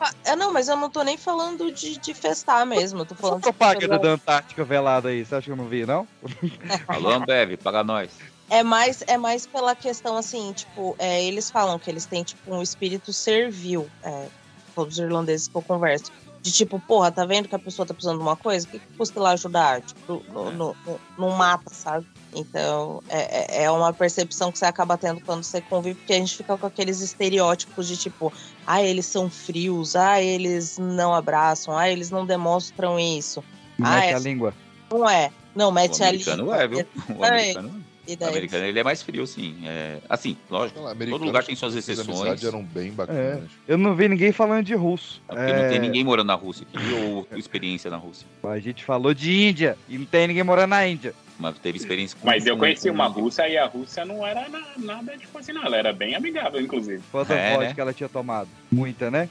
Ah, 0.00 0.10
é, 0.26 0.36
não, 0.36 0.52
mas 0.52 0.68
eu 0.68 0.76
não 0.76 0.90
tô 0.90 1.02
nem 1.02 1.16
falando 1.16 1.72
de, 1.72 1.98
de 1.98 2.14
festar 2.14 2.66
mesmo. 2.66 3.00
Eu 3.00 3.06
tô 3.06 3.14
Essa 3.14 3.22
falando 3.22 3.36
de 3.38 3.42
propaganda 3.42 3.98
da 3.98 4.08
Antártica 4.10 4.64
velada 4.64 5.08
aí, 5.08 5.24
você 5.24 5.34
acha 5.34 5.46
que 5.46 5.52
eu 5.52 5.56
não 5.56 5.68
vi, 5.68 5.86
não? 5.86 6.06
Alô, 6.88 7.10
Ambev, 7.10 7.56
paga 7.56 7.82
nós. 7.82 8.12
É 8.50 8.62
mais, 8.62 9.02
é 9.06 9.16
mais 9.16 9.46
pela 9.46 9.74
questão 9.74 10.16
assim, 10.16 10.52
tipo, 10.52 10.94
é, 10.98 11.24
eles 11.24 11.50
falam 11.50 11.78
que 11.78 11.90
eles 11.90 12.06
têm 12.06 12.22
tipo 12.22 12.54
um 12.54 12.62
espírito 12.62 13.12
servil, 13.12 13.88
é, 14.04 14.28
todos 14.74 14.98
os 14.98 15.00
irlandeses 15.02 15.48
que 15.48 15.56
eu 15.56 15.62
converso. 15.62 16.12
De 16.46 16.52
tipo, 16.52 16.78
porra, 16.78 17.10
tá 17.10 17.24
vendo 17.26 17.48
que 17.48 17.56
a 17.56 17.58
pessoa 17.58 17.84
tá 17.84 17.92
precisando 17.92 18.18
de 18.18 18.22
uma 18.22 18.36
coisa? 18.36 18.64
O 18.64 18.70
que, 18.70 18.78
que 18.78 18.96
custa 18.96 19.18
lá 19.20 19.30
ajudar? 19.32 19.80
Tipo, 19.80 20.22
no, 20.32 20.52
no- 20.52 20.76
no- 20.86 21.00
não 21.18 21.30
mata, 21.30 21.74
sabe? 21.74 22.06
Então, 22.32 23.02
é, 23.08 23.62
é- 23.62 23.64
é 23.64 23.70
uma 23.72 23.92
percepção 23.92 24.52
que 24.52 24.58
você 24.60 24.64
acaba 24.64 24.96
tendo 24.96 25.20
quando 25.22 25.42
você 25.42 25.60
convive, 25.60 25.96
porque 25.98 26.12
a 26.12 26.18
gente 26.18 26.36
fica 26.36 26.56
com 26.56 26.64
aqueles 26.64 27.00
estereótipos 27.00 27.88
de 27.88 27.96
tipo, 27.96 28.32
ah, 28.64 28.80
eles 28.80 29.06
são 29.06 29.28
frios, 29.28 29.96
ah, 29.96 30.22
eles 30.22 30.78
não 30.78 31.12
abraçam, 31.12 31.76
ah, 31.76 31.90
eles 31.90 32.12
não 32.12 32.24
demonstram 32.24 32.96
isso. 32.96 33.42
Ah, 33.82 33.96
Mete 33.96 34.10
é- 34.10 34.14
a 34.14 34.18
língua. 34.20 34.54
Não 34.88 35.10
é. 35.10 35.32
Não, 35.52 35.70
O 35.70 35.72
mete 35.72 36.00
a 36.00 36.06
americano 36.06 36.42
língua. 36.44 36.56
é, 36.62 36.68
viu? 36.68 36.86
O 37.18 37.24
americano, 37.24 37.84
E 37.92 37.95
americano 38.28 38.64
ele 38.64 38.78
é 38.78 38.84
mais 38.84 39.02
frio, 39.02 39.26
sim. 39.26 39.56
É, 39.64 39.98
assim, 40.08 40.36
lógico, 40.50 40.80
lá, 40.80 40.94
todo 40.94 41.24
lugar 41.24 41.44
tem 41.44 41.56
suas 41.56 41.74
as 41.76 41.88
exceções. 41.88 42.42
eram 42.44 42.62
bem 42.62 42.92
bacanas. 42.92 43.50
Eu 43.66 43.76
não 43.76 43.94
vi 43.94 44.08
ninguém 44.08 44.32
falando 44.32 44.64
de 44.64 44.74
russo. 44.74 45.20
É 45.28 45.34
porque 45.34 45.52
não 45.52 45.62
É, 45.62 45.68
tem 45.68 45.78
ninguém 45.80 46.04
morando 46.04 46.28
na 46.28 46.34
Rússia 46.34 46.66
aqui, 46.72 46.92
ou 46.92 47.26
experiência 47.36 47.90
na 47.90 47.96
Rússia. 47.96 48.26
A 48.44 48.58
gente 48.58 48.84
falou 48.84 49.12
de 49.12 49.32
Índia 49.48 49.76
e 49.88 49.98
não 49.98 50.06
tem 50.06 50.28
ninguém 50.28 50.42
morando 50.44 50.70
na 50.70 50.86
Índia. 50.86 51.14
Mas 51.38 51.58
teve 51.58 51.76
experiência 51.76 52.16
com 52.18 52.26
Mas 52.26 52.46
eu 52.46 52.56
conheci 52.56 52.88
uma 52.88 53.06
russa 53.08 53.46
e 53.46 53.58
a 53.58 53.66
Rússia 53.66 54.04
não 54.06 54.26
era 54.26 54.48
na- 54.48 54.64
nada 54.78 55.16
tipo 55.18 55.36
assim, 55.38 55.52
não. 55.52 55.64
Ela 55.64 55.76
era 55.76 55.92
bem 55.92 56.14
amigável, 56.14 56.60
inclusive. 56.60 57.02
Quanta 57.12 57.34
É, 57.34 57.50
vodka 57.54 57.66
né? 57.74 57.74
ela 57.76 57.92
tinha 57.92 58.08
tomado? 58.08 58.48
Muita, 58.72 59.10
né? 59.10 59.28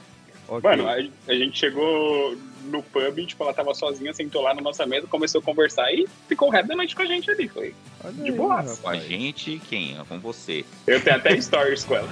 Ok. 0.48 0.70
Mano, 0.70 0.88
a, 0.88 0.94
a 0.94 1.34
gente 1.34 1.58
chegou 1.58 2.36
no 2.66 2.82
pub 2.82 3.24
tipo, 3.26 3.42
ela 3.42 3.54
tava 3.54 3.74
sozinha, 3.74 4.12
sentou 4.12 4.42
lá 4.42 4.54
na 4.54 4.60
nossa 4.60 4.84
mesa, 4.86 5.06
começou 5.06 5.40
a 5.40 5.44
conversar 5.44 5.92
e 5.92 6.06
ficou 6.28 6.48
o 6.48 6.50
resto 6.50 6.68
da 6.68 6.76
noite 6.76 6.94
com 6.94 7.02
a 7.02 7.06
gente 7.06 7.30
ali. 7.30 7.48
Foi 7.48 7.74
Olha 8.04 8.12
de 8.12 8.32
boa. 8.32 8.62
Com 8.82 8.88
a 8.88 8.96
gente, 8.96 9.60
quem? 9.68 9.96
Com 10.08 10.18
você. 10.20 10.64
Eu 10.86 11.00
tenho 11.02 11.16
até 11.16 11.40
stories 11.40 11.84
com 11.84 11.96
ela. 11.96 12.08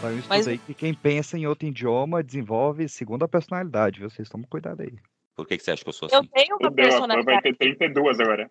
Saiu 0.00 0.14
um 0.14 0.18
estudo 0.18 0.28
Mas- 0.36 0.48
aí 0.48 0.58
que 0.58 0.74
quem 0.74 0.94
pensa 0.94 1.36
em 1.36 1.46
outro 1.46 1.66
idioma 1.66 2.22
desenvolve 2.22 2.88
segunda 2.88 3.26
personalidade, 3.26 3.98
viu? 4.00 4.08
Vocês 4.10 4.28
tomam 4.28 4.46
cuidado 4.48 4.82
aí. 4.82 4.94
Por 5.38 5.46
que, 5.46 5.56
que 5.56 5.62
você 5.62 5.70
acha 5.70 5.84
que 5.84 5.88
eu 5.88 5.92
sou 5.92 6.08
eu 6.10 6.18
assim? 6.18 6.28
tenho 6.34 6.56
uma 6.56 6.68
Pan 6.68 6.74
vai 6.74 6.90
personalidade. 6.90 7.42
ter 7.42 7.56
32 7.56 8.18
agora. 8.18 8.50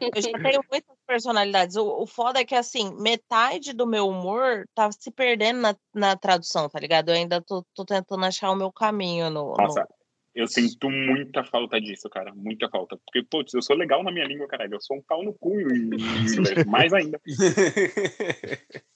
Eu 0.00 0.10
já 0.20 0.32
tenho 0.42 0.60
muitas 0.68 0.96
personalidades. 1.06 1.76
O, 1.76 2.02
o 2.02 2.04
foda 2.04 2.40
é 2.40 2.44
que, 2.44 2.56
assim, 2.56 2.92
metade 3.00 3.72
do 3.72 3.86
meu 3.86 4.08
humor 4.08 4.64
tá 4.74 4.90
se 4.90 5.12
perdendo 5.12 5.60
na, 5.60 5.76
na 5.94 6.16
tradução, 6.16 6.68
tá 6.68 6.80
ligado? 6.80 7.10
Eu 7.10 7.14
ainda 7.14 7.40
tô, 7.40 7.64
tô 7.72 7.84
tentando 7.84 8.24
achar 8.24 8.50
o 8.50 8.56
meu 8.56 8.72
caminho 8.72 9.30
no. 9.30 9.52
no- 9.52 9.56
Nossa, 9.56 9.86
eu 10.34 10.48
sinto 10.48 10.90
muita 10.90 11.44
falta 11.44 11.80
disso, 11.80 12.10
cara. 12.10 12.34
Muita 12.34 12.68
falta. 12.68 12.96
Porque, 12.96 13.22
putz, 13.22 13.54
eu 13.54 13.62
sou 13.62 13.76
legal 13.76 14.02
na 14.02 14.10
minha 14.10 14.26
língua, 14.26 14.48
caralho. 14.48 14.74
Eu 14.74 14.80
sou 14.80 14.96
um 14.96 15.02
pau 15.02 15.22
no 15.22 15.32
cu 15.32 15.60
inglês. 15.60 15.94
Mais 16.66 16.92
ainda. 16.92 17.20